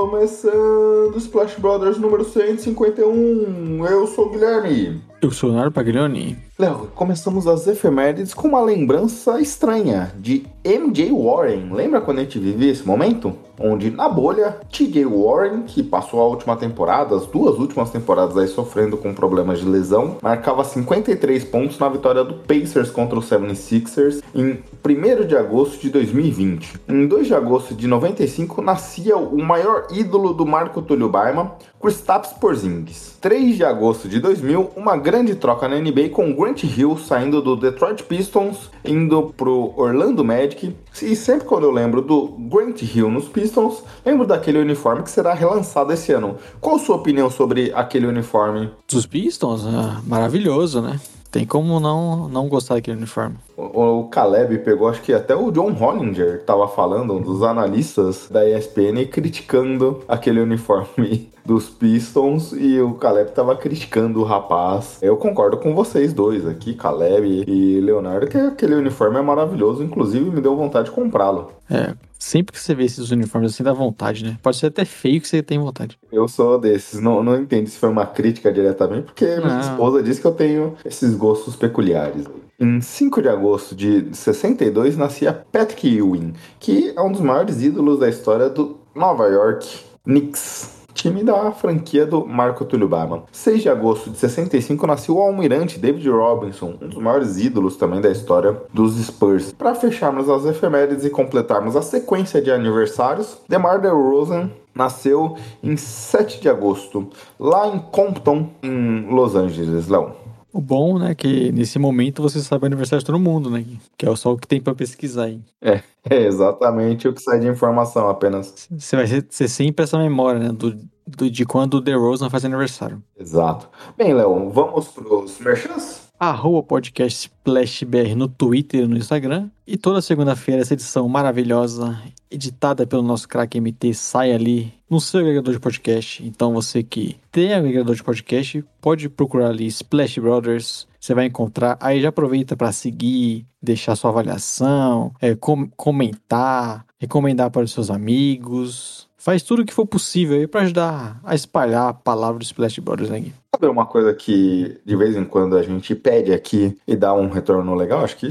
Começando 0.00 1.18
Splash 1.18 1.58
Brothers 1.58 1.98
número 1.98 2.24
151. 2.24 3.84
Eu 3.86 4.06
sou 4.06 4.26
o 4.26 4.30
Guilherme. 4.30 5.02
Eu 5.26 5.32
sou 5.32 5.48
o 5.48 5.52
Leonardo 5.52 5.74
Paglioni. 5.74 6.38
Léo, 6.56 6.88
começamos 6.94 7.48
as 7.48 7.66
efemérides 7.66 8.32
com 8.32 8.46
uma 8.46 8.60
lembrança 8.60 9.40
estranha 9.40 10.12
de 10.16 10.46
MJ 10.64 11.10
Warren. 11.10 11.72
Lembra 11.72 12.00
quando 12.00 12.20
a 12.20 12.22
gente 12.22 12.38
vivia 12.38 12.70
esse 12.70 12.86
momento? 12.86 13.36
Onde 13.58 13.90
na 13.90 14.08
bolha, 14.08 14.60
TJ 14.70 15.04
Warren, 15.04 15.62
que 15.62 15.82
passou 15.82 16.20
a 16.20 16.26
última 16.26 16.56
temporada, 16.56 17.16
as 17.16 17.26
duas 17.26 17.58
últimas 17.58 17.90
temporadas 17.90 18.36
aí 18.36 18.46
sofrendo 18.46 18.96
com 18.96 19.14
problemas 19.14 19.58
de 19.58 19.66
lesão, 19.66 20.18
marcava 20.22 20.62
53 20.62 21.42
pontos 21.44 21.78
na 21.78 21.88
vitória 21.88 22.22
do 22.22 22.34
Pacers 22.34 22.90
contra 22.90 23.18
o 23.18 23.22
76ers 23.22 24.22
em 24.34 24.58
1 24.90 25.26
de 25.26 25.36
agosto 25.36 25.80
de 25.80 25.90
2020. 25.90 26.80
Em 26.88 27.06
2 27.06 27.26
de 27.26 27.34
agosto 27.34 27.74
de 27.74 27.86
95 27.86 28.62
nascia 28.62 29.16
o 29.16 29.42
maior 29.42 29.86
ídolo 29.90 30.32
do 30.32 30.46
Marco 30.46 30.80
Túlio 30.82 31.08
Baima, 31.08 31.56
Kristaps 31.80 32.32
Porzingis. 32.32 33.16
3 33.20 33.56
de 33.56 33.64
agosto 33.64 34.08
de 34.08 34.20
2000, 34.20 34.70
uma 34.76 34.96
grande 34.96 35.34
troca 35.34 35.68
na 35.68 35.76
NBA 35.78 36.10
com 36.10 36.34
Grant 36.34 36.62
Hill 36.62 36.96
saindo 36.96 37.42
do 37.42 37.56
Detroit 37.56 38.02
Pistons, 38.04 38.70
indo 38.84 39.34
pro 39.36 39.72
Orlando 39.76 40.24
Magic. 40.24 40.74
E 41.02 41.16
sempre 41.16 41.46
quando 41.46 41.64
eu 41.64 41.70
lembro 41.70 42.02
do 42.02 42.28
Grant 42.50 42.82
Hill 42.82 43.10
nos 43.10 43.28
Pistons, 43.28 43.82
lembro 44.04 44.26
daquele 44.26 44.58
uniforme 44.58 45.02
que 45.02 45.10
será 45.10 45.34
relançado 45.34 45.92
esse 45.92 46.12
ano. 46.12 46.36
Qual 46.60 46.76
a 46.76 46.78
sua 46.78 46.96
opinião 46.96 47.30
sobre 47.30 47.72
aquele 47.74 48.06
uniforme? 48.06 48.70
Dos 48.90 49.06
Pistons, 49.06 49.64
ah, 49.66 50.00
maravilhoso, 50.06 50.80
né? 50.80 51.00
Tem 51.30 51.44
como 51.44 51.78
não, 51.78 52.28
não 52.28 52.48
gostar 52.48 52.76
daquele 52.76 52.96
uniforme. 52.96 53.36
O, 53.56 54.00
o 54.00 54.08
Caleb 54.08 54.58
pegou, 54.58 54.88
acho 54.88 55.00
que 55.02 55.12
até 55.12 55.34
o 55.34 55.50
John 55.50 55.72
Hollinger 55.72 56.42
tava 56.44 56.68
falando, 56.68 57.14
um 57.14 57.22
dos 57.22 57.42
analistas 57.42 58.28
da 58.30 58.48
ESPN, 58.48 59.06
criticando 59.10 60.02
aquele 60.06 60.40
uniforme 60.40 61.30
dos 61.44 61.70
Pistons 61.70 62.52
e 62.52 62.80
o 62.80 62.94
Caleb 62.94 63.30
tava 63.30 63.56
criticando 63.56 64.20
o 64.20 64.24
rapaz. 64.24 64.98
Eu 65.00 65.16
concordo 65.16 65.56
com 65.56 65.74
vocês 65.74 66.12
dois 66.12 66.46
aqui, 66.46 66.74
Caleb 66.74 67.44
e 67.46 67.80
Leonardo, 67.80 68.26
que 68.26 68.36
aquele 68.36 68.74
uniforme 68.74 69.18
é 69.18 69.22
maravilhoso, 69.22 69.82
inclusive 69.82 70.28
me 70.30 70.40
deu 70.40 70.56
vontade 70.56 70.90
de 70.90 70.94
comprá-lo. 70.94 71.52
É, 71.70 71.94
sempre 72.18 72.52
que 72.52 72.60
você 72.60 72.74
vê 72.74 72.84
esses 72.84 73.10
uniformes 73.10 73.54
assim 73.54 73.62
dá 73.62 73.72
vontade, 73.72 74.24
né? 74.24 74.36
Pode 74.42 74.56
ser 74.56 74.66
até 74.66 74.84
feio 74.84 75.20
que 75.20 75.28
você 75.28 75.42
tem 75.42 75.58
vontade. 75.58 75.98
Eu 76.12 76.26
sou 76.28 76.58
desses, 76.58 77.00
não, 77.00 77.22
não 77.22 77.40
entendo 77.40 77.68
se 77.68 77.78
foi 77.78 77.88
uma 77.88 78.06
crítica 78.06 78.52
diretamente, 78.52 79.04
porque 79.04 79.24
minha 79.24 79.48
Não. 79.48 79.60
esposa 79.60 80.02
disse 80.02 80.20
que 80.20 80.26
eu 80.26 80.32
tenho 80.32 80.74
esses 80.84 81.14
gostos 81.14 81.56
peculiares. 81.56 82.26
Em 82.58 82.80
5 82.80 83.20
de 83.20 83.28
agosto 83.28 83.74
de 83.74 84.08
62 84.16 84.96
nascia 84.96 85.44
Patrick 85.52 85.94
Ewing, 85.94 86.32
que 86.58 86.90
é 86.96 87.02
um 87.02 87.12
dos 87.12 87.20
maiores 87.20 87.62
ídolos 87.62 87.98
da 87.98 88.08
história 88.08 88.48
do 88.48 88.78
Nova 88.94 89.26
York 89.26 89.80
Knicks. 90.04 90.74
Time 90.94 91.22
da 91.22 91.52
franquia 91.52 92.06
do 92.06 92.24
Marco 92.24 92.64
Túlio 92.64 92.88
Bama. 92.88 93.24
6 93.30 93.60
de 93.60 93.68
agosto 93.68 94.08
de 94.08 94.16
65 94.16 94.86
nasceu 94.86 95.16
o 95.16 95.20
almirante 95.20 95.78
David 95.78 96.08
Robinson, 96.08 96.78
um 96.80 96.88
dos 96.88 96.96
maiores 96.96 97.36
ídolos 97.36 97.76
também 97.76 98.00
da 98.00 98.10
história 98.10 98.58
dos 98.72 98.96
Spurs. 99.04 99.52
Para 99.52 99.74
fecharmos 99.74 100.26
as 100.30 100.46
efemérides 100.46 101.04
e 101.04 101.10
completarmos 101.10 101.76
a 101.76 101.82
sequência 101.82 102.40
de 102.40 102.50
aniversários, 102.50 103.36
DeMar 103.46 103.82
DeRozan 103.82 104.50
nasceu 104.74 105.36
em 105.62 105.76
7 105.76 106.40
de 106.40 106.48
agosto, 106.48 107.06
lá 107.38 107.68
em 107.68 107.78
Compton, 107.78 108.48
em 108.62 109.06
Los 109.10 109.34
Angeles, 109.34 109.88
Léo. 109.88 110.24
O 110.56 110.60
bom, 110.60 110.98
né, 110.98 111.14
que 111.14 111.52
nesse 111.52 111.78
momento 111.78 112.22
você 112.22 112.40
sabe 112.40 112.64
o 112.64 112.66
aniversário 112.66 113.00
de 113.00 113.04
todo 113.06 113.18
mundo, 113.20 113.50
né? 113.50 113.62
Que 113.98 114.08
é 114.08 114.16
só 114.16 114.32
o 114.32 114.38
que 114.38 114.48
tem 114.48 114.58
pra 114.58 114.74
pesquisar 114.74 115.24
aí. 115.24 115.38
É, 115.60 115.82
é 116.08 116.22
exatamente 116.24 117.06
o 117.06 117.12
que 117.12 117.20
sai 117.20 117.38
de 117.40 117.46
informação 117.46 118.08
apenas. 118.08 118.66
Você 118.70 118.96
vai 118.96 119.06
ser, 119.06 119.48
sempre 119.48 119.84
essa 119.84 119.98
memória, 119.98 120.40
né? 120.40 120.48
Do, 120.48 120.74
do- 121.06 121.30
de 121.30 121.44
quando 121.44 121.74
o 121.74 121.80
DeRozan 121.82 122.30
faz 122.30 122.42
aniversário. 122.46 123.02
Exato. 123.18 123.68
Bem, 123.98 124.14
Léo, 124.14 124.48
vamos 124.50 124.88
pros 124.88 125.38
merchants? 125.40 126.05
Arroba 126.18 126.62
podcast 126.62 127.28
SplashBR 127.28 128.14
no 128.14 128.26
Twitter 128.26 128.84
e 128.84 128.86
no 128.86 128.96
Instagram. 128.96 129.50
E 129.66 129.76
toda 129.76 130.00
segunda-feira 130.00 130.62
essa 130.62 130.72
edição 130.74 131.06
maravilhosa, 131.08 132.00
editada 132.30 132.86
pelo 132.86 133.02
nosso 133.02 133.28
craque 133.28 133.60
MT, 133.60 133.92
sai 133.92 134.32
ali 134.32 134.72
no 134.88 135.00
seu 135.00 135.20
agregador 135.20 135.52
de 135.52 135.60
podcast. 135.60 136.24
Então 136.24 136.54
você 136.54 136.82
que 136.82 137.16
tem 137.30 137.52
agregador 137.52 137.94
de 137.94 138.02
podcast, 138.02 138.64
pode 138.80 139.08
procurar 139.10 139.48
ali 139.50 139.66
Splash 139.66 140.18
Brothers. 140.18 140.86
Você 140.98 141.12
vai 141.14 141.26
encontrar. 141.26 141.76
Aí 141.80 142.00
já 142.00 142.08
aproveita 142.08 142.56
para 142.56 142.72
seguir, 142.72 143.44
deixar 143.62 143.94
sua 143.94 144.10
avaliação, 144.10 145.12
é, 145.20 145.34
com- 145.34 145.68
comentar, 145.76 146.86
recomendar 146.98 147.50
para 147.50 147.62
os 147.64 147.72
seus 147.72 147.90
amigos. 147.90 149.05
Faz 149.26 149.42
tudo 149.42 149.62
o 149.62 149.66
que 149.66 149.74
for 149.74 149.84
possível 149.84 150.38
aí 150.38 150.46
para 150.46 150.60
ajudar 150.60 151.18
a 151.24 151.34
espalhar 151.34 151.88
a 151.88 151.92
palavra 151.92 152.38
do 152.38 152.44
Splash 152.44 152.78
Brothers 152.78 153.10
né? 153.10 153.24
Sabe 153.52 153.66
uma 153.66 153.84
coisa 153.84 154.14
que 154.14 154.78
de 154.84 154.94
vez 154.94 155.16
em 155.16 155.24
quando 155.24 155.56
a 155.56 155.64
gente 155.64 155.96
pede 155.96 156.32
aqui 156.32 156.78
e 156.86 156.94
dá 156.94 157.12
um 157.12 157.28
retorno 157.28 157.74
legal? 157.74 158.04
Acho 158.04 158.16
que 158.16 158.28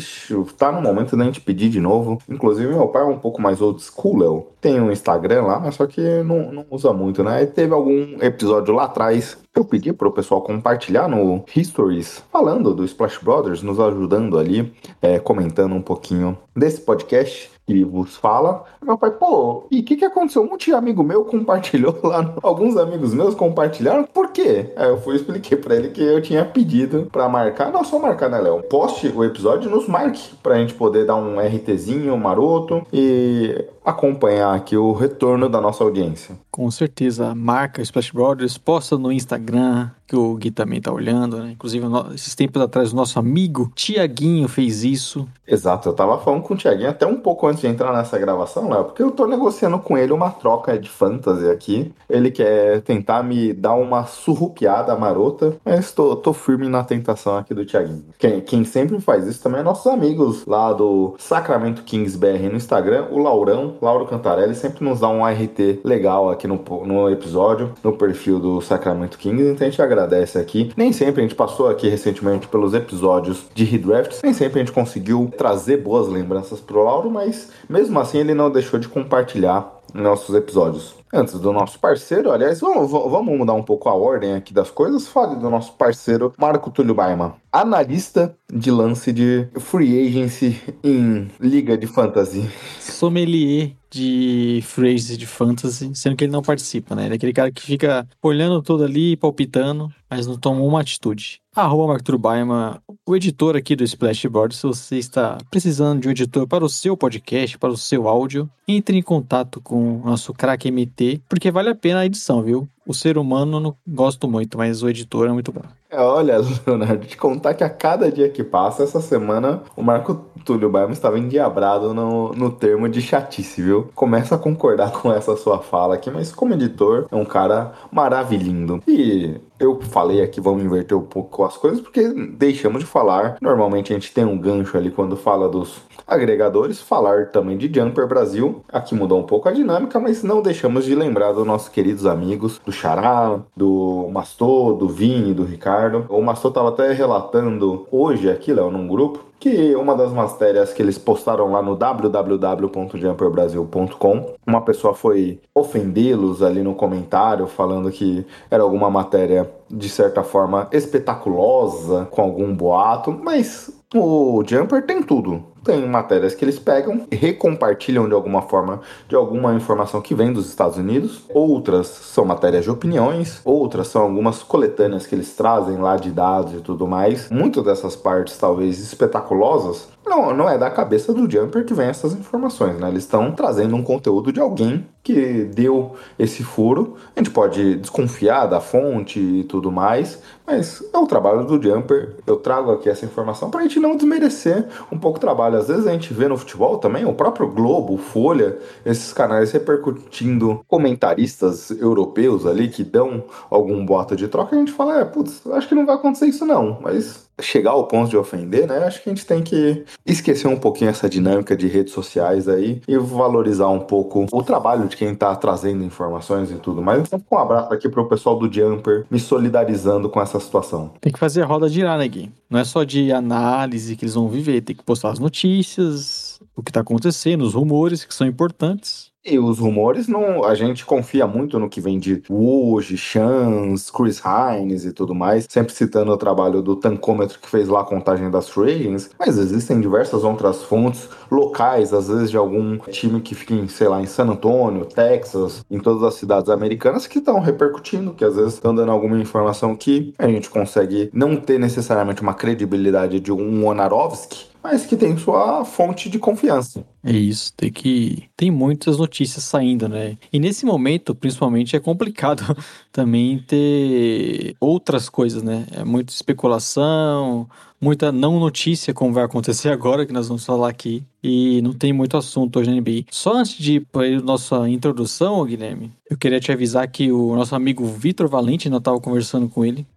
tá 0.57 0.71
no 0.71 0.81
momento 0.81 1.17
da 1.17 1.25
gente 1.25 1.41
pedir 1.41 1.67
de 1.67 1.81
novo. 1.81 2.19
Inclusive, 2.29 2.73
meu 2.73 2.87
pai 2.87 3.01
é 3.01 3.05
um 3.07 3.19
pouco 3.19 3.41
mais 3.41 3.59
old 3.59 3.83
school, 3.83 4.19
Léo. 4.19 4.47
Tem 4.61 4.79
um 4.79 4.89
Instagram 4.89 5.41
lá, 5.41 5.59
mas 5.59 5.75
só 5.75 5.85
que 5.85 6.23
não, 6.23 6.53
não 6.53 6.65
usa 6.71 6.93
muito, 6.93 7.21
né? 7.25 7.43
E 7.43 7.47
teve 7.47 7.73
algum 7.73 8.17
episódio 8.21 8.73
lá 8.73 8.85
atrás 8.85 9.37
que 9.53 9.59
eu 9.59 9.65
pedi 9.65 9.91
pro 9.91 10.13
pessoal 10.13 10.43
compartilhar 10.43 11.09
no 11.09 11.43
Histories, 11.53 12.23
falando 12.31 12.73
do 12.73 12.85
Splash 12.85 13.17
Brothers, 13.17 13.61
nos 13.61 13.81
ajudando 13.81 14.39
ali, 14.39 14.71
é, 15.01 15.19
comentando 15.19 15.75
um 15.75 15.81
pouquinho 15.81 16.37
desse 16.55 16.79
podcast 16.79 17.51
que 17.65 17.83
vos 17.83 18.15
fala. 18.15 18.63
Meu 18.85 18.97
pai, 18.97 19.11
pô, 19.11 19.65
e 19.71 19.79
o 19.79 19.83
que, 19.83 19.95
que 19.95 20.05
aconteceu? 20.05 20.43
Um 20.43 20.55
tio 20.57 20.75
amigo 20.77 21.03
meu 21.03 21.25
compartilhou 21.25 21.97
lá, 22.03 22.21
no- 22.21 22.33
alguns 22.43 22.77
amigos 22.77 23.13
meus 23.13 23.33
compartilharam, 23.33 24.03
por 24.05 24.29
quê? 24.31 24.71
Aí 24.75 24.89
eu 24.89 24.97
fui 25.01 25.13
e 25.15 25.17
expliquei 25.17 25.57
pra 25.57 25.75
ele 25.75 25.89
que 25.89 26.01
eu 26.01 26.21
tinha 26.21 26.45
pedido 26.45 27.07
pra 27.11 27.27
marcar, 27.27 27.71
não 27.71 27.83
só 27.83 27.97
marcar, 27.99 28.29
né, 28.29 28.39
Léo? 28.39 28.61
Poste 28.63 29.07
o 29.07 29.23
episódio, 29.23 29.69
nos 29.69 29.87
marque 29.87 30.35
pra 30.43 30.55
gente 30.57 30.73
poder 30.73 31.05
dar 31.05 31.15
um 31.15 31.39
RTzinho 31.39 32.15
maroto 32.17 32.85
e 32.93 33.65
acompanhar 33.83 34.53
aqui 34.55 34.75
o 34.75 34.93
retorno 34.93 35.47
da 35.47 35.61
nossa 35.61 35.83
audiência. 35.83 36.35
Com 36.51 36.69
certeza, 36.71 37.35
marca 37.35 37.81
Splash 37.81 38.11
Brothers, 38.11 38.57
posta 38.57 38.97
no 38.97 39.11
Instagram, 39.11 39.89
que 40.07 40.15
o 40.15 40.35
Gui 40.35 40.49
também 40.49 40.81
tá 40.81 40.91
olhando, 40.91 41.37
né? 41.37 41.51
Inclusive, 41.51 41.85
esses 42.15 42.33
tempos 42.33 42.61
atrás, 42.61 42.93
o 42.93 42.95
nosso 42.95 43.19
amigo 43.19 43.71
Tiaguinho 43.75 44.47
fez 44.47 44.83
isso. 44.83 45.27
Exato, 45.47 45.89
eu 45.89 45.93
tava 45.93 46.17
falando 46.17 46.41
com 46.41 46.53
o 46.55 46.57
Thiaguinho 46.57 46.89
até 46.89 47.05
um 47.05 47.17
pouco 47.17 47.45
antes 47.47 47.61
de 47.61 47.67
entrar 47.67 47.93
nessa 47.93 48.17
gravação, 48.17 48.67
Léo, 48.75 48.85
porque 48.85 49.01
eu 49.01 49.11
tô 49.11 49.25
negociando 49.25 49.79
com 49.79 49.97
ele 49.97 50.11
uma 50.11 50.29
troca 50.29 50.77
de 50.77 50.89
fantasy 50.89 51.49
aqui. 51.49 51.93
Ele 52.09 52.29
quer 52.29 52.81
tentar 52.81 53.23
me 53.23 53.53
dar 53.53 53.73
uma 53.73 54.05
surrupiada 54.05 54.95
marota, 54.95 55.57
mas 55.63 55.91
tô, 55.91 56.15
tô 56.15 56.33
firme 56.33 56.67
na 56.67 56.83
tentação 56.83 57.37
aqui 57.37 57.53
do 57.53 57.65
Thiaguinho. 57.65 58.05
Quem, 58.19 58.41
quem 58.41 58.63
sempre 58.63 58.99
faz 58.99 59.25
isso 59.27 59.41
também 59.41 59.61
é 59.61 59.63
nossos 59.63 59.87
amigos 59.87 60.45
lá 60.45 60.73
do 60.73 61.15
Sacramento 61.17 61.83
Kings 61.83 62.17
BR 62.17 62.49
no 62.49 62.57
Instagram, 62.57 63.07
o 63.11 63.17
Laurão, 63.17 63.75
Lauro 63.81 64.05
Cantarelli, 64.05 64.55
sempre 64.55 64.83
nos 64.83 64.99
dá 64.99 65.07
um 65.07 65.25
RT 65.25 65.81
legal 65.83 66.29
aqui 66.29 66.47
no, 66.47 66.61
no 66.85 67.09
episódio, 67.09 67.71
no 67.83 67.93
perfil 67.93 68.39
do 68.39 68.61
Sacramento 68.61 69.17
Kings, 69.17 69.51
então 69.51 69.65
a 69.65 69.69
gente 69.69 69.81
agradece 69.81 70.37
aqui. 70.37 70.71
Nem 70.75 70.91
sempre 70.91 71.21
a 71.21 71.23
gente 71.23 71.35
passou 71.35 71.69
aqui 71.69 71.87
recentemente 71.87 72.47
pelos 72.47 72.73
episódios 72.73 73.45
de 73.53 73.63
redrafts, 73.63 74.21
nem 74.23 74.33
sempre 74.33 74.59
a 74.59 74.63
gente 74.63 74.73
conseguiu 74.73 75.31
trazer 75.37 75.77
boas 75.77 76.07
lembranças 76.07 76.59
pro 76.59 76.83
Lauro, 76.83 77.09
mas 77.09 77.49
mesmo 77.69 77.99
assim 77.99 78.19
ele 78.19 78.33
não 78.33 78.49
deixou 78.51 78.64
de 78.79 78.87
compartilhar 78.87 79.75
nossos 79.93 80.35
episódios. 80.35 80.95
antes 81.13 81.39
do 81.39 81.53
nosso 81.53 81.79
parceiro, 81.79 82.31
aliás, 82.31 82.59
vamos, 82.59 82.91
vamos 82.91 83.37
mudar 83.37 83.53
um 83.53 83.63
pouco 83.63 83.87
a 83.87 83.93
ordem 83.93 84.33
aqui 84.33 84.53
das 84.53 84.69
coisas. 84.69 85.07
Fale 85.07 85.35
do 85.35 85.49
nosso 85.49 85.73
parceiro 85.73 86.33
Marco 86.37 86.69
Túlio 86.69 86.93
Baima, 86.93 87.37
analista 87.51 88.35
de 88.51 88.69
lance 88.69 89.13
de 89.13 89.47
free 89.57 90.07
agency 90.07 90.61
em 90.83 91.31
Liga 91.39 91.77
de 91.77 91.87
Fantasy. 91.87 92.49
Sommelier 92.81 93.71
de 93.89 94.59
free 94.63 94.95
agency 94.95 95.15
de 95.15 95.25
fantasy, 95.25 95.91
sendo 95.95 96.17
que 96.17 96.25
ele 96.25 96.33
não 96.33 96.41
participa, 96.41 96.95
né? 96.95 97.05
Ele 97.05 97.13
é 97.13 97.15
aquele 97.15 97.31
cara 97.31 97.49
que 97.49 97.61
fica 97.61 98.05
olhando 98.21 98.61
tudo 98.61 98.83
ali, 98.83 99.15
palpitando, 99.15 99.89
mas 100.09 100.27
não 100.27 100.37
toma 100.37 100.61
uma 100.61 100.81
atitude. 100.81 101.41
Arroba 101.55 101.93
Arthur 101.93 102.17
Baima, 102.17 102.81
o 103.07 103.15
editor 103.15 103.55
aqui 103.55 103.77
do 103.77 103.83
Splashboard. 103.85 104.53
Se 104.53 104.67
você 104.67 104.97
está 104.97 105.37
precisando 105.49 106.01
de 106.01 106.09
um 106.09 106.11
editor 106.11 106.45
para 106.45 106.65
o 106.65 106.69
seu 106.69 106.97
podcast, 106.97 107.57
para 107.57 107.69
o 107.69 107.77
seu 107.77 108.09
áudio, 108.09 108.49
entre 108.67 108.97
em 108.97 109.01
contato 109.01 109.61
com 109.61 110.01
o 110.01 110.05
nosso 110.05 110.33
craque 110.33 110.69
MT, 110.69 111.21
porque 111.29 111.49
vale 111.49 111.69
a 111.69 111.75
pena 111.75 112.01
a 112.01 112.05
edição, 112.05 112.41
viu? 112.41 112.67
O 112.85 112.93
ser 112.93 113.17
humano 113.17 113.59
não 113.61 113.75
gosto 113.87 114.27
muito, 114.27 114.57
mas 114.57 114.83
o 114.83 114.89
editor 114.89 115.27
é 115.27 115.31
muito 115.31 115.51
bom. 115.51 115.61
É, 115.89 115.97
olha, 115.97 116.39
Leonardo, 116.67 117.05
te 117.05 117.15
contar 117.15 117.53
que 117.53 117.63
a 117.63 117.69
cada 117.69 118.11
dia 118.11 118.29
que 118.29 118.43
passa, 118.43 118.83
essa 118.83 118.99
semana, 118.99 119.63
o 119.77 119.81
Marco 119.81 120.25
Túlio 120.43 120.69
Baima 120.69 120.91
estava 120.91 121.17
endiabrado 121.17 121.93
no, 121.93 122.33
no 122.33 122.51
termo 122.51 122.89
de 122.89 123.01
chatice, 123.01 123.61
viu? 123.61 123.89
Começa 123.95 124.35
a 124.35 124.37
concordar 124.37 124.91
com 125.01 125.11
essa 125.11 125.37
sua 125.37 125.59
fala 125.59 125.95
aqui, 125.95 126.11
mas 126.11 126.33
como 126.33 126.53
editor, 126.53 127.07
é 127.09 127.15
um 127.15 127.25
cara 127.25 127.71
maravilhindo. 127.91 128.83
E 128.85 129.39
eu 129.59 129.79
falei 129.81 130.21
aqui, 130.21 130.41
vamos 130.41 130.63
inverter 130.63 130.97
um 130.97 131.01
pouco 131.01 131.43
as 131.43 131.57
coisas, 131.57 131.79
porque 131.79 132.07
deixamos 132.37 132.79
de 132.79 132.85
falar. 132.85 133.37
Normalmente 133.41 133.93
a 133.93 133.95
gente 133.95 134.13
tem 134.13 134.25
um 134.25 134.37
gancho 134.37 134.77
ali 134.77 134.91
quando 134.91 135.15
fala 135.15 135.47
dos 135.47 135.81
agregadores, 136.07 136.81
falar 136.81 137.27
também 137.27 137.57
de 137.57 137.71
Jumper 137.73 138.07
Brasil. 138.07 138.63
Aqui 138.71 138.93
mudou 138.93 139.19
um 139.19 139.23
pouco 139.23 139.47
a 139.47 139.51
dinâmica, 139.51 139.99
mas 139.99 140.23
não 140.23 140.41
deixamos 140.41 140.85
de 140.85 140.93
lembrar 140.93 141.31
dos 141.31 141.45
nossos 141.45 141.69
queridos 141.69 142.05
amigos, 142.05 142.59
do 142.65 142.71
Xará, 142.71 143.39
do 143.55 144.09
Mastô, 144.11 144.73
do 144.73 144.87
Vini, 144.87 145.33
do 145.33 145.43
Ricardo. 145.43 146.05
O 146.09 146.21
Mastô 146.21 146.49
estava 146.49 146.69
até 146.69 146.91
relatando 146.91 147.87
hoje 147.91 148.29
aqui, 148.29 148.53
Léo, 148.53 148.69
num 148.69 148.87
grupo, 148.87 149.23
que 149.45 149.75
uma 149.75 149.95
das 149.95 150.11
matérias 150.11 150.73
que 150.73 150.81
eles 150.81 150.97
postaram 150.97 151.51
lá 151.51 151.61
no 151.61 151.75
www.jumperbrasil.com, 151.75 154.33
uma 154.43 154.61
pessoa 154.61 154.95
foi 154.95 155.39
ofendê-los 155.53 156.41
ali 156.41 156.63
no 156.63 156.73
comentário, 156.73 157.45
falando 157.45 157.91
que 157.91 158.25
era 158.49 158.63
alguma 158.63 158.89
matéria 158.89 159.47
de 159.69 159.87
certa 159.87 160.23
forma 160.23 160.67
espetaculosa, 160.71 162.07
com 162.09 162.23
algum 162.23 162.55
boato, 162.55 163.11
mas 163.11 163.69
o 163.93 164.43
Jumper 164.43 164.83
tem 164.83 165.03
tudo. 165.03 165.43
Tem 165.65 165.83
matérias 165.87 166.35
que 166.35 166.45
eles 166.45 166.59
pegam 166.59 167.07
recompartilham 167.11 168.07
de 168.07 168.13
alguma 168.13 168.43
forma 168.43 168.81
de 169.07 169.15
alguma 169.15 169.55
informação 169.55 169.99
que 169.99 170.13
vem 170.13 170.31
dos 170.31 170.47
Estados 170.47 170.77
Unidos. 170.77 171.23
Outras 171.33 171.87
são 171.87 172.23
matérias 172.23 172.63
de 172.63 172.69
opiniões, 172.69 173.41
outras 173.43 173.87
são 173.87 174.03
algumas 174.03 174.43
coletâneas 174.43 175.07
que 175.07 175.15
eles 175.15 175.35
trazem 175.35 175.77
lá 175.77 175.97
de 175.97 176.11
dados 176.11 176.53
e 176.53 176.61
tudo 176.61 176.87
mais. 176.87 177.31
Muitas 177.31 177.63
dessas 177.63 177.95
partes, 177.95 178.37
talvez 178.37 178.79
espetaculosas, 178.79 179.87
não, 180.05 180.35
não 180.35 180.47
é 180.47 180.55
da 180.55 180.69
cabeça 180.69 181.11
do 181.11 181.29
Jumper 181.29 181.65
que 181.65 181.73
vem 181.73 181.87
essas 181.87 182.13
informações, 182.13 182.77
né? 182.79 182.87
Eles 182.87 183.03
estão 183.03 183.31
trazendo 183.31 183.75
um 183.75 183.81
conteúdo 183.81 184.31
de 184.31 184.39
alguém 184.39 184.85
que 185.05 185.43
deu 185.43 185.95
esse 186.17 186.43
furo. 186.43 186.97
A 187.15 187.19
gente 187.19 187.29
pode 187.29 187.75
desconfiar 187.75 188.47
da 188.47 188.59
fonte 188.59 189.19
e 189.19 189.43
tudo 189.43 189.71
mais, 189.71 190.19
mas 190.47 190.83
é 190.91 190.97
o 190.97 191.05
trabalho 191.05 191.45
do 191.45 191.61
Jumper. 191.61 192.15
Eu 192.25 192.37
trago 192.37 192.71
aqui 192.71 192.89
essa 192.89 193.05
informação 193.05 193.51
para 193.51 193.59
a 193.59 193.63
gente 193.63 193.79
não 193.79 193.95
desmerecer 193.95 194.67
um 194.91 194.97
pouco 194.97 195.17
o 195.17 195.21
trabalho. 195.21 195.57
Às 195.57 195.67
vezes 195.67 195.85
a 195.85 195.91
gente 195.91 196.11
vê 196.11 196.27
no 196.27 196.35
futebol 196.35 196.79
também, 196.79 197.05
o 197.05 197.13
próprio 197.13 197.47
Globo, 197.47 197.97
Folha, 197.97 198.57
esses 198.83 199.13
canais 199.13 199.51
repercutindo 199.51 200.65
comentaristas 200.67 201.69
europeus 201.69 202.43
ali 202.47 202.67
que 202.67 202.83
dão 202.83 203.23
algum 203.47 203.85
boato 203.85 204.15
de 204.15 204.27
troca. 204.27 204.55
A 204.55 204.59
gente 204.59 204.71
fala, 204.71 205.01
é, 205.01 205.05
putz, 205.05 205.45
acho 205.51 205.67
que 205.67 205.75
não 205.75 205.85
vai 205.85 205.95
acontecer 205.95 206.25
isso 206.25 206.47
não, 206.47 206.79
mas 206.81 207.24
chegar 207.41 207.71
ao 207.71 207.87
ponto 207.87 208.09
de 208.09 208.17
ofender, 208.17 208.67
né? 208.67 208.79
Acho 208.79 209.01
que 209.01 209.09
a 209.09 209.13
gente 209.13 209.25
tem 209.25 209.41
que 209.41 209.83
esquecer 210.05 210.47
um 210.47 210.57
pouquinho 210.57 210.89
essa 210.89 211.09
dinâmica 211.09 211.55
de 211.55 211.67
redes 211.67 211.93
sociais 211.93 212.47
aí 212.47 212.81
e 212.87 212.97
valorizar 212.97 213.67
um 213.69 213.79
pouco 213.79 214.25
o 214.31 214.43
trabalho 214.43 214.87
de 214.87 214.95
quem 214.95 215.13
tá 215.13 215.35
trazendo 215.35 215.83
informações 215.83 216.51
e 216.51 216.55
tudo 216.55 216.81
mais. 216.81 217.01
Então, 217.01 217.21
um 217.31 217.37
abraço 217.37 217.73
aqui 217.73 217.89
pro 217.89 218.07
pessoal 218.07 218.37
do 218.37 218.51
Jumper, 218.51 219.05
me 219.09 219.19
solidarizando 219.19 220.09
com 220.09 220.21
essa 220.21 220.39
situação. 220.39 220.91
Tem 221.01 221.11
que 221.11 221.19
fazer 221.19 221.41
a 221.41 221.45
roda 221.45 221.67
girar, 221.67 221.97
né, 221.97 222.07
Gui? 222.07 222.31
Não 222.49 222.59
é 222.59 222.63
só 222.63 222.83
de 222.83 223.11
análise 223.11 223.95
que 223.95 224.05
eles 224.05 224.15
vão 224.15 224.27
viver, 224.27 224.61
tem 224.61 224.75
que 224.75 224.83
postar 224.83 225.09
as 225.09 225.19
notícias, 225.19 226.39
o 226.55 226.63
que 226.63 226.71
tá 226.71 226.81
acontecendo, 226.81 227.43
os 227.43 227.53
rumores 227.53 228.05
que 228.05 228.13
são 228.13 228.25
importantes. 228.25 229.14
E 229.27 229.39
os 229.39 229.57
rumores, 229.57 230.07
não, 230.07 230.43
a 230.43 230.53
gente 230.53 230.85
confia 230.85 231.25
muito 231.25 231.57
no 231.57 231.67
que 231.67 231.81
vem 231.81 231.97
de 231.97 232.21
Woj, 232.29 232.95
Chance, 232.95 233.91
Chris 233.91 234.21
Hines 234.23 234.85
e 234.85 234.93
tudo 234.93 235.15
mais, 235.15 235.47
sempre 235.49 235.73
citando 235.73 236.11
o 236.11 236.17
trabalho 236.17 236.61
do 236.61 236.75
tancômetro 236.75 237.39
que 237.39 237.49
fez 237.49 237.67
lá 237.67 237.81
a 237.81 237.85
contagem 237.85 238.29
das 238.29 238.51
ratings, 238.51 239.09
mas 239.17 239.39
existem 239.39 239.81
diversas 239.81 240.23
outras 240.23 240.61
fontes 240.61 241.09
locais, 241.31 241.91
às 241.91 242.07
vezes 242.07 242.29
de 242.29 242.37
algum 242.37 242.77
time 242.77 243.19
que 243.19 243.33
fica 243.33 243.55
em, 243.55 243.67
sei 243.67 243.87
lá, 243.87 243.99
em 243.99 244.05
San 244.05 244.27
Antônio, 244.27 244.85
Texas, 244.85 245.65
em 245.71 245.79
todas 245.79 246.03
as 246.03 246.13
cidades 246.13 246.51
americanas 246.51 247.07
que 247.07 247.17
estão 247.17 247.39
repercutindo, 247.39 248.13
que 248.13 248.23
às 248.23 248.35
vezes 248.35 248.53
estão 248.53 248.75
dando 248.75 248.91
alguma 248.91 249.17
informação 249.17 249.75
que 249.75 250.13
a 250.19 250.27
gente 250.27 250.51
consegue 250.51 251.09
não 251.11 251.35
ter 251.35 251.59
necessariamente 251.59 252.21
uma 252.21 252.35
credibilidade 252.35 253.19
de 253.19 253.31
um 253.31 253.65
Onarovsky, 253.65 254.53
mas 254.61 254.85
que 254.85 254.95
tem 254.95 255.17
sua 255.17 255.65
fonte 255.65 256.09
de 256.09 256.19
confiança. 256.19 256.83
É 257.07 257.11
isso, 257.11 257.53
tem 257.55 257.71
que. 257.71 258.23
Tem 258.35 258.49
muitas 258.49 258.97
notícias 258.97 259.43
saindo, 259.43 259.87
né? 259.87 260.17
E 260.33 260.39
nesse 260.39 260.65
momento, 260.65 261.13
principalmente, 261.13 261.75
é 261.75 261.79
complicado 261.79 262.41
também 262.91 263.37
ter 263.37 264.55
outras 264.59 265.07
coisas, 265.07 265.43
né? 265.43 265.67
É 265.71 265.83
muita 265.85 266.11
especulação, 266.11 267.47
muita 267.79 268.11
não 268.11 268.39
notícia, 268.39 268.91
como 268.91 269.13
vai 269.13 269.23
acontecer 269.23 269.69
agora, 269.71 270.03
que 270.03 270.11
nós 270.11 270.27
vamos 270.27 270.43
falar 270.43 270.67
aqui. 270.67 271.03
E 271.23 271.61
não 271.61 271.73
tem 271.73 271.93
muito 271.93 272.17
assunto 272.17 272.59
hoje 272.59 272.69
na 272.69 272.75
NBA. 272.79 273.05
Só 273.11 273.35
antes 273.35 273.57
de 273.57 273.75
ir 273.75 273.87
para 273.91 274.05
a 274.05 274.21
nossa 274.21 274.67
introdução, 274.69 275.43
Guilherme, 275.45 275.91
eu 276.09 276.17
queria 276.17 276.39
te 276.39 276.51
avisar 276.51 276.87
que 276.87 277.11
o 277.11 277.35
nosso 277.35 277.55
amigo 277.55 277.83
Vitor 277.85 278.27
Valente, 278.27 278.69
nós 278.69 278.79
estava 278.79 278.99
conversando 278.99 279.49
com 279.49 279.65
ele 279.65 279.87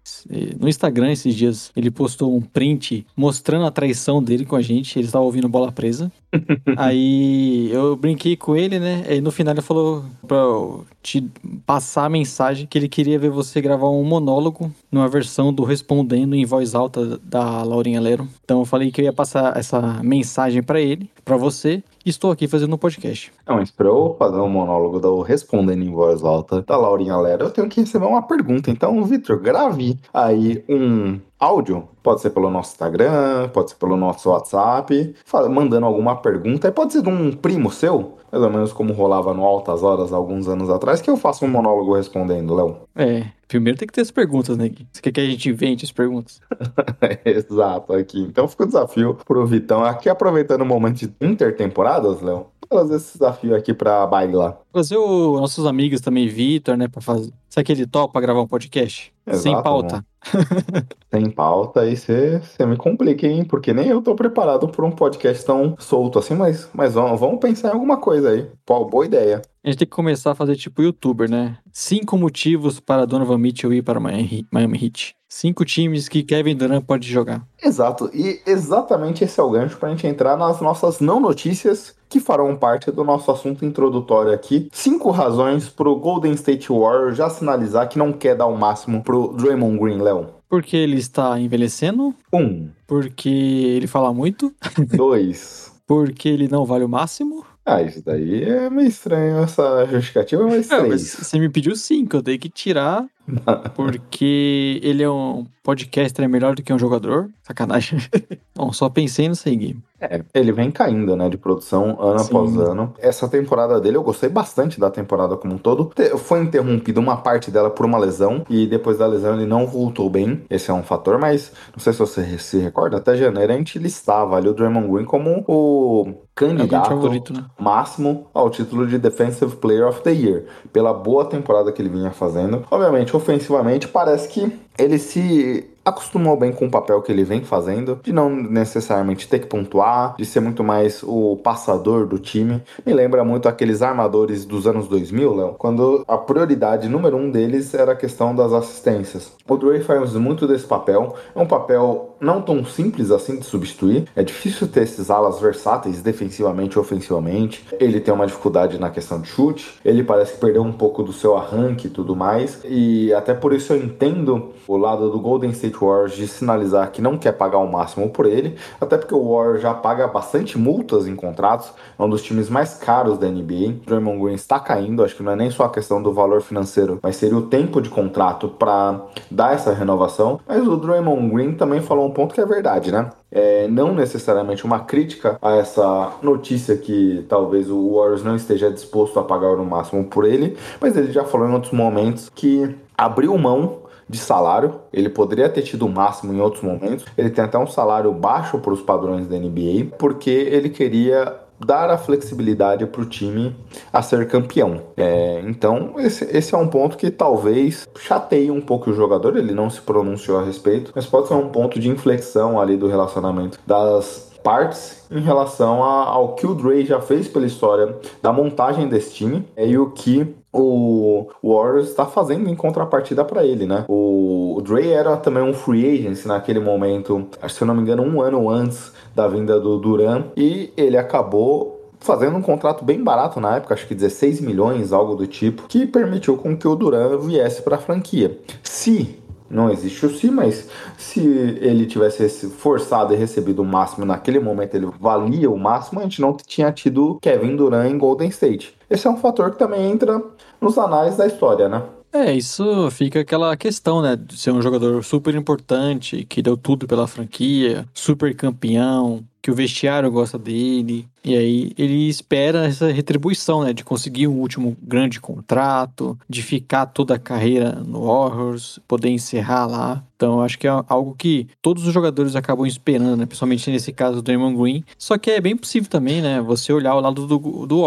no 0.59 0.69
Instagram 0.69 1.13
esses 1.13 1.35
dias. 1.35 1.71
Ele 1.77 1.91
postou 1.91 2.35
um 2.35 2.41
print 2.41 3.07
mostrando 3.15 3.67
a 3.67 3.71
traição 3.71 4.23
dele 4.23 4.47
com 4.47 4.57
a 4.57 4.63
gente. 4.63 4.99
Ele 4.99 5.07
estava 5.07 5.25
ouvindo 5.25 5.49
bola 5.51 5.71
presa. 5.71 6.11
Aí 6.77 7.71
eu 7.73 7.97
brinquei 7.97 8.37
com 8.37 8.57
ele, 8.57 8.79
né? 8.79 9.05
E 9.09 9.21
no 9.21 9.31
final 9.31 9.55
ele 9.55 9.63
falou 9.63 10.05
pra 10.27 10.37
eu 10.37 10.87
te 11.03 11.27
passar 11.65 12.05
a 12.05 12.09
mensagem 12.09 12.67
que 12.67 12.77
ele 12.77 12.89
queria 12.89 13.19
ver 13.19 13.31
você 13.31 13.61
gravar 13.61 13.89
um 13.89 14.05
monólogo 14.05 14.73
numa 14.91 15.09
versão 15.09 15.53
do 15.53 15.65
Respondendo 15.65 16.35
em 16.35 16.45
voz 16.45 16.75
alta 16.75 17.19
da 17.19 17.63
Laurinha 17.63 18.01
Lero. 18.01 18.29
Então 18.45 18.61
eu 18.61 18.65
falei 18.65 18.91
que 18.91 19.01
eu 19.01 19.05
ia 19.05 19.13
passar 19.13 19.57
essa 19.57 20.03
mensagem 20.03 20.63
para 20.63 20.81
ele, 20.81 21.11
para 21.29 21.37
você. 21.37 21.83
Estou 22.07 22.31
aqui 22.31 22.49
fazendo 22.49 22.75
um 22.75 22.79
podcast. 22.79 23.31
Não, 23.47 23.57
mas 23.57 23.71
pra 23.71 23.87
eu 23.87 24.17
fazer 24.19 24.41
um 24.41 24.49
monólogo 24.49 24.99
do 24.99 25.21
Respondendo 25.21 25.83
em 25.83 25.93
voz 25.93 26.25
alta 26.25 26.63
da 26.63 26.75
Laurinha 26.75 27.19
Lero, 27.19 27.45
eu 27.45 27.51
tenho 27.51 27.69
que 27.69 27.83
receber 27.83 28.07
uma 28.07 28.23
pergunta. 28.23 28.71
Então, 28.71 29.05
Vitor, 29.05 29.39
grave 29.39 29.99
aí 30.13 30.65
um 30.67 31.21
áudio, 31.39 31.87
pode 32.03 32.23
ser 32.23 32.31
pelo 32.31 32.49
nosso 32.49 32.73
Instagram, 32.73 33.51
pode 33.53 33.71
ser 33.71 33.77
pelo 33.77 33.95
nosso 33.95 34.31
WhatsApp, 34.31 35.15
mandando 35.51 35.85
alguma 35.85 36.17
pergunta, 36.17 36.73
pode 36.73 36.95
ser 36.95 37.03
de 37.03 37.11
um 37.11 37.31
primo 37.31 37.71
seu, 37.71 38.17
mais 38.31 38.45
ou 38.45 38.51
menos 38.51 38.73
como 38.73 38.93
rolava 38.93 39.33
no 39.35 39.45
Altas 39.45 39.83
Horas 39.83 40.13
alguns 40.13 40.49
anos 40.49 40.71
atrás, 40.71 41.01
que 41.01 41.11
eu 41.11 41.17
faço 41.17 41.45
um 41.45 41.49
monólogo 41.49 41.95
respondendo, 41.95 42.55
Léo. 42.55 42.77
É, 42.95 43.27
primeiro 43.47 43.79
tem 43.79 43.87
que 43.87 43.95
ter 43.95 44.03
as 44.03 44.11
perguntas, 44.11 44.57
né? 44.57 44.71
Você 44.93 45.03
quer 45.03 45.13
que 45.13 45.21
a 45.21 45.27
gente 45.27 45.49
invente 45.49 45.85
as 45.85 45.93
perguntas? 45.93 46.41
Exato, 47.25 47.93
aqui. 47.93 48.21
Então 48.21 48.49
fica 48.49 48.65
o 48.65 48.67
desafio 48.67 49.19
pro 49.27 49.47
Vitão, 49.47 49.85
aqui 49.85 50.09
aproveitando 50.09 50.63
o 50.63 50.67
momento 50.67 50.99
de 50.99 51.13
intertemporadas, 51.21 52.21
Léo, 52.21 52.47
fazer 52.69 52.97
esse 52.97 53.19
desafio 53.19 53.57
aqui 53.57 53.73
pra 53.73 54.07
bailar. 54.07 54.59
Fazer 54.73 54.97
os 54.97 55.41
nossos 55.41 55.67
amigos 55.67 56.01
também, 56.01 56.29
Vitor, 56.29 56.77
né, 56.77 56.89
pra 56.89 57.01
fazer... 57.01 57.33
Será 57.49 57.65
que 57.65 57.73
ele 57.73 57.87
topa 57.87 58.21
gravar 58.21 58.43
um 58.43 58.47
podcast? 58.47 59.13
Exato, 59.29 59.43
Sem 59.43 59.63
pauta. 59.63 59.97
Né? 59.97 60.03
Sem 61.11 61.31
pauta, 61.31 61.81
aí 61.81 61.97
você 61.97 62.41
me 62.67 62.77
complica, 62.77 63.27
hein? 63.27 63.45
Porque 63.45 63.73
nem 63.73 63.89
eu 63.89 64.03
tô 64.03 64.15
preparado 64.15 64.69
por 64.69 64.85
um 64.85 64.91
podcast 64.91 65.45
tão 65.45 65.77
solto 65.79 66.19
assim, 66.19 66.35
mas, 66.35 66.69
mas 66.73 66.95
vamos, 66.95 67.19
vamos 67.21 67.41
pensar 67.41 67.69
em 67.69 67.73
alguma 67.73 67.97
coisa 67.97 68.31
aí. 68.31 68.47
Pô, 68.67 68.85
boa 68.85 69.07
ideia. 69.07 69.43
A 69.63 69.69
gente 69.69 69.79
tem 69.79 69.89
que 69.89 69.95
começar 69.95 70.33
a 70.33 70.35
fazer 70.35 70.57
tipo 70.57 70.83
youtuber, 70.83 71.31
né? 71.31 71.59
Cinco 71.73 72.17
motivos 72.17 72.81
para 72.81 73.07
Donovan 73.07 73.39
Mitchell 73.39 73.73
ir 73.73 73.83
para 73.83 74.01
Miami 74.01 74.79
Heat. 74.83 75.15
Cinco 75.29 75.63
times 75.63 76.09
que 76.09 76.23
Kevin 76.23 76.57
Durant 76.57 76.83
pode 76.85 77.07
jogar. 77.07 77.47
Exato, 77.63 78.11
e 78.15 78.41
exatamente 78.47 79.25
esse 79.25 79.39
é 79.39 79.43
o 79.43 79.51
gancho 79.51 79.77
para 79.77 79.89
a 79.89 79.91
gente 79.91 80.07
entrar 80.07 80.39
nas 80.39 80.61
nossas 80.61 81.01
não 81.01 81.21
notícias 81.21 81.95
que 82.09 82.19
farão 82.19 82.57
parte 82.57 82.91
do 82.91 83.05
nosso 83.05 83.31
assunto 83.31 83.65
introdutório 83.65 84.33
aqui. 84.33 84.69
Cinco 84.73 85.11
razões 85.11 85.69
para 85.69 85.89
o 85.89 85.97
Golden 85.97 86.33
State 86.33 86.73
Warriors 86.73 87.19
já 87.19 87.29
sinalizar 87.29 87.89
que 87.89 87.99
não 87.99 88.13
quer 88.13 88.35
dar 88.35 88.47
o 88.47 88.57
máximo 88.57 89.03
pro 89.03 89.18
Draymond 89.27 89.79
Green, 89.79 89.99
Léo. 90.01 90.29
Porque 90.49 90.77
ele 90.77 90.97
está 90.97 91.39
envelhecendo. 91.39 92.15
Um. 92.33 92.69
Porque 92.87 93.29
ele 93.29 93.87
fala 93.87 94.15
muito. 94.15 94.55
Dois. 94.97 95.73
Porque 95.87 96.29
ele 96.29 96.49
não 96.49 96.65
vale 96.65 96.85
o 96.85 96.89
máximo. 96.89 97.45
Ah, 97.67 97.83
isso 97.83 98.03
daí 98.05 98.45
é 98.45 98.71
meio 98.71 98.89
estranho. 98.89 99.39
Essa 99.39 99.85
justificativa 99.87 100.49
é 100.51 100.57
É, 100.57 100.61
estranha. 100.61 100.89
mas 100.89 101.03
você 101.03 101.39
me 101.39 101.49
pediu 101.51 101.77
cinco, 101.77 102.17
eu 102.17 102.23
tenho 102.23 102.39
que 102.39 102.49
tirar 102.49 103.05
porque 103.75 104.81
ele 104.83 105.03
é 105.03 105.11
um 105.11 105.47
podcaster 105.69 106.25
é 106.25 106.29
melhor 106.29 106.55
do 106.55 106.63
que 106.63 106.73
um 106.73 106.79
jogador. 106.79 107.29
Sacanagem. 107.43 107.99
Bom, 108.57 108.73
só 108.73 108.89
pensei 108.89 109.29
nisso 109.29 109.49
aí, 109.49 109.57
Gui. 109.57 109.77
É, 110.01 110.23
ele 110.33 110.53
vem 110.53 110.71
caindo, 110.71 111.17
né, 111.17 111.29
de 111.29 111.37
produção 111.37 112.01
ano 112.01 112.21
Sim. 112.21 112.27
após 112.27 112.57
ano. 112.57 112.95
Essa 112.99 113.29
temporada 113.29 113.81
dele, 113.81 113.97
eu 113.97 114.03
gostei 114.03 114.29
bastante 114.29 114.79
da 114.81 114.91
temporada 114.91 115.37
como 115.37 115.55
um 115.55 115.59
todo. 115.59 115.91
Foi 116.19 116.41
interrompida 116.41 117.01
uma 117.01 117.17
parte 117.17 117.51
dela 117.51 117.69
por 117.69 117.85
uma 117.85 117.99
lesão, 117.99 118.45
e 118.49 118.67
depois 118.67 118.97
da 118.97 119.07
lesão 119.07 119.35
ele 119.35 119.47
não 119.47 119.67
voltou 119.67 120.09
bem. 120.09 120.43
Esse 120.49 120.71
é 120.71 120.75
um 120.75 120.83
fator, 120.83 121.19
mas 121.19 121.53
não 121.73 121.81
sei 121.81 121.93
se 121.93 121.99
você 121.99 122.39
se 122.39 122.59
recorda, 122.59 122.97
até 122.97 123.17
janeiro 123.17 123.53
a 123.53 123.57
gente 123.57 123.79
listava 123.79 124.37
ali 124.37 124.49
o 124.49 124.55
Draymond 124.55 124.89
Green 124.89 125.05
como 125.05 125.45
o 125.49 126.15
candidato 126.35 126.89
favorito, 126.89 127.33
né? 127.33 127.45
máximo 127.59 128.29
ao 128.33 128.49
título 128.49 128.87
de 128.87 128.97
Defensive 128.97 129.57
Player 129.57 129.89
of 129.89 130.03
the 130.03 130.13
Year, 130.13 130.45
pela 130.73 130.95
boa 130.95 131.25
temporada 131.25 131.73
que 131.73 131.83
ele 131.83 131.89
vinha 131.89 132.13
fazendo. 132.13 132.65
Obviamente, 132.71 133.13
ofensivamente, 133.19 133.87
parece 133.87 134.29
que 134.29 134.59
ele 134.79 134.99
se 134.99 135.69
acostumou 135.89 136.37
bem 136.37 136.53
com 136.53 136.67
o 136.67 136.71
papel 136.71 137.01
que 137.01 137.11
ele 137.11 137.25
vem 137.25 137.43
fazendo, 137.43 137.99
de 138.03 138.13
não 138.13 138.31
necessariamente 138.31 139.27
ter 139.27 139.39
que 139.39 139.47
pontuar, 139.47 140.15
de 140.17 140.25
ser 140.25 140.41
muito 140.41 140.63
mais 140.63 141.03
o 141.03 141.37
passador 141.43 142.07
do 142.07 142.19
time. 142.19 142.63
Me 142.85 142.93
lembra 142.93 143.25
muito 143.25 143.49
aqueles 143.49 143.83
armadores 143.83 144.45
dos 144.45 144.67
anos 144.67 144.87
2000, 144.87 145.35
Léo, 145.35 145.55
quando 145.59 146.05
a 146.07 146.19
prioridade 146.19 146.89
número 146.89 147.17
um 147.17 147.31
deles 147.31 147.73
era 147.75 147.93
a 147.93 147.97
questão 147.97 148.35
das 148.35 148.53
assistências. 148.53 149.33
O 149.49 149.57
Dre 149.57 149.81
faz 149.81 150.13
muito 150.15 150.47
desse 150.47 150.67
papel, 150.67 151.15
é 151.35 151.41
um 151.41 151.47
papel 151.47 152.17
não 152.21 152.43
tão 152.43 152.65
simples 152.65 153.11
assim 153.11 153.39
de 153.39 153.47
substituir, 153.47 154.07
é 154.15 154.23
difícil 154.23 154.69
ter 154.69 154.83
esses 154.83 155.11
alas 155.11 155.41
versáteis 155.41 156.03
defensivamente 156.03 156.77
e 156.77 156.79
ofensivamente. 156.79 157.65
Ele 157.79 158.01
tem 158.01 158.13
uma 158.13 158.27
dificuldade 158.27 158.79
na 158.79 158.91
questão 158.91 159.21
de 159.21 159.29
chute, 159.29 159.79
ele 159.85 160.03
parece 160.03 160.35
que 160.35 160.41
perdeu 160.41 160.63
um 160.63 160.73
pouco 160.73 161.03
do 161.03 161.13
seu 161.13 161.37
arranque 161.37 161.87
e 161.87 161.91
tudo 161.91 162.15
mais, 162.15 162.61
e 162.65 163.13
até 163.15 163.33
por 163.33 163.53
isso 163.53 163.73
eu 163.73 163.83
entendo 163.83 164.51
o 164.69 164.77
lado 164.77 165.11
do 165.11 165.19
Golden 165.19 165.51
State 165.51 165.79
Warriors 165.81 166.15
de 166.15 166.29
sinalizar 166.29 166.93
que 166.93 167.01
não 167.01 167.17
quer 167.17 167.33
pagar 167.33 167.59
o 167.59 167.67
máximo 167.67 168.11
por 168.11 168.27
ele, 168.27 168.57
até 168.79 168.99
porque 168.99 169.15
o 169.15 169.33
Warriors 169.35 169.63
já 169.63 169.73
paga 169.73 170.07
bastante 170.07 170.59
multas 170.59 171.09
em 171.09 171.17
contratos, 171.17 171.73
é 171.99 172.03
um 172.03 172.09
dos 172.09 172.23
times 172.23 172.51
mais 172.51 172.75
caros 172.75 173.17
da 173.17 173.27
NBA. 173.27 173.79
O 173.83 173.87
Draymond 173.87 174.23
Green 174.23 174.35
está 174.35 174.61
caindo, 174.61 175.03
acho 175.03 175.17
que 175.17 175.23
não 175.23 175.33
é 175.33 175.37
nem 175.37 175.51
só 175.51 175.65
a 175.65 175.71
questão 175.71 176.03
do 176.03 176.13
valor 176.13 176.43
financeiro, 176.43 176.99
mas 177.03 177.17
seria 177.17 177.39
o 177.39 177.43
tempo 177.43 177.81
de 177.81 177.89
contrato 177.89 178.49
para 178.49 179.01
dar 179.31 179.55
essa 179.55 179.73
renovação. 179.73 180.39
Mas 180.47 180.67
o 180.67 180.77
Draymond 180.77 181.31
Green 181.31 181.55
também 181.55 181.81
falou 181.81 182.07
um 182.07 182.11
ponto 182.11 182.35
que 182.35 182.41
é 182.41 182.47
verdade, 182.47 182.93
né? 182.93 183.11
É, 183.31 183.69
não 183.69 183.95
necessariamente 183.95 184.65
uma 184.65 184.81
crítica 184.81 185.39
a 185.41 185.57
essa 185.57 186.13
notícia 186.23 186.77
que 186.77 187.27
talvez 187.29 187.71
o 187.71 187.95
Warriors 187.95 188.25
não 188.25 188.37
esteja 188.37 188.71
disposto 188.71 189.19
a 189.19 189.23
pagar 189.23 189.55
o 189.55 189.65
máximo 189.65 190.05
por 190.05 190.25
ele, 190.25 190.57
mas 190.81 190.97
ele 190.97 191.13
já 191.13 191.25
falou 191.25 191.49
em 191.49 191.53
outros 191.53 191.73
momentos 191.73 192.31
que 192.35 192.75
abriu 192.97 193.37
mão 193.39 193.88
de 194.09 194.19
salário, 194.19 194.81
ele 194.93 195.09
poderia 195.09 195.49
ter 195.49 195.63
tido 195.63 195.87
o 195.87 195.89
máximo 195.89 196.33
em 196.33 196.41
outros 196.41 196.63
momentos, 196.63 197.05
ele 197.17 197.31
tem 197.31 197.45
até 197.45 197.59
um 197.59 197.67
salário 197.67 198.13
baixo 198.13 198.59
para 198.59 198.73
os 198.73 198.81
padrões 198.81 199.27
da 199.27 199.37
NBA, 199.37 199.97
porque 199.99 200.31
ele 200.31 200.71
queria 200.71 201.37
dar 201.65 201.91
a 201.91 201.99
flexibilidade 201.99 202.87
para 202.87 203.01
o 203.01 203.05
time 203.05 203.55
a 203.93 204.01
ser 204.01 204.29
campeão. 204.29 204.81
É, 204.97 205.43
então, 205.45 205.95
esse, 205.99 206.25
esse 206.25 206.55
é 206.55 206.59
um 206.59 206.69
ponto 206.69 206.97
que 206.97 207.11
talvez 207.11 207.89
chateie 207.99 208.51
um 208.51 208.61
pouco 208.61 208.91
o 208.91 208.95
jogador, 208.95 209.37
ele 209.37 209.53
não 209.53 209.69
se 209.69 209.81
pronunciou 209.81 210.39
a 210.39 210.45
respeito, 210.45 210.93
mas 210.95 211.07
pode 211.07 211.29
ser 211.29 211.35
um 211.35 211.49
ponto 211.49 211.79
de 211.81 211.89
inflexão 211.89 212.61
ali 212.61 212.77
do 212.77 212.87
relacionamento 212.87 213.59
das 213.67 214.28
partes 214.43 215.05
em 215.11 215.21
relação 215.21 215.83
a- 215.85 216.05
ao 216.05 216.35
que 216.35 216.47
o 216.47 216.55
Dre 216.55 216.85
já 216.85 217.01
fez 217.01 217.29
pela 217.29 217.47
história 217.47 217.97
da 218.23 218.33
montagem 218.33 218.89
desse 218.89 219.13
time 219.15 219.45
é, 219.57 219.67
e 219.67 219.77
o 219.79 219.91
que 219.91 220.35
o 220.53 221.27
Warriors 221.43 221.89
está 221.91 222.07
fazendo 222.07 222.49
em 222.49 222.55
contrapartida 222.57 223.25
para 223.25 223.45
ele, 223.45 223.67
né? 223.67 223.85
O, 223.89 224.55
o 224.57 224.63
Dre 224.63 224.89
era 224.91 225.17
também 225.17 225.43
um 225.43 225.53
free 225.53 225.99
agent 225.99 226.25
naquele 226.27 226.59
momento, 226.61 227.27
acho 227.43 227.55
que 227.55 227.59
se 227.59 227.63
eu 227.63 227.67
não 227.67 227.75
me 227.75 227.83
engano, 227.83 228.03
um 228.03 228.21
ano 228.21 228.49
antes 228.49 228.93
da 229.15 229.29
vinda 229.29 229.61
do 229.61 229.79
Duran, 229.79 230.25
e 230.37 230.73
ele 230.77 230.97
acabou 230.97 231.77
fazendo 232.01 232.37
um 232.37 232.43
contrato 232.43 232.85
bem 232.85 233.03
barato 233.03 233.41
na 233.41 233.57
época, 233.57 233.75
acho 233.75 233.87
que 233.87 233.95
16 233.95 234.41
milhões, 234.41 234.93
algo 234.93 235.17
do 235.17 235.27
tipo, 235.27 235.65
que 235.69 235.85
permitiu 235.87 236.37
com 236.37 236.57
que 236.57 236.67
o 236.67 236.77
Duran 236.77 237.19
viesse 237.19 237.61
para 237.63 237.75
a 237.77 237.79
franquia. 237.81 238.39
Se 238.63 239.19
não 239.51 239.71
existe 239.71 240.05
o 240.07 240.11
se, 240.11 240.31
mas 240.31 240.69
se 240.97 241.21
ele 241.21 241.87
tivesse 241.87 242.49
forçado 242.51 243.15
e 243.15 243.17
recebido 243.17 243.63
o 243.63 243.65
máximo 243.65 244.05
naquele 244.05 244.39
momento, 244.41 244.75
ele 244.75 244.87
valia 245.01 245.51
o 245.51 245.59
máximo, 245.59 246.01
a 246.01 246.03
gente 246.03 246.21
não 246.21 246.37
tinha 246.37 246.71
tido 246.73 247.19
Kevin 247.21 247.57
Durant 247.57 247.91
em 247.91 247.99
Golden 247.99 248.29
State. 248.29 248.77
Esse 248.91 249.07
é 249.07 249.11
um 249.11 249.17
fator 249.17 249.51
que 249.51 249.59
também 249.59 249.91
entra 249.91 250.23
nos 250.61 250.79
anais 250.79 251.17
da 251.17 251.27
história, 251.27 251.69
né? 251.69 251.83
É, 252.13 252.33
isso 252.35 252.91
fica 252.91 253.21
aquela 253.21 253.57
questão, 253.57 254.01
né? 254.01 254.17
De 254.17 254.37
ser 254.37 254.51
um 254.51 254.63
jogador 254.63 255.05
super 255.05 255.35
importante, 255.35 256.25
que 256.25 256.41
deu 256.41 256.57
tudo 256.57 256.87
pela 256.87 257.07
franquia, 257.07 257.87
super 257.93 258.35
campeão, 258.35 259.25
que 259.43 259.51
o 259.51 259.55
vestiário 259.55 260.11
gosta 260.11 260.39
dele. 260.39 261.07
E 261.23 261.37
aí 261.37 261.73
ele 261.77 262.09
espera 262.09 262.67
essa 262.67 262.91
retribuição, 262.91 263.63
né? 263.63 263.73
De 263.75 263.85
conseguir 263.85 264.27
um 264.27 264.41
último 264.41 264.77
grande 264.83 265.21
contrato, 265.21 266.19
de 266.29 266.43
ficar 266.43 266.87
toda 266.87 267.15
a 267.15 267.19
carreira 267.19 267.73
no 267.87 268.07
Warriors, 268.07 268.81
poder 268.89 269.11
encerrar 269.11 269.67
lá. 269.67 270.03
Então, 270.17 270.41
acho 270.41 270.59
que 270.59 270.67
é 270.67 270.85
algo 270.89 271.15
que 271.15 271.47
todos 271.61 271.87
os 271.87 271.93
jogadores 271.93 272.35
acabam 272.35 272.67
esperando, 272.67 273.17
né? 273.17 273.27
Principalmente 273.27 273.71
nesse 273.71 273.93
caso 273.93 274.17
do 274.17 274.23
Draymond 274.23 274.57
Green. 274.57 274.85
Só 274.97 275.19
que 275.19 275.31
é 275.31 275.41
bem 275.41 275.57
possível 275.57 275.91
também, 275.91 276.23
né? 276.23 276.41
Você 276.41 276.73
olhar 276.73 276.95
o 276.95 277.01
lado 277.01 277.27
do, 277.27 277.67
do. 277.67 277.79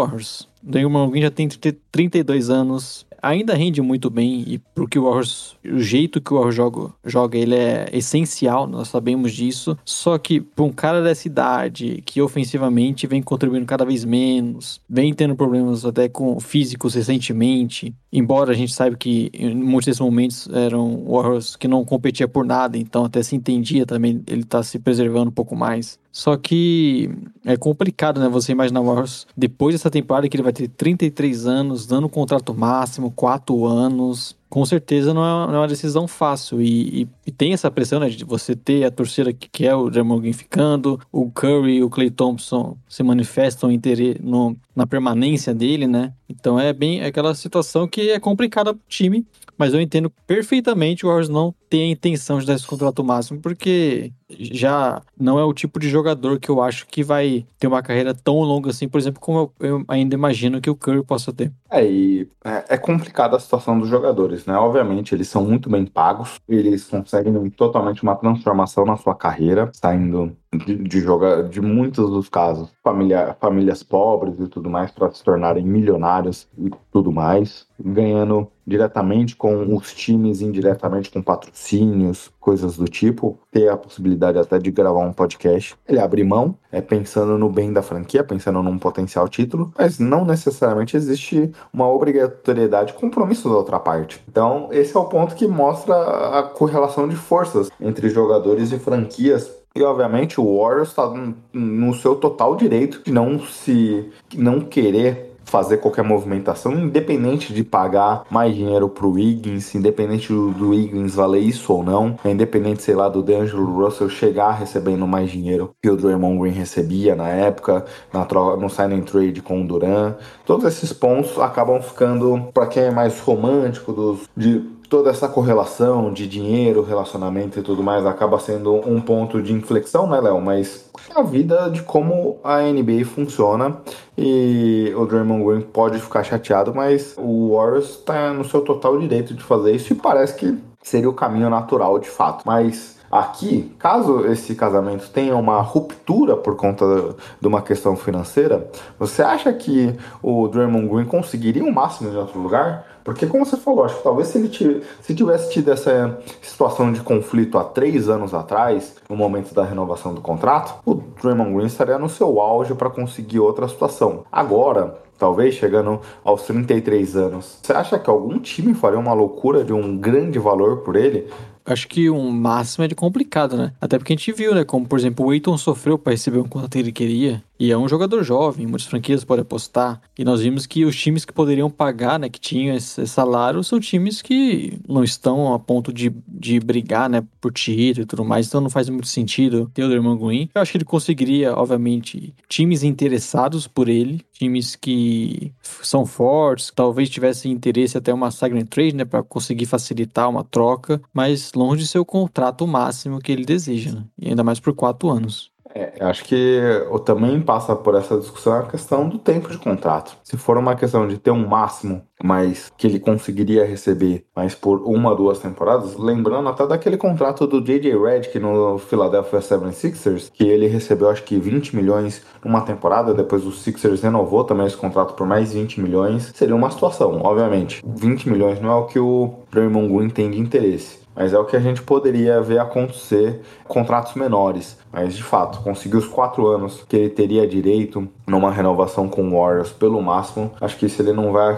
Draymond 0.62 1.10
Green 1.10 1.22
já 1.22 1.30
tem 1.30 1.48
30 1.48 1.82
32 1.92 2.48
anos, 2.48 3.06
ainda 3.22 3.54
rende 3.54 3.80
muito 3.80 4.10
bem 4.10 4.44
e 4.46 4.58
porque 4.74 4.98
o 4.98 5.04
Warriors, 5.04 5.56
o 5.64 5.78
jeito 5.78 6.20
que 6.20 6.32
o 6.32 6.36
Warriors 6.36 6.56
joga, 6.56 6.90
joga, 7.04 7.38
ele 7.38 7.54
é 7.54 7.88
essencial, 7.92 8.66
nós 8.66 8.88
sabemos 8.88 9.32
disso. 9.32 9.78
Só 9.84 10.18
que 10.18 10.40
para 10.40 10.64
um 10.64 10.72
cara 10.72 11.02
dessa 11.02 11.28
idade, 11.28 12.02
que 12.04 12.20
ofensivamente 12.20 13.06
vem 13.06 13.22
contribuindo 13.22 13.66
cada 13.66 13.84
vez 13.84 14.04
menos, 14.04 14.80
vem 14.88 15.14
tendo 15.14 15.36
problemas 15.36 15.84
até 15.84 16.08
com 16.08 16.40
físicos 16.40 16.94
recentemente, 16.94 17.94
embora 18.12 18.52
a 18.52 18.54
gente 18.54 18.72
saiba 18.72 18.96
que 18.96 19.30
em 19.34 19.54
muitos 19.54 19.86
desses 19.86 20.00
momentos 20.00 20.48
eram 20.52 21.04
Warriors 21.06 21.54
que 21.54 21.68
não 21.68 21.84
competia 21.84 22.26
por 22.26 22.44
nada, 22.44 22.76
então 22.76 23.04
até 23.04 23.22
se 23.22 23.36
entendia 23.36 23.86
também 23.86 24.22
ele 24.26 24.44
tá 24.44 24.62
se 24.62 24.78
preservando 24.78 25.28
um 25.28 25.34
pouco 25.34 25.54
mais. 25.54 26.00
Só 26.12 26.36
que 26.36 27.08
é 27.42 27.56
complicado, 27.56 28.20
né? 28.20 28.28
Você 28.28 28.52
imaginar 28.52 28.82
o 28.82 28.84
Warriors 28.84 29.26
depois 29.34 29.74
dessa 29.74 29.90
temporada 29.90 30.28
que 30.28 30.36
ele 30.36 30.42
vai 30.42 30.52
ter 30.52 30.68
33 30.68 31.46
anos, 31.46 31.86
dando 31.86 32.06
um 32.06 32.10
contrato 32.10 32.52
máximo, 32.54 33.10
4 33.10 33.64
anos. 33.64 34.36
Com 34.50 34.66
certeza 34.66 35.14
não 35.14 35.24
é, 35.24 35.46
não 35.46 35.54
é 35.54 35.58
uma 35.60 35.66
decisão 35.68 36.06
fácil. 36.06 36.60
E, 36.60 37.02
e- 37.04 37.08
e 37.28 37.32
tem 37.32 37.54
essa 37.54 37.70
pressão, 37.70 37.98
né? 37.98 38.10
De 38.10 38.22
você 38.26 38.54
ter 38.54 38.84
a 38.84 38.90
torcida 38.90 39.32
que 39.32 39.48
quer 39.50 39.74
o 39.74 39.88
Draymond 39.88 40.20
Green 40.20 40.34
ficando, 40.34 41.00
o 41.10 41.30
Curry 41.30 41.76
e 41.76 41.82
o 41.82 41.88
Clay 41.88 42.10
Thompson 42.10 42.76
se 42.86 43.02
manifestam 43.02 43.72
interesse 43.72 44.20
no, 44.22 44.54
na 44.76 44.86
permanência 44.86 45.54
dele, 45.54 45.86
né? 45.86 46.12
Então 46.28 46.60
é 46.60 46.74
bem 46.74 47.02
aquela 47.02 47.34
situação 47.34 47.88
que 47.88 48.10
é 48.10 48.20
complicada 48.20 48.74
pro 48.74 48.82
time. 48.86 49.26
Mas 49.56 49.74
eu 49.74 49.80
entendo 49.80 50.10
perfeitamente 50.26 51.04
o 51.04 51.08
Warriors 51.08 51.28
não 51.28 51.54
ter 51.70 51.82
a 51.82 51.86
intenção 51.86 52.38
de 52.38 52.46
dar 52.46 52.54
esse 52.54 52.66
contrato 52.66 53.04
máximo, 53.04 53.38
porque 53.40 54.10
já 54.38 55.00
não 55.18 55.38
é 55.38 55.44
o 55.44 55.52
tipo 55.52 55.78
de 55.78 55.88
jogador 55.88 56.38
que 56.38 56.48
eu 56.48 56.62
acho 56.62 56.86
que 56.86 57.02
vai 57.02 57.46
ter 57.58 57.66
uma 57.66 57.82
carreira 57.82 58.14
tão 58.14 58.40
longa 58.40 58.70
assim, 58.70 58.88
por 58.88 58.98
exemplo, 58.98 59.20
como 59.20 59.52
eu, 59.60 59.84
ainda 59.88 60.14
imagino 60.14 60.60
que 60.60 60.70
o 60.70 60.76
Curry 60.76 61.04
possa 61.04 61.32
ter. 61.32 61.52
É, 61.70 61.84
e 61.84 62.28
é, 62.44 62.74
é 62.74 62.78
complicada 62.78 63.36
a 63.36 63.40
situação 63.40 63.78
dos 63.78 63.88
jogadores, 63.88 64.44
né? 64.46 64.54
Obviamente, 64.56 65.14
eles 65.14 65.28
são 65.28 65.44
muito 65.44 65.70
bem 65.70 65.86
pagos, 65.86 66.38
eles 66.48 66.84
conseguem 66.84 67.50
totalmente 67.50 68.02
uma 68.02 68.16
transformação 68.16 68.84
na 68.84 68.96
sua 68.96 69.14
carreira, 69.14 69.70
saindo 69.72 70.36
de, 70.66 70.76
de 70.76 71.00
jogar, 71.00 71.44
de 71.44 71.60
muitos 71.60 72.10
dos 72.10 72.28
casos, 72.28 72.70
família, 72.82 73.34
famílias 73.40 73.82
pobres 73.82 74.38
e 74.38 74.48
tudo 74.48 74.68
mais, 74.68 74.90
para 74.90 75.10
se 75.10 75.24
tornarem 75.24 75.64
milionários 75.64 76.46
e 76.58 76.70
tudo 76.90 77.10
mais, 77.10 77.66
ganhando 77.80 78.48
diretamente 78.66 79.34
com 79.34 79.74
os 79.74 79.92
times, 79.92 80.40
indiretamente 80.40 81.10
com 81.10 81.22
patrocínios, 81.22 82.30
coisas 82.38 82.76
do 82.76 82.84
tipo, 82.84 83.38
ter 83.50 83.68
a 83.68 83.76
possibilidade 83.76 84.21
até 84.26 84.58
de 84.58 84.70
gravar 84.70 85.00
um 85.00 85.12
podcast. 85.12 85.74
Ele 85.88 85.98
abre 85.98 86.24
mão, 86.24 86.56
é 86.70 86.80
pensando 86.80 87.36
no 87.38 87.48
bem 87.48 87.72
da 87.72 87.82
franquia, 87.82 88.24
pensando 88.24 88.62
num 88.62 88.78
potencial 88.78 89.28
título, 89.28 89.72
mas 89.76 89.98
não 89.98 90.24
necessariamente 90.24 90.96
existe 90.96 91.50
uma 91.72 91.88
obrigatoriedade, 91.88 92.94
compromisso 92.94 93.48
da 93.48 93.56
outra 93.56 93.78
parte. 93.78 94.22
Então, 94.28 94.68
esse 94.70 94.96
é 94.96 95.00
o 95.00 95.04
ponto 95.04 95.34
que 95.34 95.46
mostra 95.46 95.94
a 96.38 96.42
correlação 96.42 97.08
de 97.08 97.16
forças 97.16 97.70
entre 97.80 98.08
jogadores 98.08 98.72
e 98.72 98.78
franquias. 98.78 99.50
E 99.74 99.82
obviamente 99.82 100.38
o 100.38 100.58
Warriors 100.58 100.90
está 100.90 101.10
no 101.52 101.94
seu 101.94 102.14
total 102.14 102.56
direito 102.56 103.02
de 103.04 103.10
não 103.10 103.40
se 103.40 104.10
não 104.34 104.60
querer 104.60 105.31
fazer 105.52 105.76
qualquer 105.76 106.02
movimentação, 106.02 106.72
independente 106.72 107.52
de 107.52 107.62
pagar 107.62 108.24
mais 108.30 108.54
dinheiro 108.54 108.88
pro 108.88 109.10
Wiggins, 109.10 109.74
independente 109.74 110.32
do, 110.32 110.50
do 110.50 110.70
Wiggins 110.70 111.14
valer 111.14 111.42
isso 111.42 111.70
ou 111.74 111.84
não, 111.84 112.16
é 112.24 112.30
independente, 112.30 112.82
sei 112.82 112.94
lá, 112.94 113.06
do 113.06 113.22
D'Angelo 113.22 113.66
Russell 113.84 114.08
chegar 114.08 114.52
recebendo 114.52 115.06
mais 115.06 115.30
dinheiro 115.30 115.70
que 115.82 115.90
o 115.90 115.96
Draymond 115.96 116.40
Green 116.40 116.52
recebia 116.52 117.14
na 117.14 117.28
época, 117.28 117.84
na 118.10 118.24
troca, 118.24 118.56
no 118.56 118.70
sign 118.70 119.02
trade 119.02 119.42
com 119.42 119.62
o 119.62 119.66
Duran. 119.66 120.14
Todos 120.46 120.64
esses 120.64 120.90
pontos 120.90 121.38
acabam 121.38 121.82
ficando, 121.82 122.48
para 122.54 122.66
quem 122.66 122.84
é 122.84 122.90
mais 122.90 123.20
romântico 123.20 123.92
dos, 123.92 124.20
de 124.34 124.64
toda 124.92 125.08
essa 125.08 125.26
correlação 125.26 126.12
de 126.12 126.28
dinheiro, 126.28 126.82
relacionamento 126.82 127.58
e 127.58 127.62
tudo 127.62 127.82
mais 127.82 128.04
acaba 128.04 128.38
sendo 128.38 128.74
um 128.86 129.00
ponto 129.00 129.40
de 129.40 129.50
inflexão, 129.50 130.06
né, 130.06 130.20
Léo? 130.20 130.38
Mas 130.38 130.84
é 131.08 131.18
a 131.18 131.22
vida 131.22 131.70
de 131.70 131.80
como 131.80 132.36
a 132.44 132.60
NBA 132.60 133.06
funciona 133.06 133.78
e 134.18 134.92
o 134.94 135.06
Draymond 135.06 135.44
Green 135.46 135.60
pode 135.62 135.98
ficar 135.98 136.22
chateado, 136.22 136.74
mas 136.74 137.14
o 137.16 137.56
Warriors 137.56 137.88
está 137.88 138.34
no 138.34 138.44
seu 138.44 138.60
total 138.60 138.98
direito 138.98 139.32
de 139.32 139.42
fazer 139.42 139.74
isso 139.74 139.94
e 139.94 139.96
parece 139.96 140.34
que 140.34 140.58
seria 140.82 141.08
o 141.08 141.14
caminho 141.14 141.48
natural 141.48 141.98
de 141.98 142.10
fato. 142.10 142.42
Mas 142.44 143.00
Aqui, 143.12 143.70
caso 143.78 144.24
esse 144.24 144.54
casamento 144.54 145.10
tenha 145.10 145.36
uma 145.36 145.60
ruptura 145.60 146.34
por 146.34 146.56
conta 146.56 147.14
de 147.38 147.46
uma 147.46 147.60
questão 147.60 147.94
financeira, 147.94 148.70
você 148.98 149.20
acha 149.20 149.52
que 149.52 149.94
o 150.22 150.48
Draymond 150.48 150.88
Green 150.88 151.04
conseguiria 151.04 151.62
o 151.62 151.66
um 151.66 151.72
máximo 151.72 152.10
em 152.10 152.16
outro 152.16 152.40
lugar? 152.40 152.86
Porque, 153.04 153.26
como 153.26 153.44
você 153.44 153.56
falou, 153.56 153.84
acho 153.84 153.96
que 153.96 154.02
talvez 154.02 154.28
se 154.28 154.38
ele 154.38 154.82
se 155.00 155.14
tivesse 155.14 155.50
tido 155.52 155.72
essa 155.72 156.18
situação 156.40 156.92
de 156.92 157.00
conflito 157.00 157.58
há 157.58 157.64
três 157.64 158.08
anos 158.08 158.34
atrás, 158.34 158.96
no 159.08 159.16
momento 159.16 159.54
da 159.54 159.64
renovação 159.64 160.14
do 160.14 160.20
contrato, 160.20 160.74
o 160.84 160.94
Draymond 160.94 161.54
Green 161.54 161.66
estaria 161.66 161.98
no 161.98 162.08
seu 162.08 162.40
auge 162.40 162.74
para 162.74 162.90
conseguir 162.90 163.40
outra 163.40 163.68
situação. 163.68 164.24
Agora, 164.30 164.98
talvez 165.18 165.54
chegando 165.54 166.00
aos 166.24 166.42
33 166.42 167.16
anos. 167.16 167.58
Você 167.62 167.72
acha 167.72 167.98
que 167.98 168.10
algum 168.10 168.38
time 168.38 168.74
faria 168.74 168.98
uma 168.98 169.12
loucura 169.12 169.64
de 169.64 169.72
um 169.72 169.96
grande 169.96 170.38
valor 170.38 170.78
por 170.78 170.96
ele? 170.96 171.28
acho 171.64 171.88
que 171.88 172.10
um 172.10 172.30
máximo 172.30 172.84
é 172.84 172.88
de 172.88 172.94
complicado, 172.94 173.56
né? 173.56 173.72
Até 173.80 173.98
porque 173.98 174.12
a 174.12 174.16
gente 174.16 174.32
viu, 174.32 174.54
né? 174.54 174.64
Como, 174.64 174.86
por 174.86 174.98
exemplo, 174.98 175.26
o 175.26 175.32
Eiton 175.32 175.56
sofreu 175.56 175.98
para 175.98 176.12
receber 176.12 176.38
um 176.38 176.48
quanto 176.48 176.76
ele 176.76 176.92
queria. 176.92 177.42
E 177.62 177.70
é 177.70 177.78
um 177.78 177.88
jogador 177.88 178.24
jovem, 178.24 178.66
muitas 178.66 178.88
franquias 178.88 179.22
podem 179.22 179.42
apostar. 179.42 180.02
E 180.18 180.24
nós 180.24 180.40
vimos 180.40 180.66
que 180.66 180.84
os 180.84 181.00
times 181.00 181.24
que 181.24 181.32
poderiam 181.32 181.70
pagar, 181.70 182.18
né? 182.18 182.28
Que 182.28 182.40
tinham 182.40 182.74
esse 182.74 183.06
salário, 183.06 183.62
são 183.62 183.78
times 183.78 184.20
que 184.20 184.80
não 184.88 185.04
estão 185.04 185.54
a 185.54 185.60
ponto 185.60 185.92
de, 185.92 186.12
de 186.26 186.58
brigar, 186.58 187.08
né? 187.08 187.22
Por 187.40 187.52
título 187.52 188.02
e 188.02 188.04
tudo 188.04 188.24
mais. 188.24 188.48
Então 188.48 188.60
não 188.60 188.68
faz 188.68 188.88
muito 188.88 189.06
sentido 189.06 189.70
ter 189.72 189.84
o 189.84 190.16
Green. 190.18 190.50
Eu 190.52 190.60
acho 190.60 190.72
que 190.72 190.78
ele 190.78 190.84
conseguiria, 190.84 191.54
obviamente, 191.54 192.34
times 192.48 192.82
interessados 192.82 193.68
por 193.68 193.88
ele. 193.88 194.26
Times 194.32 194.74
que 194.74 195.52
são 195.62 196.04
fortes, 196.04 196.72
talvez 196.74 197.08
tivessem 197.08 197.52
interesse 197.52 197.96
até 197.96 198.12
uma 198.12 198.32
Silent 198.32 198.70
Trade, 198.70 198.96
né? 198.96 199.04
Para 199.04 199.22
conseguir 199.22 199.66
facilitar 199.66 200.28
uma 200.28 200.42
troca. 200.42 201.00
Mas 201.14 201.52
longe 201.54 201.84
de 201.84 201.88
ser 201.88 202.00
o 202.00 202.04
contrato 202.04 202.66
máximo 202.66 203.20
que 203.20 203.30
ele 203.30 203.44
deseja, 203.44 203.92
né? 203.92 204.04
E 204.18 204.30
ainda 204.30 204.42
mais 204.42 204.58
por 204.58 204.74
quatro 204.74 205.08
anos. 205.08 205.51
É, 205.74 205.92
acho 206.00 206.24
que 206.24 206.34
eu 206.34 206.98
também 206.98 207.40
passa 207.40 207.74
por 207.74 207.94
essa 207.94 208.18
discussão 208.18 208.54
a 208.54 208.62
questão 208.64 209.08
do 209.08 209.18
tempo 209.18 209.48
de 209.48 209.58
contrato. 209.58 210.16
Se 210.22 210.36
for 210.36 210.56
uma 210.58 210.76
questão 210.76 211.06
de 211.08 211.18
ter 211.18 211.30
um 211.30 211.46
máximo, 211.46 212.02
mas 212.22 212.70
que 212.76 212.86
ele 212.86 213.00
conseguiria 213.00 213.64
receber 213.64 214.24
mais 214.36 214.54
por 214.54 214.82
uma, 214.82 215.14
duas 215.14 215.38
temporadas, 215.38 215.96
lembrando 215.96 216.48
até 216.48 216.66
daquele 216.66 216.96
contrato 216.96 217.46
do 217.46 217.60
J.J. 217.60 217.96
Redick 217.98 218.38
no 218.38 218.78
Philadelphia 218.78 219.40
76ers, 219.40 220.30
que 220.32 220.44
ele 220.44 220.66
recebeu 220.66 221.08
acho 221.08 221.24
que 221.24 221.38
20 221.38 221.74
milhões 221.74 222.22
numa 222.44 222.60
temporada, 222.60 223.14
depois 223.14 223.44
o 223.44 223.52
Sixers 223.52 224.02
renovou 224.02 224.44
também 224.44 224.66
esse 224.66 224.76
contrato 224.76 225.14
por 225.14 225.26
mais 225.26 225.52
20 225.52 225.80
milhões, 225.80 226.32
seria 226.34 226.54
uma 226.54 226.70
situação, 226.70 227.20
obviamente. 227.22 227.82
20 227.84 228.28
milhões 228.28 228.60
não 228.60 228.70
é 228.70 228.74
o 228.74 228.86
que 228.86 228.98
o 228.98 229.34
Draymond 229.50 229.92
Green 229.92 230.10
tem 230.10 230.30
de 230.30 230.38
interesse 230.38 231.02
mas 231.14 231.32
é 231.32 231.38
o 231.38 231.44
que 231.44 231.56
a 231.56 231.60
gente 231.60 231.82
poderia 231.82 232.40
ver 232.40 232.58
acontecer 232.58 233.40
contratos 233.64 234.14
menores. 234.14 234.78
Mas 234.92 235.16
de 235.16 235.22
fato, 235.22 235.60
conseguir 235.62 235.96
os 235.96 236.06
quatro 236.06 236.46
anos 236.46 236.84
que 236.86 236.96
ele 236.96 237.08
teria 237.08 237.46
direito 237.48 238.06
numa 238.26 238.50
renovação 238.50 239.08
com 239.08 239.28
o 239.28 239.38
Warriors 239.38 239.70
pelo 239.70 240.02
máximo, 240.02 240.52
acho 240.60 240.76
que 240.76 240.86
isso 240.86 241.00
ele 241.00 241.12
não 241.12 241.32
vai 241.32 241.56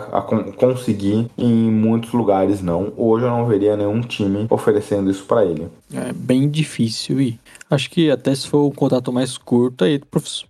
conseguir 0.56 1.28
em 1.36 1.70
muitos 1.70 2.12
lugares, 2.12 2.62
não. 2.62 2.92
Hoje 2.96 3.24
eu 3.24 3.30
não 3.30 3.46
veria 3.46 3.76
nenhum 3.76 4.00
time 4.00 4.46
oferecendo 4.48 5.10
isso 5.10 5.24
para 5.24 5.44
ele. 5.44 5.68
É 5.92 6.12
bem 6.12 6.48
difícil 6.48 7.20
e 7.20 7.38
acho 7.70 7.90
que 7.90 8.10
até 8.10 8.34
se 8.34 8.48
for 8.48 8.66
um 8.66 8.70
contrato 8.70 9.12
mais 9.12 9.36
curto, 9.36 9.84
aí 9.84 10.00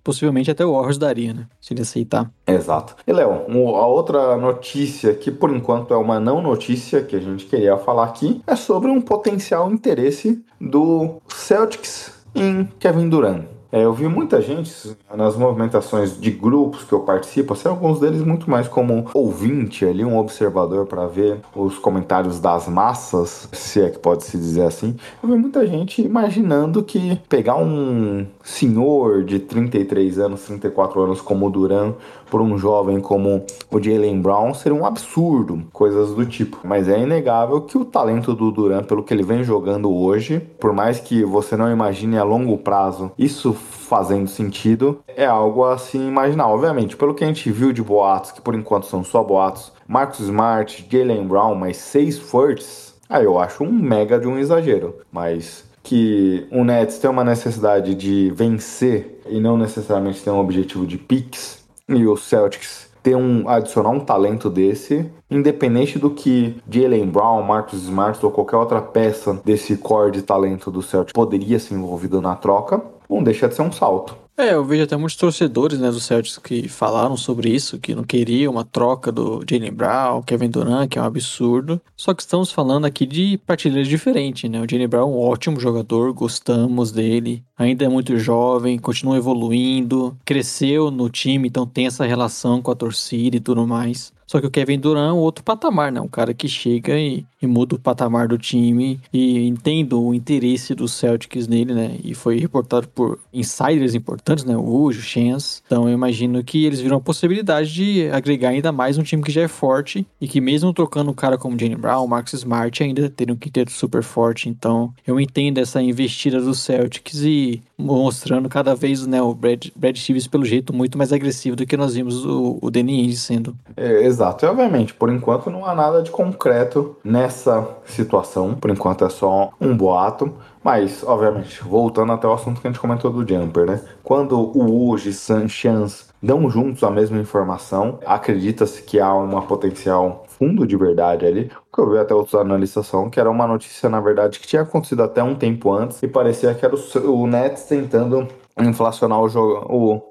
possivelmente 0.03 0.51
até 0.51 0.65
o 0.65 0.73
Warriors 0.73 0.99
daria, 0.99 1.33
né? 1.33 1.47
Se 1.61 1.73
ele 1.73 1.83
aceitar. 1.83 2.31
Exato. 2.47 2.97
E 3.07 3.13
Léo, 3.13 3.31
a 3.31 3.87
outra 3.87 4.37
notícia 4.37 5.15
que 5.15 5.31
por 5.31 5.55
enquanto 5.55 5.95
é 5.95 5.97
uma 5.97 6.21
não 6.21 6.43
notícia 6.43 7.03
que 7.03 7.17
a 7.17 7.21
gente 7.21 7.47
queria 7.47 7.77
falar 7.77 8.05
aqui 8.05 8.43
é 8.47 8.57
sobre 8.57 8.91
um 8.91 9.01
potencial 9.01 9.71
interesse 9.73 10.43
do 10.61 11.17
Celtics 11.29 12.13
em 12.35 12.69
Kevin 12.79 13.09
Durant. 13.09 13.45
É, 13.75 13.85
eu 13.85 13.93
vi 13.93 14.07
muita 14.07 14.41
gente 14.41 14.97
nas 15.17 15.37
movimentações 15.37 16.17
de 16.21 16.31
grupos 16.31 16.85
que 16.85 16.93
eu 16.93 17.01
participo, 17.01 17.55
assim, 17.55 17.69
alguns 17.69 17.99
deles 17.99 18.23
muito 18.23 18.49
mais 18.49 18.69
como 18.69 19.07
ouvinte 19.13 19.85
ali, 19.85 20.05
um 20.05 20.17
observador 20.17 20.87
para 20.87 21.09
ver 21.09 21.41
os 21.57 21.77
comentários 21.77 22.39
das 22.39 22.69
massas, 22.69 23.49
se 23.53 23.81
é 23.81 23.91
que 23.91 23.99
pode 23.99 24.23
se 24.23 24.39
dizer 24.39 24.63
assim. 24.63 24.95
Eu 25.21 25.29
vi 25.29 25.35
muita 25.35 25.67
gente 25.67 26.01
imaginando 26.01 26.85
que 26.85 27.21
pegar 27.29 27.57
um 27.57 28.25
senhor 28.45 29.25
de 29.25 29.39
33 29.39 30.19
anos, 30.19 30.43
34 30.43 31.01
anos 31.01 31.21
como 31.23 31.51
Duran 31.51 31.95
por 32.31 32.41
um 32.41 32.59
jovem 32.59 33.01
como 33.01 33.45
o 33.71 33.83
Jalen 33.83 34.21
Brown 34.21 34.53
seria 34.55 34.79
um 34.79 34.85
absurdo, 34.85 35.65
coisas 35.73 36.11
do 36.15 36.27
tipo. 36.27 36.59
Mas 36.63 36.89
é 36.89 36.99
inegável 36.99 37.63
que 37.63 37.79
o 37.79 37.85
talento 37.85 38.35
do 38.35 38.51
Duran, 38.51 38.83
pelo 38.83 39.03
que 39.03 39.15
ele 39.15 39.23
vem 39.23 39.43
jogando 39.43 39.93
hoje, 39.93 40.41
por 40.59 40.73
mais 40.73 41.01
que 41.01 41.25
você 41.25 41.57
não 41.57 41.71
imagine 41.71 42.19
a 42.19 42.25
longo 42.25 42.59
prazo, 42.59 43.13
isso 43.19 43.53
fazendo 43.55 44.29
sentido, 44.29 44.99
é 45.07 45.25
algo 45.25 45.65
a 45.65 45.79
se 45.79 45.97
imaginar. 45.97 46.49
Obviamente, 46.49 46.97
pelo 46.97 47.15
que 47.15 47.25
a 47.25 47.27
gente 47.27 47.51
viu 47.51 47.73
de 47.73 47.83
boatos, 47.83 48.33
que 48.33 48.43
por 48.43 48.55
enquanto 48.55 48.87
são 48.87 49.05
só 49.05 49.23
boatos, 49.23 49.73
Marcus 49.87 50.21
Smart, 50.21 50.87
Jalen 50.91 51.27
Brown, 51.27 51.55
mais 51.55 51.77
seis 51.77 52.19
firsts, 52.19 52.95
aí 53.09 53.25
eu 53.25 53.39
acho 53.39 53.63
um 53.63 53.73
mega 53.73 54.19
de 54.19 54.27
um 54.27 54.39
exagero. 54.39 54.97
Mas 55.13 55.64
que 55.85 56.47
o 56.51 56.65
Nets 56.65 56.99
tem 56.99 57.11
uma 57.11 57.23
necessidade 57.23 57.95
de 57.95 58.33
vencer 58.35 59.21
e 59.29 59.39
não 59.39 59.57
necessariamente 59.57 60.23
tem 60.23 60.33
um 60.33 60.41
objetivo 60.41 60.87
de 60.87 60.97
picks, 60.99 61.63
e 61.89 62.07
o 62.07 62.17
Celtics 62.17 62.89
ter 63.03 63.15
um 63.15 63.47
adicionar 63.47 63.91
um 63.91 64.01
talento 64.01 64.49
desse, 64.49 65.05
independente 65.31 65.99
do 65.99 66.09
que 66.09 66.57
Jalen 66.69 67.07
Brown, 67.07 67.43
Marcus 67.43 67.83
Smart 67.83 68.25
ou 68.25 68.33
qualquer 68.33 68.57
outra 68.57 68.81
peça 68.81 69.39
desse 69.45 69.77
core 69.77 70.11
de 70.11 70.23
talento 70.23 70.71
do 70.71 70.81
Celtics 70.81 71.13
poderia 71.13 71.59
ser 71.59 71.75
envolvido 71.75 72.23
na 72.23 72.35
troca, 72.35 72.83
não 73.09 73.23
deixa 73.23 73.47
de 73.47 73.55
ser 73.55 73.63
um 73.63 73.71
salto. 73.71 74.24
É, 74.37 74.53
eu 74.53 74.65
vejo 74.65 74.83
até 74.83 74.97
muitos 74.97 75.17
torcedores 75.17 75.79
né, 75.79 75.89
do 75.93 76.01
Celtics 76.01 76.39
que 76.39 76.69
falaram 76.69 77.17
sobre 77.17 77.51
isso, 77.51 77.79
que 77.79 77.95
não 77.95 78.03
queriam 78.03 78.53
uma 78.53 78.65
troca 78.65 79.13
do 79.13 79.45
Jalen 79.49 79.73
Brown, 79.73 80.23
Kevin 80.23 80.51
Durant, 80.51 80.89
que 80.89 80.99
é 80.99 81.03
um 81.03 81.05
absurdo. 81.05 81.81
Só 81.97 82.13
que 82.13 82.23
estamos 82.23 82.51
falando 82.51 82.85
aqui 82.85 83.07
de 83.07 83.39
partilhas 83.47 83.87
diferentes, 83.87 84.51
né? 84.51 84.61
O 84.61 84.67
Jalen 84.69 84.89
Brown 84.89 85.09
é 85.09 85.15
um 85.15 85.21
ótimo 85.21 85.61
jogador, 85.61 86.13
gostamos 86.13 86.91
dele, 86.91 87.45
ainda 87.57 87.85
é 87.85 87.89
muito 87.89 88.19
jovem, 88.19 88.77
continua 88.77 89.17
evoluindo, 89.17 90.17
cresceu 90.25 90.91
no 90.91 91.09
time, 91.09 91.47
então 91.47 91.65
tem 91.65 91.87
essa 91.87 92.05
relação 92.05 92.61
com 92.61 92.73
a 92.73 92.75
torcida 92.75 93.37
e 93.37 93.41
tudo 93.41 93.65
mais. 93.65 94.13
Só 94.27 94.41
que 94.41 94.47
o 94.47 94.51
Kevin 94.51 94.79
Durant 94.79 95.11
é 95.11 95.13
um 95.13 95.19
outro 95.19 95.45
patamar, 95.45 95.93
né? 95.93 96.01
Um 96.01 96.09
cara 96.09 96.33
que 96.33 96.49
chega 96.49 96.99
e, 96.99 97.25
e 97.41 97.47
muda 97.47 97.77
o 97.77 97.79
patamar 97.79 98.29
do 98.29 98.39
time 98.39 99.01
e 99.13 99.47
entendo 99.47 100.03
o 100.03 100.15
interesse 100.15 100.75
dos 100.75 100.93
Celtics 100.93 101.47
nele, 101.47 101.75
né? 101.75 101.97
E 102.03 102.15
foi 102.15 102.39
reportado 102.39 102.89
por 102.89 103.19
insiders 103.33 103.95
importantes, 103.95 104.45
né? 104.45 104.57
O 104.57 104.63
Ujo, 104.63 105.03
Chance. 105.03 105.63
Então 105.67 105.89
eu 105.89 105.95
imagino 105.95 106.43
que 106.43 106.65
eles 106.65 106.81
viram 106.81 106.97
a 106.97 107.01
possibilidade 107.01 107.73
de 107.73 108.09
agregar 108.11 108.51
ainda 108.51 108.73
mais 108.73 108.99
um 108.99 109.03
time 109.03 109.23
que 109.23 109.33
já 109.33 109.43
é 109.43 109.49
forte 109.49 110.07
e 110.21 110.27
que 110.27 110.41
mesmo 110.41 110.73
trocando 110.73 111.11
um 111.11 111.15
cara 111.15 111.37
como 111.37 111.59
Jane 111.59 111.77
Brown, 111.77 112.07
Marcus 112.07 112.35
Smart, 112.35 112.83
ainda 112.83 113.11
teriam 113.11 113.35
um 113.35 113.39
quinteto 113.39 113.73
super 113.73 114.03
forte. 114.03 114.49
Então 114.49 114.93
eu 115.07 115.21
entendo 115.21 115.59
essa 115.59 115.83
investida 115.83 116.41
dos 116.41 116.61
Celtics 116.61 117.23
e 117.23 117.63
mostrando 117.77 118.49
cada 118.49 118.75
vez 118.75 119.07
né, 119.07 119.21
o 119.21 119.35
Brad, 119.35 119.67
Brad 119.75 119.97
Stevens 119.97 120.27
pelo 120.27 120.45
jeito 120.45 120.73
muito 120.73 120.97
mais 120.97 121.13
agressivo 121.13 121.57
do 121.57 121.67
que 121.67 121.77
nós 121.77 121.95
vimos 121.95 122.25
o, 122.25 122.59
o 122.61 122.71
Danny 122.71 123.01
Ainge 123.01 123.17
sendo. 123.17 123.57
É, 123.77 124.14
exato, 124.15 124.45
e 124.45 124.49
obviamente, 124.49 124.95
por 124.95 125.11
enquanto 125.11 125.51
não 125.51 125.67
há 125.67 125.75
nada 125.75 126.03
de 126.03 126.11
concreto 126.11 126.97
nessa 127.05 127.67
situação, 127.85 128.55
por 128.55 128.71
enquanto 128.71 129.05
é 129.05 129.11
só 129.11 129.51
um 129.61 129.77
boato, 129.77 130.33
mas, 130.63 131.05
obviamente, 131.05 131.63
voltando 131.63 132.13
até 132.13 132.27
o 132.27 132.33
assunto 132.33 132.61
que 132.61 132.67
a 132.67 132.71
gente 132.71 132.81
comentou 132.81 133.11
do 133.11 133.29
Jumper, 133.29 133.67
né? 133.67 133.81
Quando 134.03 134.39
o 134.39 134.89
Uji 134.89 135.11
e 135.11 135.13
Sanchans 135.13 136.09
dão 136.23 136.49
juntos 136.49 136.83
a 136.83 136.91
mesma 136.91 137.19
informação, 137.19 137.99
acredita-se 138.07 138.83
que 138.83 138.99
há 138.99 139.13
uma 139.13 139.43
potencial 139.43 140.25
fundo 140.27 140.67
de 140.67 140.77
verdade 140.77 141.27
ali. 141.27 141.51
Que 141.73 141.81
eu 141.81 141.91
vi 141.91 141.99
até 141.99 142.15
outros 142.15 142.35
analistas 142.35 142.89
falam 142.89 143.11
que 143.11 143.21
era 143.21 143.31
uma 143.31 143.47
notícia, 143.47 143.91
na 143.91 144.01
verdade, 144.01 144.41
que 144.41 144.47
tinha 144.47 144.63
acontecido 144.63 145.03
até 145.03 145.23
um 145.23 145.35
tempo 145.35 145.71
antes 145.71 146.03
e 146.03 146.09
parecia 146.09 146.55
que 146.55 146.65
era 146.65 146.75
o, 146.75 147.23
o 147.23 147.27
Nets 147.27 147.65
tentando 147.65 148.27
inflacionar 148.61 149.21
o, 149.21 149.29
jogo, 149.29 149.67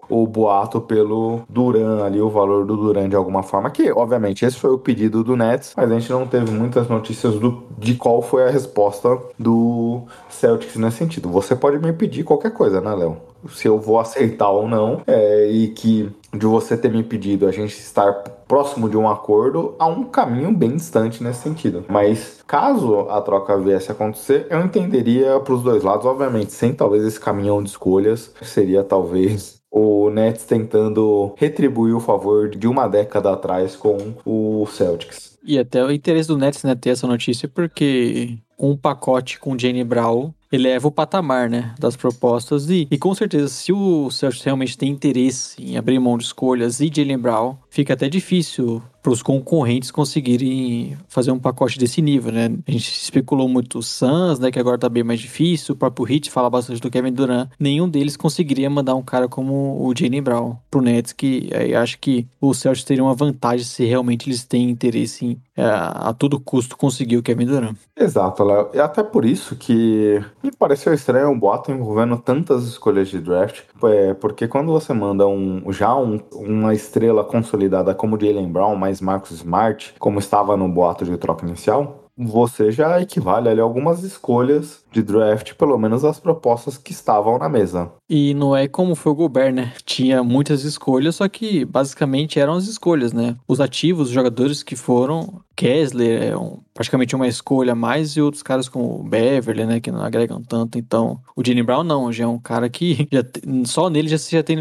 o, 0.10 0.24
o 0.24 0.28
boato 0.28 0.82
pelo 0.82 1.42
Duran 1.48 2.04
ali, 2.04 2.20
o 2.20 2.30
valor 2.30 2.66
do 2.66 2.76
Duran 2.76 3.08
de 3.08 3.16
alguma 3.16 3.42
forma, 3.44 3.70
que 3.70 3.92
obviamente 3.92 4.46
esse 4.46 4.58
foi 4.58 4.72
o 4.72 4.78
pedido 4.78 5.24
do 5.24 5.36
Nets, 5.38 5.74
mas 5.78 5.90
a 5.90 6.00
gente 6.00 6.12
não 6.12 6.28
teve 6.28 6.52
muitas 6.52 6.88
notícias 6.88 7.36
do, 7.36 7.64
de 7.78 7.96
qual 7.96 8.22
foi 8.22 8.48
a 8.48 8.52
resposta 8.52 9.18
do 9.40 10.02
Celtics 10.30 10.76
nesse 10.76 10.98
sentido. 10.98 11.30
Você 11.30 11.56
pode 11.56 11.80
me 11.80 11.94
pedir 11.94 12.24
qualquer 12.24 12.52
coisa, 12.52 12.82
né, 12.82 12.94
Léo? 12.94 13.18
Se 13.50 13.68
eu 13.68 13.80
vou 13.80 14.00
aceitar 14.00 14.50
ou 14.50 14.68
não, 14.68 15.02
é, 15.08 15.50
e 15.50 15.68
que 15.70 16.12
de 16.34 16.46
você 16.46 16.76
ter 16.76 16.92
me 16.92 17.04
pedido 17.04 17.48
a 17.48 17.52
gente 17.52 17.78
estar 17.78 18.12
próximo 18.48 18.90
de 18.90 18.98
um 18.98 19.08
acordo, 19.08 19.76
há 19.80 19.88
um 19.88 20.04
caminho 20.04 20.52
bem 20.52 20.76
distante 20.76 21.24
nesse 21.24 21.42
sentido. 21.42 21.86
Mas 21.90 22.44
caso 22.48 23.08
a 23.10 23.22
troca 23.22 23.58
viesse 23.58 23.92
a 23.92 23.94
acontecer, 23.94 24.48
eu 24.50 24.62
entenderia 24.62 25.40
para 25.40 25.54
os 25.54 25.64
dois 25.64 25.84
lados, 25.84 26.06
obviamente, 26.06 26.52
sem 26.52 26.74
talvez 26.74 27.04
esse 27.04 27.20
caminhão 27.20 27.62
de 27.62 27.70
escolhas, 27.70 28.34
seria 28.42 28.84
talvez 28.84 29.62
o 29.72 30.10
Nets 30.10 30.46
tentando 30.46 31.34
retribuir 31.38 31.96
o 31.96 32.00
favor 32.00 32.50
de 32.50 32.68
uma 32.68 32.88
década 32.88 33.34
atrás 33.34 33.76
com 33.76 34.14
o 34.26 34.66
Celtics. 34.68 35.38
E 35.44 35.58
até 35.58 35.84
o 35.84 35.92
interesse 35.92 36.28
do 36.28 36.38
Nets 36.38 36.64
né, 36.64 36.76
ter 36.76 36.92
essa 36.92 37.08
notícia, 37.08 37.50
porque 37.50 38.38
um 38.58 38.76
pacote 38.76 39.40
com 39.40 39.58
Jane 39.58 39.84
Brown 39.84 40.32
eleva 40.56 40.88
o 40.88 40.92
patamar, 40.92 41.50
né, 41.50 41.74
das 41.80 41.96
propostas 41.96 42.70
e, 42.70 42.88
e 42.92 42.98
com 42.98 43.14
certeza 43.16 43.48
se 43.48 43.74
o 43.74 44.12
Celtics 44.12 44.44
realmente 44.44 44.78
tem 44.78 44.92
interesse 44.92 45.60
em 45.60 45.78
abrir 45.78 46.00
mão 46.00 46.16
de 46.16 46.26
escolhas 46.26 46.80
e 46.80 46.92
Jalen 46.94 47.18
Brown, 47.18 47.56
fica 47.72 47.94
até 47.94 48.08
difícil 48.08 48.82
para 49.02 49.12
os 49.12 49.22
concorrentes 49.22 49.92
conseguirem 49.92 50.96
fazer 51.10 51.32
um 51.32 51.40
pacote 51.40 51.78
desse 51.78 52.02
nível, 52.02 52.32
né? 52.32 52.56
A 52.66 52.72
gente 52.72 52.90
especulou 52.90 53.50
muito 53.50 53.80
o 53.80 53.84
Suns, 53.84 54.40
né, 54.40 54.50
que 54.50 54.58
agora 54.58 54.78
tá 54.78 54.88
bem 54.88 55.04
mais 55.04 55.20
difícil, 55.20 55.76
o 55.76 55.78
próprio 55.78 56.10
Heat 56.10 56.32
fala 56.32 56.50
bastante 56.50 56.80
do 56.80 56.90
Kevin 56.90 57.12
Durant. 57.12 57.50
Nenhum 57.60 57.90
deles 57.90 58.16
conseguiria 58.16 58.70
mandar 58.70 58.96
um 58.96 59.02
cara 59.02 59.28
como 59.28 59.86
o 59.86 59.94
Jalen 59.94 60.22
Brown 60.22 60.56
pro 60.72 60.82
Nets, 60.82 61.12
que 61.12 61.50
aí 61.54 61.76
acho 61.76 62.00
que 62.00 62.26
o 62.40 62.54
Celtics 62.54 62.86
teria 62.86 63.04
uma 63.04 63.14
vantagem 63.14 63.66
se 63.66 63.84
realmente 63.84 64.30
eles 64.30 64.46
têm 64.46 64.70
interesse 64.70 65.26
em 65.26 65.42
é, 65.56 65.64
a 65.64 66.14
todo 66.18 66.40
custo 66.40 66.76
conseguir 66.76 67.18
o 67.18 67.22
Kevin 67.22 67.46
Durant. 67.46 67.78
Exato, 67.96 68.42
Léo. 68.44 68.70
E 68.74 68.80
até 68.80 69.04
por 69.04 69.26
isso 69.26 69.56
que 69.56 70.24
me 70.42 70.52
pareceu 70.52 70.94
estranho 70.94 71.30
um 71.30 71.40
boato 71.40 71.72
envolvendo 71.72 72.18
tantas 72.18 72.64
escolhas 72.64 73.10
de 73.10 73.20
draft, 73.20 73.62
é, 73.84 74.14
porque 74.14 74.48
quando 74.48 74.72
você 74.72 74.94
manda 74.94 75.28
um, 75.28 75.72
já 75.72 75.96
um, 75.96 76.20
uma 76.34 76.74
estrela 76.74 77.24
consolidada 77.24 77.94
como 77.94 78.20
Jalen 78.20 78.52
Brown, 78.52 78.76
mais 78.76 79.02
Marcus 79.02 79.32
Smart, 79.32 79.96
como 80.00 80.20
estava 80.20 80.56
no 80.58 80.68
boato 80.68 81.06
de 81.06 81.18
troca 81.18 81.46
inicial, 81.46 82.04
você 82.16 82.72
já 82.72 83.02
equivale 83.02 83.50
a 83.50 83.64
algumas 83.64 84.04
escolhas 84.04 84.84
de 84.92 85.02
draft, 85.02 85.54
pelo 85.56 85.78
menos 85.78 86.06
as 86.06 86.20
propostas 86.20 86.78
que 86.78 86.92
estavam 86.92 87.40
na 87.40 87.50
mesa. 87.50 87.92
E 88.08 88.34
não 88.36 88.56
é 88.56 88.68
como 88.68 88.96
foi 88.96 89.12
o 89.12 89.16
Gobert, 89.16 89.54
né? 89.54 89.74
Tinha 89.84 90.24
muitas 90.24 90.64
escolhas, 90.64 91.16
só 91.16 91.28
que 91.28 91.66
basicamente 91.66 92.40
eram 92.40 92.54
as 92.54 92.68
escolhas, 92.68 93.12
né? 93.12 93.36
Os 93.48 93.60
ativos, 93.60 94.08
os 94.08 94.14
jogadores 94.14 94.62
que 94.62 94.76
foram, 94.76 95.42
Kessler 95.56 96.32
é 96.32 96.38
um, 96.38 96.60
praticamente 96.74 97.16
uma 97.16 97.28
escolha 97.28 97.74
a 97.74 97.76
mais, 97.76 98.12
e 98.12 98.22
outros 98.22 98.42
caras 98.44 98.68
como 98.68 99.00
o 99.00 99.04
Beverly, 99.04 99.66
né? 99.66 99.80
Que 99.80 99.92
não 99.92 100.02
agregam 100.02 100.42
tanto. 100.42 100.78
Então, 100.78 101.20
o 101.36 101.44
Jimmy 101.46 101.64
Brown 101.64 101.84
não, 101.84 102.12
já 102.12 102.24
é 102.24 102.28
um 102.28 102.40
cara 102.40 102.70
que 102.70 103.08
já, 103.12 103.24
só 103.66 103.90
nele 103.90 104.08
já, 104.08 104.18
já, 104.18 104.44
tem, 104.44 104.58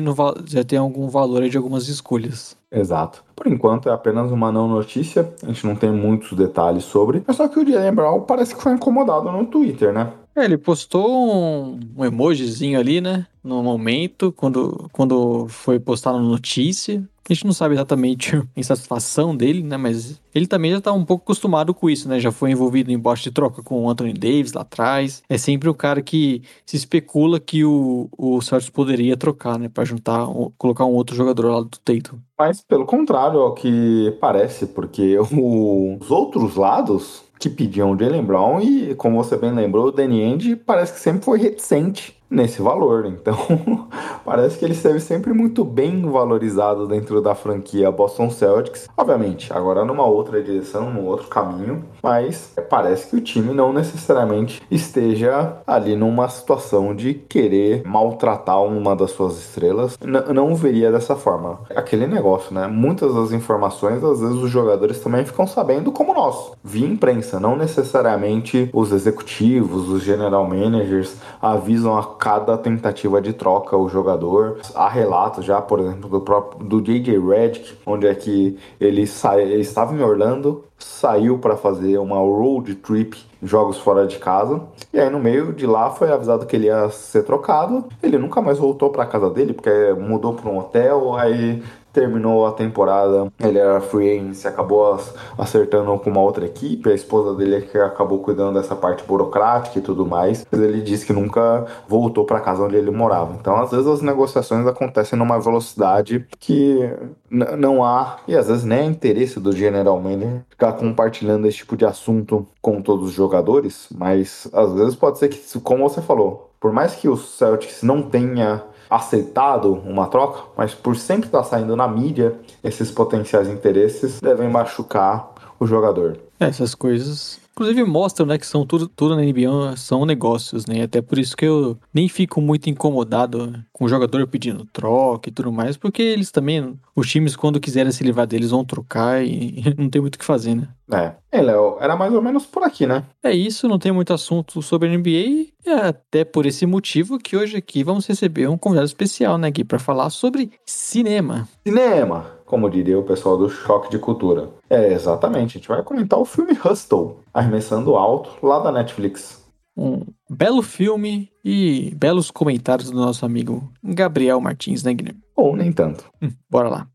já 0.46 0.64
tem 0.64 0.78
algum 0.78 1.08
valor 1.08 1.48
de 1.48 1.56
algumas 1.56 1.88
escolhas. 1.88 2.56
Exato. 2.70 3.24
Por 3.36 3.46
enquanto 3.46 3.88
é 3.88 3.92
apenas 3.92 4.30
uma 4.30 4.52
não 4.52 4.68
notícia, 4.68 5.32
a 5.42 5.46
gente 5.46 5.66
não 5.66 5.76
tem 5.76 5.90
muitos 5.90 6.32
detalhes 6.32 6.84
sobre. 6.84 7.22
Mas 7.26 7.36
só 7.36 7.48
que 7.48 7.58
o 7.58 7.66
Jalen 7.66 7.94
Brown 7.94 8.20
parece 8.22 8.54
que 8.54 8.62
foi 8.62 8.72
incomodado 8.72 9.30
no 9.30 9.46
Twitter, 9.46 9.92
né? 9.92 10.12
É, 10.34 10.44
ele 10.44 10.56
postou 10.56 11.10
um, 11.10 11.80
um 11.96 12.04
emojizinho 12.04 12.80
ali, 12.80 13.00
né? 13.00 13.26
No 13.44 13.62
momento, 13.62 14.32
quando, 14.32 14.88
quando 14.90 15.46
foi 15.48 15.78
postar 15.78 16.12
a 16.12 16.18
notícia. 16.18 17.06
A 17.28 17.32
gente 17.32 17.46
não 17.46 17.52
sabe 17.52 17.74
exatamente 17.74 18.34
a 18.36 18.42
insatisfação 18.56 19.36
dele, 19.36 19.62
né? 19.62 19.76
Mas 19.76 20.20
ele 20.34 20.46
também 20.46 20.70
já 20.70 20.80
tá 20.80 20.92
um 20.92 21.04
pouco 21.04 21.24
acostumado 21.24 21.72
com 21.72 21.88
isso, 21.88 22.08
né? 22.08 22.18
Já 22.18 22.32
foi 22.32 22.50
envolvido 22.50 22.90
em 22.90 22.98
bote 22.98 23.22
de 23.22 23.30
troca 23.30 23.62
com 23.62 23.84
o 23.84 23.90
Anthony 23.90 24.12
Davis 24.12 24.52
lá 24.52 24.62
atrás. 24.62 25.22
É 25.28 25.38
sempre 25.38 25.68
o 25.68 25.74
cara 25.74 26.02
que 26.02 26.42
se 26.66 26.76
especula 26.76 27.38
que 27.38 27.64
o, 27.64 28.08
o 28.16 28.40
Celtics 28.40 28.70
poderia 28.70 29.16
trocar, 29.16 29.58
né? 29.58 29.68
Pra 29.68 29.84
juntar, 29.84 30.26
colocar 30.58 30.84
um 30.84 30.92
outro 30.92 31.14
jogador 31.14 31.50
lá 31.50 31.60
do 31.60 31.68
Tatum. 31.68 32.18
Mas 32.38 32.60
pelo 32.60 32.84
contrário, 32.84 33.38
é 33.38 33.44
o 33.44 33.52
que 33.52 34.16
parece, 34.20 34.66
porque 34.66 35.16
os 35.20 36.10
outros 36.10 36.56
lados 36.56 37.22
que 37.38 37.50
pediam 37.50 37.90
o 37.90 37.98
Jalen 37.98 38.22
Brown 38.22 38.60
e, 38.60 38.94
como 38.94 39.22
você 39.22 39.36
bem 39.36 39.52
lembrou, 39.52 39.86
o 39.86 39.90
Danny 39.90 40.22
Ainge 40.22 40.54
parece 40.54 40.92
que 40.92 41.00
sempre 41.00 41.24
foi 41.24 41.40
reticente 41.40 42.16
nesse 42.32 42.62
valor. 42.62 43.04
Então, 43.06 43.36
parece 44.24 44.58
que 44.58 44.64
ele 44.64 44.72
esteve 44.72 44.98
sempre 44.98 45.32
muito 45.32 45.64
bem 45.64 46.02
valorizado 46.02 46.86
dentro 46.86 47.20
da 47.20 47.34
franquia 47.34 47.90
Boston 47.90 48.30
Celtics. 48.30 48.88
Obviamente, 48.96 49.52
agora 49.52 49.84
numa 49.84 50.06
outra 50.06 50.42
direção, 50.42 50.90
num 50.90 51.06
outro 51.06 51.28
caminho, 51.28 51.84
mas 52.02 52.54
parece 52.68 53.08
que 53.08 53.16
o 53.16 53.20
time 53.20 53.52
não 53.52 53.72
necessariamente 53.72 54.62
esteja 54.70 55.58
ali 55.66 55.94
numa 55.94 56.28
situação 56.28 56.94
de 56.94 57.14
querer 57.14 57.82
maltratar 57.84 58.62
uma 58.62 58.96
das 58.96 59.10
suas 59.10 59.38
estrelas. 59.38 59.98
N 60.02 60.32
não 60.32 60.54
veria 60.54 60.90
dessa 60.90 61.14
forma. 61.14 61.60
Aquele 61.74 62.06
negócio, 62.06 62.54
né? 62.54 62.66
Muitas 62.66 63.14
das 63.14 63.32
informações, 63.32 64.02
às 64.02 64.20
vezes 64.20 64.36
os 64.36 64.50
jogadores 64.50 65.00
também 65.00 65.24
ficam 65.24 65.46
sabendo 65.46 65.92
como 65.92 66.14
nós, 66.14 66.52
via 66.64 66.86
imprensa, 66.86 67.38
não 67.38 67.56
necessariamente 67.56 68.70
os 68.72 68.92
executivos, 68.92 69.88
os 69.88 70.02
general 70.02 70.46
managers 70.46 71.16
avisam 71.40 71.98
a 71.98 72.02
cada 72.22 72.56
tentativa 72.56 73.20
de 73.20 73.32
troca 73.32 73.76
o 73.76 73.88
jogador. 73.88 74.60
Há 74.76 74.88
relatos 74.88 75.44
já, 75.44 75.60
por 75.60 75.80
exemplo, 75.80 76.08
do 76.08 76.20
próprio 76.20 76.64
do 76.64 76.80
JJ 76.80 77.18
Redick, 77.18 77.76
onde 77.84 78.06
é 78.06 78.14
que 78.14 78.56
ele, 78.80 79.08
sai, 79.08 79.42
ele 79.42 79.62
estava 79.62 79.92
em 79.92 80.00
Orlando, 80.00 80.62
saiu 80.78 81.38
para 81.38 81.56
fazer 81.56 81.98
uma 81.98 82.18
road 82.18 82.76
trip, 82.76 83.20
jogos 83.42 83.78
fora 83.78 84.06
de 84.06 84.20
casa, 84.20 84.62
e 84.92 85.00
aí 85.00 85.10
no 85.10 85.18
meio 85.18 85.52
de 85.52 85.66
lá 85.66 85.90
foi 85.90 86.12
avisado 86.12 86.46
que 86.46 86.54
ele 86.54 86.66
ia 86.66 86.88
ser 86.90 87.24
trocado. 87.24 87.86
Ele 88.00 88.16
nunca 88.16 88.40
mais 88.40 88.56
voltou 88.56 88.90
para 88.90 89.04
casa 89.04 89.28
dele 89.28 89.52
porque 89.52 89.92
mudou 89.98 90.32
para 90.34 90.48
um 90.48 90.58
hotel, 90.58 91.16
aí 91.16 91.60
terminou 91.92 92.46
a 92.46 92.52
temporada, 92.52 93.30
ele 93.38 93.58
era 93.58 93.80
free 93.80 94.18
agent, 94.18 94.44
acabou 94.46 94.98
acertando 95.36 95.98
com 95.98 96.10
uma 96.10 96.20
outra 96.20 96.46
equipe, 96.46 96.90
a 96.90 96.94
esposa 96.94 97.34
dele 97.34 97.56
é 97.56 97.60
que 97.60 97.78
acabou 97.78 98.20
cuidando 98.20 98.54
dessa 98.54 98.74
parte 98.74 99.04
burocrática 99.04 99.78
e 99.78 99.82
tudo 99.82 100.06
mais, 100.06 100.46
ele 100.52 100.80
disse 100.80 101.06
que 101.06 101.12
nunca 101.12 101.66
voltou 101.86 102.24
para 102.24 102.40
casa 102.40 102.62
onde 102.62 102.76
ele 102.76 102.90
morava. 102.90 103.34
Então, 103.38 103.56
às 103.56 103.70
vezes 103.70 103.86
as 103.86 104.00
negociações 104.00 104.66
acontecem 104.66 105.18
numa 105.18 105.38
velocidade 105.38 106.26
que 106.38 106.90
não 107.30 107.84
há, 107.84 108.16
e 108.26 108.36
às 108.36 108.48
vezes 108.48 108.64
nem 108.64 108.78
é 108.78 108.84
interesse 108.84 109.38
do 109.38 109.52
general 109.52 110.00
manager 110.00 110.42
ficar 110.48 110.72
compartilhando 110.72 111.46
esse 111.46 111.58
tipo 111.58 111.76
de 111.76 111.84
assunto 111.84 112.46
com 112.60 112.80
todos 112.80 113.08
os 113.08 113.12
jogadores, 113.12 113.88
mas 113.94 114.48
às 114.52 114.72
vezes 114.72 114.94
pode 114.94 115.18
ser 115.18 115.28
que, 115.28 115.60
como 115.60 115.88
você 115.88 116.00
falou, 116.00 116.50
por 116.60 116.72
mais 116.72 116.94
que 116.94 117.08
o 117.08 117.16
Celtics 117.16 117.82
não 117.82 118.02
tenha 118.02 118.62
aceitado 118.94 119.72
uma 119.72 120.06
troca, 120.06 120.42
mas 120.56 120.74
por 120.74 120.96
sempre 120.96 121.26
estar 121.26 121.42
saindo 121.44 121.74
na 121.74 121.88
mídia, 121.88 122.36
esses 122.62 122.90
potenciais 122.90 123.48
interesses 123.48 124.20
devem 124.20 124.48
machucar 124.48 125.32
o 125.58 125.66
jogador. 125.66 126.18
Essas 126.38 126.74
coisas 126.74 127.41
Inclusive 127.52 127.84
mostram, 127.84 128.26
né, 128.26 128.38
que 128.38 128.46
são 128.46 128.66
tudo, 128.66 128.88
tudo 128.88 129.14
na 129.14 129.22
NBA 129.22 129.76
são 129.76 130.06
negócios, 130.06 130.66
né? 130.66 130.82
Até 130.82 131.02
por 131.02 131.18
isso 131.18 131.36
que 131.36 131.44
eu 131.44 131.78
nem 131.92 132.08
fico 132.08 132.40
muito 132.40 132.70
incomodado 132.70 133.54
com 133.72 133.84
o 133.84 133.88
jogador 133.88 134.26
pedindo 134.26 134.64
troca 134.72 135.28
e 135.28 135.32
tudo 135.32 135.52
mais, 135.52 135.76
porque 135.76 136.02
eles 136.02 136.30
também, 136.30 136.74
os 136.96 137.08
times, 137.08 137.36
quando 137.36 137.60
quiserem 137.60 137.92
se 137.92 138.02
livrar 138.02 138.26
deles, 138.26 138.50
vão 138.50 138.64
trocar 138.64 139.24
e 139.24 139.62
não 139.76 139.90
tem 139.90 140.00
muito 140.00 140.14
o 140.16 140.18
que 140.18 140.24
fazer, 140.24 140.54
né? 140.54 140.68
É. 140.90 141.12
É, 141.30 141.40
Léo, 141.40 141.78
era 141.80 141.96
mais 141.96 142.12
ou 142.12 142.20
menos 142.20 142.44
por 142.44 142.62
aqui, 142.62 142.86
né? 142.86 143.04
É 143.22 143.32
isso, 143.32 143.66
não 143.66 143.78
tem 143.78 143.90
muito 143.90 144.12
assunto 144.12 144.60
sobre 144.60 144.88
a 144.88 144.96
NBA 144.96 145.08
e 145.08 145.52
é 145.64 145.88
até 145.88 146.24
por 146.24 146.44
esse 146.44 146.66
motivo 146.66 147.18
que 147.18 147.36
hoje 147.36 147.56
aqui 147.56 147.82
vamos 147.82 148.06
receber 148.06 148.48
um 148.48 148.58
convidado 148.58 148.86
especial, 148.86 149.38
né, 149.38 149.50
Gui, 149.50 149.64
para 149.64 149.78
falar 149.78 150.10
sobre 150.10 150.50
cinema. 150.66 151.48
Cinema! 151.66 152.41
Como 152.52 152.68
diria 152.68 152.98
o 152.98 153.02
pessoal 153.02 153.38
do 153.38 153.48
Choque 153.48 153.90
de 153.90 153.98
Cultura. 153.98 154.50
É, 154.68 154.92
exatamente, 154.92 155.56
a 155.56 155.58
gente 155.58 155.68
vai 155.68 155.82
comentar 155.82 156.18
o 156.18 156.24
filme 156.26 156.52
Hustle, 156.52 157.16
Arremessando 157.32 157.96
Alto, 157.96 158.46
lá 158.46 158.58
da 158.58 158.70
Netflix. 158.70 159.42
Um 159.74 160.02
belo 160.28 160.60
filme 160.60 161.30
e 161.42 161.94
belos 161.96 162.30
comentários 162.30 162.90
do 162.90 163.00
nosso 163.00 163.24
amigo 163.24 163.72
Gabriel 163.82 164.38
Martins, 164.38 164.82
né, 164.82 164.92
Guilherme? 164.92 165.22
Ou 165.34 165.56
nem 165.56 165.72
tanto. 165.72 166.04
Hum, 166.20 166.30
bora 166.50 166.68
lá. 166.68 166.86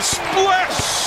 Splash! 0.00 0.98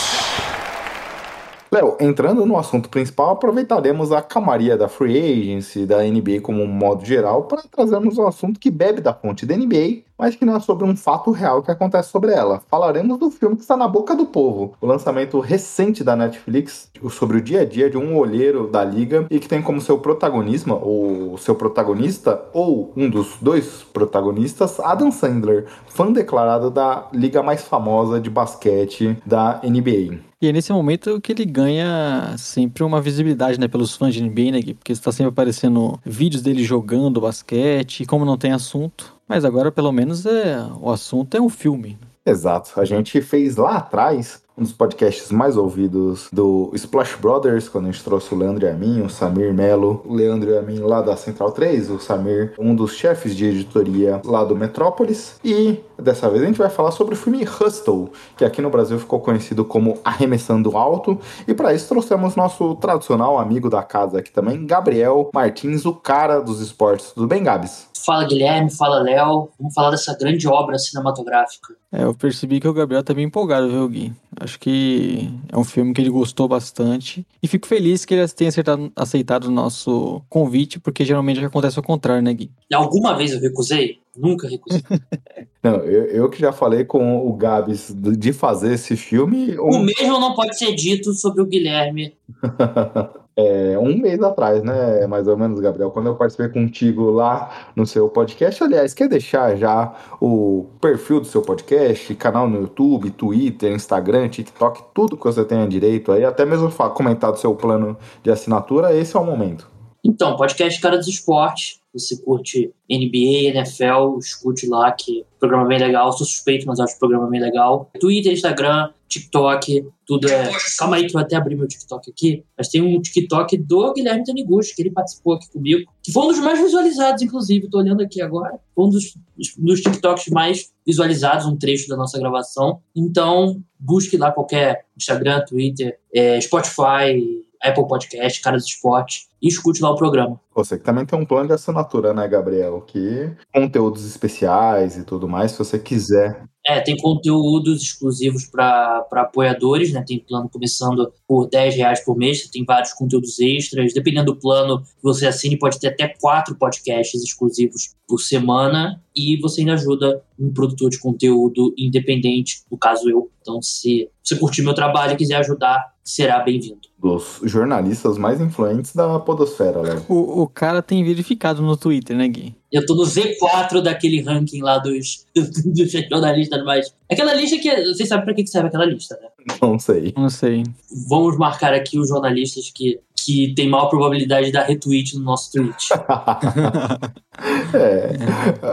Léo, 1.73 1.95
entrando 2.01 2.45
no 2.45 2.57
assunto 2.57 2.89
principal, 2.89 3.29
aproveitaremos 3.29 4.11
a 4.11 4.21
camaria 4.21 4.75
da 4.75 4.89
Free 4.89 5.17
Agency, 5.17 5.85
da 5.85 6.03
NBA 6.03 6.41
como 6.41 6.61
um 6.61 6.67
modo 6.67 7.05
geral, 7.05 7.45
para 7.45 7.61
trazermos 7.61 8.17
um 8.17 8.27
assunto 8.27 8.59
que 8.59 8.69
bebe 8.69 8.99
da 8.99 9.13
fonte 9.13 9.45
da 9.45 9.55
NBA, 9.55 10.01
mas 10.21 10.35
que 10.35 10.45
não 10.45 10.55
é 10.55 10.59
sobre 10.59 10.85
um 10.85 10.95
fato 10.95 11.31
real 11.31 11.63
que 11.63 11.71
acontece 11.71 12.09
sobre 12.09 12.31
ela. 12.31 12.61
Falaremos 12.69 13.17
do 13.17 13.31
filme 13.31 13.55
que 13.55 13.63
está 13.63 13.75
na 13.75 13.87
boca 13.87 14.15
do 14.15 14.27
povo, 14.27 14.75
o 14.79 14.85
lançamento 14.85 15.39
recente 15.39 16.03
da 16.03 16.15
Netflix 16.15 16.91
sobre 17.09 17.37
o 17.37 17.41
dia 17.41 17.61
a 17.61 17.65
dia 17.65 17.89
de 17.89 17.97
um 17.97 18.15
olheiro 18.15 18.67
da 18.67 18.83
liga 18.83 19.25
e 19.31 19.39
que 19.39 19.47
tem 19.47 19.63
como 19.63 19.81
seu 19.81 19.97
protagonismo, 19.97 20.79
ou 20.79 21.39
seu 21.39 21.55
protagonista, 21.55 22.39
ou 22.53 22.93
um 22.95 23.09
dos 23.09 23.37
dois 23.41 23.83
protagonistas, 23.91 24.79
Adam 24.79 25.11
Sandler, 25.11 25.65
fã 25.87 26.11
declarado 26.11 26.69
da 26.69 27.07
liga 27.11 27.41
mais 27.41 27.63
famosa 27.63 28.21
de 28.21 28.29
basquete 28.29 29.17
da 29.25 29.59
NBA. 29.63 30.19
E 30.41 30.47
é 30.47 30.51
nesse 30.51 30.73
momento 30.73 31.21
que 31.21 31.31
ele 31.31 31.45
ganha 31.45 32.33
sempre 32.35 32.83
uma 32.83 32.99
visibilidade, 32.99 33.59
né, 33.59 33.67
pelos 33.67 33.95
fãs 33.95 34.11
de 34.11 34.23
NBA, 34.23 34.51
né, 34.51 34.73
porque 34.73 34.91
está 34.91 35.11
sempre 35.11 35.29
aparecendo 35.29 35.99
vídeos 36.03 36.41
dele 36.41 36.63
jogando 36.63 37.21
basquete, 37.21 38.01
e 38.01 38.05
como 38.07 38.25
não 38.25 38.35
tem 38.35 38.51
assunto, 38.51 39.20
mas 39.31 39.45
agora 39.45 39.71
pelo 39.71 39.93
menos 39.93 40.25
é 40.25 40.57
o 40.81 40.89
assunto 40.89 41.37
é 41.37 41.39
um 41.39 41.47
filme. 41.47 41.97
Exato. 42.25 42.73
A 42.75 42.83
gente 42.83 43.21
fez 43.21 43.55
lá 43.55 43.77
atrás 43.77 44.43
um 44.57 44.63
dos 44.63 44.73
podcasts 44.73 45.31
mais 45.31 45.55
ouvidos 45.55 46.27
do 46.33 46.69
Splash 46.73 47.15
Brothers, 47.15 47.69
quando 47.69 47.87
a 47.87 47.91
gente 47.91 48.03
trouxe 48.03 48.35
o 48.35 48.37
Leandro 48.37 48.65
e 48.65 48.69
a 48.69 48.73
mim, 48.73 49.01
o 49.01 49.09
Samir 49.09 49.53
Melo, 49.53 50.03
o 50.05 50.13
Leandro 50.13 50.51
e 50.51 50.57
a 50.57 50.61
mim 50.61 50.79
lá 50.79 51.01
da 51.01 51.15
Central 51.15 51.53
3, 51.53 51.89
o 51.89 51.97
Samir, 51.97 52.53
um 52.59 52.75
dos 52.75 52.93
chefes 52.93 53.33
de 53.33 53.45
editoria 53.45 54.21
lá 54.25 54.43
do 54.43 54.53
Metrópolis. 54.53 55.39
E 55.45 55.79
dessa 55.97 56.29
vez 56.29 56.43
a 56.43 56.47
gente 56.47 56.57
vai 56.57 56.69
falar 56.69 56.91
sobre 56.91 57.13
o 57.13 57.17
filme 57.17 57.43
Hustle, 57.43 58.11
que 58.35 58.43
aqui 58.43 58.61
no 58.61 58.69
Brasil 58.69 58.99
ficou 58.99 59.21
conhecido 59.21 59.63
como 59.63 59.97
Arremessando 60.03 60.75
Alto. 60.75 61.17
E 61.47 61.53
para 61.53 61.73
isso 61.73 61.87
trouxemos 61.87 62.35
nosso 62.35 62.75
tradicional 62.75 63.39
amigo 63.39 63.69
da 63.69 63.81
casa 63.81 64.19
aqui 64.19 64.31
também, 64.31 64.65
Gabriel 64.65 65.29
Martins, 65.33 65.85
o 65.85 65.93
cara 65.93 66.41
dos 66.41 66.59
esportes. 66.59 67.13
Tudo 67.13 67.27
bem, 67.27 67.41
Gabs? 67.41 67.90
Fala 68.03 68.25
Guilherme, 68.25 68.69
fala 68.69 68.99
Léo. 68.99 69.49
Vamos 69.59 69.73
falar 69.73 69.91
dessa 69.91 70.15
grande 70.17 70.47
obra 70.47 70.77
cinematográfica. 70.77 71.75
É, 71.91 72.03
eu 72.03 72.13
percebi 72.13 72.59
que 72.59 72.67
o 72.67 72.73
Gabriel 72.73 73.03
tá 73.03 73.13
bem 73.13 73.25
empolgado, 73.25 73.69
viu, 73.69 73.87
Gui? 73.87 74.13
Acho 74.39 74.59
que 74.59 75.29
é 75.51 75.57
um 75.57 75.63
filme 75.63 75.93
que 75.93 76.01
ele 76.01 76.09
gostou 76.09 76.47
bastante. 76.47 77.25
E 77.41 77.47
fico 77.47 77.67
feliz 77.67 78.05
que 78.05 78.13
ele 78.13 78.27
tenha 78.29 78.49
aceitado, 78.49 78.91
aceitado 78.95 79.45
o 79.45 79.51
nosso 79.51 80.21
convite, 80.29 80.79
porque 80.79 81.05
geralmente 81.05 81.43
acontece 81.43 81.79
o 81.79 81.83
contrário, 81.83 82.23
né, 82.23 82.33
Gui? 82.33 82.51
Alguma 82.73 83.15
vez 83.15 83.31
eu 83.31 83.39
recusei? 83.39 84.00
Nunca 84.15 84.47
recusei. 84.47 84.81
não, 85.63 85.75
eu, 85.77 86.05
eu 86.05 86.29
que 86.29 86.39
já 86.39 86.51
falei 86.51 86.83
com 86.83 87.25
o 87.25 87.33
Gabs 87.33 87.93
de 87.95 88.33
fazer 88.33 88.73
esse 88.73 88.97
filme. 88.97 89.57
Um... 89.57 89.69
O 89.69 89.79
mesmo 89.83 90.19
não 90.19 90.33
pode 90.33 90.57
ser 90.57 90.73
dito 90.75 91.13
sobre 91.13 91.41
o 91.41 91.45
Guilherme. 91.45 92.13
é, 93.37 93.79
um 93.79 93.97
mês 93.97 94.21
atrás, 94.21 94.61
né? 94.63 95.07
Mais 95.07 95.27
ou 95.27 95.37
menos, 95.37 95.59
Gabriel, 95.61 95.91
quando 95.91 96.07
eu 96.07 96.15
participei 96.15 96.49
contigo 96.49 97.09
lá 97.09 97.69
no 97.75 97.87
seu 97.87 98.09
podcast. 98.09 98.61
Aliás, 98.61 98.93
quer 98.93 99.07
deixar 99.07 99.55
já 99.55 99.95
o 100.19 100.65
perfil 100.81 101.21
do 101.21 101.27
seu 101.27 101.41
podcast, 101.41 102.13
canal 102.15 102.49
no 102.49 102.61
YouTube, 102.61 103.11
Twitter, 103.11 103.71
Instagram, 103.71 104.27
TikTok, 104.27 104.83
tudo 104.93 105.15
que 105.15 105.23
você 105.23 105.45
tenha 105.45 105.65
direito 105.67 106.11
aí, 106.11 106.25
até 106.25 106.45
mesmo 106.45 106.69
comentar 106.93 107.31
do 107.31 107.39
seu 107.39 107.55
plano 107.55 107.97
de 108.21 108.29
assinatura, 108.29 108.93
esse 108.93 109.15
é 109.15 109.19
o 109.19 109.25
momento. 109.25 109.69
Então, 110.03 110.35
podcast 110.35 110.81
Cara 110.81 110.97
dos 110.97 111.07
Esportes. 111.07 111.80
Você 111.93 112.17
curte 112.21 112.73
NBA, 112.89 113.49
NFL, 113.53 114.17
escute 114.19 114.67
lá 114.67 114.91
que 114.91 115.21
o 115.35 115.39
programa 115.39 115.65
é 115.65 115.67
bem 115.67 115.79
legal. 115.79 116.11
Sou 116.13 116.25
suspeito, 116.25 116.65
mas 116.65 116.79
acho 116.79 116.97
programa 116.97 117.29
bem 117.29 117.41
legal. 117.41 117.89
Twitter, 117.99 118.31
Instagram, 118.31 118.89
TikTok, 119.11 119.85
tudo 120.05 120.29
é. 120.29 120.49
Calma 120.79 120.95
aí 120.95 121.05
que 121.05 121.15
eu 121.15 121.19
até 121.19 121.35
abrir 121.35 121.55
meu 121.55 121.67
TikTok 121.67 122.09
aqui. 122.09 122.45
Mas 122.57 122.69
tem 122.69 122.81
um 122.81 123.01
TikTok 123.01 123.57
do 123.57 123.93
Guilherme 123.93 124.23
Taniguchi, 124.23 124.73
que 124.73 124.81
ele 124.81 124.91
participou 124.91 125.33
aqui 125.33 125.49
comigo, 125.51 125.91
que 126.01 126.13
foi 126.13 126.23
um 126.23 126.27
dos 126.27 126.39
mais 126.39 126.59
visualizados, 126.59 127.21
inclusive. 127.21 127.69
Tô 127.69 127.79
olhando 127.79 128.01
aqui 128.01 128.21
agora. 128.21 128.57
Foi 128.73 128.85
um 128.85 128.89
dos, 128.89 129.17
dos 129.57 129.81
TikToks 129.81 130.27
mais 130.29 130.71
visualizados, 130.87 131.45
um 131.45 131.57
trecho 131.57 131.89
da 131.89 131.97
nossa 131.97 132.17
gravação. 132.17 132.81
Então, 132.95 133.61
busque 133.77 134.15
lá 134.15 134.31
qualquer 134.31 134.85
Instagram, 134.95 135.43
Twitter, 135.45 135.99
é, 136.13 136.39
Spotify, 136.39 137.43
Apple 137.61 137.87
Podcast, 137.87 138.41
Caras 138.41 138.65
Esporte 138.65 139.27
e 139.41 139.47
escute 139.47 139.81
lá 139.81 139.91
o 139.91 139.95
programa. 139.95 140.39
Você 140.53 140.77
que 140.77 140.83
também 140.83 141.05
tem 141.05 141.17
um 141.17 141.25
plano 141.25 141.47
de 141.47 141.53
assinatura, 141.53 142.13
né, 142.13 142.27
Gabriel? 142.27 142.81
Que 142.81 143.31
conteúdos 143.53 144.05
especiais 144.05 144.97
e 144.97 145.03
tudo 145.03 145.27
mais, 145.27 145.51
se 145.51 145.57
você 145.57 145.79
quiser. 145.79 146.43
É, 146.65 146.79
tem 146.79 146.95
conteúdos 146.95 147.81
exclusivos 147.81 148.45
para 148.45 149.05
apoiadores, 149.11 149.91
né? 149.91 150.03
Tem 150.05 150.19
plano 150.19 150.47
começando 150.47 151.11
por 151.27 151.49
10 151.49 151.75
reais 151.75 152.05
por 152.05 152.15
mês, 152.15 152.47
tem 152.49 152.63
vários 152.63 152.93
conteúdos 152.93 153.39
extras. 153.39 153.93
Dependendo 153.93 154.33
do 154.33 154.39
plano 154.39 154.81
que 154.81 155.03
você 155.03 155.25
assine, 155.25 155.57
pode 155.57 155.79
ter 155.79 155.87
até 155.87 156.07
quatro 156.07 156.55
podcasts 156.55 157.23
exclusivos 157.23 157.95
por 158.07 158.19
semana. 158.19 159.01
E 159.15 159.39
você 159.41 159.61
ainda 159.61 159.73
ajuda 159.73 160.23
um 160.39 160.53
produtor 160.53 160.89
de 160.89 160.99
conteúdo 160.99 161.73
independente, 161.77 162.63
no 162.71 162.77
caso 162.77 163.09
eu. 163.09 163.29
Então, 163.41 163.61
se 163.61 164.07
você 164.23 164.35
curtir 164.35 164.61
meu 164.61 164.73
trabalho 164.73 165.13
e 165.13 165.17
quiser 165.17 165.35
ajudar, 165.37 165.93
será 166.03 166.39
bem-vindo. 166.39 166.81
Dos 166.97 167.39
jornalistas 167.43 168.17
mais 168.17 168.39
influentes 168.39 168.95
da 168.95 169.19
podosfera, 169.19 169.81
né? 169.81 170.03
O, 170.07 170.43
o 170.43 170.47
cara 170.47 170.81
tem 170.81 171.03
verificado 171.03 171.61
no 171.61 171.75
Twitter, 171.75 172.15
né, 172.15 172.27
Gui? 172.27 172.55
Eu 172.71 172.85
tô 172.85 172.95
no 172.95 173.03
Z4 173.03 173.81
daquele 173.81 174.21
ranking 174.21 174.61
lá 174.61 174.77
dos, 174.77 175.25
dos 175.35 175.91
jornalistas 175.91 176.63
mais. 176.63 176.93
Aquela 177.11 177.33
lista 177.33 177.57
que. 177.57 177.69
Vocês 177.93 178.07
sabem 178.07 178.25
pra 178.25 178.33
que 178.33 178.47
serve 178.47 178.69
aquela 178.69 178.85
lista, 178.85 179.19
né? 179.21 179.27
Não 179.61 179.77
sei. 179.77 180.13
Não 180.15 180.29
sei. 180.29 180.63
Vamos 181.09 181.37
marcar 181.37 181.73
aqui 181.73 181.99
os 181.99 182.07
jornalistas 182.07 182.71
que, 182.73 182.99
que 183.15 183.53
tem 183.55 183.67
maior 183.67 183.87
probabilidade 183.87 184.45
de 184.45 184.53
dar 184.53 184.63
retweet 184.63 185.17
no 185.17 185.23
nosso 185.23 185.51
tweet. 185.51 185.89
é. 187.75 188.15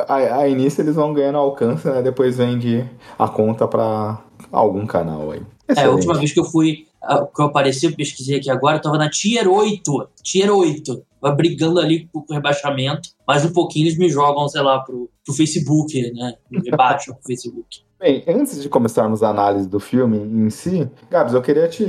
A, 0.07 0.41
a, 0.43 0.49
início 0.49 0.83
eles 0.83 0.95
vão 0.95 1.13
ganhando 1.13 1.39
alcance, 1.39 1.89
né? 1.89 2.01
Depois 2.01 2.37
vende 2.37 2.89
a 3.19 3.27
conta 3.27 3.67
pra 3.67 4.23
algum 4.53 4.87
canal 4.87 5.33
aí. 5.33 5.43
Excelente. 5.69 5.85
É, 5.85 5.85
a 5.85 5.91
última 5.91 6.15
vez 6.15 6.33
que 6.33 6.39
eu 6.39 6.45
fui 6.45 6.87
que 7.35 7.41
eu 7.41 7.47
apareci, 7.47 7.87
eu 7.87 7.93
pesquisei 7.93 8.39
aqui 8.39 8.51
agora, 8.51 8.77
eu 8.77 8.83
tava 8.83 8.99
na 8.99 9.09
Tier 9.09 9.49
8. 9.49 10.09
Tier 10.29 10.55
8. 10.55 11.07
Vai 11.23 11.35
brigando 11.35 11.81
ali 11.81 12.07
com 12.13 12.19
o 12.19 12.35
rebaixamento. 12.35 13.09
Mais 13.27 13.47
um 13.47 13.53
pouquinho 13.53 13.87
eles 13.87 13.99
me 13.99 14.11
jogam, 14.11 14.47
sei 14.47 14.61
lá, 14.61 14.81
pro, 14.81 15.11
pro 15.25 15.35
Facebook, 15.35 16.13
né? 16.13 16.35
Me 16.51 16.61
rebaixam 16.61 17.15
pro 17.15 17.25
Facebook. 17.25 17.83
Bem, 18.01 18.23
antes 18.29 18.63
de 18.63 18.69
começarmos 18.69 19.25
a 19.25 19.29
análise 19.29 19.69
do 19.69 19.81
filme 19.81 20.19
em 20.19 20.49
si, 20.51 20.89
Gabs, 21.11 21.35
eu 21.35 21.43
queria 21.43 21.67
te 21.67 21.85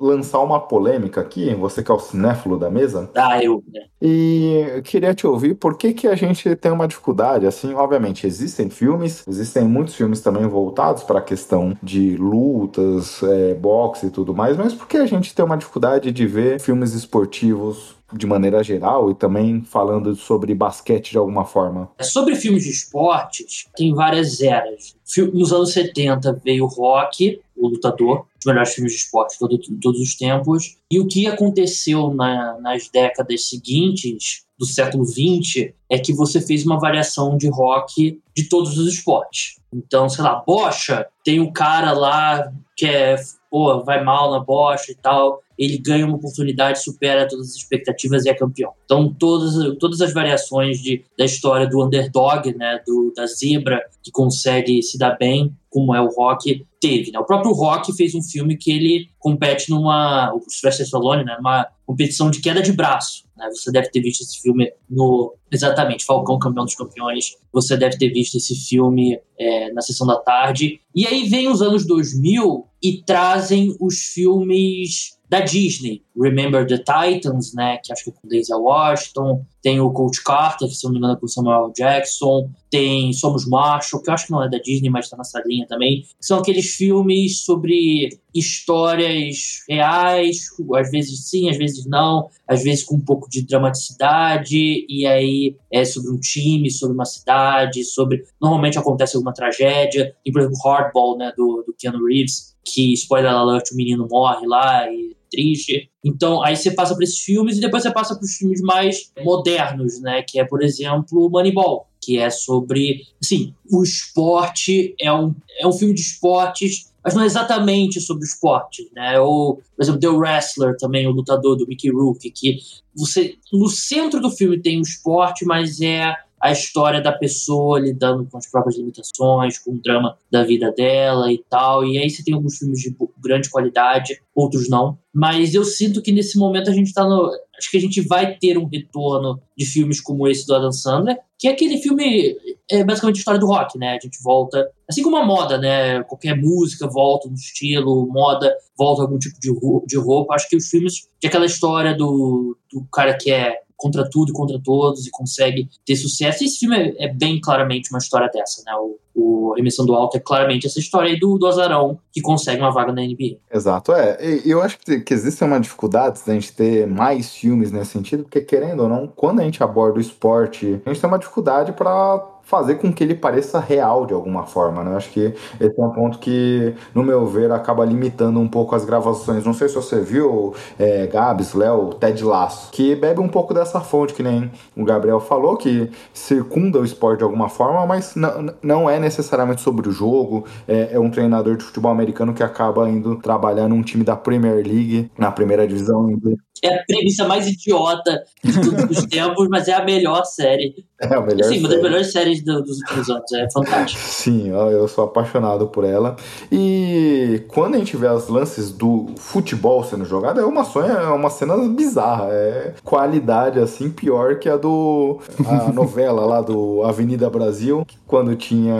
lançar 0.00 0.40
uma 0.40 0.58
polêmica 0.58 1.20
aqui, 1.20 1.54
você 1.54 1.82
que 1.82 1.90
é 1.90 1.94
o 1.94 1.98
cinéfilo 1.98 2.58
da 2.58 2.70
mesa. 2.70 3.10
Ah, 3.14 3.44
eu, 3.44 3.62
né? 3.70 3.82
E 4.00 4.80
queria 4.84 5.14
te 5.14 5.26
ouvir 5.26 5.54
por 5.54 5.76
que, 5.76 5.92
que 5.92 6.08
a 6.08 6.14
gente 6.14 6.56
tem 6.56 6.72
uma 6.72 6.88
dificuldade, 6.88 7.46
assim, 7.46 7.74
obviamente 7.74 8.26
existem 8.26 8.70
filmes, 8.70 9.22
existem 9.28 9.64
muitos 9.64 9.94
filmes 9.94 10.20
também 10.20 10.46
voltados 10.46 11.02
para 11.02 11.18
a 11.18 11.22
questão 11.22 11.76
de 11.82 12.16
lutas, 12.16 13.22
é, 13.22 13.52
boxe 13.54 14.06
e 14.06 14.10
tudo 14.10 14.34
mais, 14.34 14.56
mas 14.56 14.72
por 14.72 14.88
que 14.88 14.96
a 14.96 15.06
gente 15.06 15.34
tem 15.34 15.44
uma 15.44 15.58
dificuldade 15.58 16.10
de 16.10 16.26
ver 16.26 16.58
filmes 16.58 16.94
esportivos 16.94 17.63
de 18.12 18.26
maneira 18.26 18.62
geral 18.62 19.10
e 19.10 19.14
também 19.14 19.62
falando 19.62 20.14
sobre 20.14 20.54
basquete 20.54 21.10
de 21.10 21.18
alguma 21.18 21.44
forma? 21.44 21.90
Sobre 22.00 22.36
filmes 22.36 22.64
de 22.64 22.70
esportes, 22.70 23.66
tem 23.76 23.94
várias 23.94 24.40
eras. 24.40 24.94
Nos 25.32 25.52
anos 25.52 25.72
70 25.72 26.40
veio 26.44 26.64
o 26.64 26.68
rock, 26.68 27.40
o 27.56 27.68
lutador, 27.68 28.26
os 28.38 28.46
melhores 28.46 28.74
filmes 28.74 28.92
de 28.92 28.98
esporte 28.98 29.32
de 29.32 29.38
todo, 29.38 29.58
todos 29.80 30.00
os 30.00 30.14
tempos. 30.16 30.76
E 30.90 31.00
o 31.00 31.06
que 31.06 31.26
aconteceu 31.26 32.12
na, 32.12 32.58
nas 32.60 32.88
décadas 32.88 33.48
seguintes 33.48 34.44
do 34.58 34.66
século 34.66 35.04
XX 35.04 35.72
é 35.90 35.98
que 35.98 36.12
você 36.12 36.40
fez 36.40 36.64
uma 36.64 36.78
variação 36.78 37.36
de 37.36 37.48
rock 37.48 38.20
de 38.34 38.48
todos 38.48 38.78
os 38.78 38.92
esportes. 38.92 39.56
Então, 39.72 40.08
sei 40.08 40.22
lá, 40.22 40.42
bocha, 40.46 41.06
tem 41.24 41.40
um 41.40 41.52
cara 41.52 41.92
lá 41.92 42.52
que 42.76 42.86
é, 42.86 43.16
pô, 43.54 43.84
vai 43.84 44.02
mal 44.02 44.32
na 44.32 44.40
bocha 44.40 44.90
e 44.90 44.96
tal 44.96 45.44
ele 45.56 45.78
ganha 45.78 46.04
uma 46.04 46.16
oportunidade, 46.16 46.82
supera 46.82 47.28
todas 47.28 47.50
as 47.50 47.54
expectativas 47.54 48.24
e 48.24 48.28
é 48.28 48.34
campeão. 48.34 48.72
Então, 48.84 49.14
todas, 49.16 49.54
todas 49.78 50.00
as 50.00 50.12
variações 50.12 50.78
de, 50.78 51.04
da 51.16 51.24
história 51.24 51.66
do 51.66 51.82
underdog, 51.84 52.52
né, 52.56 52.80
do, 52.86 53.12
da 53.14 53.26
zebra 53.26 53.80
que 54.02 54.10
consegue 54.10 54.82
se 54.82 54.98
dar 54.98 55.16
bem, 55.16 55.54
como 55.70 55.94
é 55.94 56.00
o 56.00 56.08
Rock, 56.08 56.66
teve. 56.80 57.10
Né? 57.12 57.18
O 57.18 57.24
próprio 57.24 57.52
Rock 57.52 57.92
fez 57.96 58.14
um 58.14 58.22
filme 58.22 58.56
que 58.56 58.72
ele 58.72 59.08
compete 59.18 59.70
numa, 59.70 60.34
o 60.34 60.40
Sylvester 60.48 60.84
Stallone, 60.84 61.24
né, 61.24 61.36
numa 61.36 61.68
competição 61.86 62.30
de 62.30 62.40
queda 62.40 62.60
de 62.60 62.72
braço. 62.72 63.23
Né? 63.36 63.48
Você 63.50 63.70
deve 63.70 63.90
ter 63.90 64.00
visto 64.00 64.22
esse 64.22 64.40
filme 64.40 64.72
no. 64.88 65.34
Exatamente, 65.50 66.04
Falcão 66.04 66.38
Campeão 66.38 66.64
dos 66.64 66.74
Campeões. 66.74 67.36
Você 67.52 67.76
deve 67.76 67.96
ter 67.96 68.10
visto 68.10 68.36
esse 68.36 68.54
filme 68.54 69.20
é, 69.38 69.72
na 69.72 69.80
sessão 69.80 70.06
da 70.06 70.16
tarde. 70.16 70.80
E 70.94 71.06
aí 71.06 71.28
vem 71.28 71.48
os 71.48 71.62
anos 71.62 71.86
2000 71.86 72.66
e 72.82 73.02
trazem 73.02 73.76
os 73.80 73.98
filmes 73.98 75.18
da 75.28 75.40
Disney. 75.40 76.02
Remember 76.16 76.66
the 76.66 76.78
Titans, 76.78 77.54
né, 77.54 77.78
que 77.82 77.92
acho 77.92 78.04
que 78.04 78.10
é 78.10 78.12
com 78.12 78.28
Denzel 78.28 78.60
Washington, 78.60 79.44
tem 79.64 79.80
o 79.80 79.90
Coach 79.90 80.22
Carter, 80.22 80.68
se 80.68 80.84
não 80.84 80.92
me 80.92 80.98
engano 80.98 81.14
é 81.14 81.16
com 81.16 81.26
Samuel 81.26 81.72
Jackson, 81.74 82.50
tem 82.70 83.14
Somos 83.14 83.48
Marshall, 83.48 84.02
que 84.02 84.10
eu 84.10 84.14
acho 84.14 84.26
que 84.26 84.32
não 84.32 84.42
é 84.42 84.50
da 84.50 84.58
Disney, 84.58 84.90
mas 84.90 85.06
está 85.06 85.16
nessa 85.16 85.42
linha 85.46 85.66
também. 85.66 86.04
São 86.20 86.38
aqueles 86.38 86.74
filmes 86.74 87.40
sobre 87.46 88.10
histórias 88.34 89.64
reais, 89.66 90.48
às 90.76 90.90
vezes 90.90 91.30
sim, 91.30 91.48
às 91.48 91.56
vezes 91.56 91.86
não, 91.86 92.28
às 92.46 92.62
vezes 92.62 92.84
com 92.84 92.96
um 92.96 93.00
pouco 93.00 93.26
de 93.26 93.40
dramaticidade, 93.40 94.84
e 94.86 95.06
aí 95.06 95.56
é 95.72 95.82
sobre 95.82 96.10
um 96.10 96.20
time, 96.20 96.70
sobre 96.70 96.94
uma 96.94 97.06
cidade, 97.06 97.84
sobre. 97.84 98.22
Normalmente 98.38 98.78
acontece 98.78 99.16
alguma 99.16 99.32
tragédia. 99.32 100.14
Tem, 100.22 100.30
por 100.30 100.42
exemplo, 100.42 100.58
Hardball, 100.62 101.16
né, 101.16 101.32
do, 101.34 101.64
do 101.66 101.74
Keanu 101.78 102.04
Reeves, 102.04 102.54
que, 102.66 102.92
spoiler 102.92 103.32
alert, 103.32 103.70
o 103.72 103.76
menino 103.76 104.06
morre 104.10 104.46
lá 104.46 104.92
e 104.92 105.16
triste. 105.34 105.90
Então, 106.04 106.42
aí 106.42 106.56
você 106.56 106.70
passa 106.70 106.94
para 106.94 107.04
esses 107.04 107.18
filmes 107.18 107.56
e 107.56 107.60
depois 107.60 107.82
você 107.82 107.92
passa 107.92 108.14
para 108.14 108.24
os 108.24 108.34
filmes 108.34 108.60
mais 108.60 109.12
modernos, 109.22 110.00
né? 110.00 110.22
Que 110.22 110.38
é, 110.38 110.44
por 110.44 110.62
exemplo, 110.62 111.28
Moneyball, 111.30 111.86
que 112.00 112.18
é 112.18 112.30
sobre, 112.30 113.02
assim, 113.22 113.54
o 113.70 113.82
esporte 113.82 114.94
é 115.00 115.12
um, 115.12 115.34
é 115.58 115.66
um 115.66 115.72
filme 115.72 115.94
de 115.94 116.02
esportes, 116.02 116.92
mas 117.02 117.14
não 117.14 117.22
é 117.22 117.26
exatamente 117.26 118.00
sobre 118.00 118.24
o 118.24 118.26
esporte, 118.28 118.88
né? 118.94 119.18
Ou, 119.18 119.56
por 119.56 119.82
exemplo, 119.82 120.00
The 120.00 120.08
Wrestler 120.08 120.76
também, 120.76 121.06
o 121.06 121.12
lutador 121.12 121.56
do 121.56 121.66
Mickey 121.66 121.90
Rourke, 121.90 122.30
que 122.30 122.58
você 122.94 123.34
no 123.52 123.68
centro 123.68 124.20
do 124.20 124.30
filme 124.30 124.60
tem 124.60 124.78
o 124.78 124.82
esporte, 124.82 125.44
mas 125.44 125.80
é 125.80 126.14
a 126.44 126.52
história 126.52 127.00
da 127.00 127.10
pessoa 127.10 127.80
lidando 127.80 128.28
com 128.30 128.36
as 128.36 128.46
próprias 128.46 128.76
limitações, 128.76 129.58
com 129.58 129.70
o 129.70 129.80
drama 129.82 130.18
da 130.30 130.44
vida 130.44 130.70
dela 130.70 131.32
e 131.32 131.42
tal. 131.48 131.86
E 131.86 131.96
aí 131.96 132.10
você 132.10 132.22
tem 132.22 132.34
alguns 132.34 132.58
filmes 132.58 132.80
de 132.80 132.94
grande 133.18 133.48
qualidade, 133.48 134.20
outros 134.34 134.68
não. 134.68 134.98
Mas 135.10 135.54
eu 135.54 135.64
sinto 135.64 136.02
que 136.02 136.12
nesse 136.12 136.38
momento 136.38 136.68
a 136.68 136.74
gente 136.74 136.92
tá 136.92 137.02
no. 137.02 137.30
Acho 137.56 137.70
que 137.70 137.78
a 137.78 137.80
gente 137.80 138.02
vai 138.02 138.36
ter 138.36 138.58
um 138.58 138.66
retorno 138.66 139.40
de 139.56 139.64
filmes 139.64 140.02
como 140.02 140.28
esse 140.28 140.46
do 140.46 140.54
Adam 140.54 140.70
Sandler, 140.70 141.16
que 141.38 141.48
é 141.48 141.52
aquele 141.52 141.78
filme. 141.78 142.36
É 142.70 142.84
basicamente 142.84 143.16
a 143.16 143.20
história 143.20 143.40
do 143.40 143.46
rock, 143.46 143.78
né? 143.78 143.96
A 143.96 143.98
gente 143.98 144.22
volta. 144.22 144.70
Assim 144.86 145.02
como 145.02 145.16
a 145.16 145.24
moda, 145.24 145.56
né? 145.56 146.02
Qualquer 146.02 146.36
música 146.36 146.86
volta 146.86 147.26
no 147.26 147.36
estilo, 147.36 148.06
moda 148.12 148.54
volta 148.76 149.00
algum 149.00 149.18
tipo 149.18 149.38
de 149.40 149.96
roupa. 149.96 150.34
Acho 150.34 150.46
que 150.50 150.56
os 150.56 150.68
filmes. 150.68 151.08
De 151.18 151.28
aquela 151.28 151.46
história 151.46 151.94
do, 151.94 152.54
do 152.70 152.84
cara 152.92 153.16
que 153.16 153.30
é 153.30 153.60
contra 153.76 154.08
tudo 154.08 154.30
e 154.30 154.32
contra 154.32 154.60
todos 154.62 155.06
e 155.06 155.10
consegue 155.10 155.68
ter 155.84 155.96
sucesso. 155.96 156.42
E 156.42 156.46
esse 156.46 156.58
filme 156.58 156.76
é, 156.76 157.06
é, 157.06 157.12
bem 157.12 157.40
claramente 157.40 157.90
uma 157.90 157.98
história 157.98 158.30
dessa, 158.32 158.62
né? 158.64 158.72
O, 158.76 158.98
o 159.14 159.54
Remissão 159.54 159.86
do 159.86 159.94
Alto 159.94 160.16
é 160.16 160.20
claramente 160.20 160.66
essa 160.66 160.80
história 160.80 161.10
aí 161.10 161.18
do, 161.18 161.38
do 161.38 161.46
Azarão 161.46 161.98
que 162.12 162.20
consegue 162.20 162.60
uma 162.60 162.72
vaga 162.72 162.92
na 162.92 163.02
NBA. 163.02 163.38
Exato, 163.52 163.92
é. 163.92 164.18
E 164.44 164.50
eu 164.50 164.60
acho 164.60 164.78
que, 164.78 165.00
que 165.00 165.14
existe 165.14 165.44
uma 165.44 165.60
dificuldade 165.60 166.20
da 166.26 166.32
gente 166.32 166.52
ter 166.52 166.86
mais 166.86 167.32
filmes 167.32 167.70
nesse 167.70 167.92
sentido, 167.92 168.24
porque 168.24 168.40
querendo 168.40 168.82
ou 168.82 168.88
não, 168.88 169.06
quando 169.06 169.40
a 169.40 169.44
gente 169.44 169.62
aborda 169.62 169.98
o 169.98 170.00
esporte, 170.00 170.80
a 170.84 170.90
gente 170.90 171.00
tem 171.00 171.08
uma 171.08 171.18
dificuldade 171.18 171.72
para 171.72 172.33
fazer 172.44 172.76
com 172.76 172.92
que 172.92 173.02
ele 173.02 173.14
pareça 173.14 173.58
real 173.58 174.06
de 174.06 174.14
alguma 174.14 174.44
forma, 174.46 174.84
né? 174.84 174.96
Acho 174.96 175.10
que 175.10 175.34
esse 175.60 175.80
é 175.80 175.84
um 175.84 175.90
ponto 175.90 176.18
que, 176.18 176.74
no 176.94 177.02
meu 177.02 177.26
ver, 177.26 177.50
acaba 177.50 177.84
limitando 177.84 178.38
um 178.38 178.48
pouco 178.48 178.74
as 178.74 178.84
gravações. 178.84 179.44
Não 179.44 179.54
sei 179.54 179.68
se 179.68 179.74
você 179.74 180.00
viu, 180.00 180.54
é, 180.78 181.06
Gabs, 181.06 181.54
Léo, 181.54 181.94
Ted 181.94 182.22
Lasso, 182.22 182.70
que 182.70 182.94
bebe 182.94 183.20
um 183.20 183.28
pouco 183.28 183.54
dessa 183.54 183.80
fonte, 183.80 184.14
que 184.14 184.22
nem 184.22 184.50
o 184.76 184.84
Gabriel 184.84 185.20
falou, 185.20 185.56
que 185.56 185.90
circunda 186.12 186.78
o 186.78 186.84
esporte 186.84 187.18
de 187.18 187.24
alguma 187.24 187.48
forma, 187.48 187.86
mas 187.86 188.14
não, 188.14 188.54
não 188.62 188.90
é 188.90 188.98
necessariamente 189.00 189.62
sobre 189.62 189.88
o 189.88 189.92
jogo. 189.92 190.44
É, 190.68 190.94
é 190.94 191.00
um 191.00 191.10
treinador 191.10 191.56
de 191.56 191.64
futebol 191.64 191.90
americano 191.90 192.34
que 192.34 192.42
acaba 192.42 192.88
indo 192.88 193.16
trabalhar 193.16 193.68
num 193.68 193.82
time 193.82 194.04
da 194.04 194.16
Premier 194.16 194.56
League, 194.56 195.10
na 195.18 195.32
primeira 195.32 195.66
divisão 195.66 196.10
inglesa 196.10 196.38
é 196.66 196.74
a 196.80 196.84
premissa 196.84 197.26
mais 197.26 197.46
idiota 197.46 198.22
de 198.42 198.52
todos 198.54 198.98
os 198.98 199.04
tempos, 199.06 199.48
mas 199.48 199.68
é 199.68 199.74
a 199.74 199.84
melhor 199.84 200.24
série. 200.24 200.84
É 201.00 201.14
a 201.14 201.20
melhor 201.20 201.44
Sim, 201.48 201.58
uma 201.60 201.68
das 201.68 201.82
melhores 201.82 202.12
séries 202.12 202.42
do, 202.42 202.62
dos 202.62 202.78
últimos 202.80 203.10
anos. 203.10 203.32
É 203.32 203.50
fantástico. 203.52 204.00
Sim, 204.02 204.48
eu 204.48 204.88
sou 204.88 205.04
apaixonado 205.04 205.66
por 205.68 205.84
ela. 205.84 206.16
E 206.50 207.42
quando 207.48 207.74
a 207.74 207.78
gente 207.78 207.96
vê 207.96 208.08
os 208.08 208.28
lances 208.28 208.70
do 208.70 209.06
futebol 209.16 209.84
sendo 209.84 210.04
jogado, 210.04 210.40
é 210.40 210.44
uma 210.44 210.64
sonha, 210.64 210.92
é 210.92 211.08
uma 211.08 211.30
cena 211.30 211.56
bizarra. 211.68 212.28
É 212.30 212.74
qualidade 212.82 213.58
assim 213.60 213.90
pior 213.90 214.38
que 214.38 214.48
a 214.48 214.56
do 214.56 215.20
a 215.46 215.70
novela 215.72 216.24
lá 216.24 216.40
do 216.40 216.82
Avenida 216.84 217.28
Brasil, 217.28 217.86
quando 218.06 218.34
tinha 218.36 218.78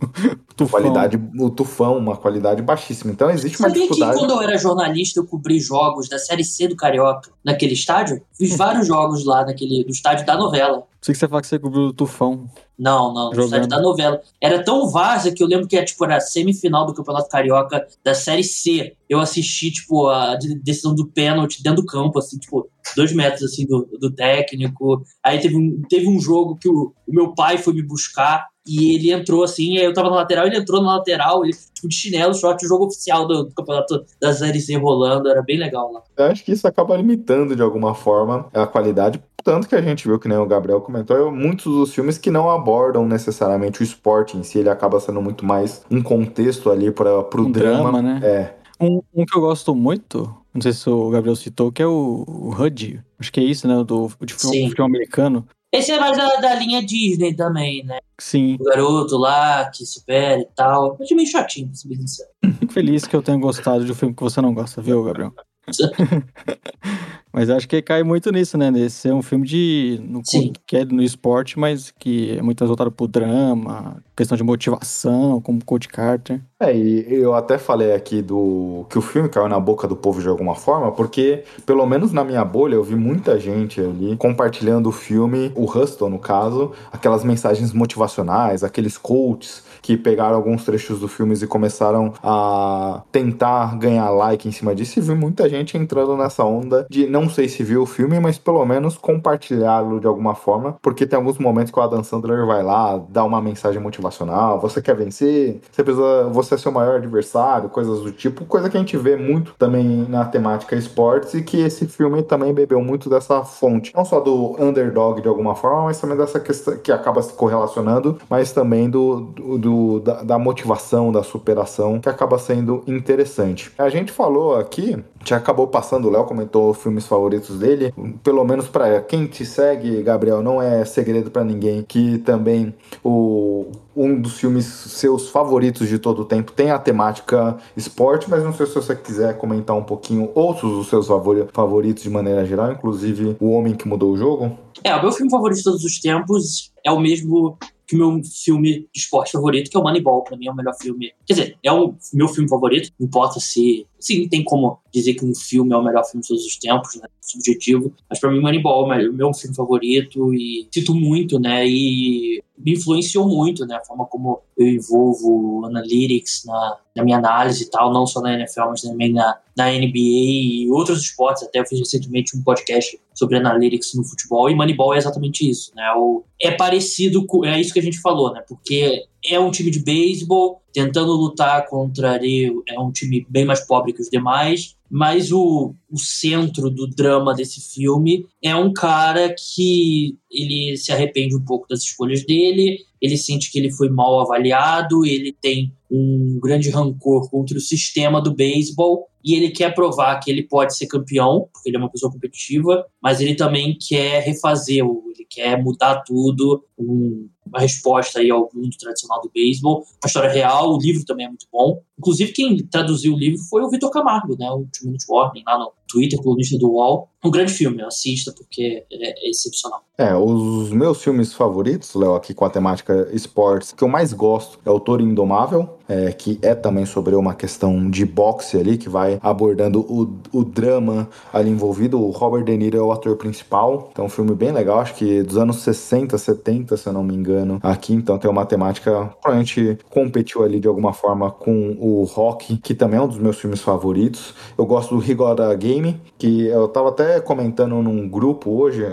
tufão. 0.56 0.80
qualidade, 0.80 1.20
o 1.38 1.50
tufão, 1.50 1.98
uma 1.98 2.16
qualidade 2.16 2.62
baixíssima. 2.62 3.12
Então 3.12 3.30
existe 3.30 3.58
uma 3.58 3.68
Sabia 3.68 3.82
dificuldade. 3.82 4.12
que 4.12 4.18
quando 4.18 4.30
eu 4.30 4.40
era 4.42 4.56
jornalista 4.56 5.20
eu 5.20 5.26
cobri 5.26 5.58
jogos 5.60 6.08
da 6.08 6.18
série 6.18 6.44
C 6.44 6.68
do 6.68 6.76
Carioca 6.76 7.25
naquele 7.44 7.74
estádio? 7.74 8.22
Fiz 8.36 8.56
vários 8.56 8.86
jogos 8.86 9.24
lá 9.24 9.44
naquele 9.44 9.84
do 9.84 9.90
estádio 9.90 10.26
da 10.26 10.36
novela. 10.36 10.84
Sei 11.00 11.12
que 11.12 11.18
você 11.18 11.28
fala 11.28 11.40
que 11.40 11.46
você 11.46 11.58
cobriu 11.58 11.84
o 11.84 11.92
tufão. 11.92 12.50
Não, 12.78 13.14
não, 13.14 13.30
no 13.30 13.44
estádio 13.44 13.68
da 13.68 13.80
novela. 13.80 14.20
Era 14.40 14.62
tão 14.62 14.88
várzea 14.88 15.32
que 15.32 15.42
eu 15.42 15.46
lembro 15.46 15.66
que 15.66 15.76
era, 15.76 15.86
tipo, 15.86 16.04
era 16.04 16.16
a 16.16 16.20
semifinal 16.20 16.84
do 16.84 16.92
Campeonato 16.92 17.28
Carioca 17.28 17.86
da 18.04 18.12
Série 18.14 18.44
C. 18.44 18.94
Eu 19.08 19.20
assisti, 19.20 19.70
tipo, 19.70 20.08
a 20.08 20.36
decisão 20.62 20.94
do 20.94 21.06
pênalti 21.06 21.62
dentro 21.62 21.82
do 21.82 21.86
campo, 21.86 22.18
assim, 22.18 22.38
tipo, 22.38 22.68
dois 22.96 23.12
metros, 23.12 23.44
assim, 23.44 23.66
do, 23.66 23.88
do 23.98 24.10
técnico. 24.10 25.02
Aí 25.22 25.38
teve 25.38 25.56
um, 25.56 25.80
teve 25.88 26.08
um 26.08 26.20
jogo 26.20 26.56
que 26.56 26.68
o, 26.68 26.92
o 27.06 27.12
meu 27.12 27.34
pai 27.34 27.56
foi 27.56 27.72
me 27.72 27.82
buscar 27.82 28.46
e 28.66 28.94
ele 28.94 29.12
entrou 29.12 29.44
assim, 29.44 29.78
aí 29.78 29.84
eu 29.84 29.94
tava 29.94 30.10
na 30.10 30.16
lateral, 30.16 30.46
ele 30.46 30.56
entrou 30.56 30.82
na 30.82 30.96
lateral, 30.96 31.44
ele, 31.44 31.54
tipo, 31.72 31.88
de 31.88 31.94
chinelo, 31.94 32.34
short, 32.34 32.64
o 32.64 32.68
jogo 32.68 32.86
oficial 32.86 33.26
do, 33.26 33.44
do 33.44 33.54
campeonato 33.54 34.04
da 34.20 34.32
Série 34.32 34.60
C 34.60 34.76
rolando, 34.76 35.28
era 35.28 35.42
bem 35.42 35.58
legal 35.58 35.92
lá. 35.92 36.02
Eu 36.16 36.26
acho 36.26 36.44
que 36.44 36.52
isso 36.52 36.66
acaba 36.66 36.96
limitando 36.96 37.54
de 37.54 37.62
alguma 37.62 37.94
forma 37.94 38.48
a 38.52 38.66
qualidade, 38.66 39.22
tanto 39.44 39.68
que 39.68 39.76
a 39.76 39.80
gente 39.80 40.08
viu, 40.08 40.18
que 40.18 40.26
nem 40.26 40.36
o 40.36 40.46
Gabriel 40.46 40.80
comentou, 40.80 41.30
muitos 41.30 41.72
dos 41.72 41.94
filmes 41.94 42.18
que 42.18 42.32
não 42.32 42.50
abordam 42.50 43.06
necessariamente 43.06 43.80
o 43.80 43.84
esporte 43.84 44.36
em 44.36 44.42
si, 44.42 44.58
ele 44.58 44.68
acaba 44.68 44.98
sendo 44.98 45.22
muito 45.22 45.44
mais 45.44 45.84
um 45.88 46.02
contexto 46.02 46.68
ali 46.68 46.90
para 46.90 47.22
pro 47.22 47.46
um 47.46 47.52
drama. 47.52 47.92
drama 47.92 48.02
né? 48.02 48.20
É. 48.24 48.56
Um, 48.80 49.00
um, 49.14 49.24
que 49.24 49.36
eu 49.36 49.40
gosto 49.40 49.74
muito, 49.74 50.34
não 50.52 50.60
sei 50.60 50.72
se 50.72 50.90
o 50.90 51.10
Gabriel 51.10 51.36
citou, 51.36 51.70
que 51.70 51.80
é 51.80 51.86
o, 51.86 52.24
o 52.26 52.50
HUD. 52.60 53.00
Acho 53.18 53.32
que 53.32 53.38
é 53.38 53.44
isso, 53.44 53.68
né? 53.68 53.84
Do, 53.84 54.10
de 54.22 54.34
filme, 54.34 54.70
filme 54.74 54.96
americano. 54.96 55.46
Esse 55.76 55.92
é 55.92 56.00
mais 56.00 56.16
da, 56.16 56.36
da, 56.36 56.54
linha 56.54 56.84
Disney 56.84 57.34
também, 57.34 57.84
né? 57.84 57.98
Sim. 58.18 58.56
O 58.58 58.64
garoto 58.64 59.16
lá 59.16 59.70
que 59.70 59.84
supera 59.84 60.40
e 60.40 60.48
tal. 60.54 60.96
Eu 60.98 61.04
achei 61.04 61.16
meio 61.16 61.28
chatinho, 61.28 61.68
pra 61.68 61.76
ser 61.76 61.88
bem 61.88 61.98
sincero. 61.98 62.30
Fico 62.58 62.72
feliz 62.72 63.06
que 63.06 63.14
eu 63.14 63.22
tenha 63.22 63.38
gostado 63.38 63.84
de 63.84 63.92
um 63.92 63.94
filme 63.94 64.14
que 64.14 64.22
você 64.22 64.40
não 64.40 64.54
gosta, 64.54 64.80
viu, 64.80 65.04
Gabriel? 65.04 65.34
mas 67.36 67.50
acho 67.50 67.68
que 67.68 67.82
cai 67.82 68.02
muito 68.02 68.32
nisso, 68.32 68.56
né? 68.56 68.70
De 68.70 68.88
ser 68.88 69.12
um 69.12 69.20
filme 69.20 69.46
de. 69.46 70.00
No, 70.02 70.22
que 70.66 70.78
é 70.78 70.86
no 70.86 71.02
esporte, 71.02 71.58
mas 71.58 71.92
que 71.98 72.34
é 72.38 72.40
muito 72.40 72.66
voltado 72.66 72.90
pro 72.90 73.06
drama, 73.06 74.02
questão 74.16 74.38
de 74.38 74.42
motivação, 74.42 75.38
como 75.42 75.62
Coach 75.62 75.86
Carter. 75.86 76.40
É, 76.58 76.74
e 76.74 77.04
eu 77.12 77.34
até 77.34 77.58
falei 77.58 77.92
aqui 77.92 78.22
do 78.22 78.86
que 78.88 78.96
o 78.96 79.02
filme 79.02 79.28
caiu 79.28 79.50
na 79.50 79.60
boca 79.60 79.86
do 79.86 79.94
povo 79.94 80.22
de 80.22 80.28
alguma 80.28 80.54
forma, 80.54 80.90
porque, 80.92 81.44
pelo 81.66 81.84
menos 81.84 82.10
na 82.10 82.24
minha 82.24 82.42
bolha, 82.42 82.76
eu 82.76 82.82
vi 82.82 82.96
muita 82.96 83.38
gente 83.38 83.82
ali 83.82 84.16
compartilhando 84.16 84.88
o 84.88 84.92
filme, 84.92 85.52
o 85.54 85.64
Hustle, 85.66 86.08
no 86.08 86.18
caso, 86.18 86.72
aquelas 86.90 87.22
mensagens 87.22 87.70
motivacionais, 87.74 88.64
aqueles 88.64 88.96
coaches 88.96 89.62
que 89.86 89.96
pegaram 89.96 90.34
alguns 90.34 90.64
trechos 90.64 90.98
do 90.98 91.06
filme 91.06 91.36
e 91.40 91.46
começaram 91.46 92.12
a 92.20 93.02
tentar 93.12 93.78
ganhar 93.78 94.10
like 94.10 94.48
em 94.48 94.50
cima 94.50 94.74
disso, 94.74 94.98
e 94.98 95.02
vi 95.02 95.14
muita 95.14 95.48
gente 95.48 95.78
entrando 95.78 96.16
nessa 96.16 96.44
onda 96.44 96.84
de 96.90 97.06
não 97.06 97.28
sei 97.28 97.48
se 97.48 97.62
viu 97.62 97.82
o 97.82 97.86
filme, 97.86 98.18
mas 98.18 98.36
pelo 98.36 98.64
menos 98.66 98.96
compartilhá-lo 98.96 100.00
de 100.00 100.06
alguma 100.08 100.34
forma, 100.34 100.76
porque 100.82 101.06
tem 101.06 101.16
alguns 101.16 101.38
momentos 101.38 101.70
que 101.70 101.78
o 101.78 101.82
Adam 101.82 102.02
Sandler 102.02 102.44
vai 102.44 102.64
lá, 102.64 103.00
dá 103.08 103.22
uma 103.22 103.40
mensagem 103.40 103.80
motivacional, 103.80 104.58
você 104.58 104.82
quer 104.82 104.96
vencer, 104.96 105.60
você 105.70 105.84
precisa, 105.84 106.24
você 106.32 106.56
é 106.56 106.58
seu 106.58 106.72
maior 106.72 106.96
adversário, 106.96 107.68
coisas 107.68 108.00
do 108.00 108.10
tipo, 108.10 108.44
coisa 108.44 108.68
que 108.68 108.76
a 108.76 108.80
gente 108.80 108.96
vê 108.96 109.14
muito 109.14 109.54
também 109.56 110.04
na 110.08 110.24
temática 110.24 110.74
esportes 110.74 111.34
e 111.34 111.42
que 111.42 111.60
esse 111.60 111.86
filme 111.86 112.24
também 112.24 112.52
bebeu 112.52 112.82
muito 112.82 113.08
dessa 113.08 113.44
fonte, 113.44 113.92
não 113.94 114.04
só 114.04 114.18
do 114.18 114.56
underdog 114.58 115.22
de 115.22 115.28
alguma 115.28 115.54
forma, 115.54 115.84
mas 115.84 116.00
também 116.00 116.16
dessa 116.16 116.40
questão 116.40 116.76
que 116.76 116.90
acaba 116.90 117.22
se 117.22 117.32
correlacionando, 117.34 118.18
mas 118.28 118.50
também 118.50 118.90
do, 118.90 119.20
do, 119.20 119.58
do 119.58 119.75
da, 120.02 120.22
da, 120.22 120.38
motivação, 120.38 121.12
da 121.12 121.22
superação, 121.22 122.00
que 122.00 122.08
acaba 122.08 122.38
sendo 122.38 122.82
interessante. 122.86 123.70
A 123.78 123.88
gente 123.88 124.12
falou 124.12 124.56
aqui, 124.56 124.96
já 125.24 125.36
acabou 125.36 125.66
passando, 125.66 126.08
o 126.08 126.10
Léo 126.10 126.24
comentou 126.24 126.72
filmes 126.74 127.06
favoritos 127.06 127.58
dele, 127.58 127.92
pelo 128.22 128.44
menos 128.44 128.68
para 128.68 129.00
quem 129.00 129.26
te 129.26 129.44
segue, 129.44 130.02
Gabriel, 130.02 130.42
não 130.42 130.60
é 130.60 130.84
segredo 130.84 131.30
para 131.30 131.44
ninguém 131.44 131.82
que 131.82 132.18
também 132.18 132.74
o 133.02 133.66
um 133.96 134.20
dos 134.20 134.38
filmes 134.38 134.66
seus 134.66 135.30
favoritos 135.30 135.88
de 135.88 135.98
todo 135.98 136.22
o 136.22 136.24
tempo 136.24 136.52
tem 136.52 136.70
a 136.70 136.78
temática 136.78 137.56
esporte, 137.74 138.28
mas 138.28 138.44
não 138.44 138.52
sei 138.52 138.66
se 138.66 138.74
você 138.74 138.94
quiser 138.94 139.38
comentar 139.38 139.74
um 139.74 139.82
pouquinho 139.82 140.30
outros 140.34 140.70
dos 140.72 140.88
seus 140.88 141.08
favoritos 141.52 142.02
de 142.02 142.10
maneira 142.10 142.44
geral, 142.44 142.70
inclusive 142.70 143.36
O 143.40 143.50
Homem 143.52 143.74
que 143.74 143.88
Mudou 143.88 144.12
o 144.12 144.16
Jogo. 144.16 144.58
É, 144.84 144.94
o 144.94 145.00
meu 145.00 145.12
filme 145.12 145.30
favorito 145.30 145.56
de 145.56 145.64
todos 145.64 145.82
os 145.82 145.98
tempos 145.98 146.70
é 146.84 146.90
o 146.90 147.00
mesmo 147.00 147.56
que 147.86 147.94
o 147.94 147.98
meu 147.98 148.20
filme 148.24 148.88
de 148.92 149.00
esporte 149.00 149.32
favorito, 149.32 149.70
que 149.70 149.76
é 149.76 149.80
o 149.80 149.82
Moneyball, 149.82 150.24
pra 150.24 150.36
mim 150.36 150.48
é 150.48 150.50
o 150.50 150.54
melhor 150.54 150.74
filme. 150.74 151.12
Quer 151.24 151.34
dizer, 151.34 151.58
é 151.62 151.72
o 151.72 151.94
meu 152.12 152.28
filme 152.28 152.48
favorito, 152.48 152.92
não 152.98 153.06
importa 153.06 153.38
se. 153.38 153.86
Sim, 153.98 154.28
tem 154.28 154.42
como 154.42 154.78
dizer 154.98 155.14
que 155.14 155.24
um 155.24 155.34
filme 155.34 155.72
é 155.72 155.76
o 155.76 155.82
melhor 155.82 156.04
filme 156.04 156.22
de 156.22 156.28
todos 156.28 156.44
os 156.44 156.56
tempos, 156.56 156.96
né? 156.96 157.08
Subjetivo. 157.20 157.92
Mas 158.08 158.18
para 158.18 158.30
mim, 158.30 158.40
Moneyball 158.40 158.92
é 158.92 159.08
o 159.08 159.12
meu 159.12 159.32
filme 159.34 159.54
favorito 159.54 160.32
e 160.32 160.66
cito 160.72 160.94
muito, 160.94 161.38
né? 161.38 161.66
E 161.66 162.42
me 162.58 162.72
influenciou 162.72 163.28
muito, 163.28 163.66
né? 163.66 163.76
A 163.76 163.84
forma 163.84 164.06
como 164.06 164.40
eu 164.56 164.66
envolvo 164.66 165.66
analytics 165.66 166.44
na, 166.46 166.78
na 166.96 167.04
minha 167.04 167.18
análise 167.18 167.64
e 167.64 167.70
tal, 167.70 167.92
não 167.92 168.06
só 168.06 168.20
na 168.20 168.34
NFL, 168.34 168.68
mas 168.70 168.80
também 168.80 169.12
na, 169.12 169.38
na 169.56 169.70
NBA 169.70 169.98
e 169.98 170.70
outros 170.70 171.02
esportes. 171.02 171.42
Até 171.42 171.60
eu 171.60 171.66
fiz 171.66 171.78
recentemente 171.78 172.36
um 172.36 172.42
podcast 172.42 172.98
sobre 173.14 173.36
analytics 173.36 173.94
no 173.94 174.04
futebol 174.04 174.48
e 174.48 174.54
Moneyball 174.54 174.94
é 174.94 174.98
exatamente 174.98 175.48
isso, 175.48 175.72
né? 175.74 175.92
O, 175.96 176.24
é 176.40 176.50
parecido 176.50 177.26
com. 177.26 177.44
É 177.44 177.60
isso 177.60 177.72
que 177.72 177.80
a 177.80 177.82
gente 177.82 178.00
falou, 178.00 178.32
né? 178.32 178.42
Porque 178.48 179.04
é 179.24 179.38
um 179.38 179.50
time 179.50 179.70
de 179.70 179.80
beisebol 179.80 180.62
tentando 180.72 181.12
lutar 181.12 181.66
contra 181.66 182.12
ali, 182.12 182.52
é 182.68 182.78
um 182.78 182.92
time 182.92 183.26
bem 183.28 183.44
mais 183.44 183.66
pobre 183.66 183.92
que 183.92 184.00
os 184.02 184.10
demais, 184.10 184.76
mas 184.90 185.32
o, 185.32 185.74
o 185.90 185.98
centro 185.98 186.70
do 186.70 186.86
drama 186.86 187.34
desse 187.34 187.60
filme 187.60 188.26
é 188.42 188.54
um 188.54 188.72
cara 188.72 189.34
que 189.34 190.16
ele 190.30 190.76
se 190.76 190.92
arrepende 190.92 191.36
um 191.36 191.44
pouco 191.44 191.66
das 191.68 191.80
escolhas 191.80 192.24
dele, 192.24 192.78
ele 193.00 193.16
sente 193.16 193.50
que 193.50 193.58
ele 193.58 193.72
foi 193.72 193.88
mal 193.88 194.20
avaliado, 194.20 195.04
ele 195.04 195.32
tem 195.32 195.72
um 195.90 196.38
grande 196.40 196.70
rancor 196.70 197.30
contra 197.30 197.56
o 197.56 197.60
sistema 197.60 198.20
do 198.20 198.34
beisebol 198.34 199.06
e 199.24 199.34
ele 199.34 199.50
quer 199.50 199.74
provar 199.74 200.18
que 200.20 200.30
ele 200.30 200.42
pode 200.42 200.76
ser 200.76 200.86
campeão, 200.86 201.48
porque 201.52 201.68
ele 201.68 201.76
é 201.76 201.80
uma 201.80 201.90
pessoa 201.90 202.12
competitiva, 202.12 202.86
mas 203.02 203.20
ele 203.20 203.34
também 203.34 203.76
quer 203.76 204.22
refazer, 204.22 204.84
ele 204.84 205.26
quer 205.28 205.60
mudar 205.62 206.02
tudo, 206.02 206.64
um, 206.78 207.28
uma 207.46 207.60
resposta 207.60 208.20
aí 208.20 208.30
ao 208.30 208.48
mundo 208.52 208.76
tradicional 208.78 209.20
do 209.20 209.30
beisebol. 209.32 209.84
A 210.02 210.06
história 210.06 210.30
real, 210.30 210.74
o 210.74 210.78
livro 210.78 211.04
também 211.04 211.26
é 211.26 211.28
muito 211.28 211.46
bom. 211.52 211.80
Inclusive, 211.98 212.32
quem 212.32 212.56
traduziu 212.58 213.14
o 213.14 213.18
livro 213.18 213.38
foi 213.48 213.62
o 213.62 213.70
Vitor 213.70 213.90
Camargo, 213.90 214.36
né, 214.38 214.50
o 214.50 214.66
Two 214.72 214.86
Minute 214.86 215.06
Warning, 215.08 215.42
lá 215.46 215.58
no 215.58 215.72
Twitter, 215.88 216.20
colunista 216.20 216.58
do 216.58 216.70
UOL. 216.70 217.08
Um 217.26 217.30
grande 217.30 217.52
filme, 217.52 217.82
assista 217.82 218.32
porque 218.32 218.84
é, 218.88 219.28
excepcional. 219.28 219.82
É, 219.98 220.14
os 220.14 220.70
meus 220.70 221.02
filmes 221.02 221.32
favoritos, 221.32 221.94
Léo, 221.94 222.14
aqui 222.14 222.34
com 222.34 222.44
a 222.44 222.50
temática 222.50 223.08
esportes, 223.12 223.72
que 223.72 223.82
eu 223.82 223.88
mais 223.88 224.12
gosto 224.12 224.58
é 224.64 224.70
o 224.70 224.78
Toro 224.78 225.02
Indomável, 225.02 225.76
é, 225.88 226.12
que 226.12 226.38
é 226.42 226.54
também 226.54 226.84
sobre 226.84 227.14
uma 227.14 227.34
questão 227.34 227.90
de 227.90 228.04
boxe 228.04 228.58
ali, 228.58 228.76
que 228.76 228.88
vai 228.88 229.18
abordando 229.22 229.80
o, 229.80 230.20
o 230.32 230.44
drama 230.44 231.08
ali 231.32 231.48
envolvido. 231.48 231.98
O 231.98 232.10
Robert 232.10 232.44
De 232.44 232.56
Niro 232.56 232.76
é 232.76 232.82
o 232.82 232.92
ator 232.92 233.16
principal, 233.16 233.88
então 233.90 234.04
é 234.04 234.06
um 234.06 234.10
filme 234.10 234.34
bem 234.34 234.52
legal, 234.52 234.80
acho 234.80 234.94
que 234.94 235.22
dos 235.22 235.38
anos 235.38 235.56
60, 235.62 236.18
70, 236.18 236.76
se 236.76 236.86
eu 236.86 236.92
não 236.92 237.02
me 237.02 237.14
engano, 237.14 237.58
aqui. 237.62 237.94
Então 237.94 238.18
tem 238.18 238.30
uma 238.30 238.44
temática, 238.44 239.10
provavelmente 239.22 239.78
competiu 239.88 240.42
ali 240.42 240.60
de 240.60 240.68
alguma 240.68 240.92
forma 240.92 241.30
com 241.30 241.76
o 241.80 242.04
Rock, 242.04 242.58
que 242.58 242.74
também 242.74 242.98
é 242.98 243.02
um 243.02 243.08
dos 243.08 243.18
meus 243.18 243.38
filmes 243.38 243.62
favoritos. 243.62 244.34
Eu 244.58 244.66
gosto 244.66 244.94
do 244.94 245.00
Rigora 245.00 245.54
Game, 245.54 245.98
que 246.18 246.46
eu 246.46 246.68
tava 246.68 246.90
até 246.90 247.15
comentando 247.20 247.82
num 247.82 248.08
grupo 248.08 248.50
hoje. 248.50 248.84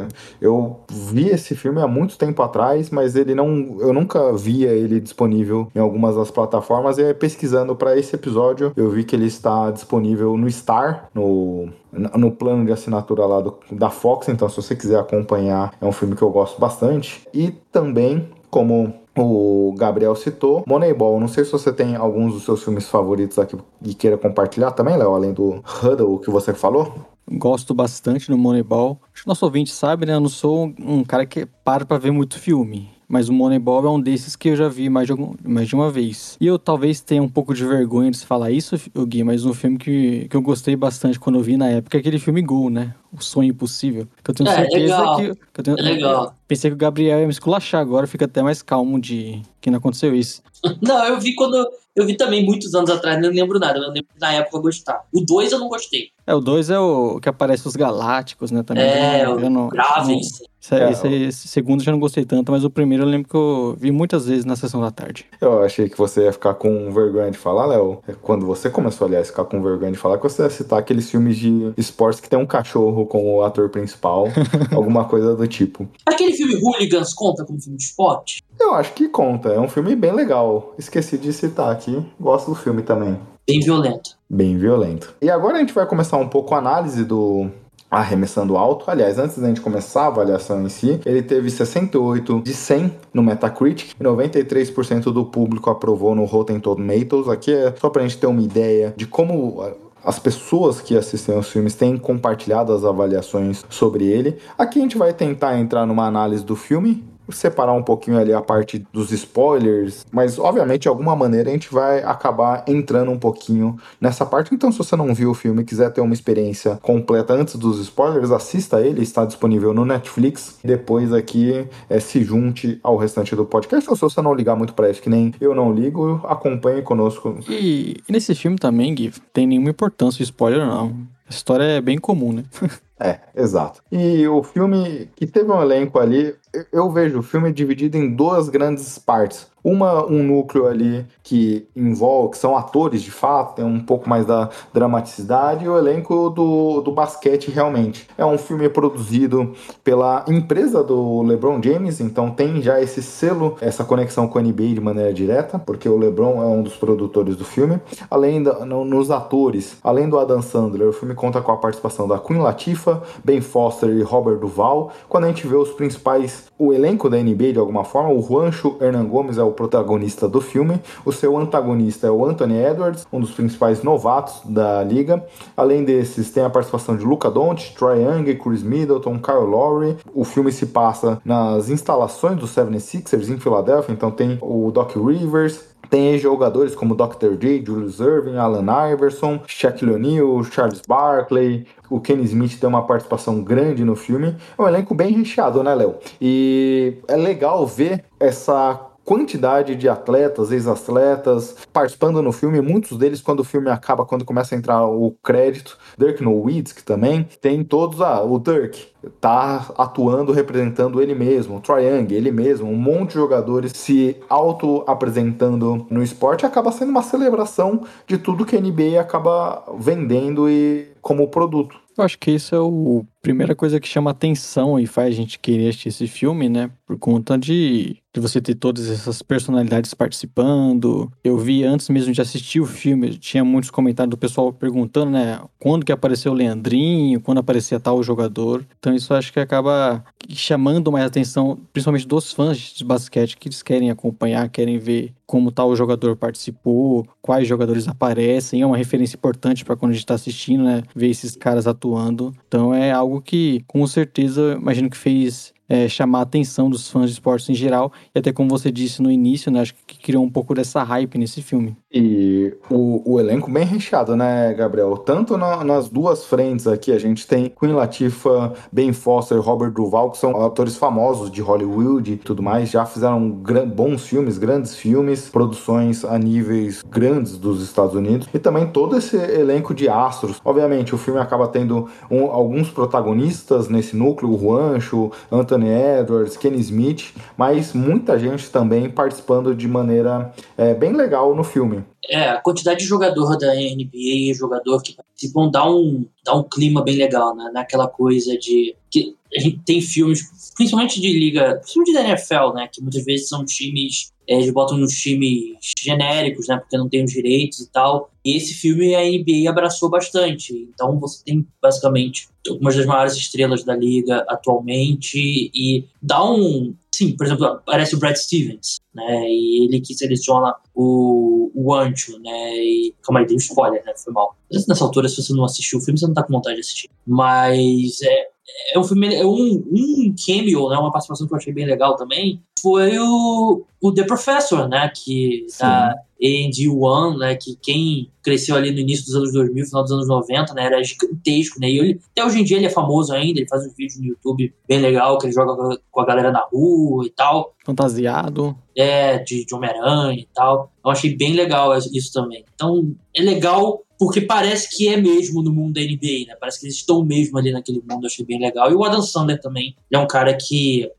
Eu 0.42 0.80
vi 0.92 1.30
esse 1.30 1.56
filme 1.56 1.82
há 1.82 1.88
muito 1.88 2.18
tempo 2.18 2.42
atrás, 2.42 2.90
mas 2.90 3.16
ele 3.16 3.36
não, 3.36 3.78
eu 3.80 3.94
nunca 3.94 4.34
via 4.34 4.72
ele 4.72 5.00
disponível 5.00 5.68
em 5.76 5.80
algumas 5.80 6.16
das 6.16 6.32
plataformas. 6.32 6.98
E 6.98 7.14
pesquisando 7.14 7.76
para 7.76 7.98
esse 7.98 8.16
episódio, 8.16 8.72
eu 8.76 8.90
vi 8.90 9.04
que 9.04 9.16
ele 9.16 9.26
está 9.26 9.72
disponível 9.72 10.38
no 10.38 10.50
Star, 10.50 11.10
no 11.14 11.70
no 12.18 12.32
plano 12.32 12.66
de 12.66 12.72
assinatura 12.72 13.26
lá 13.26 13.40
do, 13.40 13.56
da 13.72 13.90
Fox, 13.90 14.28
então 14.28 14.50
se 14.50 14.56
você 14.56 14.76
quiser 14.76 15.00
acompanhar, 15.00 15.74
é 15.80 15.86
um 15.86 15.92
filme 15.92 16.16
que 16.16 16.24
eu 16.24 16.30
gosto 16.32 16.60
bastante. 16.60 17.22
E 17.32 17.52
também, 17.72 18.28
como 18.50 18.94
o 19.18 19.74
Gabriel 19.78 20.16
citou, 20.16 20.64
Moneyball. 20.66 21.20
Não 21.20 21.28
sei 21.28 21.46
se 21.46 21.52
você 21.52 21.72
tem 21.72 21.96
alguns 21.96 22.34
dos 22.34 22.44
seus 22.44 22.64
filmes 22.64 22.90
favoritos 22.90 23.38
aqui 23.38 23.58
e 23.82 23.94
queira 23.94 24.18
compartilhar 24.18 24.72
também, 24.72 24.98
Léo, 24.98 25.14
além 25.14 25.34
do 25.34 25.64
Huddle 25.84 26.20
que 26.20 26.32
você 26.32 26.54
falou. 26.54 26.94
Gosto 27.32 27.74
bastante 27.74 28.30
do 28.30 28.38
Moneyball. 28.38 29.02
Acho 29.14 29.24
que 29.24 29.28
nosso 29.28 29.46
ouvinte 29.46 29.72
sabe, 29.72 30.06
né? 30.06 30.14
Eu 30.14 30.20
não 30.20 30.30
sou 30.30 30.74
um 30.80 31.04
cara 31.04 31.26
que 31.26 31.46
para 31.46 31.86
pra 31.86 31.98
ver 31.98 32.12
muito 32.12 32.40
filme. 32.40 32.90
Mas 33.14 33.30
o 33.30 33.34
Moneyball 33.34 33.86
é 33.86 33.90
um 33.92 34.02
desses 34.02 34.36
que 34.36 34.50
eu 34.50 34.56
já 34.56 34.68
vi 34.68 34.90
mais 34.90 35.06
de, 35.06 35.12
algum, 35.12 35.36
mais 35.44 35.68
de 35.68 35.76
uma 35.76 35.92
vez. 35.92 36.36
E 36.42 36.48
eu 36.48 36.58
talvez 36.58 37.00
tenha 37.00 37.22
um 37.22 37.30
pouco 37.30 37.54
de 37.54 37.64
vergonha 37.64 38.10
de 38.10 38.18
falar 38.26 38.50
isso, 38.50 38.76
Gui, 39.06 39.24
mas 39.24 39.46
um 39.46 39.54
filme 39.54 39.78
que, 39.78 40.28
que 40.28 40.36
eu 40.36 40.42
gostei 40.42 40.76
bastante 40.76 41.20
quando 41.20 41.36
eu 41.36 41.44
vi 41.44 41.56
na 41.56 41.70
época 41.70 41.96
é 41.96 42.00
aquele 42.00 42.18
filme 42.18 42.42
Gol, 42.42 42.72
né? 42.72 42.96
O 43.16 43.22
Sonho 43.22 43.52
Impossível. 43.52 44.08
Que 44.24 44.32
eu 44.32 44.34
tenho 44.34 44.50
é, 44.50 44.56
certeza 44.56 44.98
legal. 44.98 45.16
que. 45.18 45.36
que 45.36 45.60
eu 45.60 45.64
tenho, 45.64 45.78
é 45.78 45.82
legal. 45.84 46.36
Pensei 46.48 46.72
que 46.72 46.74
o 46.74 46.78
Gabriel 46.78 47.20
ia 47.20 47.28
me 47.28 47.32
esculachar 47.32 47.82
agora, 47.82 48.08
fica 48.08 48.26
até 48.26 48.42
mais 48.42 48.64
calmo 48.64 49.00
de 49.00 49.44
que 49.62 49.70
não 49.70 49.78
aconteceu 49.78 50.16
isso. 50.16 50.42
Não, 50.82 51.06
eu 51.06 51.20
vi 51.20 51.36
quando. 51.36 51.70
Eu 51.96 52.08
vi 52.08 52.18
também 52.18 52.44
muitos 52.44 52.74
anos 52.74 52.90
atrás, 52.90 53.22
não 53.22 53.30
lembro 53.30 53.60
nada, 53.60 53.78
eu 53.78 53.92
lembro 53.92 54.10
na 54.20 54.34
época 54.34 54.58
eu 54.58 54.62
gostar. 54.64 55.04
O 55.14 55.22
2 55.22 55.52
eu 55.52 55.60
não 55.60 55.70
gostei. 55.70 56.10
É, 56.26 56.34
o 56.34 56.40
2 56.40 56.72
é 56.72 56.80
o 56.80 57.20
que 57.20 57.30
aparece 57.30 57.68
os 57.68 57.76
Galácticos, 57.76 58.50
né? 58.50 58.64
Também. 58.64 58.84
É, 58.84 59.30
o 59.30 59.48
não, 59.48 59.70
Graves. 59.70 60.42
Esse, 60.64 60.76
é, 60.76 60.92
esse, 60.92 61.08
esse, 61.08 61.48
segundo 61.50 61.82
eu 61.82 61.86
já 61.86 61.92
não 61.92 62.00
gostei 62.00 62.24
tanto, 62.24 62.50
mas 62.50 62.64
o 62.64 62.70
primeiro 62.70 63.04
eu 63.04 63.08
lembro 63.08 63.28
que 63.28 63.36
eu 63.36 63.76
vi 63.78 63.92
muitas 63.92 64.28
vezes 64.28 64.46
na 64.46 64.56
sessão 64.56 64.80
da 64.80 64.92
tarde. 64.92 65.26
Eu 65.42 65.62
achei 65.62 65.90
que 65.90 65.98
você 65.98 66.24
ia 66.24 66.32
ficar 66.32 66.54
com 66.54 66.90
vergonha 66.90 67.30
de 67.30 67.38
falar, 67.38 67.66
Léo. 67.66 68.02
É 68.08 68.14
quando 68.14 68.46
você 68.46 68.70
começou, 68.70 69.06
aliás, 69.06 69.28
a 69.28 69.32
ficar 69.32 69.44
com 69.44 69.62
vergonha 69.62 69.92
de 69.92 69.98
falar, 69.98 70.18
que 70.18 70.24
você 70.24 70.42
ia 70.42 70.50
citar 70.50 70.80
aqueles 70.80 71.12
filmes 71.12 71.36
de 71.36 71.74
esportes 71.76 72.22
que 72.22 72.30
tem 72.30 72.40
um 72.40 72.46
cachorro 72.46 73.06
como 73.06 73.36
o 73.36 73.44
ator 73.44 73.68
principal, 73.70 74.30
alguma 74.74 75.04
coisa 75.04 75.36
do 75.36 75.46
tipo. 75.48 75.86
Aquele 76.06 76.32
filme 76.32 76.56
Hooligans 76.56 77.14
conta 77.14 77.44
como 77.44 77.60
filme 77.60 77.78
de 77.78 77.84
esporte? 77.84 78.42
Eu 78.58 78.74
acho 78.74 78.94
que 78.94 79.10
conta. 79.10 79.50
É 79.50 79.60
um 79.60 79.68
filme 79.68 79.96
bem 79.98 80.14
legal. 80.14 80.74
Esqueci 80.78 81.18
de 81.18 81.34
citar 81.34 81.72
aqui. 81.72 82.02
Gosto 82.18 82.52
do 82.52 82.56
filme 82.56 82.82
também. 82.84 83.20
Bem 83.46 83.60
violento. 83.60 84.18
Bem 84.30 84.58
violento. 84.58 85.14
E 85.22 85.30
agora 85.30 85.58
a 85.58 85.60
gente 85.60 85.74
vai 85.74 85.86
começar 85.86 86.16
um 86.16 86.30
pouco 86.30 86.56
a 86.56 86.60
análise 86.60 87.04
do 87.04 87.52
arremessando 87.94 88.58
alto. 88.58 88.90
Aliás, 88.90 89.18
antes 89.20 89.38
da 89.38 89.48
gente 89.48 89.62
começar 89.62 90.04
a 90.04 90.08
avaliação 90.08 90.64
em 90.64 90.70
si, 90.70 91.00
ele 91.06 91.22
teve 91.22 91.50
68 91.50 92.42
de 92.42 92.54
100 92.54 92.94
no 93.14 93.24
Metacritic 93.24 93.94
e 94.00 94.04
93% 94.04 95.04
do 95.12 95.26
público 95.26 95.70
aprovou 95.70 96.16
no 96.16 96.26
Rotten 96.26 96.60
Tomatoes. 96.60 97.28
Aqui 97.28 97.52
é 97.52 97.74
só 97.80 97.90
pra 97.90 98.04
gente 98.04 98.18
ter 98.18 98.28
uma 98.28 98.42
ideia 98.42 98.94
de 98.96 99.06
como 99.06 99.64
as 100.04 100.20
pessoas 100.20 100.82
que 100.82 100.98
assistem 100.98 101.36
aos 101.36 101.50
filmes 101.50 101.76
têm 101.76 101.98
compartilhado 101.98 102.74
as 102.74 102.84
avaliações 102.84 103.64
sobre 103.70 104.06
ele. 104.06 104.38
Aqui 104.58 104.80
a 104.80 104.82
gente 104.82 104.98
vai 104.98 105.14
tentar 105.14 105.58
entrar 105.58 105.86
numa 105.86 106.06
análise 106.06 106.44
do 106.44 106.56
filme 106.56 107.04
separar 107.30 107.74
um 107.74 107.84
pouquinho 107.84 108.18
ali 108.18 108.34
a 108.34 108.42
parte 108.42 108.86
dos 108.92 109.12
spoilers, 109.12 110.06
mas 110.12 110.38
obviamente 110.38 110.84
de 110.84 110.88
alguma 110.88 111.16
maneira 111.16 111.50
a 111.50 111.54
gente 111.54 111.74
vai 111.74 112.04
acabar 112.04 112.64
entrando 112.68 113.12
um 113.12 113.20
pouquinho 113.20 113.78
nessa 114.00 114.26
parte. 114.26 114.54
Então, 114.54 114.72
se 114.72 114.78
você 114.78 114.96
não 114.96 115.14
viu 115.14 115.32
o 115.32 115.34
filme 115.34 115.62
e 115.62 115.66
quiser 115.66 115.92
ter 115.92 116.02
uma 116.02 116.14
experiência 116.14 116.78
completa 116.82 117.34
antes 117.34 117.56
dos 117.56 117.80
spoilers, 117.80 118.32
assista 118.32 118.82
ele, 118.82 119.02
está 119.02 119.26
disponível 119.26 119.74
no 119.74 119.86
Netflix. 119.86 120.60
Depois 120.64 121.14
aqui 121.14 121.68
é, 121.90 122.00
se 122.00 122.24
junte 122.24 122.80
ao 122.84 122.98
restante 122.98 123.36
do 123.36 123.46
podcast. 123.46 123.90
Ou 123.90 123.96
se 123.96 124.02
você 124.02 124.22
não 124.22 124.34
ligar 124.34 124.56
muito 124.56 124.74
para 124.74 124.90
isso, 124.90 125.02
que 125.02 125.10
nem 125.10 125.34
eu 125.40 125.56
não 125.56 125.72
ligo, 125.72 126.22
acompanhe 126.26 126.82
conosco. 126.82 127.40
E, 127.48 127.98
e 128.08 128.12
nesse 128.12 128.36
filme 128.36 128.58
também, 128.58 128.94
Gui, 128.94 129.14
tem 129.32 129.48
nenhuma 129.48 129.70
importância 129.70 130.22
o 130.22 130.24
spoiler, 130.24 130.66
não. 130.66 130.96
A 131.28 131.30
história 131.30 131.64
é 131.64 131.82
bem 131.82 131.98
comum, 131.98 132.34
né? 132.34 132.44
É, 133.00 133.20
exato. 133.36 133.82
E 133.92 134.26
o 134.30 134.42
filme 134.44 135.10
que 135.14 135.28
teve 135.28 135.52
um 135.52 135.62
elenco 135.62 136.00
ali, 136.00 136.34
eu 136.72 136.90
vejo 136.92 137.20
o 137.20 137.24
filme 137.24 137.52
dividido 137.52 137.98
em 137.98 138.14
duas 138.14 138.50
grandes 138.50 138.98
partes. 139.00 139.52
Uma, 139.64 140.06
um 140.06 140.22
núcleo 140.22 140.68
ali 140.68 141.06
que 141.24 141.66
envolve, 141.74 142.32
que 142.32 142.38
são 142.38 142.58
atores 142.58 143.02
de 143.02 143.12
fato, 143.12 143.56
tem 143.56 143.66
um 143.66 143.80
pouco 143.80 144.10
mais 144.10 144.26
da 144.26 144.50
dramaticidade, 144.74 145.64
e 145.64 145.70
o 145.70 145.78
elenco 145.78 146.30
do, 146.30 146.82
do 146.82 146.92
basquete 146.92 147.50
realmente. 147.50 148.10
É 148.18 148.26
um 148.26 148.38
filme 148.38 148.68
produzido 148.68 149.54
pela 149.82 150.26
empresa 150.28 150.84
do 150.84 151.22
LeBron 151.22 151.62
James, 151.64 152.02
então 152.02 152.30
tem 152.30 152.62
já 152.62 152.82
esse 152.82 153.02
selo, 153.02 153.56
essa 153.62 153.86
conexão 153.86 154.28
com 154.28 154.38
a 154.38 154.42
NBA 154.42 154.74
de 154.74 154.82
maneira 154.82 155.14
direta, 155.14 155.58
porque 155.58 155.88
o 155.88 155.98
LeBron 155.98 156.44
é 156.44 156.46
um 156.46 156.62
dos 156.62 156.76
produtores 156.76 157.38
do 157.38 157.46
filme. 157.46 157.80
Além 158.12 158.44
da, 158.44 158.66
no, 158.66 158.84
nos 158.84 159.10
atores, 159.10 159.78
além 159.82 160.10
do 160.10 160.20
Adam 160.20 160.42
Sandler, 160.42 160.90
o 160.90 160.94
filme 160.94 161.16
conta 161.16 161.42
com 161.42 161.54
a 161.54 161.58
participação 161.58 162.06
da 162.06 162.20
Queen 162.20 162.42
Latifah, 162.42 163.02
Ben 163.24 163.40
Foster 163.40 163.90
e 163.92 164.02
Robert 164.02 164.40
Duval. 164.40 164.92
Quando 165.08 165.24
a 165.24 165.28
gente 165.28 165.48
vê 165.48 165.56
os 165.56 165.70
principais, 165.72 166.43
o 166.58 166.74
elenco 166.74 167.10
da 167.10 167.18
NBA 167.18 167.54
de 167.54 167.60
alguma 167.60 167.84
forma, 167.84 168.12
o 168.12 168.22
Juancho 168.22 168.78
Hernan 168.80 169.06
Gomes 169.06 169.38
é 169.38 169.44
o 169.44 169.52
protagonista 169.52 170.28
do 170.28 170.42
filme. 170.42 170.80
O 171.06 171.12
seu 171.12 171.38
antagonista 171.38 172.08
é 172.08 172.12
o 172.12 172.26
Anthony 172.26 172.58
Edwards, 172.58 173.08
um 173.12 173.20
dos 173.20 173.32
principais 173.32 173.84
novatos 173.84 174.42
da 174.46 174.84
liga. 174.84 175.26
Além 175.56 175.84
desses, 175.84 176.32
tem 176.32 176.44
a 176.44 176.50
participação 176.50 176.96
de 176.96 177.04
Luca 177.04 177.30
Doncic, 177.30 177.76
Troy 177.76 178.02
Young, 178.02 178.36
Chris 178.36 178.64
Middleton, 178.64 179.20
Kyle 179.20 179.46
Lowry. 179.46 179.98
O 180.14 180.24
filme 180.24 180.52
se 180.52 180.68
passa 180.68 181.22
nas 181.26 181.70
instalações 181.70 182.38
do 182.38 182.48
76ers 182.48 183.30
em 183.30 183.40
Filadélfia, 183.40 183.94
então 183.94 184.12
tem 184.12 184.38
o 184.42 184.72
Doc 184.72 184.96
Rivers, 184.96 185.73
tem 185.94 186.18
jogadores 186.18 186.74
como 186.74 186.96
Dr. 186.96 187.36
J, 187.40 187.64
Julius 187.64 188.00
Irving, 188.00 188.36
Alan 188.36 188.66
Iverson, 188.92 189.40
Shaquille 189.46 189.94
O'Neal, 189.94 190.44
Charles 190.44 190.82
Barkley, 190.88 191.68
o 191.88 192.02
Kenny 192.02 192.24
Smith 192.24 192.60
tem 192.60 192.68
uma 192.68 192.82
participação 192.82 193.44
grande 193.44 193.86
no 193.86 193.96
filme. 193.96 194.36
É 194.58 194.62
um 194.64 194.68
elenco 194.68 194.96
bem 194.96 195.14
recheado, 195.14 195.62
né, 195.62 195.76
Léo? 195.76 196.00
E 196.20 196.98
é 197.08 197.16
legal 197.16 197.68
ver 197.68 198.06
essa 198.20 198.90
quantidade 199.04 199.76
de 199.76 199.90
atletas, 199.90 200.52
ex-atletas 200.52 201.56
participando 201.72 202.22
no 202.22 202.32
filme, 202.32 202.62
muitos 202.62 202.98
deles 202.98 203.22
quando 203.22 203.42
o 203.42 203.44
filme 203.44 203.70
acaba, 203.70 204.06
quando 204.06 204.26
começa 204.26 204.56
a 204.56 204.58
entrar 204.58 204.86
o 204.86 205.12
crédito, 205.24 205.78
Dirk 205.98 206.24
Nowitzki 206.24 206.84
também, 206.84 207.28
tem 207.42 207.64
todos, 207.64 208.02
ah, 208.02 208.22
o 208.22 208.40
Dirk 208.40 208.88
tá 209.20 209.68
atuando, 209.78 210.32
representando 210.32 211.02
ele 211.02 211.14
mesmo, 211.14 211.58
o 211.58 211.60
Troy 211.60 211.84
Young, 211.84 212.14
ele 212.14 212.32
mesmo, 212.32 212.70
um 212.70 212.76
monte 212.76 213.10
de 213.10 213.16
jogadores 213.16 213.74
se 213.76 214.18
auto-apresentando 214.30 215.86
no 215.90 216.02
esporte, 216.02 216.46
acaba 216.46 216.72
sendo 216.72 216.90
uma 216.90 217.04
celebração 217.04 217.84
de 218.08 218.18
tudo 218.18 218.46
que 218.46 218.56
a 218.56 218.62
NBA 218.62 219.00
acaba 219.00 219.64
vendendo 219.78 220.50
e 220.50 220.88
como 221.02 221.28
produto. 221.28 221.78
Eu 221.98 222.04
acho 222.04 222.18
que 222.18 222.32
isso 222.32 222.56
é 222.56 222.60
o 222.60 223.06
primeira 223.24 223.56
coisa 223.56 223.80
que 223.80 223.88
chama 223.88 224.12
atenção 224.12 224.78
e 224.78 224.86
faz 224.86 225.08
a 225.08 225.18
gente 225.18 225.40
querer 225.40 225.70
assistir 225.70 225.88
esse 225.88 226.08
filme, 226.08 226.50
né? 226.50 226.70
Por 226.86 227.00
conta 227.00 227.38
de, 227.38 227.96
de 228.14 228.22
você 228.22 228.42
ter 228.42 228.54
todas 228.54 228.90
essas 228.90 229.22
personalidades 229.22 229.94
participando. 229.94 231.10
Eu 231.24 231.38
vi 231.38 231.64
antes 231.64 231.88
mesmo 231.88 232.12
de 232.12 232.22
assistir 232.22 232.60
o 232.60 232.66
filme, 232.66 233.18
tinha 233.18 233.44
muitos 233.44 233.72
comentários 233.72 234.12
do 234.12 234.18
pessoal 234.18 234.52
perguntando, 234.52 235.12
né? 235.12 235.40
Quando 235.58 235.86
que 235.86 235.92
apareceu 235.94 236.34
o 236.34 236.36
Leandrinho, 236.36 237.22
quando 237.22 237.38
aparecia 237.38 237.80
tal 237.80 238.04
jogador. 238.04 238.66
Então 238.78 238.94
isso 238.94 239.14
acho 239.14 239.32
que 239.32 239.40
acaba 239.40 240.04
chamando 240.30 240.92
mais 240.92 241.06
atenção, 241.06 241.58
principalmente 241.72 242.08
dos 242.08 242.34
fãs 242.34 242.58
de 242.58 242.84
basquete, 242.84 243.38
que 243.38 243.48
eles 243.48 243.64
querem 243.64 243.90
acompanhar, 243.90 244.50
querem 244.50 244.78
ver 244.78 245.14
como 245.26 245.52
tal 245.52 245.76
jogador 245.76 246.16
participou, 246.16 247.08
quais 247.22 247.48
jogadores 247.48 247.88
aparecem. 247.88 248.62
É 248.62 248.66
uma 248.66 248.78
referência 248.78 249.16
importante 249.16 249.66
para 249.66 249.76
quando 249.76 249.92
a 249.92 249.94
gente 249.94 250.04
está 250.04 250.14
assistindo, 250.14 250.64
né? 250.64 250.84
Ver 250.94 251.10
esses 251.10 251.36
caras 251.36 251.66
atuando. 251.66 252.32
Então 252.48 252.72
é 252.72 252.92
algo 253.14 253.22
que, 253.22 253.64
com 253.68 253.86
certeza, 253.86 254.58
imagino 254.60 254.90
que 254.90 254.98
fez 254.98 255.54
é, 255.74 255.90
chamar 255.90 256.20
a 256.20 256.22
atenção 256.22 256.70
dos 256.70 256.88
fãs 256.88 257.08
de 257.08 257.14
esportes 257.14 257.50
em 257.50 257.56
geral. 257.56 257.92
E 258.14 258.20
até 258.20 258.32
como 258.32 258.48
você 258.48 258.72
disse 258.72 259.02
no 259.02 259.10
início, 259.10 259.52
né? 259.52 259.62
Acho 259.62 259.74
que 259.88 259.98
criou 259.98 260.24
um 260.24 260.30
pouco 260.30 260.54
dessa 260.54 260.84
hype 260.84 261.18
nesse 261.18 261.42
filme. 261.42 261.76
E 261.92 262.54
o, 262.70 263.14
o 263.14 263.20
elenco 263.20 263.50
bem 263.50 263.66
recheado, 263.66 264.16
né, 264.16 264.54
Gabriel? 264.54 264.96
Tanto 264.98 265.36
na, 265.36 265.64
nas 265.64 265.90
duas 265.90 266.26
frentes 266.26 266.68
aqui, 266.68 266.92
a 266.92 267.00
gente 267.00 267.26
tem 267.26 267.52
Queen 267.60 267.74
Latifah, 267.74 268.54
Ben 268.72 268.94
Foster, 268.94 269.40
Robert 269.40 269.72
Duval, 269.72 270.12
que 270.12 270.20
são 270.20 270.46
atores 270.46 270.76
famosos 270.76 271.32
de 271.32 271.42
Hollywood 271.42 272.14
e 272.14 272.18
tudo 272.18 272.44
mais, 272.44 272.70
já 272.70 272.86
fizeram 272.86 273.28
bons 273.30 274.06
filmes, 274.06 274.38
grandes 274.38 274.76
filmes, 274.76 275.30
produções 275.30 276.06
a 276.06 276.20
níveis 276.20 276.84
grandes 276.88 277.36
dos 277.36 277.64
Estados 277.64 277.96
Unidos. 277.96 278.28
E 278.32 278.38
também 278.38 278.68
todo 278.68 278.96
esse 278.96 279.18
elenco 279.18 279.74
de 279.74 279.90
astros. 279.90 280.40
Obviamente, 280.46 280.94
o 280.94 281.00
filme 281.00 281.20
acaba 281.20 281.48
tendo 281.48 281.90
um, 282.12 282.26
alguns 282.26 282.70
protagonistas 282.70 283.70
nesse 283.70 283.96
núcleo, 283.96 284.32
o 284.32 284.38
Juancho, 284.38 285.12
Anthony 285.32 285.63
Anthony 285.64 285.70
Edwards, 285.70 286.38
Kenny 286.38 286.60
Smith, 286.60 287.14
mas 287.38 287.74
muita 287.74 288.20
gente 288.20 288.50
também 288.50 288.90
participando 288.90 289.56
de 289.56 289.68
maneira 289.68 290.34
é, 290.58 290.74
bem 290.74 290.94
legal 290.94 291.36
no 291.36 291.44
filme. 291.44 291.84
É, 292.10 292.30
a 292.30 292.42
quantidade 292.42 292.80
de 292.80 292.86
jogador 292.86 293.38
da 293.38 293.54
NBA 293.54 294.34
jogador 294.36 294.82
que 294.82 294.96
participam 294.96 295.50
dá 295.50 295.70
um, 295.70 296.06
dá 296.24 296.36
um 296.36 296.44
clima 296.44 296.84
bem 296.84 296.98
legal, 296.98 297.36
né? 297.36 297.50
Naquela 297.54 297.88
coisa 297.88 298.38
de. 298.38 298.76
que 298.92 299.16
a 299.36 299.40
gente 299.40 299.60
tem 299.66 299.82
filmes, 299.82 300.54
principalmente 300.56 301.02
de 301.02 301.12
liga, 301.12 301.60
principalmente 301.62 301.94
da 301.94 302.02
NFL, 302.02 302.54
né? 302.54 302.70
Que 302.72 302.82
muitas 302.82 303.04
vezes 303.04 303.30
são 303.30 303.46
times. 303.46 304.13
Eles 304.28 304.50
botam 304.52 304.78
nos 304.78 304.94
times 304.94 305.58
genéricos, 305.80 306.48
né? 306.48 306.58
Porque 306.58 306.78
não 306.78 306.90
tem 306.90 307.04
os 307.04 307.12
direitos 307.12 307.60
e 307.60 307.72
tal. 307.72 308.10
E 308.26 308.38
esse 308.38 308.54
filme 308.54 308.96
a 308.96 309.02
NBA 309.02 309.50
abraçou 309.50 309.90
bastante. 309.90 310.70
Então 310.74 311.00
você 311.00 311.24
tem 311.24 311.46
basicamente 311.62 312.28
algumas 312.50 312.76
das 312.76 312.86
maiores 312.86 313.16
estrelas 313.16 313.64
da 313.64 313.76
liga 313.76 314.26
atualmente 314.30 315.52
e 315.54 315.86
dá 316.02 316.24
um. 316.24 316.74
Sim, 316.94 317.16
por 317.18 317.26
exemplo, 317.26 317.46
aparece 317.46 317.96
o 317.96 318.00
Brad 318.00 318.16
Stevens, 318.16 318.80
né? 318.94 319.26
E 319.28 319.66
ele 319.66 319.82
que 319.82 319.96
seleciona 319.96 320.56
o, 320.76 321.52
o 321.54 321.74
Ancho, 321.74 322.20
né? 322.20 322.56
E, 322.56 322.94
calma 323.02 323.20
aí, 323.20 323.26
tem 323.26 323.36
um 323.36 323.40
spoiler, 323.40 323.84
né? 323.84 323.94
Foi 323.96 324.14
mal. 324.14 324.38
Nessa 324.52 324.84
altura, 324.84 325.10
se 325.10 325.22
você 325.22 325.34
não 325.34 325.44
assistiu 325.44 325.80
o 325.80 325.82
filme, 325.82 326.00
você 326.00 326.06
não 326.06 326.14
tá 326.14 326.24
com 326.24 326.34
vontade 326.34 326.56
de 326.56 326.62
assistir. 326.62 326.90
Mas 327.06 328.00
é, 328.04 328.28
é 328.74 328.80
um 328.80 328.84
filme, 328.84 329.14
é 329.14 329.26
um, 329.26 329.64
um 329.72 330.16
cameo, 330.26 330.70
né? 330.70 330.78
Uma 330.78 330.92
participação 330.92 331.28
que 331.28 331.34
eu 331.34 331.38
achei 331.38 331.54
bem 331.54 331.66
legal 331.66 331.96
também. 331.96 332.40
Foi 332.64 332.98
o, 332.98 333.66
o 333.82 333.94
The 333.94 334.06
Professor, 334.06 334.70
né? 334.70 334.90
Que 334.96 335.46
Sim. 335.50 335.64
da 335.64 335.94
AD 336.18 336.70
One, 336.70 337.20
né? 337.20 337.36
Que 337.36 337.58
quem 337.62 338.10
cresceu 338.22 338.56
ali 338.56 338.72
no 338.72 338.80
início 338.80 339.06
dos 339.06 339.16
anos 339.16 339.34
2000, 339.34 339.66
final 339.66 339.84
dos 339.84 339.92
anos 339.92 340.08
90, 340.08 340.54
né? 340.54 340.66
Era 340.68 340.82
gigantesco, 340.82 341.60
né? 341.60 341.70
E 341.70 341.78
ele, 341.78 342.02
até 342.12 342.26
hoje 342.26 342.40
em 342.40 342.44
dia 342.46 342.56
ele 342.56 342.68
é 342.68 342.70
famoso 342.70 343.12
ainda, 343.12 343.42
ele 343.42 343.50
faz 343.50 343.68
um 343.68 343.74
vídeo 343.78 344.00
no 344.00 344.08
YouTube 344.08 344.54
bem 344.66 344.80
legal, 344.80 345.18
que 345.18 345.26
ele 345.26 345.34
joga 345.34 345.78
com 345.92 346.02
a 346.02 346.06
galera 346.06 346.32
na 346.32 346.40
rua 346.40 347.06
e 347.06 347.10
tal. 347.10 347.54
Fantasiado. 347.66 348.58
É, 348.78 349.20
de, 349.20 349.44
de 349.44 349.54
Homem-Aranha 349.54 350.22
e 350.22 350.28
tal. 350.34 350.72
Eu 350.86 350.90
achei 350.90 351.14
bem 351.18 351.34
legal 351.34 351.78
isso 351.78 352.14
também. 352.14 352.46
Então, 352.56 352.96
é 353.14 353.22
legal 353.22 353.84
porque 354.00 354.22
parece 354.22 354.76
que 354.76 354.88
é 354.88 354.98
mesmo 354.98 355.42
no 355.42 355.52
mundo 355.52 355.74
da 355.74 355.82
NBA, 355.82 356.28
né? 356.28 356.36
Parece 356.40 356.60
que 356.60 356.66
eles 356.66 356.76
estão 356.76 357.04
mesmo 357.06 357.38
ali 357.38 357.52
naquele 357.52 357.82
mundo, 357.90 358.06
achei 358.06 358.26
bem 358.26 358.40
legal. 358.40 358.72
E 358.72 358.76
o 358.76 358.84
Adam 358.84 359.02
Sandler 359.02 359.40
também, 359.40 359.76
ele 359.90 360.02
é 360.02 360.04
um 360.04 360.08
cara 360.08 360.34
que 360.36 360.90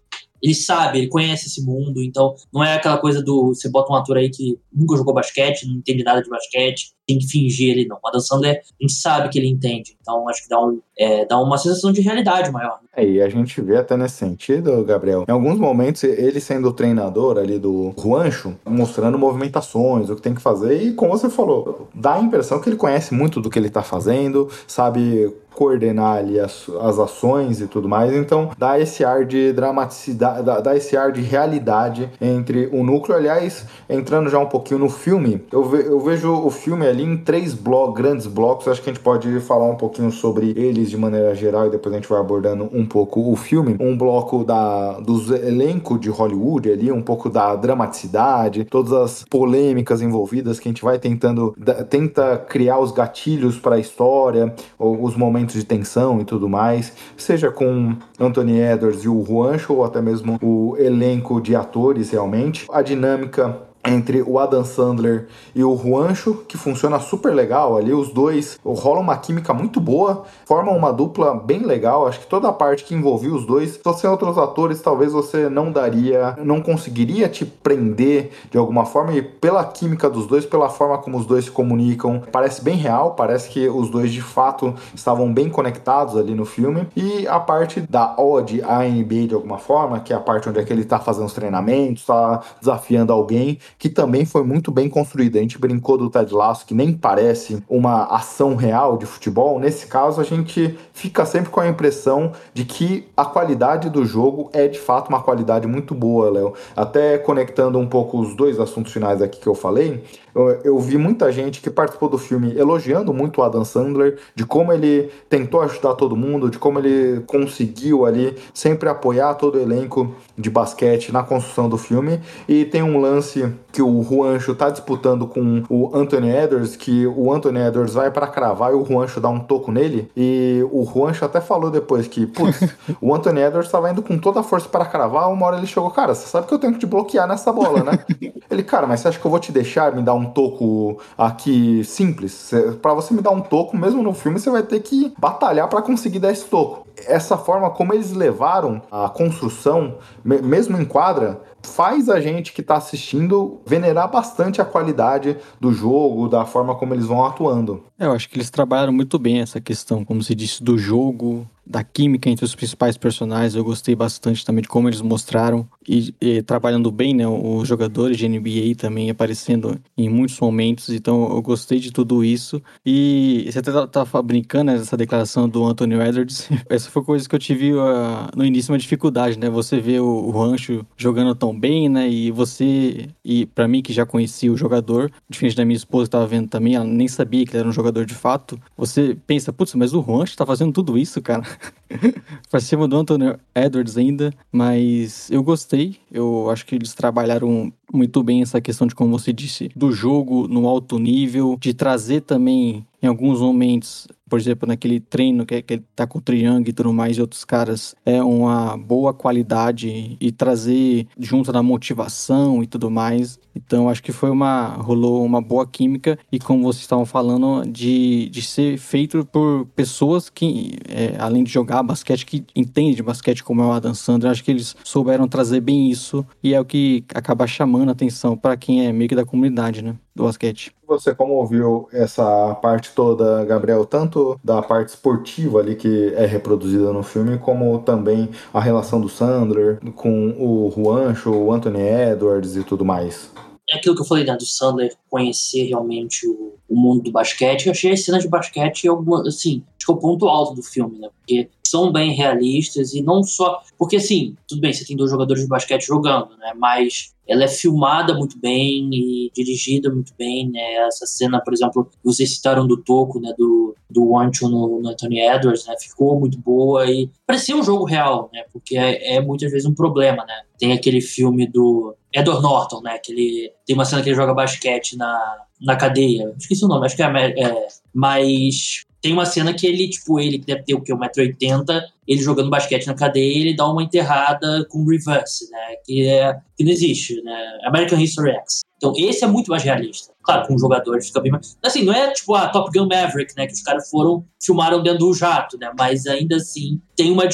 ele 0.45 0.55
sabe, 0.55 0.99
ele 0.99 1.09
conhece 1.09 1.47
esse 1.49 1.65
mundo, 1.65 2.03
então 2.03 2.35
não 2.53 2.63
é 2.63 2.75
aquela 2.75 2.99
coisa 2.99 3.23
do 3.23 3.55
você 3.55 3.71
bota 3.71 3.91
um 3.91 3.97
ator 3.97 4.19
aí 4.19 4.29
que 4.29 4.59
nunca 4.71 4.95
jogou 4.95 5.15
basquete, 5.15 5.67
não 5.67 5.77
entende 5.77 6.05
nada 6.05 6.23
de 6.23 6.29
basquete, 6.29 6.93
tem 7.07 7.19
que 7.19 7.27
fingir 7.27 7.71
ele 7.71 7.87
não. 7.87 7.97
O 7.97 8.09
Adam 8.09 8.21
Sandler, 8.21 8.61
a 8.61 8.83
gente 8.83 8.93
sabe 8.93 9.31
que 9.31 9.39
ele 9.39 9.49
entende, 9.49 9.97
então 9.99 10.29
acho 10.29 10.43
que 10.43 10.49
dá, 10.51 10.61
um, 10.61 10.81
é, 10.99 11.25
dá 11.25 11.41
uma 11.41 11.57
sensação 11.57 11.91
de 11.91 12.03
realidade 12.03 12.51
maior. 12.53 12.79
É, 12.95 13.05
e 13.05 13.23
a 13.23 13.29
gente 13.29 13.59
vê 13.63 13.79
até 13.79 13.97
nesse 13.97 14.17
sentido, 14.17 14.85
Gabriel, 14.85 15.25
em 15.27 15.33
alguns 15.33 15.59
momentos 15.59 16.05
ele 16.05 16.41
sendo 16.41 16.69
o 16.69 16.73
treinador 16.75 17.39
ali 17.39 17.59
do 17.59 17.95
Juancho, 17.99 18.55
mostrando 18.67 19.19
movimentações, 19.19 20.11
o 20.11 20.17
que 20.17 20.23
tem 20.23 20.35
que 20.35 20.43
fazer, 20.43 20.83
e 20.83 20.93
como 20.93 21.13
você 21.13 21.31
falou, 21.31 21.89
dá 21.95 22.17
a 22.17 22.21
impressão 22.21 22.61
que 22.61 22.69
ele 22.69 22.77
conhece 22.77 23.15
muito 23.15 23.41
do 23.41 23.49
que 23.49 23.59
ele 23.59 23.71
tá 23.71 23.83
fazendo, 23.83 24.51
sabe 24.67 25.33
coordenar 25.55 26.19
ali 26.19 26.39
as, 26.39 26.69
as 26.81 26.99
ações 26.99 27.61
e 27.61 27.67
tudo 27.67 27.89
mais, 27.89 28.13
então 28.13 28.51
dá 28.59 28.79
esse 28.79 29.05
ar 29.05 29.25
de 29.25 29.53
dramaticidade, 29.53 30.43
dá, 30.43 30.61
dá 30.61 30.77
esse 30.77 30.97
ar 30.97 31.13
de 31.13 31.21
realidade 31.21 32.11
entre 32.21 32.69
o 32.73 32.83
núcleo. 32.83 33.17
Aliás, 33.17 33.67
entrando 33.89 34.29
já 34.29 34.39
um 34.39 34.47
pouquinho 34.47 34.81
no 34.81 34.89
filme, 34.89 35.43
eu, 35.53 35.65
ve, 35.65 35.87
eu 35.87 36.01
vejo 36.01 36.33
o 36.33 36.51
filme 36.51 36.87
ali 36.87 37.03
em 37.03 37.17
três 37.17 37.55
blocos, 37.55 37.95
grandes 37.95 38.27
blocos, 38.27 38.69
acho 38.69 38.83
que 38.83 38.91
a 38.91 38.93
gente 38.93 39.03
pode 39.03 39.41
falar 39.41 39.67
um 39.67 39.77
pouquinho 39.77 40.11
sobre 40.11 40.51
eles 40.57 40.91
de 40.91 40.97
maneira 40.97 41.35
geral 41.35 41.67
e 41.67 41.71
depois 41.71 41.95
a 41.95 41.99
gente 41.99 42.09
vai 42.09 42.19
abordando 42.19 42.69
um 42.73 42.85
pouco 42.85 43.31
o 43.31 43.37
filme. 43.37 43.77
Um 43.79 43.97
bloco 43.97 44.45
da, 44.45 45.01
dos 45.01 45.31
elencos 45.31 46.01
de 46.01 46.11
Hollywood 46.11 46.71
ali, 46.71 46.91
um 46.91 47.03
pouco 47.03 47.29
da 47.29 47.55
dramaticidade, 47.55 48.65
todas 48.65 48.93
as 48.93 49.25
polêmicas 49.25 50.03
envolvidas 50.03 50.59
que 50.59 50.69
a 50.69 50.71
gente 50.71 50.83
vai 50.83 50.99
tentando, 50.99 51.55
tenta 51.89 52.39
criar 52.39 52.79
os 52.79 52.91
gatilhos 52.93 53.59
para 53.59 53.77
a 53.77 53.79
história, 53.79 54.55
os 54.79 55.17
momentos 55.17 55.44
momentos 55.45 55.55
de 55.55 55.65
tensão 55.65 56.21
e 56.21 56.25
tudo 56.25 56.49
mais, 56.49 56.93
seja 57.17 57.51
com 57.51 57.95
Anthony 58.19 58.61
Edwards 58.61 59.05
e 59.05 59.09
o 59.09 59.25
Juancho, 59.25 59.75
ou 59.75 59.85
até 59.85 60.01
mesmo 60.01 60.39
o 60.43 60.77
elenco 60.79 61.41
de 61.41 61.55
atores 61.55 62.11
realmente. 62.11 62.67
A 62.73 62.83
dinâmica 62.83 63.57
entre 63.87 64.23
o 64.23 64.39
Adam 64.39 64.65
Sandler 64.65 65.29
e 65.55 65.63
o 65.63 65.77
Juancho, 65.77 66.45
que 66.49 66.57
funciona 66.57 66.99
super 66.99 67.35
legal 67.35 67.77
ali, 67.77 67.93
os 67.93 68.09
dois 68.13 68.59
rolam 68.65 69.03
uma 69.03 69.17
química 69.17 69.53
muito 69.53 69.81
boa, 69.81 70.25
formam 70.47 70.77
uma 70.77 70.93
dupla 70.93 71.35
bem 71.35 71.61
legal, 71.61 72.07
acho 72.07 72.21
que 72.21 72.27
toda 72.27 72.49
a 72.49 72.53
parte 72.53 72.85
que 72.85 72.95
envolvia 72.95 73.33
os 73.35 73.47
dois, 73.47 73.73
se 73.73 73.79
fossem 73.79 74.09
outros 74.09 74.39
atores, 74.39 74.81
talvez 74.81 75.13
você 75.13 75.49
não 75.49 75.71
daria, 75.71 76.37
não 76.43 76.61
conseguiria 76.61 77.29
te 77.29 77.45
prender 77.45 78.31
de 78.51 78.59
alguma 78.59 78.87
forma, 78.87 79.13
e 79.13 79.23
pela 79.23 79.65
química 79.65 80.09
dos 80.09 80.27
dois, 80.27 80.47
pela 80.47 80.69
forma 80.69 80.99
como 80.99 81.19
os 81.19 81.27
dois 81.27 81.45
se 81.45 81.51
comunicam, 81.51 82.23
parece 82.33 82.63
bem 82.63 82.77
real, 82.77 83.13
parece 83.13 83.49
que 83.51 83.69
os 83.69 83.91
dois 83.91 84.11
de 84.13 84.23
fato 84.23 84.75
estavam 84.95 85.33
bem 85.33 85.49
conectados 85.49 86.17
ali 86.17 86.35
no 86.35 86.45
filme, 86.45 86.89
e 86.97 87.27
a 87.27 87.39
parte 87.39 87.81
da 87.81 88.15
ode 88.17 88.63
à 88.63 88.83
NBA 88.83 89.29
de 89.29 89.35
alguma 89.35 89.59
forma, 89.59 90.01
que 90.01 90.13
é 90.13 90.17
a 90.17 90.21
parte 90.21 90.49
onde 90.49 90.59
é 90.59 90.65
que 90.65 90.73
ele 90.73 90.85
tá 90.85 90.99
fazendo 90.99 91.27
os 91.27 91.33
treinamentos, 91.33 92.07
tá 92.07 92.43
desafiando 92.61 93.13
alguém, 93.13 93.59
que 93.79 93.89
também 93.89 94.25
foi 94.25 94.43
muito 94.43 94.71
bem 94.71 94.89
construída. 94.89 95.39
A 95.39 95.43
gente 95.43 95.59
brincou 95.59 95.97
do 95.97 96.11
Ted 96.11 96.33
Lasso, 96.33 96.67
que 96.67 96.75
nem 96.75 96.93
parece 96.93 97.63
uma 97.69 98.05
ação 98.05 98.55
real 98.57 98.97
de 98.97 99.07
futebol. 99.07 99.59
Nesse 99.59 99.87
caso, 99.87 100.21
a 100.21 100.25
gente 100.25 100.79
fica 100.93 101.25
sempre 101.27 101.51
com 101.51 101.61
a 101.61 101.69
impressão 101.69 102.33
de 102.53 102.65
que 102.65 103.09
a 103.17 103.25
qualidade 103.25 103.91
do 103.91 104.05
jogo 104.05 104.51
é 104.53 104.69
de 104.69 104.79
fato 104.79 105.09
uma 105.09 105.23
qualidade 105.23 105.67
muito 105.67 105.95
boa, 105.95 106.31
Léo. 106.31 106.55
Até 106.75 107.19
conectando 107.19 107.79
um 107.79 107.87
pouco 107.87 108.19
os 108.21 108.35
dois 108.35 108.59
assuntos 108.59 108.93
finais 108.93 109.21
aqui 109.21 109.41
que 109.41 109.47
eu 109.47 109.55
falei, 109.55 110.03
Eu, 110.35 110.49
eu, 110.65 110.79
vi 110.79 110.99
muita 110.99 111.31
gente 111.31 111.61
que 111.61 111.71
participou 111.71 112.09
do 112.09 112.19
filme 112.19 112.57
elogiando 112.57 113.15
muito 113.15 113.41
o 113.41 113.45
Adam 113.45 113.65
Sandler, 113.65 114.19
de 114.35 114.45
como 114.45 114.73
ele 114.73 115.11
tentou 115.29 115.61
ajudar 115.61 115.95
todo 115.95 116.17
mundo, 116.17 116.51
de 116.51 116.59
como 116.59 116.79
ele 116.79 117.21
conseguiu 117.27 118.05
ali 118.05 118.37
sempre 118.53 118.89
apoiar 118.89 119.35
todo 119.35 119.57
o 119.57 119.61
elenco 119.61 120.15
de 120.37 120.51
basquete 120.51 121.13
na 121.13 121.23
construção 121.23 121.69
do 121.69 121.79
filme. 121.79 122.21
E 122.49 122.65
tem 122.65 122.83
um 122.83 123.01
lance 123.01 123.53
que 123.73 123.83
o 123.83 124.03
Juancho 124.03 124.55
tá 124.55 124.71
disputando 124.71 125.27
com 125.27 125.63
o 125.69 125.91
Anthony 125.95 126.31
Edwards, 126.31 126.77
que 126.77 127.07
o 127.07 127.33
Anthony 127.33 127.61
Edwards 127.61 127.95
vai 127.95 128.11
para 128.11 128.27
cravar 128.27 128.73
e 128.73 128.75
o 128.75 128.85
Juancho 128.85 129.21
dá 129.21 129.29
um 129.29 129.41
toco 129.41 129.71
nele. 129.71 130.11
E 130.17 130.65
o 130.73 130.85
Juancho 130.85 131.25
até 131.25 131.41
falou 131.41 131.71
depois 131.71 132.09
que, 132.09 132.27
putz, 132.27 132.75
o 133.01 133.15
Anthony 133.15 133.41
Edwards 133.41 133.71
tava 133.71 133.91
indo 133.91 134.03
com 134.03 134.19
toda 134.19 134.41
a 134.41 134.43
força 134.43 134.69
para 134.69 134.85
cravar, 134.85 135.31
uma 135.31 135.47
hora 135.47 135.59
ele 135.59 135.67
chegou, 135.67 135.91
cara, 135.91 136.15
você 136.15 136.27
sabe 136.27 136.47
que 136.47 136.55
eu 136.55 136.59
tenho 136.59 136.73
que 136.73 136.81
te 136.81 136.87
bloquear 136.87 137.27
nessa 137.27 137.53
bola, 137.53 137.83
né? 137.83 137.99
ele, 138.51 138.63
cara, 138.63 138.87
mas 138.87 139.01
você 139.01 139.09
acha 139.09 139.19
que 139.19 139.25
eu 139.25 139.31
vou 139.31 139.41
te 139.41 139.53
deixar 139.53 139.95
me 139.95 140.03
dar 140.03 140.15
um 140.15 140.24
toco 140.25 140.99
aqui 141.17 141.83
simples? 141.85 142.51
para 142.81 142.95
você 142.95 143.15
me 143.15 143.21
dar 143.21 143.31
um 143.31 143.41
toco, 143.41 143.77
mesmo 143.77 144.03
no 144.03 144.13
filme, 144.13 144.39
você 144.39 144.51
vai 144.51 144.63
ter 144.63 144.81
que 144.81 145.13
batalhar 145.19 145.69
para 145.69 145.83
conseguir 145.83 146.19
dar 146.19 146.31
esse 146.31 146.45
toco. 146.45 146.87
Essa 147.07 147.37
forma 147.37 147.71
como 147.71 147.93
eles 147.93 148.13
levaram 148.13 148.83
a 148.91 149.09
construção, 149.09 149.99
mesmo 150.25 150.79
em 150.79 150.85
quadra, 150.85 151.41
faz 151.63 152.09
a 152.09 152.21
gente 152.21 152.53
que 152.53 152.61
está 152.61 152.77
assistindo 152.77 153.61
venerar 153.67 154.11
bastante 154.11 154.61
a 154.61 154.65
qualidade 154.65 155.37
do 155.61 155.73
jogo, 155.73 156.29
da 156.29 156.45
forma 156.45 156.75
como 156.75 156.95
eles 156.95 157.07
vão 157.07 157.25
atuando. 157.25 157.85
Eu 157.99 158.13
acho 158.13 158.29
que 158.29 158.37
eles 158.37 158.51
trabalharam 158.51 158.93
muito 158.93 159.19
bem 159.19 159.41
essa 159.41 159.61
questão, 159.61 160.05
como 160.05 160.23
se 160.23 160.35
disse, 160.35 160.63
do 160.63 160.79
jogo, 160.79 161.49
da 161.67 161.83
química 161.83 162.29
entre 162.29 162.45
os 162.45 162.55
principais 162.55 162.97
personagens. 162.97 163.55
Eu 163.55 163.65
gostei 163.65 163.95
bastante 163.95 164.45
também 164.45 164.63
de 164.63 164.69
como 164.69 164.89
eles 164.89 165.01
mostraram 165.01 165.67
e, 165.87 166.15
e, 166.21 166.43
trabalhando 166.43 166.91
bem, 166.91 167.15
né? 167.15 167.27
Os 167.27 167.69
jogadores 167.69 168.17
de 168.17 168.29
NBA 168.29 168.75
também 168.77 169.11
aparecendo 169.11 169.81
em 169.97 170.09
muitos 170.09 170.39
momentos. 170.41 170.89
Então 170.91 171.29
eu 171.31 171.43
gostei 171.43 171.79
de 171.79 171.93
tudo 171.93 172.25
isso. 172.25 172.63
E 172.85 173.49
você 173.51 173.59
até 173.59 173.87
tá 173.87 174.05
brincando 174.23 174.73
né, 174.73 174.79
declaração 174.97 175.49
do 175.49 175.65
Anthony 175.65 175.95
Edwards. 175.95 176.49
Essa 176.69 176.91
foi 176.91 177.03
coisa 177.03 177.29
que 177.29 177.35
eu 177.35 177.39
tive 177.39 177.73
uh, 177.75 178.29
no 178.37 178.45
início 178.45 178.73
uma 178.73 178.79
dificuldade, 178.79 179.39
né? 179.39 179.51
Você 179.51 179.81
vê 179.81 180.01
o, 180.01 180.07
o 180.07 180.31
Rancho 180.31 180.85
jogando 180.97 181.35
tão 181.35 181.59
bem, 181.59 181.89
né? 181.89 182.09
E 182.09 182.31
você, 182.31 183.09
e 183.25 183.47
para 183.47 183.69
mim 183.69 183.83
que 183.83 183.93
já 183.93 184.07
conhecia 184.07 184.53
o 184.53 184.57
jogador, 184.57 185.11
diferente 185.29 185.57
da 185.57 185.65
minha 185.65 185.77
esposa 185.77 186.07
que 186.07 186.11
tava 186.11 186.27
vendo 186.27 186.49
também, 186.49 186.75
ela 186.75 186.85
nem 186.85 187.09
sabia 187.09 187.45
que 187.45 187.53
ele 187.53 187.61
era 187.61 187.69
um 187.69 187.73
jogador 187.73 188.05
de 188.05 188.15
fato. 188.15 188.59
Você 188.77 189.17
pensa, 189.27 189.53
putz, 189.53 189.75
mas 189.75 189.93
o 189.93 190.01
Rancho 190.01 190.37
tá 190.37 190.47
fazendo 190.47 190.73
tudo 190.73 190.97
isso, 190.97 191.21
cara. 191.21 191.45
pra 192.51 192.61
cima 192.61 192.89
do 192.89 192.97
Anthony 192.97 193.35
Edwards 193.55 193.97
ainda, 193.97 194.33
mas 194.51 195.31
eu 195.31 195.43
gostei. 195.43 195.97
Eu 196.11 196.51
acho 196.51 196.67
que 196.67 196.75
eles 196.75 196.95
trabalharam 196.95 197.73
muito 197.93 198.23
bem 198.23 198.43
essa 198.43 198.61
questão 198.61 198.87
de, 198.87 198.95
como 198.95 199.19
você 199.19 199.33
disse, 199.33 199.71
do 199.75 199.93
jogo 199.93 200.49
no 200.49 200.69
alto 200.69 200.99
nível, 200.99 201.57
de 201.61 201.73
trazer 201.75 202.23
também 202.23 202.87
em 203.03 203.07
alguns 203.07 203.41
momentos 203.41 204.09
por 204.35 204.41
exemplo, 204.41 204.67
naquele 204.67 204.99
treino 204.99 205.47
que, 205.47 205.63
que 205.63 205.75
ele 205.75 205.85
tá 205.95 206.09
com 206.09 206.19
o 206.19 206.21
Triang 206.21 206.69
e 206.69 206.73
tudo 206.73 206.93
mais, 206.93 207.17
e 207.17 207.21
outros 207.21 207.45
caras, 207.45 207.95
é 208.05 208.21
uma 208.21 208.77
boa 208.77 209.15
qualidade 209.15 210.17
e 210.21 210.33
trazer 210.33 211.07
junto 211.17 211.53
da 211.53 211.63
motivação 211.63 212.61
e 212.61 212.67
tudo 212.67 212.91
mais. 212.91 213.39
Então, 213.55 213.89
acho 213.89 214.03
que 214.03 214.11
foi 214.11 214.31
uma. 214.31 214.71
rolou 214.71 215.25
uma 215.25 215.41
boa 215.41 215.65
química 215.65 216.19
e, 216.33 216.41
como 216.41 216.65
vocês 216.65 216.83
estavam 216.83 217.07
falando, 217.07 217.65
de, 217.71 218.29
de 218.29 218.43
ser 218.43 218.77
feito 218.77 219.25
por 219.25 219.67
pessoas 219.77 220.29
que, 220.29 220.79
é, 220.89 221.15
além 221.17 221.45
de 221.45 221.53
jogar 221.53 221.85
basquete, 221.85 222.27
que 222.27 222.45
entendem 222.57 222.93
de 222.93 223.05
basquete, 223.05 223.45
como 223.45 223.63
é 223.63 223.67
o 223.67 223.71
Adam 223.71 223.95
Sandler, 223.95 224.33
acho 224.33 224.43
que 224.43 224.51
eles 224.51 224.75
souberam 224.83 225.29
trazer 225.29 225.61
bem 225.61 225.89
isso 225.89 226.27
e 226.43 226.55
é 226.55 226.61
o 226.61 226.65
que 226.65 227.05
acaba 227.15 227.47
chamando 227.47 227.91
a 227.91 227.93
atenção 227.93 228.37
para 228.37 228.57
quem 228.57 228.85
é 228.85 228.93
meio 228.93 229.09
que 229.09 229.15
da 229.15 229.25
comunidade, 229.25 229.81
né? 229.81 229.95
Do 230.15 230.25
basquete. 230.25 230.73
Você 230.87 231.13
como 231.13 231.35
ouviu 231.35 231.89
essa 231.93 232.55
parte 232.57 232.93
toda, 232.95 233.45
Gabriel, 233.45 233.85
tanto 233.85 234.39
da 234.45 234.63
parte 234.63 234.91
esportiva 234.91 235.59
ali 235.59 235.75
que 235.75 236.13
é 236.15 236.25
reproduzida 236.25 236.93
no 236.93 237.03
filme, 237.03 237.37
como 237.37 237.81
também 237.81 238.31
a 238.53 238.61
relação 238.61 239.01
do 239.01 239.09
Sandler 239.09 239.81
com 239.97 240.31
o 240.39 240.71
Juancho, 240.71 241.31
o 241.31 241.53
Anthony 241.53 241.81
Edwards 241.81 242.57
e 242.57 242.63
tudo 242.63 242.85
mais? 242.85 243.33
É 243.69 243.77
aquilo 243.77 243.97
que 243.97 244.03
eu 244.03 244.07
falei, 244.07 244.25
né, 244.25 244.37
do 244.37 244.45
Sandler 244.45 244.95
conhecer 245.09 245.65
realmente 245.65 246.29
o, 246.29 246.55
o 246.69 246.77
mundo 246.77 247.03
do 247.03 247.11
basquete. 247.11 247.67
Eu 247.67 247.73
achei 247.73 247.93
as 247.93 248.05
cenas 248.05 248.23
de 248.23 248.29
basquete, 248.29 248.87
assim, 249.27 249.65
acho 249.77 249.87
que 249.87 249.91
é 249.91 249.95
o 249.95 249.97
ponto 249.97 250.29
alto 250.29 250.55
do 250.55 250.63
filme, 250.63 250.99
né? 250.99 251.09
Porque 251.19 251.49
são 251.67 251.93
bem 251.93 252.13
realistas 252.13 252.95
e 252.95 253.03
não 253.03 253.23
só. 253.23 253.63
Porque, 253.79 253.97
assim, 253.97 254.37
tudo 254.47 254.61
bem, 254.61 254.73
você 254.73 254.85
tem 254.85 254.97
dois 254.97 255.11
jogadores 255.11 255.43
de 255.43 255.49
basquete 255.49 255.87
jogando, 255.87 256.37
né? 256.37 256.53
Mas 256.57 257.15
ela 257.27 257.45
é 257.45 257.49
filmada 257.49 258.15
muito 258.15 258.39
bem 258.39 258.91
e 258.93 259.31
dirigida 259.35 259.91
muito 259.91 260.13
bem, 260.17 260.51
né? 260.51 260.75
Essa 260.87 261.07
cena, 261.07 261.41
por 261.41 261.55
exemplo, 261.55 261.91
vocês 262.05 262.35
citaram 262.35 262.67
do 262.67 262.77
Toco, 262.77 263.19
né? 263.19 263.33
Do, 263.37 263.75
do 263.91 264.11
Wancho 264.11 264.49
no, 264.49 264.81
no 264.81 264.89
Anthony 264.89 265.21
Edwards, 265.21 265.67
né? 265.67 265.75
Ficou 265.81 266.19
muito 266.21 266.39
boa 266.39 266.87
e 266.87 267.11
parecia 267.27 267.57
um 267.57 267.63
jogo 267.63 267.85
real, 267.85 268.31
né? 268.33 268.45
Porque 268.53 268.77
é, 268.77 269.17
é 269.17 269.21
muitas 269.21 269.51
vezes 269.51 269.67
um 269.67 269.75
problema, 269.75 270.25
né? 270.25 270.43
Tem 270.59 270.73
aquele 270.73 271.01
filme 271.01 271.47
do 271.47 271.97
Edward 272.13 272.43
Norton, 272.43 272.83
né? 272.83 272.99
Que 272.99 273.13
ele, 273.13 273.53
tem 273.67 273.75
uma 273.75 273.85
cena 273.85 274.03
que 274.03 274.11
ele 274.11 274.17
joga 274.17 274.35
basquete 274.35 274.97
na, 274.97 275.45
na 275.61 275.77
cadeia. 275.77 276.35
Esqueci 276.39 276.65
o 276.65 276.69
nome, 276.69 276.87
acho 276.87 276.97
que 276.97 277.03
é, 277.03 277.07
é 277.07 277.67
mas 277.93 278.84
tem 279.05 279.13
uma 279.13 279.27
cena 279.27 279.53
que 279.53 279.67
ele, 279.67 279.87
tipo, 279.91 280.19
ele 280.19 280.39
que 280.39 280.47
deve 280.47 280.63
ter 280.63 280.73
o 280.73 280.81
quê? 280.81 280.91
1,80m, 280.95 281.83
ele 282.09 282.23
jogando 282.23 282.49
basquete 282.49 282.87
na 282.87 282.95
cadeia, 282.95 283.39
ele 283.39 283.55
dá 283.55 283.69
uma 283.69 283.83
enterrada 283.83 284.65
com 284.71 284.83
reverse, 284.83 285.51
né? 285.51 285.77
Que, 285.85 286.09
é, 286.09 286.35
que 286.57 286.65
não 286.65 286.73
existe, 286.73 287.21
né? 287.21 287.59
American 287.67 288.01
History 288.01 288.31
X. 288.31 288.63
Então, 288.79 288.95
esse 288.97 289.23
é 289.23 289.27
muito 289.27 289.51
mais 289.51 289.63
realista. 289.63 290.14
Claro, 290.25 290.49
com 290.49 290.59
jogadores 290.59 291.07
fica 291.07 291.21
bem 291.21 291.31
mais. 291.31 291.57
Assim, 291.63 291.85
não 291.85 291.93
é 291.93 292.11
tipo 292.11 292.35
a 292.35 292.49
Top 292.49 292.71
Gun 292.73 292.89
Maverick, 292.89 293.37
né? 293.37 293.47
Que 293.47 293.53
os 293.53 293.63
caras 293.63 293.91
foram, 293.91 294.25
filmaram 294.43 294.83
dentro 294.83 295.01
do 295.01 295.13
jato, 295.13 295.59
né? 295.59 295.71
Mas 295.79 296.07
ainda 296.07 296.37
assim, 296.37 296.81
tem 296.97 297.13
uma 297.13 297.25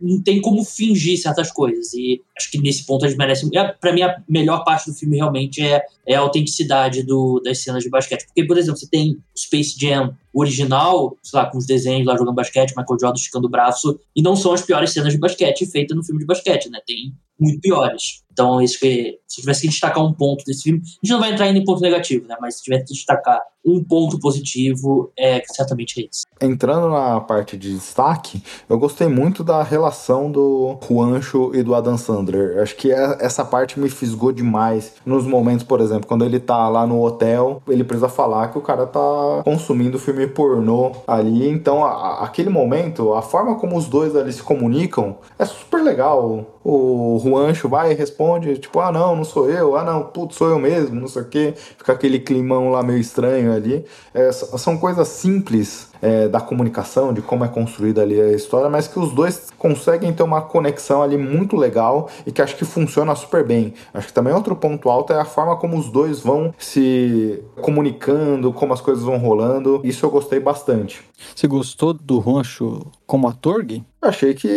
Não 0.00 0.20
tem 0.20 0.40
como 0.40 0.64
fingir 0.64 1.16
certas 1.16 1.52
coisas. 1.52 1.94
E 1.94 2.20
acho 2.36 2.50
que 2.50 2.60
nesse 2.60 2.84
ponto 2.84 3.04
eles 3.04 3.16
merecem. 3.16 3.48
É, 3.56 3.72
pra 3.72 3.92
mim, 3.92 4.02
a 4.02 4.20
melhor 4.28 4.64
parte 4.64 4.90
do 4.90 4.96
filme 4.96 5.16
realmente 5.16 5.62
é, 5.62 5.80
é 6.04 6.16
a 6.16 6.20
autenticidade 6.20 7.04
do, 7.04 7.40
das 7.44 7.62
cenas 7.62 7.84
de 7.84 7.88
basquete. 7.88 8.26
Porque, 8.26 8.44
por 8.44 8.58
exemplo, 8.58 8.80
você 8.80 8.88
tem 8.88 9.16
Space 9.38 9.76
Jam 9.78 10.16
original, 10.34 11.16
sei 11.22 11.38
lá, 11.38 11.46
com 11.46 11.56
os 11.56 11.66
desenhos 11.66 12.04
lá 12.04 12.16
jogando 12.16 12.34
basquete, 12.34 12.74
Michael 12.76 12.98
Jordan 13.00 13.16
esticando 13.16 13.46
o 13.46 13.50
braço, 13.50 14.00
e 14.16 14.20
não 14.20 14.34
são 14.34 14.52
as 14.52 14.62
piores 14.62 14.92
cenas 14.92 15.12
de 15.12 15.20
basquete 15.20 15.64
feitas 15.66 15.96
no 15.96 16.02
filme 16.02 16.18
de 16.18 16.26
basquete, 16.26 16.68
né? 16.68 16.80
Tem 16.84 17.14
muito 17.38 17.60
piores. 17.60 18.23
Então, 18.34 18.60
isso 18.60 18.80
que, 18.80 19.20
se 19.28 19.40
tivesse 19.40 19.62
que 19.62 19.68
destacar 19.68 20.04
um 20.04 20.12
ponto 20.12 20.44
desse 20.44 20.64
filme, 20.64 20.80
a 20.80 20.84
gente 20.84 21.10
não 21.10 21.20
vai 21.20 21.32
entrar 21.32 21.46
ainda 21.46 21.60
em 21.60 21.64
ponto 21.64 21.80
negativo, 21.80 22.26
né? 22.26 22.36
Mas 22.40 22.56
se 22.56 22.64
tivesse 22.64 22.84
que 22.84 22.92
destacar 22.92 23.40
um 23.64 23.82
ponto 23.82 24.18
positivo, 24.18 25.10
é 25.18 25.42
certamente 25.46 26.00
é 26.00 26.06
esse. 26.06 26.24
Entrando 26.40 26.90
na 26.90 27.20
parte 27.20 27.56
de 27.56 27.74
destaque, 27.74 28.42
eu 28.68 28.78
gostei 28.78 29.08
muito 29.08 29.42
da 29.42 29.62
relação 29.62 30.30
do 30.30 30.76
Juancho 30.86 31.50
e 31.54 31.62
do 31.62 31.74
Adam 31.74 31.96
Sandler. 31.96 32.60
Acho 32.60 32.76
que 32.76 32.92
é, 32.92 33.18
essa 33.20 33.44
parte 33.44 33.80
me 33.80 33.88
fisgou 33.88 34.32
demais. 34.32 34.94
Nos 35.06 35.26
momentos, 35.26 35.64
por 35.64 35.80
exemplo, 35.80 36.06
quando 36.06 36.24
ele 36.24 36.38
tá 36.38 36.68
lá 36.68 36.86
no 36.86 37.02
hotel, 37.02 37.62
ele 37.68 37.84
precisa 37.84 38.08
falar 38.08 38.48
que 38.48 38.58
o 38.58 38.62
cara 38.62 38.86
tá 38.86 39.00
consumindo 39.44 39.98
filme 39.98 40.26
pornô 40.26 40.92
ali. 41.06 41.48
Então, 41.48 41.84
a, 41.84 42.24
aquele 42.24 42.50
momento, 42.50 43.14
a 43.14 43.22
forma 43.22 43.56
como 43.56 43.76
os 43.76 43.86
dois 43.86 44.14
ali 44.14 44.32
se 44.32 44.42
comunicam 44.42 45.16
é 45.38 45.44
super 45.44 45.82
legal 45.82 46.54
o 46.64 47.20
Juancho 47.22 47.68
vai 47.68 47.92
e 47.92 47.94
responde, 47.94 48.56
tipo, 48.56 48.80
ah 48.80 48.90
não, 48.90 49.14
não 49.14 49.24
sou 49.24 49.50
eu, 49.50 49.76
ah 49.76 49.84
não, 49.84 50.04
putz, 50.04 50.36
sou 50.36 50.48
eu 50.48 50.58
mesmo, 50.58 50.98
não 50.98 51.06
sei 51.06 51.22
o 51.22 51.26
que, 51.26 51.52
fica 51.54 51.92
aquele 51.92 52.18
climão 52.18 52.70
lá 52.70 52.82
meio 52.82 52.98
estranho 52.98 53.52
ali. 53.54 53.84
É, 54.12 54.30
são 54.32 54.76
coisas 54.76 55.08
simples 55.08 55.88
é, 56.04 56.28
da 56.28 56.38
comunicação, 56.38 57.14
de 57.14 57.22
como 57.22 57.46
é 57.46 57.48
construída 57.48 58.02
ali 58.02 58.20
a 58.20 58.32
história, 58.32 58.68
mas 58.68 58.86
que 58.86 58.98
os 58.98 59.12
dois 59.14 59.50
conseguem 59.58 60.12
ter 60.12 60.22
uma 60.22 60.42
conexão 60.42 61.02
ali 61.02 61.16
muito 61.16 61.56
legal 61.56 62.10
e 62.26 62.30
que 62.30 62.42
acho 62.42 62.56
que 62.56 62.64
funciona 62.66 63.14
super 63.14 63.42
bem. 63.42 63.72
Acho 63.94 64.08
que 64.08 64.12
também 64.12 64.34
outro 64.34 64.54
ponto 64.54 64.90
alto 64.90 65.14
é 65.14 65.18
a 65.18 65.24
forma 65.24 65.56
como 65.56 65.78
os 65.78 65.88
dois 65.88 66.20
vão 66.20 66.52
se 66.58 67.42
comunicando, 67.62 68.52
como 68.52 68.74
as 68.74 68.82
coisas 68.82 69.02
vão 69.02 69.16
rolando. 69.16 69.80
Isso 69.82 70.04
eu 70.04 70.10
gostei 70.10 70.38
bastante. 70.38 71.02
Você 71.34 71.46
gostou 71.46 71.94
do 71.94 72.18
Roncho 72.18 72.82
como 73.06 73.26
ator, 73.26 73.64
Gui? 73.64 73.82
Achei 74.02 74.34
que. 74.34 74.48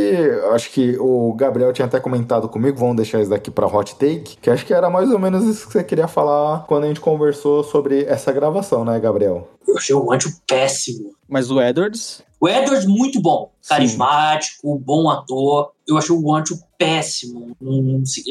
Acho 0.52 0.70
que 0.72 0.98
o 1.00 1.34
Gabriel 1.34 1.72
tinha 1.72 1.86
até 1.86 2.00
comentado 2.00 2.50
comigo, 2.50 2.78
vamos 2.78 2.98
deixar 2.98 3.22
isso 3.22 3.30
daqui 3.30 3.50
pra 3.50 3.68
hot 3.68 3.96
take, 3.96 4.38
que 4.42 4.50
acho 4.50 4.66
que 4.66 4.74
era 4.74 4.90
mais 4.90 5.10
ou 5.10 5.18
menos 5.18 5.46
isso 5.46 5.68
que 5.68 5.74
você 5.74 5.84
queria 5.84 6.08
falar 6.08 6.66
quando 6.68 6.84
a 6.84 6.88
gente 6.88 7.00
conversou 7.00 7.64
sobre 7.64 8.04
essa 8.04 8.34
gravação, 8.34 8.84
né, 8.84 9.00
Gabriel? 9.00 9.48
Eu 9.68 9.78
achei 9.78 9.96
o 9.96 10.12
Anjo 10.12 10.34
péssimo. 10.48 11.12
Mas 11.28 11.52
o 11.52 11.62
Edwards? 11.62 12.24
O 12.40 12.48
Edwards, 12.48 12.86
muito 12.86 13.20
bom. 13.20 13.52
Carismático, 13.68 14.76
Sim. 14.78 14.84
bom 14.84 15.10
ator. 15.10 15.72
Eu 15.88 15.98
achei 15.98 16.16
o 16.16 16.36
Anjo 16.36 16.58
péssimo. 16.78 17.56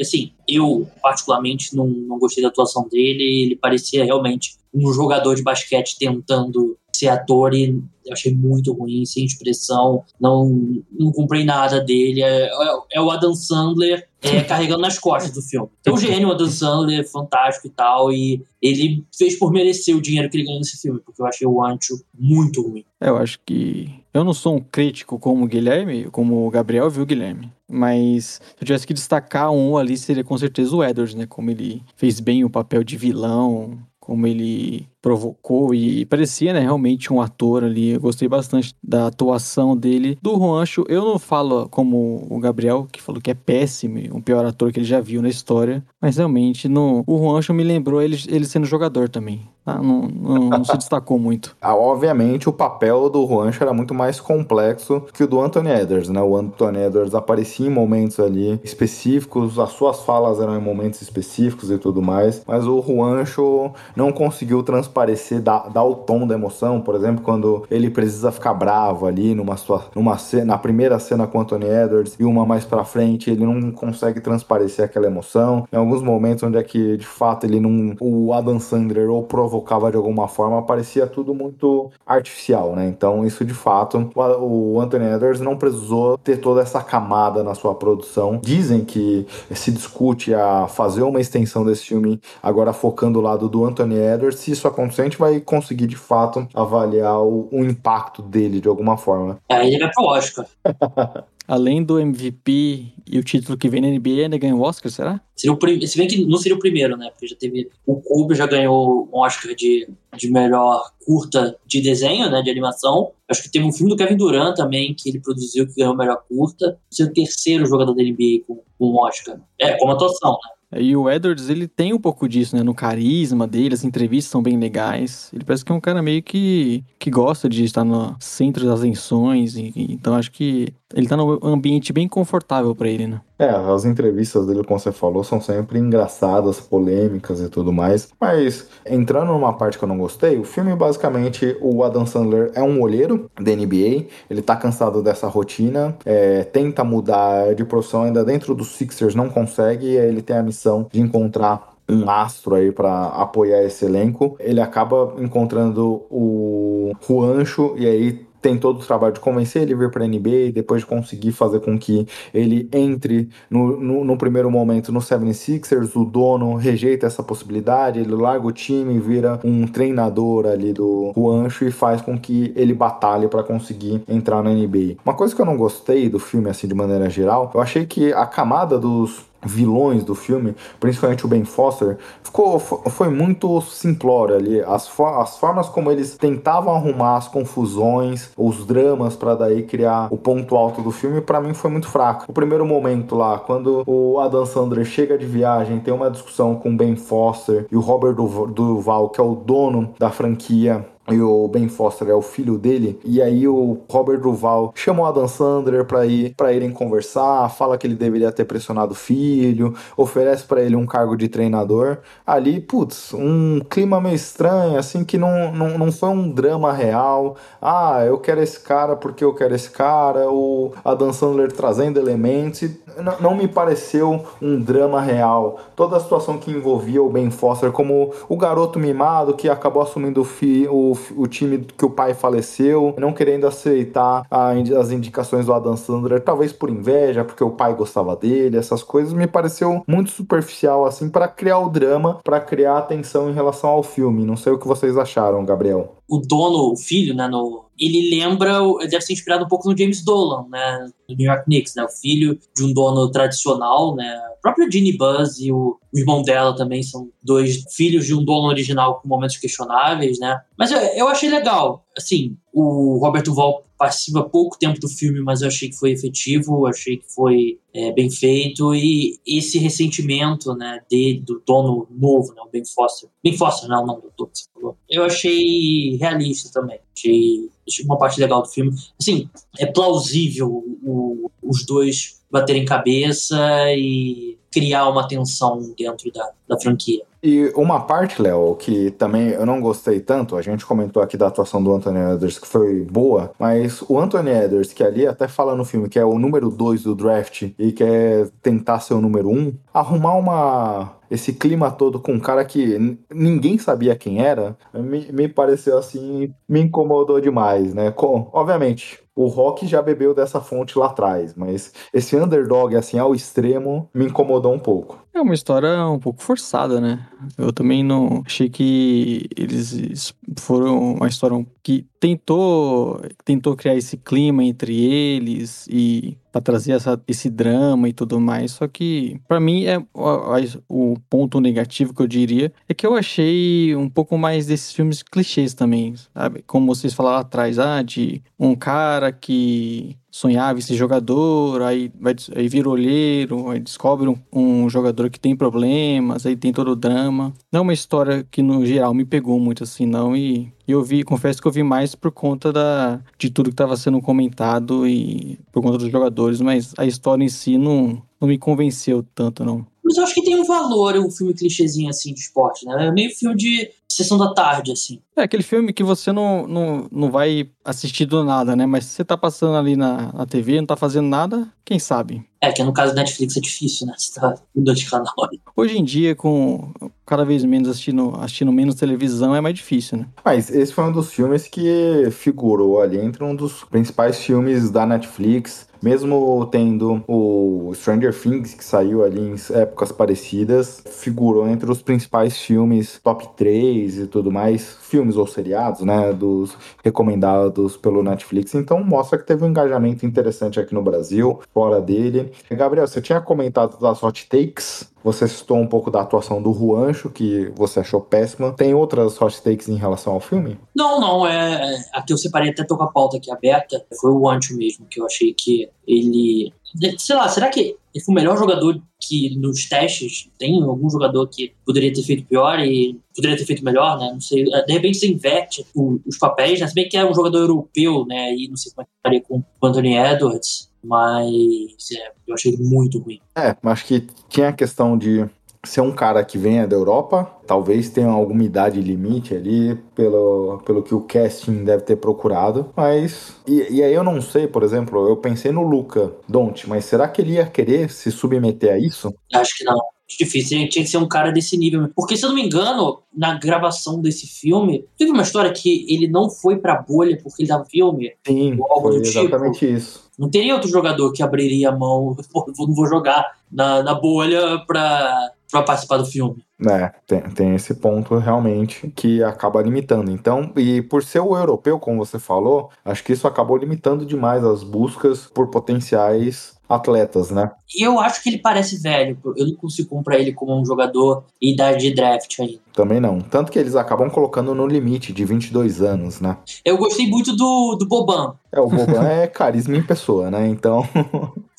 assim, 0.01 0.33
eu, 0.47 0.87
particularmente, 1.01 1.75
não, 1.75 1.87
não 1.87 2.17
gostei 2.17 2.41
da 2.41 2.49
atuação 2.49 2.87
dele. 2.89 3.43
Ele 3.45 3.55
parecia 3.55 4.03
realmente 4.03 4.57
um 4.73 4.91
jogador 4.93 5.35
de 5.35 5.43
basquete 5.43 5.97
tentando 5.99 6.77
ser 6.97 7.07
ator 7.09 7.53
e 7.53 7.83
achei 8.11 8.33
muito 8.33 8.73
ruim, 8.73 9.05
sem 9.05 9.25
expressão, 9.25 10.03
não, 10.19 10.81
não 10.91 11.11
comprei 11.11 11.43
nada 11.43 11.81
dele. 11.81 12.21
É, 12.21 12.45
é, 12.45 12.79
é 12.93 13.01
o 13.01 13.11
Adam 13.11 13.35
Sandler 13.35 14.07
é, 14.21 14.41
carregando 14.43 14.81
nas 14.81 14.97
costas 14.97 15.31
do 15.31 15.41
filme. 15.41 15.69
Então, 15.81 15.93
o 15.93 15.97
gênio, 15.97 16.29
o 16.29 16.31
Adam 16.31 16.49
Sandler, 16.49 17.09
fantástico 17.09 17.67
e 17.67 17.69
tal, 17.69 18.11
e 18.11 18.41
ele 18.61 19.03
fez 19.15 19.37
por 19.37 19.51
merecer 19.51 19.95
o 19.95 20.01
dinheiro 20.01 20.29
que 20.29 20.37
ele 20.37 20.45
ganhou 20.45 20.59
nesse 20.59 20.79
filme, 20.79 20.99
porque 20.99 21.21
eu 21.21 21.25
achei 21.25 21.47
o 21.47 21.63
Ancho 21.63 22.01
muito 22.17 22.61
ruim. 22.61 22.85
É, 22.99 23.09
eu 23.09 23.17
acho 23.17 23.39
que. 23.45 23.93
Eu 24.13 24.23
não 24.23 24.33
sou 24.33 24.55
um 24.55 24.59
crítico 24.59 25.19
como 25.19 25.45
o 25.45 25.47
Guilherme, 25.47 26.05
como 26.05 26.47
o 26.47 26.49
Gabriel 26.49 26.89
viu 26.89 27.05
Guilherme. 27.05 27.51
Mas 27.69 28.41
se 28.55 28.61
eu 28.61 28.65
tivesse 28.65 28.87
que 28.87 28.93
destacar 28.93 29.51
um 29.51 29.77
ali, 29.77 29.95
seria 29.95 30.23
com 30.23 30.35
certeza 30.37 30.75
o 30.75 30.83
Edwards, 30.83 31.13
né? 31.13 31.27
Como 31.27 31.51
ele 31.51 31.83
fez 31.95 32.19
bem 32.19 32.43
o 32.43 32.49
papel 32.49 32.83
de 32.83 32.97
vilão, 32.97 33.77
como 33.99 34.25
ele 34.25 34.87
provocou 35.07 35.73
e 35.73 36.05
parecia, 36.05 36.51
né, 36.51 36.59
realmente 36.59 37.13
um 37.13 37.21
ator 37.21 37.63
ali. 37.63 37.91
Eu 37.91 38.01
gostei 38.01 38.27
bastante 38.27 38.75
da 38.83 39.07
atuação 39.07 39.77
dele. 39.77 40.17
Do 40.21 40.35
Juancho, 40.35 40.83
eu 40.89 41.01
não 41.05 41.17
falo 41.17 41.69
como 41.69 42.27
o 42.29 42.37
Gabriel, 42.39 42.85
que 42.91 43.01
falou 43.01 43.21
que 43.21 43.31
é 43.31 43.33
péssimo, 43.33 43.99
o 44.11 44.21
pior 44.21 44.45
ator 44.45 44.69
que 44.73 44.79
ele 44.79 44.85
já 44.85 44.99
viu 44.99 45.21
na 45.21 45.29
história, 45.29 45.81
mas 46.01 46.17
realmente 46.17 46.67
no, 46.67 47.05
o 47.07 47.17
Juancho 47.19 47.53
me 47.53 47.63
lembrou 47.63 48.01
ele, 48.01 48.17
ele 48.27 48.43
sendo 48.43 48.65
jogador 48.65 49.07
também. 49.07 49.47
Tá? 49.67 49.81
Não, 49.83 50.03
não, 50.03 50.49
não 50.49 50.63
se 50.63 50.77
destacou 50.77 51.19
muito. 51.19 51.57
Ah, 51.67 51.75
obviamente, 51.75 52.47
o 52.47 52.53
papel 52.53 53.09
do 53.09 53.27
Juancho 53.27 53.61
era 53.61 53.73
muito 53.73 53.93
mais 53.93 54.21
complexo 54.21 55.01
que 55.13 55.23
o 55.23 55.27
do 55.27 55.41
Anthony 55.41 55.69
Edwards, 55.69 56.07
né? 56.07 56.21
O 56.21 56.37
Anthony 56.37 56.77
Edwards 56.79 57.13
aparecia 57.13 57.67
em 57.67 57.69
momentos 57.69 58.17
ali 58.21 58.57
específicos, 58.63 59.59
as 59.59 59.71
suas 59.71 60.01
falas 60.03 60.39
eram 60.39 60.55
em 60.57 60.61
momentos 60.61 61.01
específicos 61.01 61.69
e 61.69 61.77
tudo 61.77 62.01
mais, 62.01 62.41
mas 62.47 62.65
o 62.65 62.81
Juancho 62.81 63.71
não 63.97 64.13
conseguiu 64.13 64.63
transparecer, 64.97 65.41
dar, 65.41 65.69
dar 65.69 65.83
o 65.83 65.95
tom 65.95 66.25
da 66.25 66.33
emoção, 66.33 66.81
por 66.81 66.95
exemplo, 66.95 67.23
quando 67.23 67.65
ele 67.69 67.89
precisa 67.89 68.31
ficar 68.31 68.53
bravo 68.53 69.05
ali 69.05 69.35
numa, 69.35 69.55
sua, 69.57 69.85
numa 69.95 70.17
cena, 70.17 70.45
na 70.45 70.57
primeira 70.57 70.97
cena 70.99 71.27
com 71.27 71.39
Anthony 71.39 71.65
Edwards 71.65 72.15
e 72.19 72.23
uma 72.23 72.45
mais 72.45 72.65
pra 72.65 72.83
frente, 72.83 73.29
ele 73.29 73.45
não 73.45 73.71
consegue 73.71 74.19
transparecer 74.19 74.85
aquela 74.85 75.05
emoção. 75.05 75.67
Em 75.71 75.75
alguns 75.75 76.01
momentos 76.01 76.43
onde 76.43 76.57
é 76.57 76.63
que, 76.63 76.97
de 76.97 77.05
fato, 77.05 77.45
ele 77.45 77.59
não. 77.59 77.95
O 77.99 78.33
Adam 78.33 78.59
Sandler 78.59 79.09
ou 79.09 79.23
provocava 79.23 79.91
de 79.91 79.97
alguma 79.97 80.27
forma, 80.27 80.61
parecia 80.63 81.05
tudo 81.05 81.33
muito 81.33 81.91
artificial, 82.05 82.75
né? 82.75 82.87
Então, 82.87 83.25
isso 83.25 83.45
de 83.45 83.53
fato, 83.53 84.09
o 84.15 84.79
Anthony 84.79 85.05
Edwards 85.05 85.41
não 85.41 85.55
precisou 85.55 86.17
ter 86.17 86.37
toda 86.37 86.61
essa 86.61 86.81
camada 86.81 87.43
na 87.43 87.53
sua 87.53 87.75
produção. 87.75 88.39
Dizem 88.41 88.83
que 88.83 89.27
se 89.51 89.71
discute 89.71 90.33
a 90.33 90.67
fazer 90.67 91.03
uma 91.03 91.19
extensão 91.19 91.65
desse 91.65 91.85
filme, 91.85 92.19
agora 92.41 92.73
focando 92.73 93.19
o 93.19 93.21
lado 93.21 93.47
do 93.49 93.65
Anthony 93.65 93.95
Edwards. 93.95 94.39
Se 94.39 94.51
isso 94.51 94.67
acontecer, 94.77 95.01
a 95.01 95.05
gente 95.05 95.17
vai 95.17 95.39
conseguir 95.39 95.87
de 95.87 95.95
fato 95.95 96.47
avaliar 96.53 97.19
o, 97.21 97.49
o 97.51 97.65
impacto 97.65 98.21
dele 98.21 98.61
de 98.61 98.67
alguma 98.67 98.97
forma. 98.97 99.39
Aí 99.49 99.67
ele 99.67 99.79
vai 99.79 99.91
pro 99.91 100.05
Oscar. 100.05 100.45
além 101.47 101.81
do 101.81 101.97
MVP 101.97 102.93
e 103.09 103.17
o 103.17 103.23
título 103.23 103.57
que 103.57 103.69
vem 103.69 103.81
na 103.81 103.87
NBA, 103.87 104.23
ainda 104.23 104.37
ganhou 104.37 104.59
o 104.59 104.63
Oscar, 104.63 104.91
será? 104.91 105.21
Seria 105.33 105.53
o 105.53 105.57
prim... 105.57 105.85
Se 105.87 105.97
bem 105.97 106.07
que 106.07 106.25
não 106.25 106.37
seria 106.37 106.57
o 106.57 106.59
primeiro, 106.59 106.97
né? 106.97 107.09
Porque 107.09 107.27
já 107.27 107.35
teve. 107.37 107.69
O 107.85 108.01
Kobe 108.01 108.35
já 108.35 108.45
ganhou 108.45 109.09
um 109.13 109.19
Oscar 109.19 109.55
de, 109.55 109.87
de 110.17 110.29
melhor 110.29 110.91
curta 111.05 111.57
de 111.65 111.81
desenho, 111.81 112.29
né? 112.29 112.41
De 112.41 112.51
animação. 112.51 113.11
Acho 113.29 113.43
que 113.43 113.51
teve 113.51 113.63
um 113.63 113.71
filme 113.71 113.89
do 113.89 113.97
Kevin 113.97 114.17
Durant 114.17 114.57
também, 114.57 114.93
que 114.93 115.09
ele 115.09 115.21
produziu, 115.21 115.65
que 115.65 115.75
ganhou 115.75 115.95
melhor 115.95 116.21
curta. 116.27 116.77
Seria 116.91 117.11
o 117.11 117.13
terceiro 117.13 117.65
jogador 117.65 117.93
da 117.93 118.03
NBA 118.03 118.43
com, 118.45 118.61
com 118.77 118.91
um 118.91 118.97
Oscar. 118.97 119.39
É, 119.59 119.77
como 119.77 119.93
atuação, 119.93 120.31
né? 120.31 120.56
E 120.75 120.95
o 120.95 121.09
Edwards, 121.09 121.49
ele 121.49 121.67
tem 121.67 121.93
um 121.93 121.99
pouco 121.99 122.27
disso, 122.27 122.55
né? 122.55 122.61
No 122.61 122.75
carisma 122.75 123.47
dele, 123.47 123.73
as 123.73 123.85
entrevistas 123.85 124.29
são 124.29 124.43
bem 124.43 124.57
legais. 124.57 125.31
Ele 125.33 125.45
parece 125.45 125.63
que 125.63 125.71
é 125.71 125.75
um 125.75 125.79
cara 125.79 126.01
meio 126.01 126.21
que, 126.21 126.83
que 126.99 127.09
gosta 127.09 127.47
de 127.47 127.63
estar 127.63 127.85
no 127.85 128.15
centro 128.19 128.65
das 128.65 128.79
atenções. 128.79 129.55
Então 129.55 130.13
acho 130.13 130.31
que 130.31 130.73
ele 130.93 131.07
tá 131.07 131.17
num 131.17 131.37
ambiente 131.43 131.91
bem 131.91 132.07
confortável 132.07 132.73
para 132.73 132.87
ele, 132.87 133.07
né? 133.07 133.21
É, 133.37 133.49
as 133.49 133.85
entrevistas 133.85 134.47
dele, 134.47 134.63
como 134.63 134.79
você 134.79 134.91
falou, 134.91 135.23
são 135.23 135.39
sempre 135.41 135.77
engraçadas, 135.77 136.59
polêmicas 136.59 137.41
e 137.41 137.49
tudo 137.49 137.73
mais. 137.73 138.09
Mas, 138.19 138.67
entrando 138.85 139.33
numa 139.33 139.53
parte 139.53 139.77
que 139.77 139.83
eu 139.83 139.87
não 139.87 139.97
gostei, 139.97 140.37
o 140.39 140.43
filme, 140.43 140.75
basicamente, 140.75 141.57
o 141.61 141.83
Adam 141.83 142.05
Sandler 142.05 142.51
é 142.55 142.63
um 142.63 142.81
olheiro 142.81 143.29
da 143.39 143.51
NBA. 143.51 144.05
Ele 144.29 144.41
tá 144.41 144.55
cansado 144.55 145.03
dessa 145.03 145.27
rotina, 145.27 145.95
é, 146.05 146.43
tenta 146.45 146.83
mudar 146.83 147.53
de 147.53 147.65
profissão 147.65 148.03
ainda 148.03 148.23
dentro 148.23 148.55
dos 148.55 148.69
Sixers, 148.75 149.13
não 149.13 149.29
consegue. 149.29 149.87
E 149.87 149.99
aí 149.99 150.07
ele 150.07 150.21
tem 150.21 150.37
a 150.37 150.43
missão 150.43 150.87
de 150.91 151.01
encontrar 151.01 151.77
um 151.89 152.09
astro 152.09 152.55
aí 152.55 152.71
para 152.71 153.07
apoiar 153.07 153.63
esse 153.63 153.85
elenco. 153.85 154.35
Ele 154.39 154.59
acaba 154.59 155.15
encontrando 155.19 156.05
o 156.09 156.91
Juancho 157.07 157.75
e 157.77 157.87
aí 157.87 158.26
tem 158.41 158.57
todo 158.57 158.81
o 158.81 158.85
trabalho 158.85 159.13
de 159.13 159.19
convencer 159.19 159.63
ele 159.63 159.73
a 159.73 159.77
vir 159.77 159.91
para 159.91 160.03
a 160.03 160.07
NBA, 160.07 160.51
depois 160.53 160.81
de 160.81 160.87
conseguir 160.87 161.31
fazer 161.31 161.59
com 161.59 161.77
que 161.77 162.07
ele 162.33 162.69
entre 162.71 163.29
no, 163.49 163.79
no, 163.79 164.03
no, 164.03 164.17
primeiro 164.17 164.49
momento 164.49 164.91
no 164.91 164.99
76ers, 164.99 165.95
o 165.95 166.05
dono 166.05 166.55
rejeita 166.55 167.05
essa 167.05 167.23
possibilidade, 167.23 167.99
ele 167.99 168.13
larga 168.13 168.45
o 168.45 168.51
time, 168.51 168.99
vira 168.99 169.39
um 169.43 169.67
treinador 169.67 170.45
ali 170.45 170.73
do 170.73 171.11
Juancho 171.15 171.65
e 171.65 171.71
faz 171.71 172.01
com 172.01 172.17
que 172.17 172.53
ele 172.55 172.73
batalhe 172.73 173.27
para 173.27 173.43
conseguir 173.43 174.01
entrar 174.07 174.43
na 174.43 174.51
NBA. 174.51 174.97
Uma 175.03 175.13
coisa 175.13 175.35
que 175.35 175.41
eu 175.41 175.45
não 175.45 175.57
gostei 175.57 176.09
do 176.09 176.19
filme, 176.19 176.49
assim, 176.49 176.67
de 176.67 176.73
maneira 176.73 177.09
geral, 177.09 177.51
eu 177.53 177.61
achei 177.61 177.85
que 177.85 178.13
a 178.13 178.25
camada 178.25 178.77
dos 178.77 179.25
vilões 179.43 180.03
do 180.03 180.15
filme, 180.15 180.55
principalmente 180.79 181.25
o 181.25 181.27
Ben 181.27 181.45
Foster, 181.45 181.97
ficou, 182.23 182.59
foi 182.59 183.09
muito 183.09 183.61
simplório 183.61 184.35
ali. 184.35 184.61
As, 184.61 184.89
as 184.99 185.37
formas 185.37 185.69
como 185.69 185.91
eles 185.91 186.17
tentavam 186.17 186.75
arrumar 186.75 187.17
as 187.17 187.27
confusões, 187.27 188.29
os 188.37 188.65
dramas 188.65 189.15
para 189.15 189.35
daí 189.35 189.63
criar 189.63 190.07
o 190.11 190.17
ponto 190.17 190.55
alto 190.55 190.81
do 190.81 190.91
filme, 190.91 191.21
para 191.21 191.41
mim 191.41 191.53
foi 191.53 191.69
muito 191.69 191.87
fraco. 191.87 192.25
O 192.27 192.33
primeiro 192.33 192.65
momento 192.65 193.15
lá, 193.15 193.39
quando 193.39 193.83
o 193.85 194.19
Adam 194.19 194.45
Sandler 194.45 194.85
chega 194.85 195.17
de 195.17 195.25
viagem, 195.25 195.79
tem 195.79 195.93
uma 195.93 196.09
discussão 196.09 196.55
com 196.55 196.69
o 196.69 196.77
Ben 196.77 196.95
Foster 196.95 197.65
e 197.71 197.75
o 197.75 197.79
Robert 197.79 198.15
Duval, 198.15 199.09
que 199.09 199.19
é 199.19 199.23
o 199.23 199.35
dono 199.35 199.93
da 199.99 200.09
franquia 200.09 200.85
e 201.09 201.21
o 201.21 201.47
Ben 201.47 201.69
Foster 201.69 202.09
é 202.09 202.13
o 202.13 202.21
filho 202.21 202.57
dele. 202.57 202.99
E 203.03 203.21
aí 203.21 203.47
o 203.47 203.79
Robert 203.89 204.19
Duval 204.19 204.73
chama 204.75 205.03
o 205.03 205.05
Adam 205.05 205.27
Sandler 205.27 205.85
para 205.85 206.05
ir 206.05 206.33
para 206.35 206.51
irem 206.51 206.71
conversar, 206.71 207.49
fala 207.49 207.77
que 207.77 207.87
ele 207.87 207.95
deveria 207.95 208.31
ter 208.31 208.45
pressionado 208.45 208.91
o 208.91 208.95
filho, 208.95 209.73
oferece 209.95 210.43
para 210.43 210.61
ele 210.61 210.75
um 210.75 210.85
cargo 210.85 211.15
de 211.15 211.27
treinador. 211.27 211.99
Ali, 212.25 212.59
putz, 212.59 213.13
um 213.13 213.61
clima 213.69 214.01
meio 214.01 214.15
estranho, 214.15 214.77
assim 214.77 215.03
que 215.03 215.17
não, 215.17 215.51
não, 215.53 215.77
não 215.77 215.91
foi 215.91 216.09
um 216.09 216.29
drama 216.29 216.73
real. 216.73 217.35
Ah, 217.61 218.03
eu 218.05 218.17
quero 218.17 218.41
esse 218.41 218.59
cara 218.59 218.95
porque 218.95 219.23
eu 219.23 219.33
quero 219.33 219.55
esse 219.55 219.69
cara. 219.69 220.29
O 220.29 220.73
Adam 220.83 221.13
Sandler 221.13 221.51
trazendo 221.51 221.99
elementos. 221.99 222.69
Não, 223.01 223.19
não 223.19 223.35
me 223.35 223.47
pareceu 223.47 224.25
um 224.41 224.59
drama 224.59 225.01
real. 225.01 225.59
Toda 225.75 225.97
a 225.97 225.99
situação 225.99 226.37
que 226.37 226.51
envolvia 226.51 227.01
o 227.01 227.09
Ben 227.09 227.29
Foster 227.29 227.71
como 227.71 228.11
o 228.27 228.35
garoto 228.35 228.79
mimado 228.79 229.33
que 229.33 229.47
acabou 229.49 229.81
assumindo 229.81 230.21
o, 230.21 230.25
fi, 230.25 230.67
o 230.69 230.96
o 231.15 231.27
time 231.27 231.65
que 231.77 231.85
o 231.85 231.89
pai 231.89 232.13
faleceu, 232.13 232.93
não 232.97 233.13
querendo 233.13 233.47
aceitar 233.47 234.25
a, 234.29 234.51
as 234.51 234.91
indicações 234.91 235.45
do 235.45 235.53
Adam 235.53 235.77
Sandler, 235.77 236.21
talvez 236.21 236.51
por 236.51 236.69
inveja, 236.69 237.23
porque 237.23 237.43
o 237.43 237.51
pai 237.51 237.73
gostava 237.73 238.15
dele, 238.15 238.57
essas 238.57 238.83
coisas, 238.83 239.13
me 239.13 239.27
pareceu 239.27 239.83
muito 239.87 240.11
superficial, 240.11 240.85
assim, 240.85 241.09
para 241.09 241.27
criar 241.27 241.59
o 241.59 241.69
drama, 241.69 242.19
para 242.23 242.39
criar 242.39 242.77
atenção 242.77 243.29
em 243.29 243.33
relação 243.33 243.69
ao 243.69 243.83
filme. 243.83 244.25
Não 244.25 244.35
sei 244.35 244.53
o 244.53 244.59
que 244.59 244.67
vocês 244.67 244.97
acharam, 244.97 245.45
Gabriel. 245.45 245.95
O 246.09 246.19
dono, 246.19 246.73
o 246.73 246.77
filho, 246.77 247.13
né, 247.13 247.27
no, 247.27 247.66
ele 247.79 248.09
lembra, 248.09 248.59
deve 248.89 249.01
ser 249.01 249.13
inspirado 249.13 249.45
um 249.45 249.47
pouco 249.47 249.69
no 249.69 249.77
James 249.77 250.03
Dolan, 250.03 250.47
né, 250.49 250.89
do 251.07 251.15
New 251.15 251.27
York 251.27 251.45
Knicks, 251.45 251.75
né, 251.75 251.83
o 251.83 251.89
filho 251.89 252.37
de 252.55 252.63
um 252.63 252.73
dono 252.73 253.09
tradicional, 253.11 253.95
né, 253.95 254.19
o 254.37 254.41
próprio 254.41 254.71
Ginny 254.71 254.97
Buzz 254.97 255.39
e 255.39 255.51
o, 255.51 255.77
o, 255.93 255.99
irmão 255.99 256.21
dela 256.21 256.55
também 256.55 256.81
são 256.81 257.09
dois 257.23 257.63
filhos 257.75 258.05
de 258.05 258.15
um 258.15 258.23
dono 258.23 258.47
original 258.47 258.99
com 258.99 259.07
momentos 259.07 259.37
questionáveis, 259.37 260.19
né, 260.19 260.39
mas 260.57 260.71
eu, 260.71 260.79
eu 260.79 261.07
achei 261.07 261.29
legal, 261.29 261.85
assim, 261.95 262.35
o 262.51 262.97
Roberto 262.99 263.33
Val 263.33 263.66
participa 263.77 264.23
pouco 264.23 264.57
tempo 264.57 264.79
do 264.79 264.89
filme, 264.89 265.21
mas 265.21 265.41
eu 265.41 265.47
achei 265.47 265.69
que 265.69 265.77
foi 265.77 265.91
efetivo, 265.91 266.65
achei 266.65 266.97
que 266.97 267.13
foi 267.13 267.59
é, 267.73 267.91
bem 267.91 268.09
feito 268.09 268.73
e 268.73 269.19
esse 269.25 269.59
ressentimento, 269.59 270.53
né, 270.55 270.81
dele, 270.89 271.21
do 271.21 271.41
dono 271.45 271.87
novo, 271.91 272.33
né, 272.33 272.41
o 272.41 272.49
Ben 272.49 272.65
Foster, 272.65 273.09
Ben 273.23 273.37
Foster, 273.37 273.69
não, 273.69 273.85
do 273.85 274.11
dono, 274.17 274.31
você 274.33 274.45
falou, 274.53 274.77
eu 274.89 275.03
achei 275.03 275.95
realista 275.97 276.49
também, 276.51 276.79
achei 276.97 277.49
uma 277.85 277.97
parte 277.97 278.19
legal 278.19 278.41
do 278.41 278.49
filme. 278.49 278.71
Assim, 278.99 279.29
é 279.59 279.65
plausível 279.65 280.49
o, 280.83 281.29
os 281.41 281.65
dois 281.65 282.21
baterem 282.31 282.65
cabeça 282.65 283.37
e 283.73 284.37
criar 284.51 284.89
uma 284.89 285.07
tensão 285.07 285.73
dentro 285.77 286.11
da, 286.11 286.31
da 286.47 286.59
franquia. 286.59 287.03
E 287.29 287.51
uma 287.57 287.81
parte, 287.81 288.21
Léo, 288.21 288.55
que 288.55 288.89
também 288.91 289.31
eu 289.31 289.45
não 289.45 289.59
gostei 289.59 289.99
tanto, 289.99 290.37
a 290.37 290.41
gente 290.41 290.65
comentou 290.65 291.03
aqui 291.03 291.17
da 291.17 291.27
atuação 291.27 291.61
do 291.61 291.75
Anthony 291.75 291.99
Edwards, 291.99 292.39
que 292.39 292.47
foi 292.47 292.85
boa, 292.85 293.33
mas 293.37 293.81
o 293.89 293.99
Anthony 293.99 294.29
Edwards, 294.29 294.71
que 294.71 294.81
ali 294.81 295.05
até 295.05 295.27
fala 295.27 295.53
no 295.53 295.65
filme 295.65 295.89
que 295.89 295.99
é 295.99 296.05
o 296.05 296.17
número 296.17 296.49
2 296.49 296.83
do 296.83 296.95
draft 296.95 297.49
e 297.59 297.73
quer 297.73 298.29
tentar 298.41 298.79
ser 298.79 298.93
o 298.93 299.01
número 299.01 299.29
1, 299.29 299.33
um, 299.33 299.53
arrumar 299.73 300.13
uma 300.15 300.93
esse 301.09 301.33
clima 301.33 301.71
todo 301.71 301.99
com 301.99 302.13
um 302.13 302.19
cara 302.19 302.43
que 302.45 302.97
ninguém 303.13 303.57
sabia 303.57 303.95
quem 303.95 304.21
era, 304.21 304.57
me, 304.73 305.11
me 305.11 305.27
pareceu 305.27 305.77
assim, 305.77 306.33
me 306.47 306.61
incomodou 306.61 307.19
demais, 307.21 307.73
né? 307.73 307.91
Com, 307.91 308.29
obviamente, 308.33 308.99
o 309.17 309.25
Rock 309.25 309.65
já 309.65 309.81
bebeu 309.81 310.13
dessa 310.13 310.39
fonte 310.39 310.77
lá 310.77 310.85
atrás, 310.85 311.33
mas 311.35 311.73
esse 311.91 312.15
underdog, 312.15 312.75
assim, 312.75 312.99
ao 312.99 313.15
extremo, 313.15 313.89
me 313.91 314.05
incomodou 314.05 314.53
um 314.53 314.59
pouco. 314.59 315.03
É 315.11 315.19
uma 315.19 315.33
história 315.33 315.83
um 315.87 315.97
pouco 315.97 316.21
forçada, 316.21 316.79
né? 316.79 317.07
Eu 317.35 317.51
também 317.51 317.83
não 317.83 318.21
achei 318.23 318.47
que 318.47 319.27
eles 319.35 320.13
foram 320.37 320.93
uma 320.93 321.07
história 321.07 321.43
que 321.63 321.87
tentou 321.99 323.01
tentou 323.23 323.55
criar 323.55 323.75
esse 323.75 323.97
clima 323.97 324.43
entre 324.43 324.75
eles 324.75 325.67
e 325.69 326.17
para 326.31 326.41
trazer 326.41 326.73
essa, 326.73 327.01
esse 327.07 327.29
drama 327.29 327.89
e 327.89 327.93
tudo 327.93 328.19
mais. 328.19 328.51
Só 328.51 328.67
que 328.67 329.19
para 329.27 329.39
mim 329.39 329.65
é 329.65 329.79
o, 329.93 330.93
o 330.93 330.99
ponto 331.09 331.39
negativo 331.39 331.93
que 331.93 332.01
eu 332.01 332.07
diria 332.07 332.51
é 332.69 332.73
que 332.73 332.85
eu 332.85 332.95
achei 332.95 333.75
um 333.75 333.89
pouco 333.89 334.17
mais 334.17 334.45
desses 334.45 334.71
filmes 334.71 335.01
clichês 335.01 335.53
também, 335.53 335.95
sabe? 336.13 336.43
Como 336.45 336.73
vocês 336.73 336.93
falaram 336.93 337.19
atrás, 337.19 337.57
ah, 337.59 337.81
de 337.81 338.21
um 338.39 338.55
cara 338.55 339.11
que 339.11 339.97
sonhava 340.17 340.57
em 340.57 340.61
ser 340.63 340.75
jogador, 340.75 341.61
aí, 341.61 341.91
vai, 341.99 342.15
aí 342.35 342.49
vira 342.49 342.67
olheiro, 342.67 343.51
aí 343.51 343.59
descobre 343.59 344.09
um, 344.09 344.17
um, 344.33 344.67
jogador 344.67 345.11
que 345.11 345.19
tem 345.19 345.35
problemas, 345.35 346.25
aí 346.25 346.35
tem 346.35 346.51
todo 346.51 346.71
o 346.71 346.75
drama. 346.75 347.31
Não 347.51 347.59
é 347.59 347.61
uma 347.61 347.73
história 347.73 348.25
que, 348.31 348.41
no 348.41 348.65
geral, 348.65 348.95
me 348.95 349.05
pegou 349.05 349.39
muito 349.39 349.63
assim, 349.63 349.85
não. 349.85 350.15
E 350.15 350.51
eu 350.67 350.83
vi, 350.83 351.03
confesso 351.03 351.39
que 351.39 351.47
eu 351.47 351.51
vi 351.51 351.61
mais 351.61 351.93
por 351.93 352.11
conta 352.11 352.51
da, 352.51 352.99
de 353.17 353.29
tudo 353.29 353.49
que 353.49 353.53
estava 353.53 353.77
sendo 353.77 354.01
comentado 354.01 354.87
e 354.87 355.37
por 355.51 355.61
conta 355.61 355.77
dos 355.77 355.91
jogadores, 355.91 356.41
mas 356.41 356.73
a 356.77 356.85
história 356.85 357.23
em 357.23 357.29
si 357.29 357.57
não, 357.57 358.01
não 358.19 358.27
me 358.27 358.39
convenceu 358.39 359.05
tanto, 359.13 359.45
não. 359.45 359.67
Mas 359.83 359.97
eu 359.97 360.03
acho 360.03 360.15
que 360.15 360.23
tem 360.23 360.35
um 360.35 360.43
valor 360.43 360.97
um 360.97 361.11
filme 361.11 361.33
clichêzinho 361.33 361.89
assim 361.89 362.13
de 362.13 362.21
esporte, 362.21 362.65
né? 362.65 362.87
É 362.87 362.91
meio 362.91 363.11
filme 363.11 363.35
de 363.35 363.69
sessão 363.97 364.17
da 364.17 364.33
tarde, 364.33 364.71
assim. 364.71 364.99
É 365.15 365.23
aquele 365.23 365.41
filme 365.41 365.73
que 365.73 365.83
você 365.83 366.11
não, 366.11 366.47
não, 366.47 366.87
não 366.91 367.11
vai 367.11 367.49
assistir 367.65 368.05
do 368.05 368.23
nada, 368.23 368.55
né? 368.55 368.65
Mas 368.65 368.85
se 368.85 368.91
você 368.91 369.03
tá 369.03 369.17
passando 369.17 369.57
ali 369.57 369.75
na, 369.75 370.13
na 370.13 370.25
TV, 370.25 370.59
não 370.59 370.67
tá 370.67 370.75
fazendo 370.75 371.07
nada, 371.07 371.47
quem 371.65 371.79
sabe? 371.79 372.23
É, 372.39 372.51
que 372.51 372.63
no 372.63 372.71
caso 372.71 372.93
da 372.93 373.01
Netflix 373.01 373.35
é 373.35 373.39
difícil, 373.41 373.87
né? 373.87 373.95
Você 373.97 374.19
tá 374.19 374.35
mudando 374.55 374.75
de 374.75 374.87
canal. 374.87 375.13
Hoje 375.55 375.77
em 375.77 375.83
dia, 375.83 376.15
com 376.15 376.71
cada 377.05 377.25
vez 377.25 377.43
menos 377.43 377.67
assistindo, 377.67 378.15
assistindo 378.17 378.51
menos 378.51 378.75
televisão, 378.75 379.33
é 379.33 379.41
mais 379.41 379.55
difícil, 379.55 379.97
né? 379.97 380.05
Mas 380.23 380.51
esse 380.51 380.71
foi 380.71 380.83
um 380.83 380.91
dos 380.91 381.11
filmes 381.11 381.47
que 381.47 382.09
figurou 382.11 382.79
ali 382.79 382.99
entre 382.99 383.23
um 383.23 383.35
dos 383.35 383.63
principais 383.63 384.19
filmes 384.19 384.69
da 384.69 384.85
Netflix 384.85 385.66
mesmo 385.81 386.47
tendo 386.51 387.03
o 387.07 387.71
Stranger 387.75 388.13
Things, 388.13 388.53
que 388.53 388.63
saiu 388.63 389.03
ali 389.03 389.21
em 389.21 389.35
épocas 389.53 389.91
parecidas, 389.91 390.83
figurou 390.85 391.47
entre 391.47 391.69
os 391.71 391.81
principais 391.81 392.37
filmes 392.37 392.99
top 393.03 393.27
3 393.35 393.99
e 393.99 394.07
tudo 394.07 394.31
mais, 394.31 394.77
filmes 394.81 395.15
ou 395.15 395.27
seriados, 395.27 395.81
né, 395.81 396.13
dos 396.13 396.57
recomendados 396.83 397.77
pelo 397.77 398.03
Netflix. 398.03 398.55
Então 398.55 398.83
mostra 398.83 399.17
que 399.17 399.25
teve 399.25 399.43
um 399.43 399.49
engajamento 399.49 400.05
interessante 400.05 400.59
aqui 400.59 400.73
no 400.73 400.81
Brasil, 400.81 401.39
fora 401.53 401.81
dele. 401.81 402.31
Gabriel, 402.51 402.87
você 402.87 403.01
tinha 403.01 403.21
comentado 403.21 403.79
das 403.79 404.01
hot 404.01 404.27
takes 404.29 404.89
você 405.07 405.25
citou 405.25 405.57
um 405.57 405.67
pouco 405.67 405.89
da 405.89 406.01
atuação 406.01 406.41
do 406.41 406.53
Juancho, 406.53 407.09
que 407.09 407.49
você 407.55 407.79
achou 407.79 408.01
péssima. 408.01 408.51
Tem 408.51 408.73
outras 408.73 409.19
hot 409.21 409.41
takes 409.41 409.69
em 409.69 409.77
relação 409.77 410.11
ao 410.11 410.19
filme? 410.19 410.59
Não, 410.75 410.99
não. 410.99 411.25
É, 411.25 411.77
aqui 411.93 412.11
eu 412.11 412.17
separei 412.17 412.49
até 412.49 412.65
tô 412.65 412.75
com 412.75 412.83
a 412.83 412.91
pauta 412.91 413.15
aqui 413.15 413.31
aberta. 413.31 413.85
Foi 414.01 414.11
o 414.11 414.19
Juancho 414.19 414.57
mesmo, 414.57 414.85
que 414.85 414.99
eu 414.99 415.05
achei 415.05 415.33
que 415.33 415.66
ele. 415.87 416.53
Sei 416.97 417.15
lá, 417.15 417.27
será 417.27 417.49
que 417.49 417.75
ele 417.93 418.03
foi 418.03 418.13
o 418.13 418.15
melhor 418.15 418.37
jogador 418.37 418.79
que 419.01 419.35
nos 419.37 419.65
testes 419.65 420.29
tem 420.37 420.61
algum 420.61 420.89
jogador 420.89 421.27
que 421.27 421.53
poderia 421.65 421.91
ter 421.91 422.03
feito 422.03 422.25
pior 422.25 422.59
e 422.59 422.99
poderia 423.15 423.37
ter 423.37 423.45
feito 423.45 423.63
melhor, 423.63 423.97
né? 423.97 424.09
Não 424.11 424.21
sei. 424.21 424.43
De 424.43 424.73
repente 424.73 424.97
você 424.97 425.07
inverte 425.07 425.65
o, 425.73 425.99
os 426.05 426.17
papéis, 426.17 426.59
né? 426.59 426.67
Se 426.67 426.75
bem 426.75 426.87
que 426.87 426.97
é 426.97 427.05
um 427.05 427.13
jogador 427.13 427.39
europeu, 427.39 428.05
né? 428.05 428.35
E 428.35 428.47
não 428.47 428.57
sei 428.57 428.71
como 428.71 428.83
é 428.83 428.85
que 428.85 428.91
estaria 428.97 429.21
com 429.21 429.39
o 429.39 429.65
Anthony 429.65 429.97
Edwards 429.97 430.67
mas 430.83 431.91
é, 431.91 432.11
eu 432.25 432.33
achei 432.33 432.55
muito 432.57 432.99
ruim. 432.99 433.19
É, 433.35 433.55
acho 433.61 433.85
que 433.85 434.07
tinha 434.29 434.49
a 434.49 434.53
questão 434.53 434.97
de 434.97 435.27
ser 435.69 435.81
um 435.81 435.91
cara 435.91 436.23
que 436.23 436.37
venha 436.37 436.67
da 436.67 436.75
Europa, 436.75 437.31
talvez 437.45 437.89
tenha 437.89 438.07
alguma 438.07 438.43
idade 438.43 438.81
limite 438.81 439.33
ali, 439.33 439.75
pelo, 439.95 440.61
pelo 440.65 440.83
que 440.83 440.93
o 440.93 441.01
casting 441.01 441.63
deve 441.63 441.83
ter 441.83 441.95
procurado, 441.95 442.71
mas. 442.75 443.35
E, 443.45 443.77
e 443.77 443.83
aí 443.83 443.93
eu 443.93 444.03
não 444.03 444.21
sei, 444.21 444.47
por 444.47 444.63
exemplo, 444.63 445.07
eu 445.07 445.17
pensei 445.17 445.51
no 445.51 445.61
Luca 445.61 446.11
Don't, 446.27 446.67
mas 446.67 446.85
será 446.85 447.07
que 447.07 447.21
ele 447.21 447.33
ia 447.33 447.45
querer 447.45 447.89
se 447.89 448.11
submeter 448.11 448.73
a 448.73 448.77
isso? 448.77 449.13
Acho 449.33 449.57
que 449.57 449.63
não 449.63 449.77
difícil, 450.15 450.69
tinha 450.69 450.85
que 450.85 450.89
ser 450.89 450.97
um 450.97 451.07
cara 451.07 451.31
desse 451.31 451.57
nível. 451.57 451.89
Porque, 451.95 452.15
se 452.15 452.23
eu 452.23 452.29
não 452.29 452.35
me 452.35 452.45
engano, 452.45 453.01
na 453.13 453.37
gravação 453.37 453.99
desse 453.99 454.25
filme, 454.25 454.85
teve 454.97 455.11
uma 455.11 455.23
história 455.23 455.51
que 455.51 455.85
ele 455.89 456.07
não 456.07 456.29
foi 456.29 456.57
pra 456.57 456.81
bolha 456.81 457.19
porque 457.21 457.43
ele 457.43 457.49
dava 457.49 457.65
filme? 457.65 458.13
Sim, 458.25 458.57
foi 458.81 459.01
tipo. 459.01 459.19
exatamente 459.19 459.59
tipo. 459.59 459.73
isso. 459.73 460.07
Não 460.17 460.29
teria 460.29 460.55
outro 460.55 460.69
jogador 460.69 461.11
que 461.11 461.21
abriria 461.21 461.69
a 461.69 461.77
mão, 461.77 462.15
não 462.57 462.73
vou 462.73 462.87
jogar 462.87 463.37
na, 463.51 463.83
na 463.83 463.93
bolha 463.93 464.59
pra, 464.65 465.31
pra 465.51 465.63
participar 465.63 465.97
do 465.97 466.05
filme. 466.05 466.45
É, 466.67 466.91
tem, 467.05 467.21
tem 467.21 467.55
esse 467.55 467.75
ponto 467.75 468.17
realmente 468.17 468.89
que 468.89 469.23
acaba 469.23 469.61
limitando. 469.61 470.11
Então, 470.11 470.51
e 470.55 470.81
por 470.81 471.03
ser 471.03 471.19
o 471.19 471.37
europeu, 471.37 471.79
como 471.79 472.03
você 472.03 472.17
falou, 472.19 472.71
acho 472.83 473.03
que 473.03 473.13
isso 473.13 473.27
acabou 473.27 473.57
limitando 473.57 474.05
demais 474.05 474.43
as 474.43 474.63
buscas 474.63 475.27
por 475.27 475.49
potenciais 475.49 476.56
atletas, 476.67 477.31
né? 477.31 477.51
E 477.75 477.85
eu 477.85 477.99
acho 477.99 478.21
que 478.21 478.29
ele 478.29 478.37
parece 478.37 478.81
velho. 478.81 479.17
Eu 479.35 479.47
não 479.47 479.55
consigo 479.55 479.89
comprar 479.89 480.19
ele 480.19 480.33
como 480.33 480.59
um 480.59 480.65
jogador 480.65 481.23
em 481.41 481.53
idade 481.53 481.79
de 481.79 481.93
draft 481.93 482.39
ainda. 482.39 482.59
Também 482.73 482.99
não. 482.99 483.19
Tanto 483.21 483.51
que 483.51 483.57
eles 483.57 483.75
acabam 483.75 484.09
colocando 484.09 484.53
no 484.53 484.67
limite 484.67 485.11
de 485.11 485.25
22 485.25 485.81
anos, 485.81 486.21
né? 486.21 486.37
Eu 486.63 486.77
gostei 486.77 487.07
muito 487.07 487.35
do, 487.35 487.75
do 487.75 487.87
Boban. 487.87 488.35
É, 488.51 488.59
o 488.59 488.67
Boban 488.67 489.07
é 489.07 489.25
carisma 489.27 489.75
em 489.75 489.83
pessoa, 489.83 490.29
né? 490.29 490.47
Então. 490.47 490.87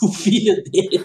o 0.02 0.08
filho 0.08 0.62
dele. 0.64 1.02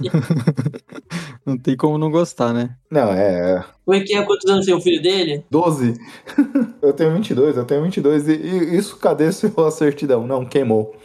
não 1.45 1.57
tem 1.57 1.75
como 1.75 1.97
não 1.97 2.11
gostar, 2.11 2.53
né? 2.53 2.75
Não, 2.91 3.11
é. 3.11 3.63
Como 3.85 3.97
é 3.97 4.01
que 4.01 4.13
é? 4.15 4.21
Quantos 4.23 4.49
anos 4.49 4.65
tem 4.65 4.75
o 4.75 4.81
filho 4.81 5.01
dele? 5.01 5.43
12. 5.49 5.95
eu 6.81 6.93
tenho 6.93 7.13
22, 7.13 7.57
eu 7.57 7.65
tenho 7.65 7.83
22. 7.83 8.27
E, 8.27 8.33
e 8.33 8.77
isso, 8.77 8.97
cadê 8.97 9.31
sua 9.31 9.71
certidão? 9.71 10.27
Não, 10.27 10.45
queimou. 10.45 10.95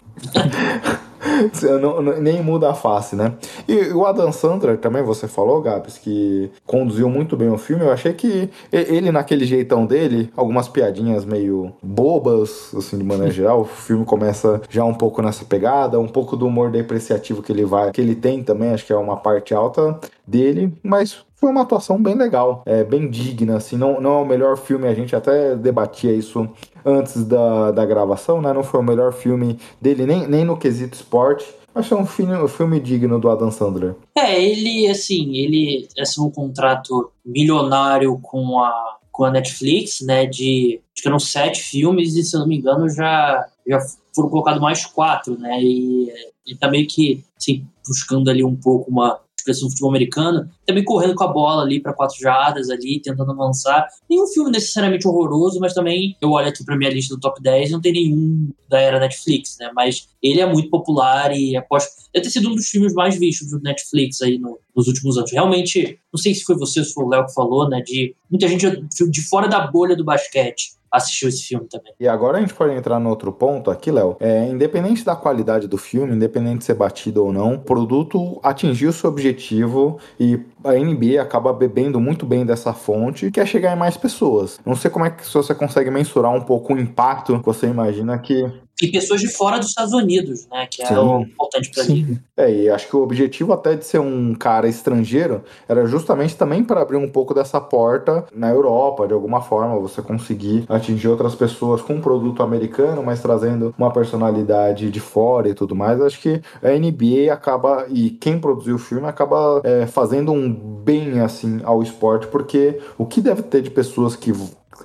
não, 1.80 2.02
nem 2.02 2.42
muda 2.42 2.70
a 2.70 2.74
face, 2.74 3.16
né? 3.16 3.34
E 3.66 3.92
o 3.92 4.06
Adam 4.06 4.32
Sandler 4.32 4.78
também, 4.78 5.02
você 5.02 5.28
falou, 5.28 5.60
Gabs, 5.60 5.98
que 5.98 6.50
conduziu 6.66 7.08
muito 7.08 7.36
bem 7.36 7.50
o 7.50 7.58
filme. 7.58 7.84
Eu 7.84 7.92
achei 7.92 8.12
que 8.12 8.50
ele, 8.72 9.10
naquele 9.10 9.44
jeitão 9.44 9.86
dele, 9.86 10.30
algumas 10.36 10.68
piadinhas 10.68 11.24
meio 11.24 11.72
bobas, 11.82 12.74
assim, 12.76 12.98
de 12.98 13.04
maneira 13.04 13.30
geral. 13.32 13.60
O 13.60 13.64
filme 13.64 14.04
começa 14.04 14.60
já 14.68 14.84
um 14.84 14.94
pouco 14.94 15.22
nessa 15.22 15.44
pegada, 15.44 15.98
um 15.98 16.08
pouco 16.08 16.36
do 16.36 16.46
humor 16.46 16.70
depreciativo 16.70 17.42
que 17.42 17.52
ele 17.52 17.64
vai, 17.64 17.90
que 17.92 18.00
ele 18.00 18.14
tem 18.14 18.42
também, 18.42 18.72
acho 18.72 18.86
que 18.86 18.92
é 18.92 18.96
uma 18.96 19.16
parte 19.16 19.54
alta 19.54 19.98
dele, 20.28 20.72
mas 20.82 21.24
foi 21.34 21.50
uma 21.50 21.62
atuação 21.62 22.02
bem 22.02 22.14
legal, 22.14 22.62
é, 22.66 22.84
bem 22.84 23.08
digna, 23.08 23.56
assim, 23.56 23.76
não, 23.76 24.00
não 24.00 24.18
é 24.18 24.22
o 24.22 24.26
melhor 24.26 24.56
filme, 24.56 24.86
a 24.86 24.94
gente 24.94 25.14
até 25.14 25.54
debatia 25.56 26.12
isso 26.12 26.48
antes 26.84 27.24
da, 27.24 27.70
da 27.70 27.86
gravação, 27.86 28.42
né? 28.42 28.52
Não 28.52 28.62
foi 28.62 28.80
o 28.80 28.82
melhor 28.82 29.12
filme 29.12 29.58
dele, 29.80 30.04
nem, 30.04 30.26
nem 30.26 30.44
no 30.44 30.56
quesito 30.56 30.94
esporte. 30.94 31.46
Que 31.80 31.94
é 31.94 31.96
um 31.96 32.06
filme, 32.06 32.34
um 32.34 32.48
filme 32.48 32.80
digno 32.80 33.20
do 33.20 33.30
Adam 33.30 33.52
Sandler. 33.52 33.94
É, 34.16 34.42
ele, 34.42 34.88
assim, 34.88 35.36
ele 35.36 35.86
assinou 35.96 36.28
um 36.28 36.32
contrato 36.32 37.12
milionário 37.24 38.18
com 38.20 38.58
a, 38.58 38.96
com 39.12 39.24
a 39.24 39.30
Netflix, 39.30 40.00
né? 40.00 40.26
De 40.26 40.80
acho 40.92 41.02
que 41.02 41.08
eram 41.08 41.20
sete 41.20 41.62
filmes 41.62 42.16
e, 42.16 42.24
se 42.24 42.34
eu 42.34 42.40
não 42.40 42.48
me 42.48 42.56
engano, 42.56 42.88
já, 42.88 43.46
já 43.64 43.78
foram 44.12 44.28
colocados 44.28 44.60
mais 44.60 44.84
quatro, 44.86 45.38
né? 45.38 45.62
E 45.62 46.10
ele 46.44 46.58
tá 46.58 46.68
meio 46.68 46.88
que, 46.88 47.22
assim, 47.36 47.64
buscando 47.86 48.28
ali 48.28 48.42
um 48.42 48.56
pouco 48.56 48.90
uma 48.90 49.20
do 49.56 49.70
futebol 49.70 49.90
americano, 49.90 50.48
também 50.66 50.84
correndo 50.84 51.14
com 51.14 51.24
a 51.24 51.28
bola 51.28 51.62
ali 51.62 51.80
para 51.80 51.92
quatro 51.92 52.18
jardas 52.20 52.70
ali, 52.70 53.00
tentando 53.00 53.32
avançar. 53.32 53.86
Nenhum 54.08 54.26
filme 54.26 54.50
necessariamente 54.50 55.06
horroroso, 55.06 55.58
mas 55.60 55.74
também 55.74 56.16
eu 56.20 56.30
olho 56.30 56.48
aqui 56.48 56.64
para 56.64 56.76
minha 56.76 56.90
lista 56.90 57.14
do 57.14 57.20
top 57.20 57.42
10 57.42 57.70
não 57.70 57.80
tem 57.80 57.92
nenhum 57.92 58.50
da 58.68 58.78
era 58.80 59.00
Netflix, 59.00 59.56
né? 59.58 59.70
Mas 59.74 60.08
ele 60.22 60.40
é 60.40 60.46
muito 60.46 60.68
popular 60.68 61.34
e 61.36 61.56
aposto. 61.56 61.90
Deve 62.12 62.24
ter 62.24 62.30
sido 62.30 62.50
um 62.50 62.54
dos 62.54 62.68
filmes 62.68 62.92
mais 62.92 63.18
vistos 63.18 63.50
do 63.50 63.60
Netflix 63.60 64.20
aí 64.22 64.38
no, 64.38 64.58
nos 64.74 64.86
últimos 64.86 65.16
anos. 65.16 65.32
Realmente, 65.32 65.98
não 66.12 66.18
sei 66.18 66.34
se 66.34 66.44
foi 66.44 66.56
você 66.56 66.80
ou 66.80 66.86
se 66.86 66.92
foi 66.92 67.04
o 67.04 67.08
Léo 67.08 67.26
que 67.26 67.34
falou, 67.34 67.68
né? 67.68 67.80
De 67.80 68.14
muita 68.30 68.46
gente 68.48 68.66
de 69.10 69.22
fora 69.22 69.48
da 69.48 69.66
bolha 69.66 69.96
do 69.96 70.04
basquete 70.04 70.77
assistiu 70.90 71.28
esse 71.28 71.42
filme 71.42 71.66
também. 71.68 71.92
E 71.98 72.08
agora 72.08 72.38
a 72.38 72.40
gente 72.40 72.54
pode 72.54 72.74
entrar 72.74 72.98
no 72.98 73.08
outro 73.10 73.32
ponto 73.32 73.70
aqui, 73.70 73.90
Léo. 73.90 74.16
É, 74.20 74.46
independente 74.46 75.04
da 75.04 75.14
qualidade 75.14 75.66
do 75.66 75.76
filme, 75.76 76.14
independente 76.14 76.58
de 76.58 76.64
ser 76.64 76.74
batido 76.74 77.24
ou 77.24 77.32
não, 77.32 77.54
o 77.54 77.58
produto 77.58 78.38
atingiu 78.42 78.92
seu 78.92 79.10
objetivo 79.10 79.98
e 80.18 80.40
a 80.64 80.72
NBA 80.72 81.20
acaba 81.20 81.52
bebendo 81.52 82.00
muito 82.00 82.26
bem 82.26 82.44
dessa 82.44 82.72
fonte, 82.72 83.30
que 83.30 83.40
é 83.40 83.46
chegar 83.46 83.74
em 83.74 83.78
mais 83.78 83.96
pessoas. 83.96 84.60
Não 84.64 84.74
sei 84.74 84.90
como 84.90 85.04
é 85.04 85.10
que 85.10 85.26
você 85.26 85.54
consegue 85.54 85.90
mensurar 85.90 86.32
um 86.32 86.40
pouco 86.40 86.74
o 86.74 86.78
impacto 86.78 87.38
que 87.38 87.46
você 87.46 87.66
imagina 87.66 88.18
que 88.18 88.50
E 88.80 88.88
pessoas 88.88 89.20
de 89.20 89.28
fora 89.28 89.58
dos 89.58 89.68
Estados 89.68 89.92
Unidos, 89.92 90.46
né? 90.50 90.66
Que 90.70 90.82
é 90.82 90.98
o 90.98 91.20
importante 91.22 91.70
pra 91.70 91.84
mim. 91.84 92.18
É, 92.36 92.52
e 92.52 92.70
acho 92.70 92.86
que 92.88 92.96
o 92.96 93.02
objetivo 93.02 93.52
até 93.52 93.74
de 93.74 93.84
ser 93.84 93.98
um 93.98 94.32
cara 94.34 94.68
estrangeiro 94.68 95.42
era 95.68 95.84
justamente 95.86 96.36
também 96.36 96.62
para 96.62 96.80
abrir 96.80 96.96
um 96.96 97.08
pouco 97.08 97.34
dessa 97.34 97.60
porta 97.60 98.24
na 98.32 98.48
Europa, 98.48 99.08
de 99.08 99.12
alguma 99.12 99.40
forma, 99.40 99.78
você 99.80 100.00
conseguir 100.00 100.64
atingir 100.68 101.08
outras 101.08 101.34
pessoas 101.34 101.82
com 101.82 101.94
um 101.94 102.00
produto 102.00 102.42
americano, 102.42 103.02
mas 103.02 103.20
trazendo 103.20 103.74
uma 103.76 103.92
personalidade 103.92 104.90
de 104.90 105.00
fora 105.00 105.48
e 105.48 105.54
tudo 105.54 105.74
mais. 105.74 106.00
Acho 106.00 106.20
que 106.20 106.40
a 106.62 106.70
NBA 106.70 107.32
acaba, 107.32 107.86
e 107.90 108.10
quem 108.10 108.38
produziu 108.38 108.76
o 108.76 108.78
filme, 108.78 109.08
acaba 109.08 109.60
é, 109.64 109.86
fazendo 109.86 110.30
um 110.32 110.52
bem 110.52 111.20
assim 111.20 111.60
ao 111.64 111.82
esporte, 111.82 112.28
porque 112.28 112.78
o 112.96 113.04
que 113.04 113.20
deve 113.20 113.42
ter 113.42 113.62
de 113.62 113.70
pessoas 113.70 114.14
que 114.14 114.32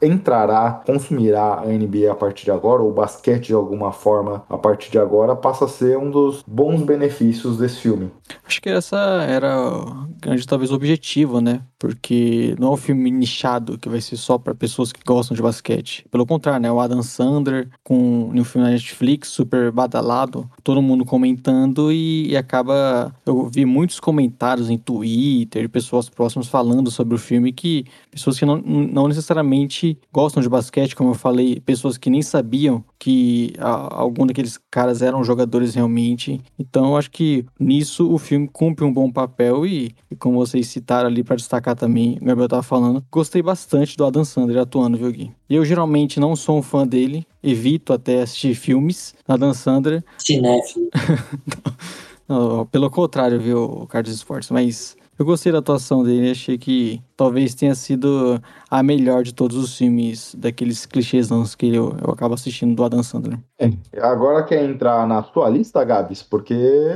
entrará, 0.01 0.81
consumirá 0.85 1.59
a 1.59 1.65
NBA 1.65 2.11
a 2.11 2.15
partir 2.15 2.45
de 2.45 2.51
agora, 2.51 2.81
ou 2.81 2.89
o 2.89 2.93
basquete 2.93 3.47
de 3.47 3.53
alguma 3.53 3.91
forma 3.91 4.43
a 4.49 4.57
partir 4.57 4.91
de 4.91 4.99
agora, 4.99 5.35
passa 5.35 5.65
a 5.65 5.67
ser 5.67 5.97
um 5.97 6.09
dos 6.09 6.43
bons 6.47 6.81
benefícios 6.81 7.57
desse 7.57 7.79
filme. 7.81 8.11
Acho 8.45 8.61
que 8.61 8.69
essa 8.69 8.97
era 9.27 9.59
o 9.59 10.07
grande, 10.19 10.47
talvez, 10.47 10.71
objetivo, 10.71 11.41
né? 11.41 11.61
Porque 11.77 12.55
não 12.59 12.69
é 12.69 12.71
um 12.71 12.77
filme 12.77 13.11
nichado 13.11 13.77
que 13.77 13.89
vai 13.89 13.99
ser 13.99 14.15
só 14.15 14.37
para 14.37 14.55
pessoas 14.55 14.91
que 14.91 15.01
gostam 15.05 15.35
de 15.35 15.41
basquete. 15.41 16.05
Pelo 16.09 16.25
contrário, 16.25 16.61
né? 16.61 16.71
O 16.71 16.79
Adam 16.79 17.03
Sandler 17.03 17.69
com 17.83 18.31
um 18.33 18.43
filme 18.43 18.67
na 18.67 18.73
Netflix 18.73 19.29
super 19.29 19.71
badalado, 19.71 20.49
todo 20.63 20.81
mundo 20.81 21.03
comentando 21.03 21.91
e, 21.91 22.29
e 22.29 22.37
acaba. 22.37 23.13
Eu 23.25 23.49
vi 23.49 23.65
muitos 23.65 23.99
comentários 23.99 24.69
em 24.69 24.77
Twitter, 24.77 25.69
pessoas 25.69 26.09
próximas 26.09 26.47
falando 26.47 26.89
sobre 26.89 27.15
o 27.15 27.17
filme 27.17 27.51
que 27.51 27.85
pessoas 28.09 28.39
que 28.39 28.45
não, 28.45 28.57
não 28.57 29.07
necessariamente 29.07 29.82
gostam 30.11 30.41
de 30.41 30.49
basquete, 30.49 30.95
como 30.95 31.11
eu 31.11 31.15
falei, 31.15 31.59
pessoas 31.59 31.97
que 31.97 32.09
nem 32.09 32.21
sabiam 32.21 32.83
que 32.97 33.53
a, 33.57 33.99
algum 33.99 34.25
daqueles 34.25 34.59
caras 34.71 35.01
eram 35.01 35.23
jogadores 35.23 35.75
realmente. 35.75 36.41
Então, 36.57 36.87
eu 36.87 36.97
acho 36.97 37.11
que 37.11 37.45
nisso 37.59 38.11
o 38.11 38.17
filme 38.17 38.47
cumpre 38.47 38.85
um 38.85 38.93
bom 38.93 39.11
papel 39.11 39.65
e, 39.65 39.95
e 40.09 40.15
como 40.15 40.37
vocês 40.37 40.67
citaram 40.67 41.07
ali 41.07 41.23
para 41.23 41.35
destacar 41.35 41.75
também, 41.75 42.17
o 42.21 42.25
Gabriel 42.25 42.49
tava 42.49 42.63
falando, 42.63 43.03
gostei 43.11 43.41
bastante 43.41 43.97
do 43.97 44.05
Adam 44.05 44.23
Sandler 44.23 44.61
atuando, 44.61 44.97
viu, 44.97 45.11
Gui? 45.11 45.31
Eu 45.49 45.65
geralmente 45.65 46.19
não 46.19 46.35
sou 46.35 46.57
um 46.57 46.61
fã 46.61 46.87
dele, 46.87 47.25
evito 47.43 47.93
até 47.93 48.21
assistir 48.21 48.55
filmes 48.55 49.13
da 49.27 49.35
Adam 49.35 49.53
Sandler. 49.53 50.03
Cinéfilo. 50.17 50.89
Não, 52.27 52.65
pelo 52.65 52.89
contrário, 52.89 53.39
viu, 53.39 53.85
Carlos 53.89 54.13
Esportes, 54.13 54.49
mas 54.49 54.95
eu 55.17 55.25
gostei 55.25 55.51
da 55.51 55.59
atuação 55.59 56.03
dele, 56.03 56.31
achei 56.31 56.57
que 56.57 57.01
talvez 57.15 57.53
tenha 57.53 57.75
sido 57.75 58.41
a 58.69 58.81
melhor 58.81 59.23
de 59.23 59.33
todos 59.33 59.57
os 59.57 59.77
filmes 59.77 60.35
daqueles 60.35 60.85
clichêsãos 60.85 61.55
que 61.55 61.67
eu, 61.67 61.95
eu 62.01 62.11
acabo 62.11 62.33
assistindo 62.33 62.75
do 62.75 62.83
Adam 62.83 63.03
Sandler. 63.03 63.39
Agora 64.01 64.43
quer 64.43 64.63
entrar 64.63 65.07
na 65.07 65.23
sua 65.23 65.49
lista, 65.49 65.83
Gabs? 65.83 66.23
Porque 66.23 66.55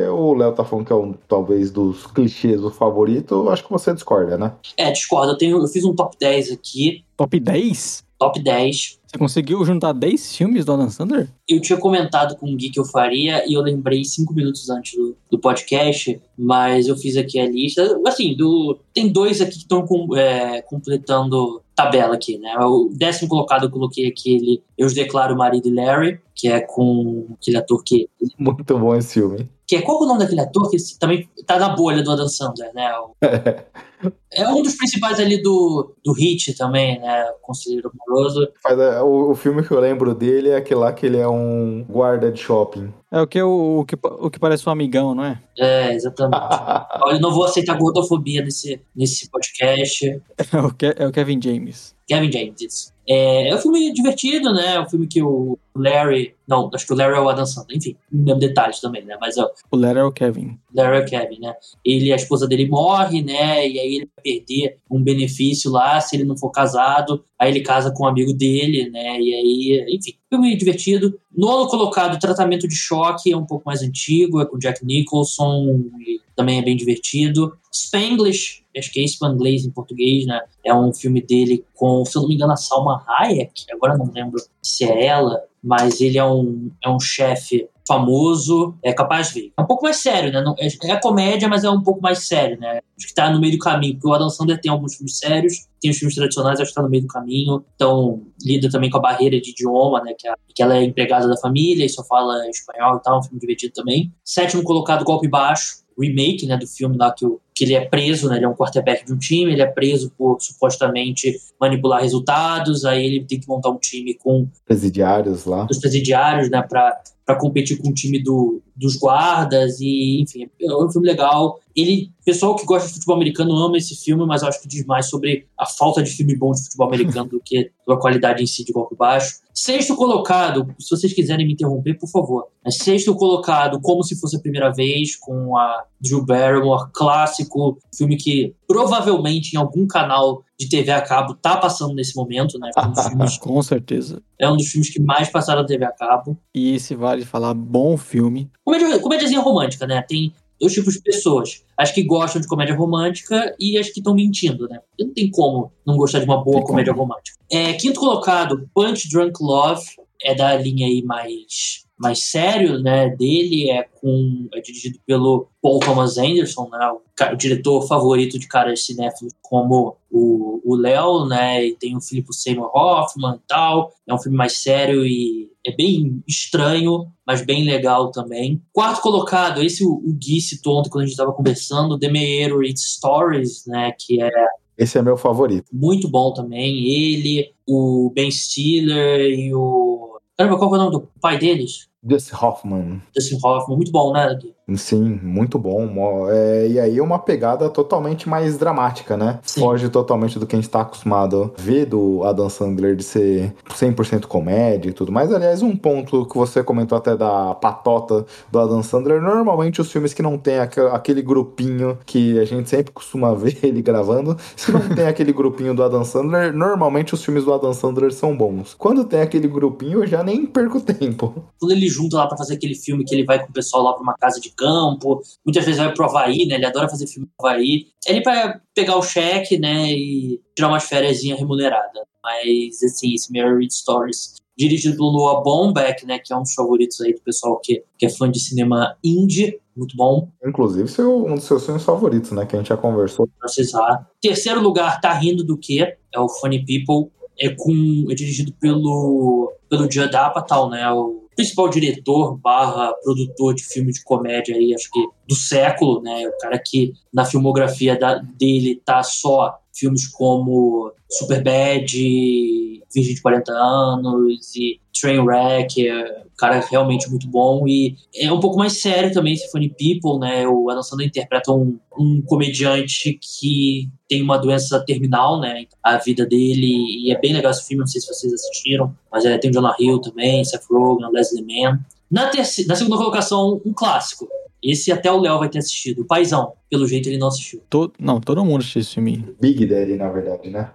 o 0.10 0.34
Léo 0.34 0.54
tá 0.54 0.66
falando 0.66 0.86
que 0.86 0.94
é 0.94 0.96
um, 0.96 1.14
talvez, 1.28 1.72
dos 1.72 2.08
clichês 2.08 2.64
o 2.64 2.72
favorito, 2.72 3.50
acho 3.50 3.64
que 3.64 3.72
você 3.72 3.94
discorda, 3.94 4.38
né? 4.38 4.54
É, 4.76 4.92
discordo. 4.92 5.34
Eu, 5.34 5.38
tenho, 5.38 5.58
eu 5.58 5.68
fiz 5.68 5.86
um 5.86 5.96
top 5.96 6.18
10 6.20 6.52
aqui. 6.52 7.06
Top 7.16 7.40
10? 7.40 8.04
Top 8.18 8.42
10. 8.42 8.97
Você 9.08 9.18
conseguiu 9.18 9.64
juntar 9.64 9.94
10 9.94 10.36
filmes 10.36 10.66
do 10.66 10.74
Adam 10.74 10.90
Sandler? 10.90 11.30
Eu 11.48 11.62
tinha 11.62 11.80
comentado 11.80 12.36
com 12.36 12.52
o 12.52 12.56
Gui 12.58 12.70
que 12.70 12.80
eu 12.80 12.84
faria 12.84 13.48
e 13.50 13.54
eu 13.54 13.62
lembrei 13.62 14.04
cinco 14.04 14.34
minutos 14.34 14.70
antes 14.70 14.98
do, 14.98 15.16
do 15.32 15.40
podcast, 15.40 16.22
mas 16.38 16.88
eu 16.88 16.98
fiz 16.98 17.16
aqui 17.16 17.40
a 17.40 17.48
lista. 17.50 18.00
Assim, 18.06 18.36
do, 18.36 18.78
tem 18.94 19.08
dois 19.10 19.40
aqui 19.40 19.52
que 19.52 19.58
estão 19.60 19.86
com, 19.88 20.14
é, 20.18 20.62
completando 20.64 21.62
tabela 21.74 22.16
aqui, 22.16 22.38
né? 22.38 22.54
O 22.60 22.90
décimo 22.92 23.30
colocado 23.30 23.68
eu 23.68 23.72
coloquei 23.72 24.08
aquele 24.08 24.62
Eu 24.78 24.88
os 24.88 24.94
Declaro 24.94 25.38
Marido 25.38 25.70
e 25.70 25.74
Larry, 25.74 26.20
que 26.36 26.50
é 26.50 26.60
com 26.60 27.28
aquele 27.40 27.58
ator 27.58 27.82
que. 27.86 28.10
Muito 28.38 28.78
bom 28.78 28.94
esse 28.96 29.14
filme. 29.14 29.48
que 29.66 29.76
é, 29.78 29.82
qual 29.82 30.02
é 30.02 30.04
o 30.04 30.08
nome 30.08 30.20
daquele 30.20 30.42
ator 30.42 30.70
que 30.70 30.78
também 31.00 31.30
tá 31.46 31.58
na 31.58 31.70
bolha 31.70 32.04
do 32.04 32.12
Adam 32.12 32.28
Sandler, 32.28 32.74
né? 32.74 32.92
O- 33.00 33.12
é 34.32 34.48
um 34.50 34.62
dos 34.62 34.76
principais 34.76 35.20
ali 35.20 35.42
do, 35.42 35.96
do 36.04 36.14
Hit 36.14 36.56
também, 36.56 37.00
né? 37.00 37.26
O 37.32 37.42
Conselheiro 37.42 37.92
Amoroso. 38.08 38.48
Faz, 38.62 38.78
é, 38.80 39.02
o, 39.02 39.32
o 39.32 39.36
filme 39.36 39.64
que 39.64 39.72
eu 39.72 39.80
lembro 39.80 40.14
dele 40.14 40.50
é 40.50 40.56
aquele 40.58 40.80
lá 40.80 40.94
que 40.94 41.06
ele 41.06 41.18
é 41.18 41.28
um 41.28 41.84
guarda 41.90 42.32
de 42.32 42.40
shopping. 42.40 42.94
É 43.12 43.22
o 43.22 43.26
que, 43.28 43.40
é 43.40 43.44
o, 43.44 43.80
o 43.80 43.86
que, 43.86 43.96
o 44.04 44.30
que 44.30 44.38
parece 44.40 44.68
um 44.68 44.72
amigão, 44.72 45.16
não 45.16 45.24
é? 45.24 45.40
É, 45.58 45.94
exatamente. 45.94 46.38
Olha, 47.04 47.16
eu 47.16 47.22
não 47.22 47.32
vou 47.32 47.46
aceitar 47.46 47.78
gordofobia 47.78 48.42
nesse, 48.44 48.82
nesse 48.96 49.30
podcast. 49.30 50.06
É 50.54 50.58
o, 50.60 50.74
Ke- 50.74 50.96
é 50.98 51.08
o 51.08 51.12
Kevin 51.12 51.42
James. 51.42 51.96
Kevin 52.08 52.32
James, 52.32 52.62
isso. 52.62 52.97
É, 53.08 53.50
é 53.50 53.56
um 53.56 53.58
filme 53.58 53.94
divertido, 53.94 54.54
né? 54.54 54.76
É 54.76 54.82
um 54.82 54.90
filme 54.90 55.08
que 55.08 55.22
o 55.24 55.58
Larry. 55.76 56.36
Não, 56.48 56.70
acho 56.74 56.86
que 56.86 56.94
o 56.94 56.96
Larry 56.96 57.16
é 57.16 57.20
o 57.20 57.30
Adam 57.30 57.46
Sandler. 57.46 57.78
Enfim, 57.78 57.96
não 58.12 58.26
lembro 58.26 58.40
detalhes 58.40 58.82
também, 58.82 59.06
né? 59.06 59.18
Mas 59.20 59.38
é 59.38 59.44
o 59.44 59.50
O 59.72 59.78
Larry 59.78 60.00
é 60.00 60.04
o 60.04 60.12
Kevin. 60.12 60.60
Larry 60.76 60.98
é 60.98 61.00
o 61.00 61.06
Kevin, 61.06 61.40
né? 61.40 61.56
Ele, 61.86 62.12
a 62.12 62.16
esposa 62.16 62.48
dele 62.48 62.68
morre, 62.68 63.22
né? 63.22 63.68
E 63.68 63.80
aí 63.80 63.96
ele 63.96 64.10
vai 64.16 64.24
perder 64.24 64.78
um 64.92 65.02
benefício 65.02 65.72
lá 65.72 66.02
se 66.02 66.16
ele 66.16 66.26
não 66.26 66.38
for 66.38 66.52
casado. 66.52 67.24
Aí 67.40 67.50
ele 67.50 67.62
casa 67.62 67.92
com 67.92 68.04
um 68.04 68.08
amigo 68.08 68.34
dele, 68.34 68.90
né? 68.90 69.20
E 69.22 69.34
aí, 69.34 69.86
enfim, 69.96 70.14
filme 70.30 70.58
divertido. 70.58 71.18
Nono 71.36 71.68
colocado, 71.70 72.20
Tratamento 72.20 72.68
de 72.68 72.76
Choque, 72.76 73.32
é 73.32 73.38
um 73.38 73.46
pouco 73.46 73.64
mais 73.66 73.82
antigo, 73.82 74.42
é 74.42 74.46
com 74.46 74.58
Jack 74.58 74.84
Nicholson, 74.84 75.82
e 76.00 76.20
também 76.36 76.60
é 76.60 76.62
bem 76.62 76.76
divertido. 76.76 77.56
Spanglish, 77.72 78.64
acho 78.80 78.92
que 78.92 79.00
é 79.00 79.04
Spanglish 79.04 79.68
em 79.68 79.72
português, 79.72 80.26
né? 80.26 80.40
É 80.66 80.74
um 80.74 80.94
filme 80.94 81.22
dele 81.22 81.66
com, 81.74 82.04
se 82.06 82.18
eu 82.18 82.22
não 82.24 82.30
me 82.30 82.36
engano, 82.36 82.54
a 82.54 82.58
Salma 82.58 83.04
Hayek, 83.08 83.66
agora 83.72 83.98
não 83.98 84.12
lembro 84.12 84.42
se 84.62 84.84
é 84.86 85.06
ela, 85.06 85.42
mas 85.64 86.00
ele 86.02 86.18
é 86.18 86.26
um, 86.26 86.70
é 86.84 86.90
um 86.90 87.00
chefe 87.00 87.68
famoso, 87.88 88.76
é 88.84 88.94
capaz 88.94 89.30
de 89.30 89.34
ver. 89.42 89.54
É 89.58 89.62
um 89.62 89.66
pouco 89.66 89.84
mais 89.84 89.98
sério, 89.98 90.32
né? 90.32 90.42
Não- 90.42 90.56
é, 90.60 90.68
é 90.92 91.00
comédia, 91.00 91.48
mas 91.48 91.64
é 91.64 91.70
um 91.70 91.82
pouco 91.82 92.02
mais 92.02 92.20
sério, 92.28 92.60
né? 92.60 92.80
Acho 92.98 93.08
que 93.08 93.14
tá 93.14 93.30
no 93.32 93.40
meio 93.40 93.54
do 93.54 93.60
caminho, 93.60 93.94
porque 93.94 94.08
o 94.08 94.14
Adam 94.14 94.30
Sandler 94.30 94.60
tem 94.60 94.70
alguns 94.72 94.96
filmes 94.96 95.18
sérios, 95.18 95.68
tem 95.80 95.90
os 95.92 95.98
filmes 95.98 96.16
tradicionais, 96.16 96.60
acho 96.60 96.70
que 96.72 96.76
tá 96.76 96.82
no 96.82 96.90
meio 96.90 97.04
do 97.04 97.08
caminho, 97.08 97.64
então 97.76 98.22
lida 98.44 98.70
também 98.70 98.90
com 98.90 98.98
a 98.98 99.02
barreira 99.02 99.40
de 99.40 99.52
idioma, 99.52 100.02
né? 100.04 100.14
Que, 100.18 100.28
a- 100.28 100.36
que 100.54 100.62
ela 100.62 100.78
é 100.78 100.84
empregada 100.84 101.28
da 101.28 101.38
família 101.38 101.86
e 101.86 101.90
só 101.90 102.04
fala 102.04 102.48
espanhol 102.50 102.98
e 102.98 103.02
tal, 103.02 103.16
é 103.16 103.20
um 103.20 103.24
filme 103.24 103.40
divertido 103.40 103.74
também. 103.74 104.12
Sétimo 104.24 104.64
colocado, 104.64 105.04
Golpe 105.06 105.28
Baixo, 105.28 105.78
remake, 106.02 106.46
né, 106.46 106.58
do 106.58 106.68
filme 106.68 106.98
lá 106.98 107.12
que, 107.12 107.26
o, 107.26 107.40
que 107.54 107.64
ele 107.64 107.74
é 107.74 107.86
preso, 107.86 108.30
né, 108.30 108.38
ele 108.38 108.46
é 108.46 108.50
um 108.50 108.56
quarterback 108.56 109.06
de 109.06 109.14
um 109.14 109.18
time, 109.18 109.52
ele 109.52 109.62
é 109.62 109.66
preso 109.66 110.12
por 110.18 110.38
supostamente 110.40 111.40
manipular 111.60 112.02
resultados, 112.02 112.86
aí 112.86 113.06
ele 113.06 113.26
tem 113.26 113.40
que 113.40 113.48
montar 113.48 113.70
um 113.70 113.78
time 113.78 114.14
com 114.14 114.48
Presidiários 114.66 115.46
lá. 115.46 115.64
dos 115.64 115.80
presidiários, 115.80 116.50
né, 116.50 116.62
para 116.62 117.02
para 117.28 117.36
competir 117.36 117.78
com 117.78 117.90
o 117.90 117.94
time 117.94 118.24
do, 118.24 118.62
dos 118.74 118.96
guardas 118.96 119.82
e 119.82 120.22
enfim 120.22 120.50
é 120.62 120.76
um 120.78 120.90
filme 120.90 121.06
legal 121.06 121.60
ele 121.76 122.10
pessoal 122.24 122.56
que 122.56 122.66
gosta 122.66 122.88
de 122.88 122.94
futebol 122.94 123.18
americano 123.18 123.52
ama 123.54 123.78
esse 123.78 123.98
filme 123.98 124.26
mas 124.26 124.44
eu 124.44 124.48
acho 124.48 124.62
que 124.62 124.68
diz 124.68 124.86
mais 124.86 125.10
sobre 125.10 125.46
a 125.60 125.66
falta 125.66 126.02
de 126.02 126.10
filme 126.10 126.38
bom 126.38 126.54
de 126.54 126.64
futebol 126.64 126.88
americano 126.88 127.28
do 127.28 127.42
que 127.44 127.70
a 127.86 127.98
qualidade 127.98 128.42
em 128.42 128.48
si 128.48 128.64
de 128.64 128.72
golpe 128.72 128.96
baixo 128.96 129.42
sexto 129.60 129.96
colocado 129.96 130.68
se 130.80 130.96
vocês 130.96 131.12
quiserem 131.14 131.48
me 131.48 131.54
interromper 131.54 131.98
por 131.98 132.08
favor 132.08 132.48
mas 132.64 132.78
sexto 132.78 133.16
colocado 133.16 133.80
como 133.82 134.04
se 134.04 134.20
fosse 134.20 134.38
a 134.38 134.40
primeira 134.40 134.72
vez 134.72 135.16
com 135.16 135.58
a 135.58 135.84
Drew 136.00 136.24
Barrymore 136.24 136.92
clássico 136.94 137.80
filme 137.96 138.18
que 138.18 138.54
provavelmente 138.68 139.56
em 139.56 139.58
algum 139.58 139.88
canal 139.88 140.44
de 140.60 140.70
TV 140.70 140.92
a 140.92 141.02
cabo 141.02 141.34
tá 141.34 141.58
passando 141.58 141.96
nesse 141.96 142.16
momento 142.16 142.60
né 142.60 142.70
um 142.78 142.92
dos 142.92 143.06
filmes, 143.08 143.38
Com 143.40 143.62
certeza. 143.64 144.22
é 144.40 144.48
um 144.48 144.56
dos 144.58 144.68
filmes 144.68 144.92
que 144.92 145.00
mais 145.02 145.28
passaram 145.30 145.62
na 145.62 145.68
TV 145.68 145.86
a 145.86 145.92
cabo 145.92 146.38
E 146.54 146.76
esse 146.76 146.94
vale 146.94 147.26
falar 147.26 147.54
bom 147.56 147.98
filme. 147.98 148.52
Comédia, 148.64 149.00
comédiazinha 149.00 149.40
romântica, 149.42 149.88
né? 149.88 150.04
Tem 150.08 150.32
dois 150.60 150.74
tipos 150.74 150.94
de 150.96 151.02
pessoas. 151.02 151.64
As 151.78 151.92
que 151.92 152.04
gostam 152.04 152.42
de 152.42 152.48
comédia 152.48 152.76
romântica 152.76 153.56
e 153.60 153.78
as 153.78 153.90
que 153.90 154.00
estão 154.00 154.14
mentindo, 154.16 154.68
né? 154.68 154.80
Não 155.00 155.14
tem 155.14 155.30
como 155.30 155.72
não 155.86 155.96
gostar 155.98 156.20
de 156.20 156.26
uma 156.26 156.44
boa 156.44 156.58
Tem 156.58 156.66
comédia 156.66 156.94
como. 156.94 157.04
romântica. 157.08 157.38
É, 157.52 157.74
quinto 157.74 158.00
colocado, 158.00 158.70
Punch 158.74 159.10
Drunk 159.10 159.34
Love. 159.42 159.86
É 160.24 160.34
da 160.34 160.56
linha 160.58 160.88
aí 160.88 161.04
mais, 161.04 161.86
mais 161.96 162.24
sério, 162.24 162.80
né? 162.82 163.08
Dele 163.08 163.70
é 163.70 163.84
com 164.02 164.48
é 164.52 164.60
dirigido 164.60 164.98
pelo 165.06 165.48
Paul 165.62 165.80
Thomas 165.80 166.18
Anderson, 166.18 166.68
né? 166.72 166.90
O, 166.90 167.02
ca- 167.16 167.32
o 167.34 167.38
diretor 167.38 167.88
favorito 167.88 168.40
de 168.40 168.48
caras 168.48 168.84
cinéfilos 168.84 169.34
como 169.44 169.96
o 170.12 170.48
o 170.66 170.76
Léo, 170.76 171.26
né? 171.28 171.64
E 171.68 171.76
tem 171.76 171.96
o 171.96 172.02
Philip 172.02 172.28
Seymour 172.36 172.72
Hoffman 172.76 173.36
e 173.36 173.48
tal. 173.48 173.94
É 174.08 174.14
um 174.14 174.18
filme 174.18 174.36
mais 174.38 174.54
sério 174.60 175.06
e 175.06 175.50
é 175.66 175.72
bem 175.74 176.22
estranho, 176.28 177.06
mas 177.28 177.42
bem 177.42 177.66
legal 177.66 178.10
também. 178.10 178.62
Quarto 178.72 179.02
colocado, 179.02 179.62
esse 179.62 179.84
o, 179.84 179.92
o 179.96 180.14
Gui 180.14 180.40
citou 180.40 180.80
ontem 180.80 180.90
quando 180.90 181.04
a 181.04 181.06
gente 181.06 181.14
estava 181.14 181.34
conversando, 181.34 182.00
The 182.00 182.10
Meteorite 182.10 182.80
Stories, 182.80 183.66
né? 183.68 183.92
Que 184.00 184.24
é 184.24 184.32
Esse 184.78 184.98
é 184.98 185.02
meu 185.02 185.18
favorito. 185.18 185.66
muito 185.74 186.08
bom 186.08 186.32
também. 186.34 186.88
Ele, 186.88 187.52
o 187.68 188.10
Ben 188.16 188.32
Stiller 188.32 189.20
e 189.38 189.54
o. 189.54 190.18
Caramba, 190.38 190.58
qual 190.58 190.74
é 190.74 190.78
o 190.78 190.82
nome 190.82 190.92
do 190.92 191.10
pai 191.20 191.38
deles? 191.38 191.90
Dustin 192.02 192.36
Hoffman. 192.36 193.02
Dustin 193.14 193.38
Hoffman. 193.44 193.76
Muito 193.76 193.92
bom, 193.92 194.14
né, 194.14 194.34
Gui? 194.40 194.56
Sim, 194.76 195.20
muito 195.24 195.58
bom. 195.58 196.28
É, 196.30 196.68
e 196.68 196.78
aí 196.80 197.00
uma 197.00 197.18
pegada 197.20 197.70
totalmente 197.70 198.28
mais 198.28 198.58
dramática, 198.58 199.16
né? 199.16 199.40
Sim. 199.44 199.62
Foge 199.62 199.88
totalmente 199.88 200.38
do 200.38 200.46
que 200.46 200.56
a 200.58 200.60
gente 200.60 200.70
tá 200.70 200.82
acostumado 200.82 201.54
a 201.58 201.62
ver 201.62 201.86
do 201.86 202.22
Adam 202.26 202.50
Sandler 202.50 202.96
de 202.96 203.04
ser 203.04 203.54
100% 203.70 204.26
comédia 204.28 204.90
e 204.90 204.94
tudo 204.94 205.10
mais. 205.12 205.32
Aliás, 205.32 205.62
um 205.62 205.74
ponto 205.76 206.26
que 206.26 206.38
você 206.38 206.62
comentou 206.62 206.98
até 206.98 207.16
da 207.16 207.56
patota 207.56 208.26
do 208.52 208.60
Adam 208.60 208.84
Sandler, 208.84 209.22
normalmente 209.22 209.80
os 209.80 209.90
filmes 209.90 210.14
que 210.14 210.22
não 210.22 210.38
tem 210.38 210.60
aque- 210.60 210.82
aquele 210.82 211.22
grupinho 211.22 211.98
que 212.06 212.38
a 212.38 212.44
gente 212.44 212.70
sempre 212.70 212.92
costuma 212.92 213.34
ver 213.36 213.58
ele 213.64 213.82
gravando, 213.82 214.36
se 214.56 214.70
não 214.72 214.82
tem 214.90 215.08
aquele 215.08 215.32
grupinho 215.32 215.74
do 215.74 215.82
Adam 215.82 216.04
Sandler, 216.04 216.54
normalmente 216.54 217.14
os 217.14 217.24
filmes 217.24 217.46
do 217.46 217.54
Adam 217.54 217.72
Sandler 217.74 218.12
são 218.12 218.36
bons. 218.36 218.76
Quando 218.78 219.06
tem 219.06 219.22
aquele 219.22 219.48
grupinho, 219.48 220.04
eu 220.04 220.08
já 220.08 220.22
nem 220.26 220.46
perco 220.46 220.82
tempo. 220.84 221.34
quando 221.58 221.72
ele 221.72 221.88
junta 221.88 222.18
lá 222.18 222.28
pra 222.28 222.38
fazer 222.38 222.56
aquele 222.56 222.76
filme 222.76 223.06
que 223.06 223.16
ele 223.16 223.24
vai 223.24 223.40
com 223.40 223.50
o 223.50 223.54
pessoal 223.54 223.82
lá 223.84 223.94
pra 223.94 224.04
uma 224.04 224.14
casa 224.18 224.42
de 224.42 224.57
campo, 224.58 225.22
muitas 225.46 225.64
vezes 225.64 225.80
vai 225.80 225.94
pro 225.94 226.06
Havaí, 226.06 226.46
né? 226.46 226.56
Ele 226.56 226.66
adora 226.66 226.90
fazer 226.90 227.08
filme 227.08 227.28
no 227.28 227.46
Havaí. 227.46 227.88
Ele 228.08 228.22
vai 228.22 228.60
pegar 228.74 228.98
o 228.98 229.04
cheque, 229.04 229.58
né? 229.58 229.92
E 229.92 230.42
tirar 230.56 230.70
umas 230.70 230.84
férias 230.84 231.22
remuneradas. 231.24 232.04
Mas, 232.24 232.84
assim, 232.84 233.14
esse 233.14 233.32
Mary 233.32 233.56
Read 233.56 233.74
Stories, 233.74 234.36
dirigido 234.58 234.98
pelo 234.98 235.14
Noah 235.14 235.42
Baumbach, 235.42 236.06
né? 236.06 236.20
Que 236.20 236.34
é 236.34 236.38
um 236.38 236.42
dos 236.42 236.54
favoritos 236.54 237.00
aí 237.02 237.14
do 237.14 237.22
pessoal 237.22 237.60
que, 237.64 237.84
que 237.98 238.06
é 238.06 238.10
fã 238.10 238.30
de 238.30 238.40
cinema 238.40 238.98
indie. 239.04 239.60
Muito 239.76 239.96
bom 239.96 240.28
Inclusive, 240.44 240.88
seu, 240.88 241.24
um 241.28 241.36
dos 241.36 241.44
seus 241.44 241.64
filmes 241.64 241.84
favoritos, 241.84 242.32
né? 242.32 242.46
Que 242.48 242.56
a 242.56 242.60
gente 242.60 242.70
já 242.70 242.78
conversou. 242.78 243.28
pra 243.38 243.46
acessar. 243.46 244.10
Terceiro 244.20 244.60
lugar, 244.60 245.00
Tá 245.00 245.14
Rindo 245.14 245.44
do 245.44 245.56
Quê? 245.56 245.96
É 246.12 246.20
o 246.20 246.28
Funny 246.28 246.66
People. 246.66 247.12
É, 247.40 247.50
com, 247.50 248.08
é 248.10 248.16
dirigido 248.16 248.52
pelo, 248.54 249.54
pelo 249.70 249.84
Judd 249.84 250.16
Apatow, 250.16 250.72
né? 250.72 250.92
O 250.92 251.27
principal 251.38 251.70
diretor 251.70 252.36
barra 252.38 252.94
produtor 253.04 253.54
de 253.54 253.64
filme 253.64 253.94
de 253.94 254.04
comédia 254.04 254.56
aí, 254.56 254.74
acho 254.74 254.90
que 254.92 255.00
do 255.30 255.36
século, 255.36 256.02
né? 256.02 256.28
O 256.28 256.38
cara 256.40 256.60
que 256.60 256.94
na 257.14 257.24
filmografia 257.24 257.98
da- 257.98 258.16
dele 258.38 258.82
tá 258.84 259.02
só 259.04 259.56
filmes 259.74 260.08
como 260.08 260.92
Superbad, 261.10 262.82
Virgem 262.94 263.16
de 263.16 263.22
40 263.22 263.52
anos 263.52 264.56
e 264.56 264.80
Trainwreck, 265.00 265.88
é 265.88 266.22
um 266.26 266.38
cara 266.38 266.60
realmente 266.70 267.10
muito 267.10 267.28
bom 267.28 267.68
e 267.68 267.96
é 268.16 268.32
um 268.32 268.40
pouco 268.40 268.58
mais 268.58 268.74
sério 268.82 269.12
também 269.14 269.34
esse 269.34 269.50
Funny 269.52 269.70
People, 269.70 270.20
né? 270.20 270.48
O 270.48 270.70
Adam 270.70 270.84
Sandler 270.84 271.08
interpreta 271.08 271.52
um, 271.52 271.78
um 271.98 272.22
comediante 272.22 273.20
que 273.22 273.90
tem 274.08 274.22
uma 274.22 274.38
doença 274.38 274.80
terminal, 274.86 275.40
né? 275.40 275.66
A 275.84 275.98
vida 275.98 276.26
dele 276.26 276.68
e 277.06 277.12
é 277.12 277.20
bem 277.20 277.34
legal 277.34 277.52
esse 277.52 277.68
filme, 277.68 277.82
não 277.82 277.88
sei 277.88 278.02
se 278.02 278.08
vocês 278.08 278.34
assistiram, 278.34 278.96
mas 279.12 279.26
é, 279.26 279.38
tem 279.38 279.50
o 279.52 279.54
Jonah 279.54 279.76
Hill 279.80 280.00
também, 280.00 280.44
Seth 280.44 280.64
Rogen, 280.70 281.10
Leslie 281.12 281.44
Mann. 281.46 281.80
Na, 282.10 282.28
terceira, 282.30 282.70
na 282.70 282.76
segunda 282.76 282.98
colocação, 282.98 283.62
um 283.66 283.74
clássico. 283.74 284.28
Esse 284.64 284.92
até 284.92 285.12
o 285.12 285.20
Léo 285.20 285.38
vai 285.40 285.50
ter 285.50 285.60
assistido. 285.60 286.02
O 286.02 286.06
Paizão, 286.06 286.54
pelo 286.70 286.88
jeito 286.88 287.08
ele 287.10 287.18
não 287.20 287.28
assistiu. 287.28 287.62
To- 287.70 287.92
Não, 288.00 288.20
todo 288.20 288.44
mundo 288.44 288.62
assistiu 288.62 288.82
esse 288.82 288.94
filme. 288.96 289.26
Big 289.40 289.66
Daddy, 289.66 289.96
na 289.98 290.10
verdade, 290.10 290.50
né? 290.50 290.72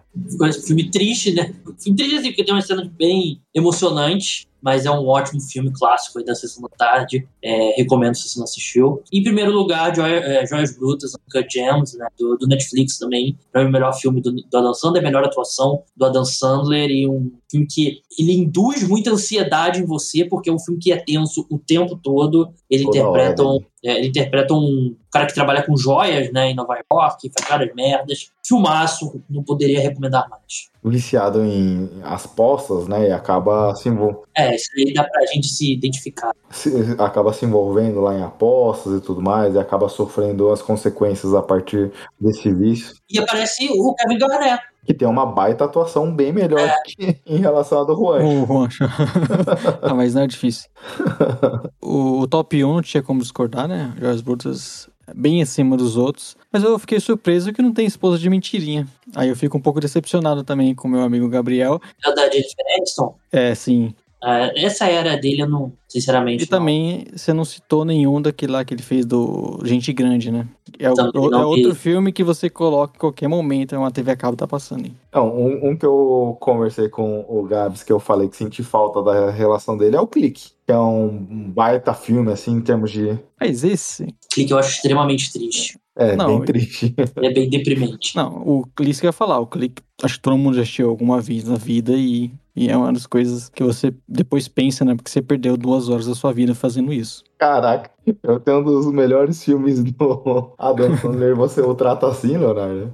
Filme 0.66 0.90
triste, 0.90 1.32
né? 1.32 1.54
Filme 1.80 1.96
triste 1.96 2.16
assim, 2.16 2.28
porque 2.28 2.44
tem 2.44 2.54
uma 2.54 2.60
cena 2.60 2.90
bem 2.96 3.40
emocionante, 3.54 4.46
mas 4.60 4.84
é 4.84 4.90
um 4.90 5.06
ótimo 5.06 5.40
filme 5.40 5.72
clássico 5.72 6.18
aí 6.18 6.24
da 6.24 6.34
sessão 6.34 6.62
da 6.62 6.68
tarde. 6.68 7.26
É, 7.42 7.74
recomendo 7.76 8.14
se 8.14 8.28
você 8.28 8.38
não 8.38 8.44
assistiu. 8.44 9.02
Em 9.12 9.22
primeiro 9.22 9.50
lugar, 9.50 9.94
Joia, 9.94 10.16
é, 10.16 10.46
Joias 10.46 10.76
Brutas, 10.76 11.12
Uncut 11.14 11.46
Gems, 11.50 11.94
né? 11.94 12.06
Do, 12.18 12.36
do 12.36 12.46
Netflix 12.46 12.98
também. 12.98 13.38
É 13.54 13.60
o 13.60 13.70
melhor 13.70 13.92
filme 13.94 14.20
do, 14.20 14.32
do 14.32 14.56
Adam 14.56 14.74
Sandler, 14.74 15.02
a 15.02 15.06
melhor 15.06 15.24
atuação 15.24 15.82
do 15.96 16.04
Adam 16.04 16.24
Sandler 16.24 16.90
e 16.90 17.08
um 17.08 17.32
filme 17.50 17.66
que 17.66 18.02
ele 18.18 18.34
induz 18.34 18.86
muita 18.86 19.10
ansiedade 19.10 19.80
em 19.80 19.86
você, 19.86 20.24
porque 20.24 20.50
é 20.50 20.52
um 20.52 20.60
filme 20.60 20.78
que 20.78 20.92
é 20.92 20.96
tenso 20.96 21.46
o 21.50 21.58
tempo 21.58 21.98
todo. 22.00 22.52
Ele 22.70 22.84
Toda 22.84 22.98
interpreta 22.98 23.42
hora, 23.42 23.56
um, 23.56 23.60
é, 23.84 23.98
ele 23.98 24.08
interpreta 24.08 24.54
um 24.54 24.94
cara 25.12 25.26
que 25.26 25.34
trabalha 25.34 25.62
com 25.62 25.76
joias, 25.76 26.32
né, 26.32 26.50
em 26.50 26.54
Nova 26.54 26.74
York, 26.92 27.30
faz 27.38 27.48
várias 27.48 27.74
merdas. 27.74 28.30
Filmaço, 28.44 29.22
não 29.30 29.42
poderia 29.44 29.80
recomendar 29.80 30.28
mais. 30.28 30.70
Viciado 30.84 31.44
em 31.44 31.88
apostas, 32.02 32.88
né? 32.88 33.08
E 33.08 33.12
acaba 33.12 33.74
se, 33.76 33.88
envol- 33.88 34.24
É, 34.36 34.54
isso 34.56 34.68
aí 34.76 34.92
dá 34.92 35.04
pra 35.04 35.24
gente 35.26 35.46
se 35.46 35.72
identificar. 35.74 36.32
se- 36.50 36.96
acaba 36.98 37.32
se 37.32 37.44
envolvendo 37.44 38.00
lá 38.00 38.14
em 38.18 38.22
apostas 38.22 38.98
e 38.98 39.00
tudo 39.00 39.22
mais, 39.22 39.54
e 39.54 39.58
acaba 39.58 39.88
sofrendo 39.88 40.50
as 40.50 40.60
consequências 40.60 41.34
a 41.34 41.42
partir 41.42 41.92
desse 42.20 42.52
vício. 42.52 42.94
E 43.08 43.18
aparece 43.18 43.68
o 43.70 43.94
Kevin 43.94 44.18
Garnett. 44.18 44.62
Que 44.84 44.92
tem 44.92 45.06
uma 45.06 45.24
baita 45.24 45.64
atuação 45.64 46.12
bem 46.14 46.32
melhor 46.32 46.58
É. 46.60 46.74
que 46.84 47.16
em 47.26 47.36
relação 47.38 47.80
à 47.82 47.84
do 47.84 47.94
Juan. 47.94 48.22
O 48.24 48.46
Juancho. 48.46 48.84
ah, 49.80 49.94
mas 49.94 50.14
não 50.14 50.22
é 50.22 50.26
difícil. 50.26 50.68
O, 51.80 52.20
o 52.20 52.26
top 52.26 52.64
1 52.64 52.74
não 52.74 52.80
tinha 52.80 53.02
como 53.02 53.20
discordar, 53.20 53.68
né? 53.68 53.92
Joias 53.98 54.20
Brutas 54.22 54.88
bem 55.14 55.42
acima 55.42 55.76
dos 55.76 55.96
outros. 55.96 56.36
Mas 56.50 56.62
eu 56.62 56.78
fiquei 56.78 56.98
surpreso 57.00 57.52
que 57.52 57.60
não 57.60 57.72
tem 57.72 57.84
esposa 57.86 58.18
de 58.18 58.30
mentirinha. 58.30 58.86
Aí 59.14 59.28
eu 59.28 59.36
fico 59.36 59.58
um 59.58 59.60
pouco 59.60 59.80
decepcionado 59.80 60.42
também 60.44 60.74
com 60.74 60.88
meu 60.88 61.02
amigo 61.02 61.28
Gabriel. 61.28 61.80
É 62.04 62.08
o 62.08 62.14
da 62.14 62.22
Jennifer 62.30 62.64
Aniston. 62.78 63.14
É, 63.30 63.54
sim. 63.54 63.94
Ah, 64.22 64.52
essa 64.54 64.86
era 64.86 65.16
dele, 65.16 65.42
eu 65.42 65.48
não, 65.48 65.72
sinceramente. 65.88 66.44
E 66.44 66.46
também 66.46 67.04
você 67.14 67.32
não 67.32 67.44
citou 67.44 67.84
nenhum 67.84 68.22
daquele 68.22 68.52
lá 68.52 68.64
que 68.64 68.72
ele 68.72 68.82
fez 68.82 69.04
do 69.04 69.58
Gente 69.64 69.92
Grande, 69.92 70.30
né? 70.30 70.46
É, 70.78 70.90
o- 70.90 70.94
Também 70.94 71.26
é 71.26 71.30
não 71.30 71.48
outro 71.48 71.74
filme 71.74 72.12
que 72.12 72.22
você 72.22 72.48
coloca 72.48 72.94
em 72.96 73.00
qualquer 73.00 73.28
momento, 73.28 73.74
uma 73.76 73.90
TV 73.90 74.12
a 74.12 74.16
cabo 74.16 74.36
tá 74.36 74.46
passando. 74.46 74.86
hein? 74.86 74.94
Não, 75.12 75.28
um, 75.36 75.70
um 75.70 75.76
que 75.76 75.84
eu 75.84 76.36
conversei 76.40 76.88
com 76.88 77.24
o 77.28 77.42
Gabs, 77.42 77.82
que 77.82 77.92
eu 77.92 77.98
falei 77.98 78.28
que 78.28 78.36
senti 78.36 78.62
falta 78.62 79.02
da 79.02 79.30
relação 79.30 79.76
dele, 79.76 79.96
é 79.96 80.00
o 80.00 80.06
Clique. 80.06 80.50
Que 80.64 80.70
é 80.72 80.78
um 80.78 81.50
baita 81.50 81.92
filme, 81.92 82.30
assim, 82.32 82.52
em 82.52 82.60
termos 82.60 82.92
de. 82.92 83.18
Mas 83.40 83.64
esse. 83.64 84.04
não. 84.04 84.12
Clique 84.32 84.52
eu 84.52 84.58
acho 84.58 84.76
extremamente 84.76 85.32
triste. 85.32 85.76
É, 85.96 86.14
Não, 86.16 86.26
bem 86.38 86.42
triste. 86.46 86.94
É 87.20 87.30
bem 87.30 87.50
deprimente. 87.50 88.14
Não, 88.16 88.36
o 88.46 88.64
clique 88.74 89.00
que 89.00 89.06
eu 89.06 89.08
ia 89.08 89.12
falar, 89.12 89.40
o 89.40 89.46
clique, 89.46 89.82
acho 90.02 90.14
que 90.14 90.22
todo 90.22 90.38
mundo 90.38 90.54
já 90.54 90.62
assistiu 90.62 90.88
alguma 90.88 91.20
vez 91.20 91.44
na 91.44 91.56
vida 91.56 91.92
e, 91.94 92.30
e 92.54 92.68
é 92.68 92.76
uma 92.76 92.92
das 92.92 93.06
coisas 93.06 93.48
que 93.48 93.62
você 93.62 93.94
depois 94.06 94.46
pensa, 94.48 94.84
né? 94.84 94.94
Porque 94.94 95.10
você 95.10 95.22
perdeu 95.22 95.56
duas 95.56 95.88
horas 95.88 96.06
da 96.06 96.14
sua 96.14 96.32
vida 96.32 96.54
fazendo 96.54 96.92
isso. 96.92 97.24
Caraca, 97.38 97.90
eu 98.22 98.38
tenho 98.38 98.58
um 98.60 98.64
dos 98.64 98.86
melhores 98.92 99.42
filmes 99.42 99.82
do 99.82 100.52
Adam 100.58 100.96
Sandler. 100.98 101.34
Você 101.34 101.60
o 101.60 101.74
trata 101.74 102.06
assim, 102.06 102.36
Leonardo? 102.36 102.92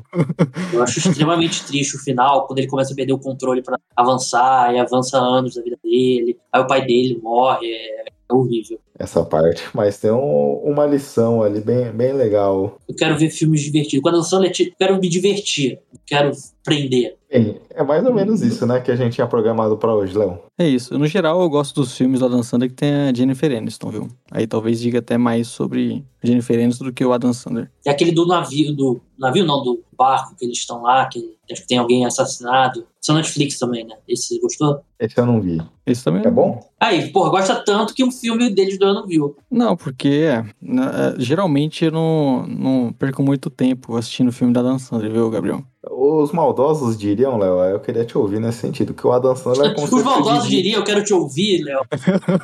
Eu 0.73 0.83
acho 0.83 0.99
extremamente 0.99 1.65
triste 1.67 1.97
o 1.97 2.01
final, 2.01 2.47
quando 2.47 2.59
ele 2.61 2.69
começa 2.69 2.93
a 2.93 2.97
perder 2.97 3.13
o 3.13 3.19
controle 3.19 3.63
pra 3.63 3.79
avançar, 3.97 4.75
e 4.75 4.79
avança 4.79 5.19
anos 5.19 5.55
da 5.55 5.63
vida 5.63 5.79
dele. 5.83 6.39
Aí 6.53 6.63
o 6.63 6.67
pai 6.67 6.87
dele 6.87 7.19
morre. 7.23 7.67
É, 7.67 8.05
horrível. 8.31 8.79
Essa 8.99 9.25
parte. 9.25 9.63
Mas 9.75 9.99
tem 9.99 10.11
um- 10.11 10.61
uma 10.65 10.85
lição 10.87 11.43
ali 11.43 11.61
bem, 11.61 11.91
bem 11.93 12.13
legal. 12.13 12.79
Eu 12.89 12.95
quero 12.95 13.17
ver 13.19 13.31
filmes 13.31 13.63
divertidos. 13.63 14.03
Quando 14.03 14.17
eu 14.17 14.23
sou 14.23 14.43
eu 14.45 14.51
quero 14.79 14.99
me 15.01 15.09
divertir. 15.09 15.79
Eu 15.93 16.01
quero 16.07 16.33
prender. 16.69 17.17
Bem, 17.31 17.61
é 17.71 17.83
mais 17.83 18.05
ou 18.07 18.15
menos 18.15 18.41
isso, 18.41 18.65
né, 18.67 18.81
que 18.81 18.91
a 18.91 18.97
gente 18.97 19.13
tinha 19.15 19.27
programado 19.27 19.77
pra 19.77 19.95
hoje, 19.95 20.17
Léo. 20.17 20.39
É 20.59 20.67
isso. 20.67 20.99
No 20.99 21.07
geral, 21.07 21.43
eu 21.43 21.51
gosto 21.51 21.75
dos 21.83 21.95
filmes 21.95 22.21
do 22.21 22.27
Adam 22.27 22.43
Sandler 22.43 22.71
que 22.71 22.77
tem 22.77 22.91
a 22.91 23.13
Jennifer 23.15 23.55
Aniston, 23.55 23.91
viu? 23.91 24.09
Aí 24.31 24.47
talvez 24.47 24.81
diga 24.81 25.01
até 25.01 25.19
mais 25.19 25.47
sobre 25.49 26.03
Jennifer 26.25 26.59
Aniston 26.59 26.87
do 26.87 26.93
que 26.93 27.05
o 27.05 27.13
Adam 27.13 27.33
Sandler. 27.35 27.71
É 27.87 27.91
aquele 27.91 28.13
do 28.13 28.27
navio, 28.27 28.75
do. 28.75 29.01
Navio 29.19 29.45
não, 29.45 29.63
do 29.63 29.83
barco 29.97 30.35
que 30.39 30.45
eles 30.47 30.57
estão 30.59 30.81
lá, 30.83 31.05
que 31.07 31.35
acho 31.51 31.63
que 31.63 31.69
tem 31.69 31.77
alguém 31.77 32.07
assassinado. 32.07 32.85
Isso 33.01 33.13
é 33.13 33.15
Netflix 33.15 33.59
também, 33.59 33.85
né? 33.85 33.97
Esse 34.09 34.35
você 34.37 34.41
gostou? 34.41 34.81
Esse 34.99 35.19
eu 35.19 35.27
não 35.27 35.41
vi. 35.41 35.61
Esse 35.87 36.05
também 36.05 36.23
É 36.25 36.31
bom? 36.31 36.61
Aí, 36.81 37.11
porra, 37.13 37.31
gosta 37.31 37.57
tanto 37.57 37.95
que 37.95 38.05
um 38.05 38.11
filme 38.13 38.49
deles 38.51 38.79
do 38.79 38.87
ano 38.87 39.07
viu. 39.07 39.37
Não, 39.51 39.77
porque 39.77 40.09
é, 40.09 40.45
na- 40.63 41.15
é, 41.19 41.21
geralmente 41.21 41.85
eu 41.85 41.91
não, 41.93 42.47
não 42.47 42.93
perco 42.93 43.23
muito 43.23 43.51
tempo 43.51 43.97
assistindo 43.97 44.31
filme 44.33 44.53
da 44.53 44.61
Adam 44.61 44.79
Sandler, 44.79 45.11
viu, 45.13 45.31
Gabriel? 45.31 45.63
Os 45.91 46.33
maldosos 46.33 46.99
diriam, 46.99 47.39
Léo, 47.39 47.61
eu 47.71 47.79
queria 47.81 48.05
te 48.05 48.19
ouvir 48.19 48.41
nesse 48.41 48.59
sentido, 48.59 48.93
que 48.93 49.07
o 49.07 49.13
Adam 49.13 49.35
Sandler 49.37 49.71
é 49.71 49.75
como 49.77 49.87
Os 49.87 50.03
maldosos 50.03 50.43
Didi- 50.45 50.57
diriam, 50.63 50.81
eu 50.81 50.85
quero 50.85 51.05
te 51.05 51.15
ouvir, 51.15 51.63
Léo. 51.63 51.81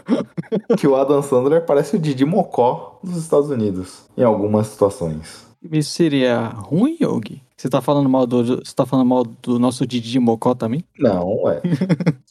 que 0.78 0.86
o 0.86 0.94
Adam 0.94 1.20
Sandler 1.22 1.64
parece 1.66 1.96
o 1.96 1.98
Didi 1.98 2.24
Mocó 2.24 2.98
dos 3.02 3.16
Estados 3.16 3.50
Unidos, 3.50 4.04
em 4.16 4.22
algumas 4.22 4.68
situações. 4.68 5.44
Isso 5.72 5.90
seria 5.90 6.46
ruim, 6.48 6.96
Yogi? 7.00 7.42
Você 7.64 7.70
tá 7.70 7.80
falando 7.80 8.10
mal 8.10 8.26
do, 8.26 8.44
você 8.62 8.74
tá 8.76 8.84
falando 8.84 9.08
mal 9.08 9.24
do 9.24 9.58
nosso 9.58 9.86
Didi 9.86 10.18
Mocó 10.18 10.54
também? 10.54 10.84
Não, 10.98 11.48
é. 11.48 11.62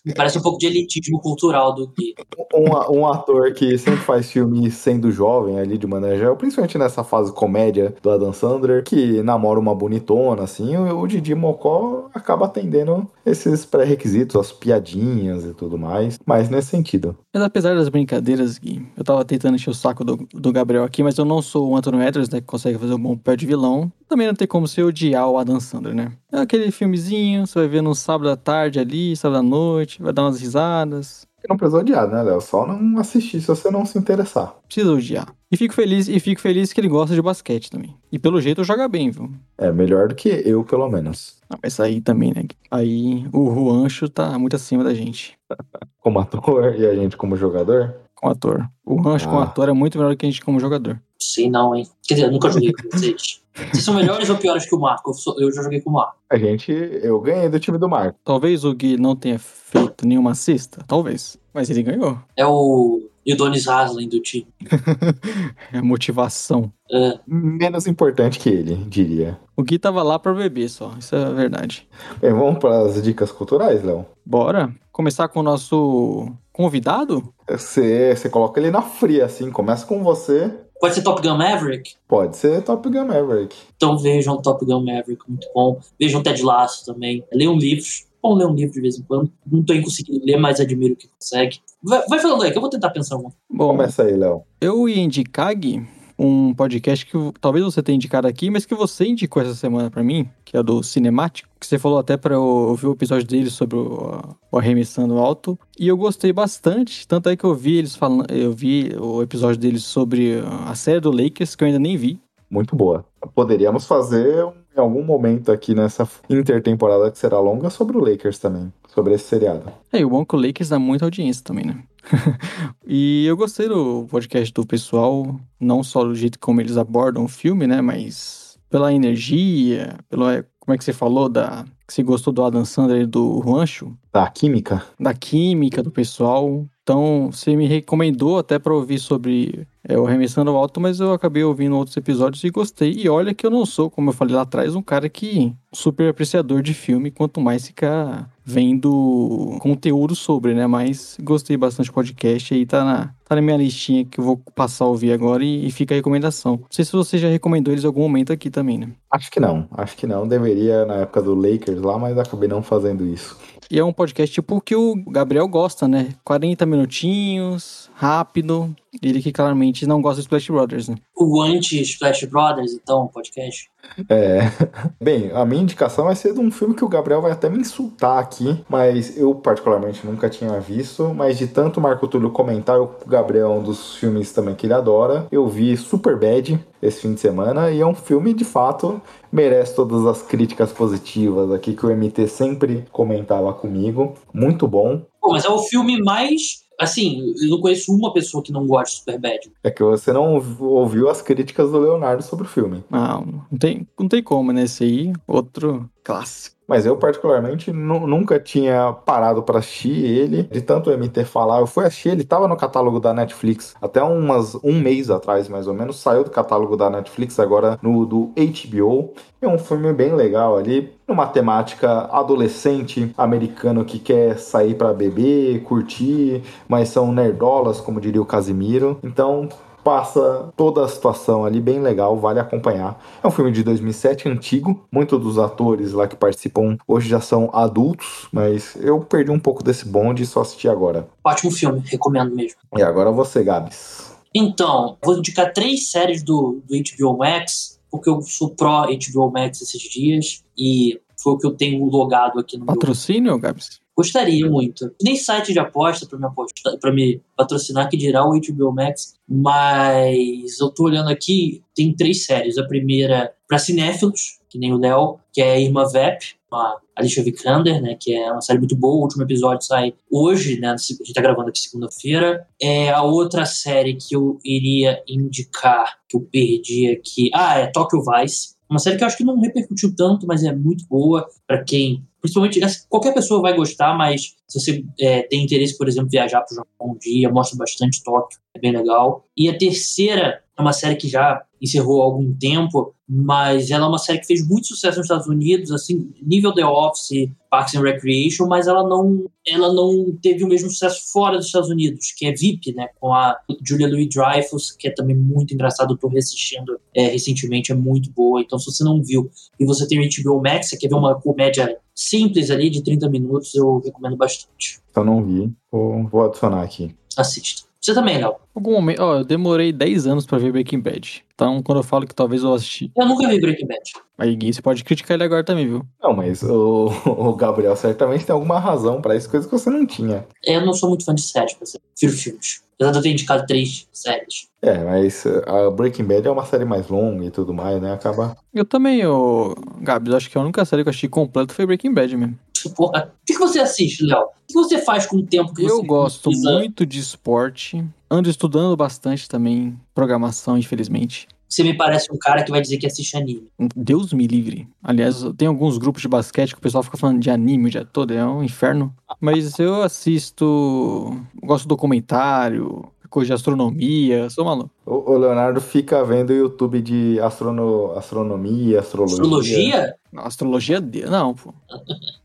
Me 0.05 0.13
parece 0.13 0.38
um 0.38 0.43
pouco 0.43 0.59
de 0.59 0.67
elitismo 0.67 1.19
cultural 1.19 1.73
do 1.73 1.88
que. 1.88 2.13
Um, 2.53 2.99
um 2.99 3.07
ator 3.07 3.51
que 3.51 3.75
sempre 3.79 4.01
faz 4.01 4.29
filme 4.29 4.69
sendo 4.69 5.11
jovem 5.11 5.57
ali 5.57 5.75
de 5.75 5.88
maneira 5.88 6.15
geral, 6.15 6.36
principalmente 6.38 6.77
nessa 6.77 7.03
fase 7.03 7.34
comédia 7.34 7.95
do 7.99 8.11
Adam 8.11 8.31
Sandler, 8.31 8.84
que 8.84 9.23
namora 9.23 9.59
uma 9.59 9.73
bonitona, 9.73 10.43
assim, 10.43 10.77
o, 10.77 10.99
o 10.99 11.07
Didi 11.07 11.34
Mocó 11.34 12.11
acaba 12.13 12.45
atendendo 12.45 13.09
esses 13.25 13.65
pré-requisitos, 13.65 14.36
as 14.36 14.51
piadinhas 14.51 15.45
e 15.45 15.53
tudo 15.55 15.79
mais, 15.79 16.19
mas 16.27 16.47
nesse 16.47 16.67
sentido. 16.67 17.17
Mas 17.34 17.41
apesar 17.41 17.73
das 17.73 17.89
brincadeiras, 17.89 18.59
Gui, 18.59 18.86
eu 18.95 19.03
tava 19.03 19.25
tentando 19.25 19.55
encher 19.55 19.71
o 19.71 19.73
saco 19.73 20.03
do, 20.03 20.27
do 20.31 20.51
Gabriel 20.51 20.84
aqui, 20.84 21.01
mas 21.01 21.17
eu 21.17 21.25
não 21.25 21.41
sou 21.41 21.71
o 21.71 21.75
Anthony 21.75 22.05
Edwards, 22.05 22.29
né, 22.29 22.39
que 22.39 22.45
consegue 22.45 22.77
fazer 22.77 22.93
um 22.93 23.01
bom 23.01 23.17
papel 23.17 23.38
de 23.38 23.45
vilão. 23.47 23.91
Também 24.07 24.27
não 24.27 24.36
tem 24.36 24.47
como 24.47 24.67
você 24.67 24.84
odiar 24.84 25.22
o 25.28 25.38
Adam 25.38 25.59
Sandler, 25.59 25.95
né? 25.95 26.11
É 26.32 26.39
aquele 26.39 26.71
filmezinho, 26.71 27.45
você 27.45 27.59
vai 27.59 27.67
ver 27.67 27.82
no 27.82 27.93
sábado 27.95 28.30
à 28.30 28.36
tarde 28.36 28.80
ali, 28.80 29.15
sábado 29.15 29.39
à 29.39 29.43
noite, 29.43 30.01
vai 30.01 30.13
dar 30.13 30.24
umas 30.24 30.39
risadas. 30.39 31.28
Não 31.49 31.57
precisa 31.57 31.80
odiar, 31.80 32.07
né, 32.07 32.24
Léo? 32.24 32.39
Só 32.39 32.65
não 32.65 32.97
assistir 32.99 33.41
se 33.41 33.47
você 33.47 33.69
não 33.69 33.86
se 33.86 33.97
interessar. 33.97 34.55
Precisa 34.65 34.93
odiar. 34.93 35.28
E 35.51 35.57
fico 35.57 35.74
feliz, 35.74 36.07
e 36.07 36.19
fico 36.19 36.41
feliz 36.41 36.71
que 36.71 36.80
ele 36.80 36.88
gosta 36.88 37.13
de 37.13 37.21
basquete 37.21 37.69
também. 37.69 37.93
E 38.11 38.17
pelo 38.17 38.41
jeito 38.41 38.63
joga 38.63 38.88
bem, 38.88 39.11
viu? 39.11 39.30
É 39.57 39.71
melhor 39.71 40.07
do 40.07 40.15
que 40.15 40.30
eu, 40.30 40.63
pelo 40.63 40.89
menos. 40.89 41.36
Ah, 41.49 41.57
mas 41.61 41.80
aí 41.80 41.99
também, 41.99 42.34
né? 42.34 42.43
Aí 42.71 43.28
o 43.34 43.53
Juancho 43.53 44.09
tá 44.09 44.39
muito 44.39 44.55
acima 44.55 44.84
da 44.84 44.93
gente. 44.93 45.38
Como 45.99 46.19
ator 46.19 46.76
e 46.76 46.86
a 46.86 46.95
gente 46.95 47.15
como 47.15 47.38
jogador. 47.38 47.95
Com 48.24 48.30
ator. 48.30 48.69
O 48.86 49.01
Rancho 49.01 49.28
com 49.28 49.38
Ah. 49.38 49.43
ator 49.43 49.67
é 49.67 49.74
muito 49.74 49.97
melhor 49.97 50.11
do 50.11 50.17
que 50.17 50.26
a 50.26 50.30
gente 50.30 50.41
como 50.41 50.57
jogador. 50.57 50.97
Sei 51.19 51.49
não, 51.49 51.76
hein? 51.76 51.86
Quer 52.07 52.13
dizer, 52.13 52.28
eu 52.28 52.32
nunca 52.32 52.49
joguei 52.49 52.71
com 52.71 52.89
vocês. 52.97 53.41
Vocês 53.53 53.84
são 53.84 53.93
melhores 53.93 54.30
ou 54.30 54.38
piores 54.38 54.65
que 54.65 54.74
o 54.74 54.80
Marco? 54.80 55.09
Eu, 55.09 55.13
sou- 55.13 55.38
eu 55.41 55.51
já 55.53 55.61
joguei 55.61 55.82
com 55.82 55.89
o 55.89 55.93
Marco. 55.93 56.15
A 56.30 56.38
gente, 56.38 56.71
eu 56.71 57.19
ganhei 57.19 57.49
do 57.49 57.59
time 57.59 57.78
do 57.78 57.89
Marco. 57.89 58.17
Talvez 58.24 58.63
o 58.63 58.74
Gui 58.74 58.95
não 58.95 59.13
tenha 59.13 59.38
feito 59.38 60.07
nenhuma 60.07 60.34
cesta. 60.36 60.82
Talvez. 60.88 61.38
Mas 61.53 61.69
ele 61.69 61.84
ganhou. 61.84 62.17
É 62.38 62.45
o 62.45 63.01
Udonis 63.28 63.67
Haslem 63.67 64.07
do 64.07 64.21
time. 64.21 64.47
É 65.74 65.82
motivação. 65.82 66.71
É, 66.89 67.19
Menos 67.28 67.88
importante 67.88 68.39
que 68.39 68.47
ele, 68.49 68.76
diria. 68.88 69.38
O 69.57 69.63
Gui 69.63 69.78
tava 69.80 70.01
lá 70.01 70.17
pra 70.17 70.34
beber 70.34 70.69
só. 70.69 70.93
Isso 70.97 71.13
é 71.15 71.34
verdade. 71.34 71.88
Bem, 72.21 72.32
vamos 72.32 72.59
para 72.59 72.84
as 72.84 73.01
dicas 73.03 73.32
culturais, 73.34 73.84
Léo. 73.84 74.05
Bora 74.26 74.74
começar 74.93 75.28
com 75.28 75.39
o 75.41 75.43
nosso 75.43 76.32
convidado? 76.54 77.34
Você, 77.49 78.16
você 78.16 78.30
coloca 78.30 78.60
ele 78.60 78.72
na 78.72 78.82
fria, 78.82 79.26
assim. 79.26 79.51
Começa 79.51 79.86
com 79.86 80.04
você. 80.04 80.54
Pode 80.80 80.95
ser 80.95 81.01
Top 81.01 81.22
Gun 81.22 81.38
Maverick? 81.38 81.95
Pode 82.08 82.38
ser 82.38 82.62
Top 82.62 82.88
Gun 82.89 83.06
Maverick. 83.06 83.56
Então 83.76 83.97
vejam 83.97 84.41
Top 84.41 84.64
Gun 84.66 84.86
Maverick, 84.86 85.22
muito 85.28 85.47
bom. 85.54 85.80
Vejam 85.99 86.22
Ted 86.22 86.41
Lasso 86.43 86.86
também. 86.86 87.24
Leiam 87.34 87.58
livros. 87.58 88.06
Bom 88.22 88.36
ler 88.36 88.45
um 88.47 88.54
livro 88.54 88.74
de 88.74 88.82
vez 88.82 88.97
em 88.97 89.01
quando. 89.04 89.30
Não 89.45 89.64
tô 89.64 89.74
conseguindo 89.82 90.26
ler, 90.26 90.38
mas 90.38 90.60
admiro 90.60 90.95
que 90.95 91.08
consegue. 91.10 91.60
Vai, 91.84 92.06
vai 92.07 92.19
falando 92.19 92.44
aí, 92.44 92.52
que 92.52 92.57
eu 92.57 92.61
vou 92.61 92.69
tentar 92.69 92.90
pensar 92.91 93.18
um. 93.18 93.30
Bom, 93.49 93.68
Começa 93.68 94.03
aí, 94.03 94.15
Léo. 94.15 94.44
eu 94.61 94.88
ia 94.88 95.02
indicar, 95.02 95.53
Gui, 95.56 95.86
um 96.18 96.53
podcast 96.53 97.06
que 97.06 97.18
talvez 97.40 97.64
você 97.64 97.81
tenha 97.81 97.95
indicado 97.95 98.27
aqui, 98.27 98.49
mas 98.49 98.65
que 98.65 98.76
você 98.76 99.06
indicou 99.06 99.41
essa 99.41 99.56
semana 99.56 99.90
pra 99.90 100.03
mim, 100.03 100.30
que 100.45 100.57
é 100.57 100.64
do 100.64 100.84
Cinemático, 100.84 101.49
que 101.60 101.65
você 101.65 101.77
falou 101.77 101.98
até 101.98 102.18
pra 102.18 102.35
eu 102.35 102.44
ouvir 102.44 102.88
o 102.88 102.94
episódio 102.94 103.27
dele 103.27 103.49
sobre 103.49 103.77
o, 103.77 104.22
o 104.52 104.57
Arremessando 104.57 105.18
Alto, 105.18 105.57
e 105.80 105.88
eu 105.88 105.98
gostei 105.98 106.31
bastante, 106.31 107.07
tanto 107.07 107.30
é 107.30 107.35
que 107.35 107.44
eu 107.44 107.56
vi 107.56 107.77
eles 107.77 107.95
falando, 107.95 108.30
eu 108.31 108.52
vi 108.52 108.95
o 108.99 109.22
episódio 109.22 109.60
deles 109.60 109.84
sobre 109.84 110.41
a 110.68 110.76
série 110.76 110.99
do 110.99 111.11
Lakers, 111.11 111.56
que 111.56 111.64
eu 111.64 111.68
ainda 111.68 111.80
nem 111.80 111.98
vi. 111.98 112.19
Muito 112.49 112.76
boa. 112.76 113.03
Poderíamos 113.34 113.88
fazer 113.88 114.45
em 114.76 114.80
algum 114.80 115.03
momento 115.03 115.52
aqui 115.52 115.73
nessa 115.73 116.07
intertemporada 116.30 117.10
que 117.10 117.18
será 117.18 117.40
longa 117.40 117.69
sobre 117.69 117.98
o 117.98 117.99
Lakers 117.99 118.38
também. 118.38 118.72
Sobre 118.88 119.15
esse 119.15 119.26
seriado. 119.26 119.72
É, 119.91 119.99
e 119.99 120.06
o 120.06 120.10
bom 120.10 120.22
é 120.22 120.26
que 120.26 120.35
o 120.35 120.40
Lakers 120.40 120.69
dá 120.69 120.77
muita 120.77 121.06
audiência 121.06 121.44
também, 121.44 121.65
né? 121.65 121.84
e 122.85 123.25
eu 123.25 123.38
gostei 123.38 123.67
do 123.67 124.05
podcast 124.09 124.53
do 124.53 124.65
pessoal, 124.65 125.39
não 125.59 125.84
só 125.84 126.03
do 126.03 126.15
jeito 126.15 126.39
como 126.39 126.61
eles 126.61 126.77
abordam 126.77 127.25
o 127.25 127.30
filme, 127.30 127.65
né? 127.67 127.81
Mas 127.81 128.43
pela 128.69 128.91
energia, 128.91 129.97
pelo. 130.09 130.25
Como 130.59 130.73
é 130.73 130.77
que 130.77 130.84
você 130.84 130.93
falou? 130.93 131.30
Da, 131.30 131.65
que 131.85 131.93
você 131.93 132.01
gostou 132.01 132.34
do 132.34 132.43
Adam 132.43 132.65
Sandler 132.65 133.03
e 133.03 133.05
do 133.05 133.39
Rancho? 133.39 133.95
Da 134.11 134.27
química. 134.30 134.84
Da 134.99 135.13
química 135.13 135.84
do 135.84 135.91
pessoal. 135.91 136.65
Então, 136.81 137.30
você 137.31 137.55
me 137.55 137.67
recomendou 137.67 138.39
até 138.39 138.57
pra 138.57 138.73
ouvir 138.73 138.97
sobre 138.99 139.67
é, 139.88 139.97
o 139.97 140.05
Remessando 140.05 140.49
ao 140.49 140.57
Alto, 140.57 140.81
mas 140.81 140.99
eu 140.99 141.13
acabei 141.13 141.43
ouvindo 141.43 141.77
outros 141.77 141.95
episódios 141.95 142.43
e 142.43 142.49
gostei. 142.49 142.91
E 142.93 143.07
olha 143.07 143.34
que 143.34 143.45
eu 143.45 143.51
não 143.51 143.65
sou, 143.65 143.91
como 143.91 144.09
eu 144.09 144.13
falei 144.13 144.35
lá 144.35 144.41
atrás, 144.41 144.75
um 144.75 144.81
cara 144.81 145.07
que 145.07 145.53
super 145.71 146.09
apreciador 146.09 146.61
de 146.61 146.73
filme, 146.73 147.11
quanto 147.11 147.39
mais 147.39 147.67
ficar 147.67 148.32
vendo 148.45 149.57
conteúdo 149.60 150.15
sobre, 150.15 150.53
né? 150.53 150.68
Mas 150.68 151.18
gostei 151.22 151.56
bastante 151.56 151.88
do 151.88 151.94
podcast 151.94 152.53
aí, 152.53 152.65
tá 152.65 152.84
na, 152.84 153.14
tá 153.34 153.35
na 153.35 153.41
minha 153.41 153.57
listinha 153.57 154.05
que 154.05 154.19
eu 154.19 154.23
vou 154.23 154.38
passar 154.55 154.85
a 154.85 154.88
ouvir 154.88 155.11
agora 155.11 155.43
e, 155.43 155.68
e 155.68 155.72
fica 155.72 155.93
a 155.93 155.97
recomendação. 155.97 156.57
Não 156.57 156.68
sei 156.69 156.85
se 156.85 156.91
você 156.91 157.18
já 157.18 157.27
recomendou 157.27 157.73
eles 157.73 157.84
em 157.84 157.88
algum 157.88 158.01
momento 158.01 158.31
aqui 158.31 158.49
também, 158.49 158.77
né? 158.77 158.89
Acho 159.11 159.30
que 159.31 159.39
não. 159.39 159.68
Acho 159.72 159.95
que 159.95 160.07
não. 160.07 160.27
Deveria 160.27 160.85
na 160.85 160.95
época 160.95 161.22
do 161.22 161.35
Lakers 161.35 161.81
lá, 161.81 161.97
mas 161.97 162.18
acabei 162.18 162.47
não 162.47 162.64
fazendo 162.64 163.05
isso. 163.05 163.38
E 163.73 163.80
é 163.80 163.84
um 163.84 163.93
podcast 163.93 164.34
tipo 164.34 164.61
que 164.61 164.76
o 164.76 164.95
Gabriel 165.07 165.47
gosta, 165.47 165.88
né? 165.88 166.10
40 166.23 166.65
minutinhos, 166.65 167.89
rápido. 167.95 168.76
Ele 169.01 169.22
que 169.22 169.31
claramente 169.31 169.88
não 169.88 170.01
gosta 170.01 170.18
de 170.18 170.26
Splash 170.26 170.49
Brothers, 170.49 170.88
né? 170.89 170.95
O 171.15 171.41
anti-Splash 171.41 172.26
Brothers, 172.26 172.73
então, 172.73 173.07
podcast. 173.07 173.72
É. 174.07 174.41
Bem, 175.01 175.31
a 175.34 175.43
minha 175.45 175.64
indicação 175.64 176.05
vai 176.05 176.15
ser 176.15 176.34
de 176.34 176.39
um 176.39 176.51
filme 176.51 176.76
que 176.76 176.85
o 176.85 176.88
Gabriel 176.88 177.22
vai 177.22 177.31
até 177.31 177.49
me 177.49 177.57
insultar 177.57 178.19
aqui, 178.19 178.64
mas 178.69 179.18
eu 179.18 179.34
particularmente 179.34 180.05
nunca 180.05 180.30
tinha 180.30 180.60
visto. 180.60 181.11
Mas 181.14 181.39
de 181.39 181.47
tanto 181.47 181.80
o 181.80 181.84
Marco 181.84 182.07
Túlio 182.07 182.30
comentar, 182.30 182.80
o 182.80 182.95
Gabriel 183.24 183.48
é 183.48 183.56
um 183.56 183.64
dos 183.64 183.95
filmes 183.95 184.34
também 184.34 184.54
que 184.54 184.66
ele 184.66 184.74
adora. 184.74 185.28
Eu 185.32 185.48
vi 185.48 185.78
Super 185.78 186.20
Bad 186.20 186.60
esse 186.82 187.02
fim 187.02 187.14
de 187.14 187.22
semana 187.22 187.72
e 187.72 187.80
é 187.80 187.86
um 187.86 187.95
filme 187.95 188.34
de 188.34 188.44
fato 188.44 189.02
merece 189.32 189.76
todas 189.76 190.06
as 190.06 190.22
críticas 190.22 190.74
positivas 190.74 191.52
aqui 191.52 191.74
que 191.74 191.86
o 191.86 191.90
MT 191.90 192.28
sempre 192.28 192.86
comentava 192.91 193.54
comigo. 193.54 194.14
Muito 194.34 194.68
bom. 194.68 195.02
Pô, 195.22 195.32
mas 195.32 195.45
é 195.45 195.50
o 195.50 195.60
filme 195.60 196.02
mais. 196.02 196.64
Assim, 196.78 197.34
eu 197.41 197.50
não 197.50 197.62
conheço 197.62 197.94
uma 197.94 198.12
pessoa 198.12 198.44
que 198.44 198.52
não 198.52 198.68
gosta 198.68 198.90
de 198.90 198.98
Superbad. 198.98 199.52
É 199.64 199.72
que 199.72 199.84
você 199.84 200.12
não 200.12 200.44
ouviu 200.60 201.10
as 201.10 201.22
críticas 201.22 201.72
do 201.72 201.80
Leonardo 201.80 202.22
sobre 202.24 202.45
o 202.45 202.50
filme. 202.50 202.84
Não, 202.90 203.45
não 203.50 203.58
tem, 203.58 203.88
não 203.98 204.10
tem 204.10 204.22
como, 204.22 204.52
né? 204.52 204.64
Esse 204.64 204.84
aí, 204.84 205.14
outro 205.26 205.90
clássico. 206.04 206.52
Mas 206.68 206.85
eu, 206.85 206.95
particularmente, 206.95 207.72
nu- 207.73 208.07
nunca 208.07 208.40
tinha 208.40 208.94
parado 209.06 209.44
pra 209.44 209.60
assistir 209.60 210.06
ele. 210.06 210.44
De 210.44 210.61
tanto 210.61 210.90
o 210.90 210.94
MT 210.94 211.26
falar, 211.26 211.60
eu 211.60 211.68
fui 211.68 211.85
assistir, 211.85 212.10
ele 212.10 212.23
tava 212.23 212.48
no 212.48 212.56
catálogo 212.56 212.99
da 212.99 213.14
Netflix 213.14 213.76
até 213.81 214.02
umas, 214.02 214.56
um 214.64 214.80
mês 214.80 215.10
atrás, 215.10 215.49
mais 215.49 215.68
ou 215.68 215.73
menos. 215.73 215.98
Saiu 215.99 216.23
do 216.23 216.30
catálogo 216.31 216.77
da 216.77 216.90
Netflix, 216.90 217.40
agora 217.40 217.77
no 217.81 218.06
do 218.06 218.31
HBO. 218.38 219.14
É 219.41 219.48
um 219.48 219.57
filme 219.57 219.91
bem 219.91 220.14
legal 220.15 220.57
ali, 220.57 220.94
numa 221.06 221.27
temática 221.27 222.07
adolescente 222.10 223.14
americano 223.18 223.84
que 223.84 223.99
quer 223.99 224.38
sair 224.40 224.76
pra 224.76 224.94
beber, 224.94 225.64
curtir, 225.64 226.41
mas 226.68 226.90
são 226.90 227.11
nerdolas, 227.11 227.81
como 227.81 227.99
diria 227.99 228.22
o 228.22 228.26
Casimiro. 228.26 228.98
Então, 229.03 229.49
passa 229.84 230.51
toda 230.55 230.84
a 230.84 230.88
situação 230.88 231.45
ali 231.45 231.60
bem 231.60 231.80
legal, 231.80 232.18
vale 232.18 232.39
acompanhar. 232.39 233.03
É 233.22 233.27
um 233.27 233.31
filme 233.31 233.51
de 233.51 233.64
2007, 233.64 234.30
antigo. 234.30 234.88
Muitos 234.91 235.19
dos 235.22 235.38
atores 235.38 235.93
lá 235.93 236.07
que 236.07 236.15
participam 236.15 236.77
hoje 236.88 237.10
já 237.10 237.19
são 237.19 237.49
adultos, 237.53 238.27
mas 238.31 238.76
eu 238.80 238.99
perdi 239.01 239.31
um 239.31 239.39
pouco 239.39 239.64
desse 239.64 239.88
bonde 239.88 240.23
e 240.23 240.26
só 240.26 240.41
assisti 240.41 240.68
agora. 240.68 241.07
Ótimo 241.23 241.51
filme, 241.51 241.81
recomendo 241.85 242.34
mesmo. 242.34 242.57
E 242.77 242.81
agora 242.81 243.11
você, 243.11 243.43
Gabs. 243.43 244.14
Então, 244.34 244.97
vou 245.03 245.18
indicar 245.18 245.53
três 245.53 245.91
séries 245.91 246.23
do, 246.23 246.61
do 246.68 246.76
HBO 246.76 247.18
Max, 247.18 247.80
porque 247.91 248.10
eu 248.10 248.22
sou 248.22 248.49
pró 248.49 248.88
HBO 248.88 249.31
Max 249.31 249.61
esses 249.61 249.81
dias 249.81 250.43
e 250.57 250.99
foi 251.22 251.34
o 251.34 251.38
que 251.38 251.45
eu 251.45 251.51
tenho 251.51 251.85
logado 251.85 252.39
aqui 252.39 252.57
no 252.57 252.65
meu 252.65 252.73
Patrocínio, 252.73 253.38
Gabs? 253.38 253.82
Gostaria 253.95 254.49
muito. 254.49 254.91
Nem 255.02 255.15
site 255.15 255.53
de 255.53 255.60
aposta 255.60 256.06
para 256.07 256.18
me, 256.18 256.26
aposta, 256.26 256.78
pra 256.80 256.91
me 256.91 257.22
patrocinar, 257.38 257.90
que 257.90 257.98
dirá 257.98 258.26
o 258.26 258.32
HBO 258.32 258.74
Max. 258.74 259.15
Mas 259.28 260.60
eu 260.60 260.70
tô 260.70 260.86
olhando 260.86 261.10
aqui, 261.10 261.61
tem 261.76 261.95
três 261.95 262.26
séries. 262.26 262.57
A 262.57 262.68
primeira 262.68 263.32
para 263.48 263.60
cinéfilos, 263.60 264.40
que 264.49 264.57
nem 264.57 264.74
o 264.74 264.78
Léo, 264.78 265.20
que 265.32 265.41
é 265.41 265.61
Irma 265.61 265.88
Vep, 265.88 266.24
a 266.52 266.78
Alicia 266.95 267.24
Vikander, 267.24 267.82
né, 267.82 267.95
que 267.99 268.14
é 268.14 268.32
uma 268.32 268.41
série 268.41 268.60
muito 268.60 268.76
boa. 268.76 268.95
O 268.95 269.02
último 269.02 269.24
episódio 269.24 269.65
sai 269.65 269.94
hoje, 270.10 270.60
né, 270.60 270.70
a 270.70 270.78
gente 270.78 271.14
tá 271.14 271.22
gravando 271.22 271.49
aqui 271.49 271.60
segunda-feira. 271.60 272.48
É 272.61 272.90
a 272.90 273.03
outra 273.03 273.45
série 273.45 273.95
que 273.95 274.15
eu 274.15 274.40
iria 274.44 275.03
indicar, 275.07 275.99
que 276.10 276.18
eu 276.18 276.22
perdi 276.22 276.90
aqui. 276.90 277.30
Ah, 277.34 277.60
é 277.60 277.68
Tokyo 277.68 278.03
Vice. 278.03 278.56
Uma 278.70 278.80
série 278.80 278.98
que 278.98 279.03
eu 279.03 279.07
acho 279.07 279.18
que 279.18 279.24
não 279.24 279.40
repercutiu 279.40 279.95
tanto, 279.95 280.26
mas 280.26 280.44
é 280.44 280.53
muito 280.53 280.86
boa 280.88 281.28
para 281.45 281.64
quem 281.64 282.03
principalmente 282.24 282.64
assim, 282.64 282.86
qualquer 282.88 283.14
pessoa 283.14 283.41
vai 283.41 283.54
gostar, 283.54 283.94
mas 283.98 284.34
se 284.48 284.60
você 284.60 284.86
é, 284.98 285.24
tem 285.24 285.44
interesse, 285.44 285.78
por 285.78 285.90
exemplo, 285.90 286.10
viajar 286.10 286.40
para 286.40 286.54
o 286.54 286.56
Japão 286.56 286.95
um 286.95 286.98
dia, 286.98 287.30
mostra 287.30 287.58
bastante 287.58 288.02
Tóquio, 288.02 288.40
é 288.56 288.60
bem 288.60 288.72
legal. 288.72 289.28
E 289.36 289.50
a 289.50 289.58
terceira 289.58 290.41
é 290.58 290.62
uma 290.62 290.72
série 290.72 290.95
que 290.95 291.10
já 291.10 291.44
encerrou 291.64 292.02
há 292.02 292.06
algum 292.06 292.34
tempo, 292.34 292.94
mas 293.07 293.72
ela 293.72 293.85
é 293.85 293.88
uma 293.88 293.98
série 293.98 294.19
que 294.19 294.27
fez 294.27 294.45
muito 294.45 294.68
sucesso 294.68 294.98
nos 294.98 295.06
Estados 295.06 295.27
Unidos, 295.27 295.72
assim, 295.72 296.11
nível 296.22 296.53
The 296.53 296.65
Office, 296.65 297.30
Parks 297.49 297.76
and 297.76 297.81
Recreation, 297.81 298.48
mas 298.48 298.68
ela 298.68 298.85
não, 298.85 299.26
ela 299.48 299.72
não 299.72 300.11
teve 300.22 300.44
o 300.44 300.48
mesmo 300.48 300.69
sucesso 300.69 301.11
fora 301.14 301.38
dos 301.38 301.45
Estados 301.45 301.69
Unidos, 301.69 302.11
que 302.18 302.26
é 302.26 302.34
VIP, 302.34 302.73
né, 302.73 302.90
com 302.99 303.14
a 303.14 303.38
Julia 303.65 303.88
Louis-Dreyfus, 303.88 304.72
que 304.72 304.90
é 304.90 304.91
também 304.91 305.15
muito 305.15 305.53
engraçado, 305.53 305.94
eu 305.94 305.98
tô 305.98 306.10
reassistindo 306.10 306.77
é, 306.94 307.07
recentemente, 307.07 307.72
é 307.72 307.76
muito 307.76 308.11
boa. 308.11 308.41
Então, 308.41 308.60
se 308.60 308.65
você 308.65 308.84
não 308.84 309.02
viu 309.02 309.31
e 309.57 309.65
você 309.65 309.88
tem 309.88 309.99
o 309.99 310.23
HBO 310.23 310.41
Max, 310.41 310.68
você 310.68 310.77
quer 310.77 310.90
ver 310.90 310.95
uma 310.95 311.15
comédia 311.15 311.77
simples 311.95 312.52
ali, 312.52 312.69
de 312.69 312.84
30 312.84 313.10
minutos, 313.10 313.56
eu 313.56 313.80
recomendo 313.80 314.18
bastante. 314.18 314.81
Eu 314.94 315.06
não 315.06 315.23
vi, 315.23 315.49
vou, 315.72 316.07
vou 316.10 316.26
adicionar 316.26 316.61
aqui. 316.61 316.94
Assista. 317.15 317.73
Você 317.84 317.93
também, 317.93 318.18
Léo. 318.18 318.35
Algum 318.55 318.72
momento, 318.72 319.01
ó, 319.01 319.18
eu 319.18 319.23
demorei 319.26 319.73
10 319.73 320.07
anos 320.07 320.26
pra 320.26 320.38
ver 320.38 320.53
Breaking 320.53 320.80
Bad. 320.80 321.26
Então, 321.35 321.61
quando 321.61 321.80
eu 321.80 321.84
falo 321.84 322.07
que 322.07 322.15
talvez 322.15 322.41
eu 322.41 322.53
assisti, 322.53 322.89
Eu 322.95 323.05
nunca 323.05 323.27
vi 323.27 323.41
Breaking 323.41 323.68
Bad. 323.68 323.81
aí 324.18 324.34
Gui, 324.38 324.53
você 324.53 324.61
pode 324.61 324.85
criticar 324.85 325.15
ele 325.15 325.23
agora 325.26 325.43
também, 325.43 325.68
viu? 325.68 325.85
Não, 326.01 326.14
mas 326.14 326.41
o, 326.43 326.85
o 327.05 327.35
Gabriel 327.35 327.76
certamente 327.76 328.26
tem 328.26 328.34
alguma 328.34 328.57
razão 328.57 329.01
pra 329.01 329.18
isso, 329.18 329.30
coisa 329.30 329.45
que 329.45 329.51
você 329.51 329.69
não 329.69 329.85
tinha. 329.85 330.26
Eu 330.45 330.65
não 330.65 330.73
sou 330.73 330.88
muito 330.88 331.03
fã 331.03 331.14
de 331.14 331.23
séries, 331.23 331.55
pra 331.55 331.65
ser. 331.65 331.81
Prefiro 331.99 332.14
filmes. 332.14 332.64
Apesar 332.76 332.91
de 332.91 332.97
eu 332.99 333.03
ter 333.03 333.11
indicado 333.11 333.45
três 333.45 333.85
séries. 333.91 334.47
É, 334.61 334.77
mas 334.77 335.26
a 335.45 335.69
Breaking 335.69 336.05
Bad 336.05 336.26
é 336.26 336.31
uma 336.31 336.45
série 336.45 336.64
mais 336.65 336.88
longa 336.88 337.26
e 337.26 337.31
tudo 337.31 337.53
mais, 337.53 337.81
né? 337.81 337.91
Acaba. 337.93 338.38
Eu 338.53 338.64
também, 338.64 339.05
ô, 339.05 339.53
Gabs, 339.81 340.14
acho 340.14 340.30
que 340.30 340.38
a 340.38 340.41
única 340.41 340.64
série 340.64 340.84
que 340.84 340.88
eu 340.88 340.91
assisti 340.91 341.10
completa 341.10 341.53
foi 341.53 341.65
Breaking 341.65 341.93
Bad 341.93 342.15
mesmo. 342.15 342.39
Porra, 342.72 343.11
o 343.22 343.26
que, 343.26 343.34
que 343.34 343.40
você 343.40 343.60
assiste, 343.60 344.06
Léo? 344.06 344.23
O 344.23 344.30
que 344.48 344.53
você 344.53 344.77
faz 344.80 345.06
com 345.06 345.18
o 345.18 345.23
tempo 345.23 345.53
que 345.53 345.64
você 345.64 345.72
Eu 345.72 345.84
gosto 345.84 346.30
precisa? 346.30 346.52
muito 346.53 346.85
de 346.85 346.99
esporte, 346.99 347.84
ando 348.10 348.30
estudando 348.30 348.76
bastante 348.76 349.27
também, 349.27 349.77
programação, 349.94 350.57
infelizmente. 350.57 351.27
Você 351.49 351.61
me 351.61 351.76
parece 351.77 352.11
um 352.11 352.18
cara 352.18 352.44
que 352.44 352.49
vai 352.49 352.61
dizer 352.61 352.77
que 352.77 352.88
assiste 352.88 353.15
anime. 353.15 353.48
Deus 353.76 354.11
me 354.11 354.26
livre. 354.26 354.68
Aliás, 354.81 355.23
tem 355.38 355.48
alguns 355.48 355.77
grupos 355.77 356.02
de 356.02 356.07
basquete 356.07 356.53
que 356.53 356.57
o 356.57 356.61
pessoal 356.61 356.81
fica 356.81 356.98
falando 356.98 357.19
de 357.19 357.30
anime 357.30 357.68
o 357.68 357.69
dia 357.69 357.85
todo, 357.85 358.11
é 358.11 358.26
um 358.26 358.44
inferno. 358.44 358.91
Mas 359.22 359.60
eu 359.60 359.84
assisto, 359.84 361.15
gosto 361.44 361.64
de 361.64 361.68
documentário, 361.69 362.91
coisa 363.14 363.27
de 363.27 363.34
astronomia, 363.34 364.30
sou 364.30 364.44
maluco. 364.44 364.72
O 364.85 365.11
o 365.14 365.18
Leonardo 365.18 365.61
fica 365.61 366.03
vendo 366.03 366.31
o 366.31 366.34
YouTube 366.35 366.81
de 366.81 367.19
astrono... 367.19 367.91
astronomia, 367.95 368.80
astrologia. 368.80 369.15
Astrologia? 369.22 369.95
Astrologia, 370.15 370.81
de- 370.81 371.06
não, 371.06 371.34
pô. 371.35 371.53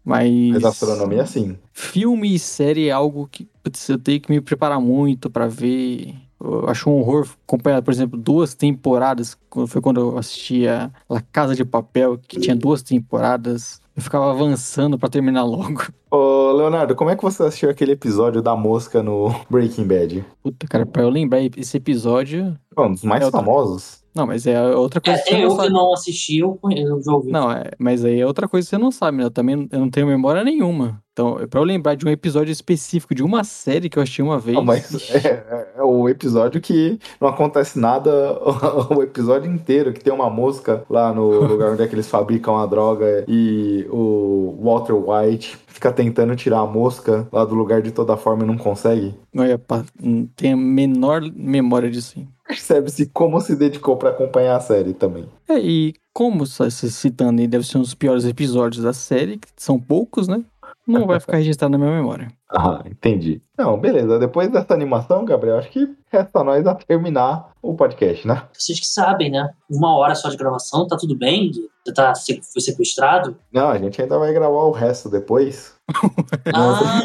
Mas, 0.05 0.31
Mas 0.53 0.65
astronomia, 0.65 1.27
sim. 1.27 1.57
filme 1.73 2.35
e 2.35 2.39
série 2.39 2.89
é 2.89 2.91
algo 2.93 3.29
que 3.31 3.47
putz, 3.63 3.89
eu 3.89 3.99
tenho 3.99 4.21
que 4.21 4.31
me 4.31 4.41
preparar 4.41 4.81
muito 4.81 5.29
pra 5.29 5.47
ver. 5.47 6.15
Eu 6.41 6.69
acho 6.69 6.89
um 6.89 7.01
horror 7.01 7.27
acompanhar, 7.47 7.83
por 7.83 7.93
exemplo, 7.93 8.19
duas 8.19 8.55
temporadas. 8.55 9.37
quando- 9.51 9.67
Foi 9.67 9.81
quando 9.83 10.01
eu 10.01 10.17
assistia 10.19 10.91
La 11.11 11.21
Casa 11.21 11.55
de 11.55 11.65
Papel, 11.65 12.17
que 12.17 12.39
tinha 12.41 12.55
duas 12.57 12.81
temporadas. 12.81 13.81
Eu 13.99 14.03
ficava 14.03 14.31
avançando 14.31 14.97
pra 14.97 15.09
terminar 15.09 15.43
logo. 15.43 15.83
Ô, 16.09 16.53
Leonardo, 16.53 16.95
como 16.95 17.11
é 17.11 17.17
que 17.17 17.23
você 17.23 17.43
assistiu 17.43 17.69
aquele 17.69 17.93
episódio 17.93 18.41
da 18.41 18.55
mosca 18.55 19.03
no 19.03 19.29
Breaking 19.51 19.89
Bad? 19.89 20.25
Puta, 20.41 20.69
cara, 20.69 20.87
pra 20.87 21.03
eu 21.03 21.11
lembrar 21.11 21.41
esse 21.43 21.77
episódio. 21.77 22.57
É 22.77 22.81
Um 22.81 22.93
dos 22.93 23.03
mais 23.03 23.23
É 23.23 23.25
outra- 23.27 23.41
famosos. 23.41 23.99
Não, 24.15 24.25
mas 24.27 24.47
é 24.47 24.61
outra 24.75 24.99
É, 24.99 25.03
coisa 25.03 25.23
que 25.23 25.29
você 25.29 25.35
até 25.35 25.43
não 25.43 25.51
eu 25.51 25.57
que 25.57 25.63
sabe. 25.63 25.73
não 25.75 25.93
assisti, 25.93 26.39
eu, 26.39 26.59
eu 26.71 27.03
já 27.03 27.13
ouvi. 27.13 27.31
Não, 27.33 27.51
é, 27.51 27.71
mas 27.79 28.05
aí 28.05 28.21
é 28.21 28.27
outra 28.27 28.47
coisa 28.49 28.67
que 28.67 28.71
você 28.71 28.79
não 28.79 28.91
sabe, 28.93 29.19
né? 29.19 29.25
Eu 29.25 29.31
também 29.33 29.69
eu 29.71 29.79
não 29.81 29.91
tenho 29.91 30.07
memória 30.07 30.43
nenhuma. 30.45 31.01
Então, 31.19 31.49
pra 31.49 31.59
eu 31.59 31.65
lembrar 31.65 31.97
de 31.97 32.07
um 32.07 32.09
episódio 32.09 32.53
específico 32.53 33.13
de 33.13 33.25
uma 33.25 33.43
série 33.43 33.89
que 33.89 33.99
eu 33.99 34.03
assisti 34.05 34.23
uma 34.23 34.39
vez. 34.39 34.57
Não, 34.57 34.65
mas 34.65 35.11
é, 35.11 35.17
é- 35.27 35.69
é 35.79 35.83
o 35.83 36.09
episódio 36.09 36.61
que 36.61 36.97
não 37.21 37.27
acontece 37.29 37.77
nada 37.77 38.11
o 38.97 39.03
episódio 39.03 39.51
inteiro, 39.51 39.93
que 39.93 40.01
tem 40.05 40.13
uma 40.13 40.31
mosca 40.31 40.85
lá 40.89 41.13
no 41.13 41.29
lugar 41.45 41.73
onde 41.73 41.83
é 41.83 41.89
que 41.89 41.95
eles 41.97 42.07
fabricam 42.09 42.57
a 42.57 42.67
droga 42.67 43.25
e 43.27 43.85
o 43.91 44.57
Walter 44.63 44.93
White 44.95 45.59
fica 45.67 45.91
tentando 45.91 46.37
tirar 46.37 46.61
a 46.61 46.67
mosca 46.67 47.27
lá 47.33 47.45
do 47.45 47.55
lugar 47.57 47.83
de 47.83 47.91
toda 47.91 48.17
forma 48.17 48.45
e 48.45 48.47
não 48.47 48.57
consegue. 48.57 49.13
Não, 49.35 49.43
é 49.43 49.59
pa- 49.59 49.85
não 50.01 50.25
tenho 50.37 50.55
a 50.55 50.61
menor 50.61 51.23
memória 51.35 51.91
disso. 51.91 52.17
hein. 52.17 52.29
Percebe-se 52.47 53.07
como 53.07 53.41
se 53.41 53.55
dedicou 53.57 53.97
pra 53.97 54.09
acompanhar 54.11 54.57
a 54.57 54.61
série 54.61 54.95
também. 54.95 55.27
É, 55.49 55.59
e 55.59 55.95
como 56.15 56.47
se 56.47 56.71
citando 56.91 57.41
aí, 57.41 57.47
deve 57.47 57.67
ser 57.67 57.77
um 57.79 57.83
dos 57.83 57.95
piores 57.95 58.25
episódios 58.25 58.83
da 58.83 58.93
série, 58.93 59.37
que 59.37 59.49
são 59.57 59.79
poucos, 59.79 60.27
né? 60.27 60.43
Não 60.89 61.07
vai 61.07 61.21
ficar 61.21 61.37
registrado 61.37 61.73
na 61.73 61.79
minha 61.79 61.97
memória. 61.97 62.29
Ah, 62.51 62.83
entendi. 62.87 63.43
Não, 63.59 63.79
beleza. 63.79 64.19
Depois 64.19 64.51
dessa 64.51 64.73
animação, 64.73 65.23
Gabriel, 65.23 65.59
acho 65.59 65.69
que 65.69 65.87
resta 66.11 66.43
nós 66.43 66.67
a 66.67 66.75
terminar 66.75 67.51
o 67.61 67.75
podcast, 67.75 68.27
né? 68.27 68.43
Vocês 68.55 68.81
que 68.81 68.87
sabem, 68.87 69.31
né? 69.31 69.51
Uma 69.71 69.95
hora 69.95 70.15
só 70.15 70.31
de 70.31 70.37
gravação, 70.39 70.87
tá 70.87 70.97
tudo 70.97 71.15
bem? 71.15 71.51
Você 71.85 71.93
tá, 71.93 72.15
foi 72.51 72.63
sequestrado? 72.63 73.37
Não, 73.53 73.69
a 73.69 73.77
gente 73.77 74.01
ainda 74.01 74.19
vai 74.19 74.33
gravar 74.33 74.63
o 74.63 74.71
resto 74.71 75.11
depois, 75.11 75.75
Ah, 76.55 77.03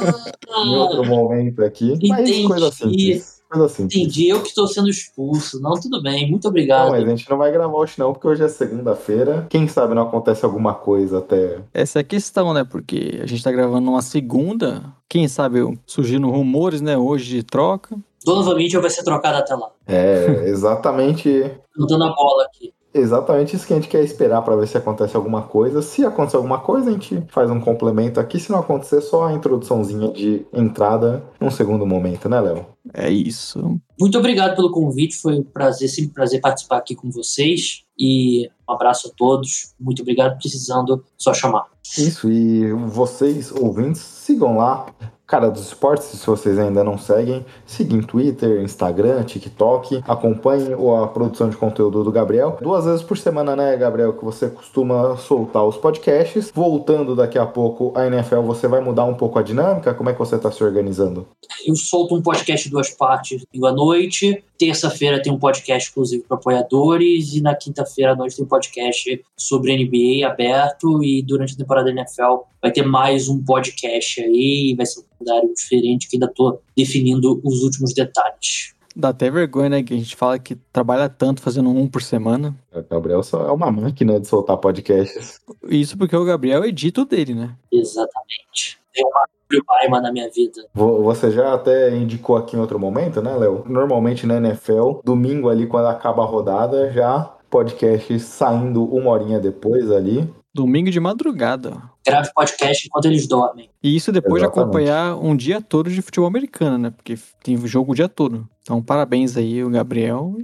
em 0.64 0.76
outro 0.76 1.04
momento 1.04 1.64
aqui. 1.64 1.96
Mas 2.08 2.28
Entendi. 2.28 2.48
coisa 2.48 2.72
simples. 2.72 3.39
Coisa 3.50 3.68
simples. 3.68 3.96
entendi. 4.00 4.28
Eu 4.28 4.40
que 4.42 4.48
estou 4.48 4.66
sendo 4.68 4.88
expulso. 4.88 5.60
Não, 5.60 5.72
tudo 5.74 6.00
bem. 6.02 6.30
Muito 6.30 6.44
Não, 6.44 6.50
obrigado. 6.50 6.90
mas 6.90 7.02
a 7.04 7.08
gente 7.08 7.28
não 7.28 7.36
vai 7.36 7.50
gravar 7.50 7.76
hoje 7.76 7.94
não, 7.98 8.12
porque 8.12 8.28
hoje 8.28 8.44
é 8.44 8.48
segunda-feira. 8.48 9.46
Quem 9.50 9.66
sabe 9.66 9.94
não 9.94 10.02
acontece 10.02 10.44
alguma 10.44 10.74
coisa 10.74 11.18
até... 11.18 11.58
Essa 11.74 11.98
é 11.98 12.02
a 12.02 12.04
questão, 12.04 12.54
né? 12.54 12.64
Porque 12.64 13.18
a 13.22 13.26
gente 13.26 13.42
tá 13.42 13.50
gravando 13.50 13.80
numa 13.80 14.02
segunda. 14.02 14.84
Quem 15.08 15.26
sabe 15.26 15.58
surgindo 15.86 16.30
rumores, 16.30 16.80
né? 16.80 16.96
Hoje 16.96 17.24
de 17.36 17.42
troca. 17.42 17.96
Donovan 18.24 18.54
Mitchell 18.56 18.80
vai 18.82 18.90
ser 18.90 19.02
trocado 19.02 19.38
até 19.38 19.54
lá. 19.54 19.70
É, 19.86 20.44
exatamente... 20.48 21.50
Tô 21.76 21.86
dando 21.86 22.04
a 22.04 22.14
bola 22.14 22.44
aqui. 22.44 22.72
Exatamente 22.92 23.54
isso 23.54 23.64
que 23.66 23.72
a 23.72 23.76
gente 23.76 23.88
quer 23.88 24.02
esperar 24.02 24.42
pra 24.42 24.56
ver 24.56 24.66
se 24.66 24.76
acontece 24.76 25.16
alguma 25.16 25.42
coisa. 25.42 25.80
Se 25.80 26.04
acontecer 26.04 26.36
alguma 26.36 26.58
coisa, 26.58 26.90
a 26.90 26.92
gente 26.92 27.22
faz 27.28 27.48
um 27.48 27.60
complemento 27.60 28.18
aqui. 28.18 28.38
Se 28.40 28.50
não 28.50 28.58
acontecer, 28.58 29.00
só 29.00 29.26
a 29.26 29.32
introduçãozinha 29.32 30.08
de 30.12 30.44
entrada 30.52 31.22
num 31.40 31.52
segundo 31.52 31.86
momento, 31.86 32.28
né, 32.28 32.40
Léo? 32.40 32.66
É 32.92 33.10
isso. 33.10 33.80
Muito 33.98 34.18
obrigado 34.18 34.56
pelo 34.56 34.70
convite. 34.70 35.16
Foi 35.16 35.38
um 35.38 35.42
prazer, 35.42 35.88
sempre 35.88 36.10
um 36.10 36.14
prazer 36.14 36.40
participar 36.40 36.78
aqui 36.78 36.94
com 36.94 37.10
vocês. 37.10 37.84
E 37.98 38.48
um 38.68 38.72
abraço 38.72 39.08
a 39.08 39.10
todos. 39.16 39.74
Muito 39.78 40.02
obrigado. 40.02 40.38
Precisando, 40.38 41.04
só 41.16 41.34
chamar. 41.34 41.66
Isso, 41.98 42.30
e 42.30 42.72
vocês, 42.72 43.52
ouvintes, 43.52 44.00
sigam 44.00 44.56
lá. 44.56 44.86
Cara 45.30 45.48
dos 45.48 45.62
Esportes, 45.62 46.06
se 46.06 46.26
vocês 46.26 46.58
ainda 46.58 46.82
não 46.82 46.98
seguem, 46.98 47.46
sigam 47.64 48.02
Twitter, 48.02 48.62
Instagram, 48.62 49.22
TikTok, 49.22 50.02
acompanhem 50.04 50.74
a 51.00 51.06
produção 51.06 51.48
de 51.48 51.56
conteúdo 51.56 52.02
do 52.02 52.10
Gabriel. 52.10 52.58
Duas 52.60 52.84
vezes 52.84 53.00
por 53.00 53.16
semana, 53.16 53.54
né, 53.54 53.76
Gabriel, 53.76 54.12
que 54.12 54.24
você 54.24 54.48
costuma 54.48 55.16
soltar 55.16 55.64
os 55.64 55.76
podcasts. 55.76 56.50
Voltando 56.52 57.14
daqui 57.14 57.38
a 57.38 57.46
pouco 57.46 57.92
à 57.96 58.08
NFL, 58.08 58.40
você 58.40 58.66
vai 58.66 58.80
mudar 58.80 59.04
um 59.04 59.14
pouco 59.14 59.38
a 59.38 59.42
dinâmica? 59.42 59.94
Como 59.94 60.10
é 60.10 60.12
que 60.12 60.18
você 60.18 60.34
está 60.34 60.50
se 60.50 60.64
organizando? 60.64 61.28
Eu 61.64 61.76
solto 61.76 62.16
um 62.16 62.20
podcast 62.20 62.66
em 62.66 62.72
duas 62.72 62.90
partes 62.90 63.44
domingo 63.52 63.66
à 63.66 63.72
noite. 63.72 64.42
Terça-feira 64.60 65.22
tem 65.22 65.32
um 65.32 65.38
podcast 65.38 65.88
exclusivo 65.88 66.22
para 66.28 66.36
apoiadores. 66.36 67.32
E 67.32 67.40
na 67.40 67.54
quinta-feira 67.54 68.12
à 68.12 68.14
noite 68.14 68.36
tem 68.36 68.44
um 68.44 68.48
podcast 68.48 69.24
sobre 69.34 69.74
NBA 69.74 70.28
aberto. 70.28 71.02
E 71.02 71.22
durante 71.22 71.54
a 71.54 71.56
temporada 71.56 71.86
da 71.86 71.92
NFL 71.92 72.42
vai 72.60 72.70
ter 72.70 72.84
mais 72.84 73.26
um 73.26 73.42
podcast 73.42 74.20
aí. 74.20 74.74
Vai 74.76 74.84
ser 74.84 75.00
um 75.00 75.04
calendário 75.18 75.54
diferente 75.54 76.06
que 76.10 76.16
ainda 76.16 76.26
estou 76.26 76.60
definindo 76.76 77.40
os 77.42 77.62
últimos 77.62 77.94
detalhes. 77.94 78.74
Dá 78.94 79.08
até 79.08 79.30
vergonha, 79.30 79.70
né? 79.70 79.82
Que 79.82 79.94
a 79.94 79.96
gente 79.96 80.14
fala 80.14 80.38
que 80.38 80.54
trabalha 80.70 81.08
tanto 81.08 81.40
fazendo 81.40 81.70
um 81.70 81.88
por 81.88 82.02
semana. 82.02 82.54
O 82.70 82.82
Gabriel 82.82 83.22
só 83.22 83.48
é 83.48 83.52
uma 83.52 83.72
máquina 83.72 84.20
de 84.20 84.28
soltar 84.28 84.58
podcasts. 84.58 85.40
Isso 85.70 85.96
porque 85.96 86.14
o 86.14 86.24
Gabriel 86.26 86.66
edita 86.66 87.00
o 87.00 87.06
dele, 87.06 87.32
né? 87.32 87.56
Exatamente. 87.72 88.79
Tem 88.92 89.04
uma 89.04 89.26
Baima 89.66 90.00
na 90.00 90.12
minha 90.12 90.30
vida. 90.30 90.64
Vo- 90.72 91.02
Você 91.02 91.30
já 91.32 91.54
até 91.54 91.90
indicou 91.96 92.36
aqui 92.36 92.56
em 92.56 92.60
outro 92.60 92.78
momento, 92.78 93.20
né, 93.20 93.34
Léo? 93.34 93.64
Normalmente 93.66 94.24
na 94.24 94.36
NFL, 94.36 95.00
domingo 95.04 95.48
ali, 95.48 95.66
quando 95.66 95.86
acaba 95.86 96.22
a 96.22 96.26
rodada, 96.26 96.88
já 96.92 97.34
podcast 97.50 98.20
saindo 98.20 98.84
uma 98.84 99.10
horinha 99.10 99.40
depois 99.40 99.90
ali. 99.90 100.32
Domingo 100.52 100.90
de 100.90 100.98
madrugada. 100.98 101.80
Grave 102.04 102.30
podcast 102.34 102.86
enquanto 102.86 103.04
eles 103.04 103.28
dormem. 103.28 103.70
E 103.82 103.94
isso 103.94 104.10
depois 104.10 104.42
Exatamente. 104.42 104.54
de 104.54 104.60
acompanhar 104.90 105.16
um 105.16 105.36
dia 105.36 105.60
todo 105.62 105.88
de 105.88 106.02
futebol 106.02 106.26
americano, 106.26 106.76
né? 106.76 106.90
Porque 106.90 107.16
tem 107.42 107.56
jogo 107.66 107.92
o 107.92 107.94
dia 107.94 108.08
todo. 108.08 108.48
Então, 108.62 108.82
parabéns 108.82 109.36
aí, 109.36 109.62
o 109.62 109.70
Gabriel. 109.70 110.34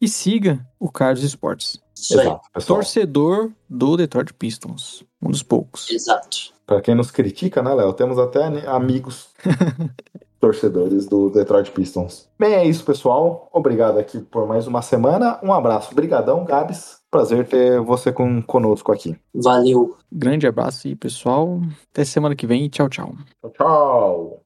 E, 0.00 0.06
siga 0.08 0.66
o 0.78 0.90
Carlos 0.90 1.22
Esportes. 1.22 1.78
Isso 1.94 2.18
aí. 2.20 2.26
Exato, 2.26 2.48
pessoal. 2.52 2.78
Torcedor 2.78 3.52
do 3.68 3.96
Detroit 3.96 4.34
Pistons. 4.34 5.02
Um 5.22 5.30
dos 5.30 5.42
poucos. 5.42 5.90
Exato. 5.90 6.52
Pra 6.66 6.80
quem 6.82 6.94
nos 6.94 7.10
critica, 7.10 7.62
né, 7.62 7.72
Léo? 7.72 7.92
Temos 7.94 8.18
até 8.18 8.50
ne- 8.50 8.66
amigos 8.66 9.28
torcedores 10.40 11.06
do 11.06 11.30
Detroit 11.30 11.70
Pistons. 11.70 12.28
Bem, 12.38 12.52
é 12.54 12.66
isso, 12.66 12.84
pessoal. 12.84 13.48
Obrigado 13.52 13.98
aqui 13.98 14.18
por 14.20 14.46
mais 14.46 14.66
uma 14.66 14.82
semana. 14.82 15.38
Um 15.42 15.52
abraço. 15.52 15.92
Obrigadão, 15.92 16.44
Gabs. 16.44 16.98
Prazer 17.14 17.46
ter 17.46 17.80
você 17.80 18.10
com, 18.10 18.42
conosco 18.42 18.90
aqui. 18.90 19.16
Valeu. 19.32 19.96
Grande 20.10 20.48
abraço 20.48 20.88
aí, 20.88 20.96
pessoal. 20.96 21.60
Até 21.92 22.04
semana 22.04 22.34
que 22.34 22.44
vem. 22.44 22.68
Tchau, 22.68 22.88
tchau. 22.88 23.14
Tchau, 23.40 23.52
tchau. 23.52 24.40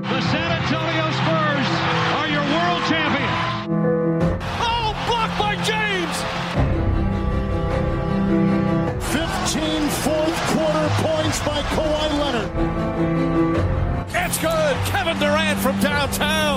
The 0.00 0.20
San 0.32 0.50
Antonio 0.58 1.06
Spurs 1.18 1.68
are 2.16 2.28
your 2.32 2.46
world 2.56 2.82
champions. 2.88 3.36
Oh, 4.64 4.96
blocked 5.06 5.36
by 5.38 5.56
James. 5.68 6.16
15 9.12 9.90
fourth 9.90 10.40
quarter 10.56 10.88
points 11.04 11.38
by 11.44 11.60
Kawhi 11.76 12.08
Leonard. 12.18 12.50
It's 14.24 14.38
good. 14.38 14.76
Kevin 14.86 15.18
Durant 15.18 15.58
from 15.58 15.78
downtown. 15.80 16.55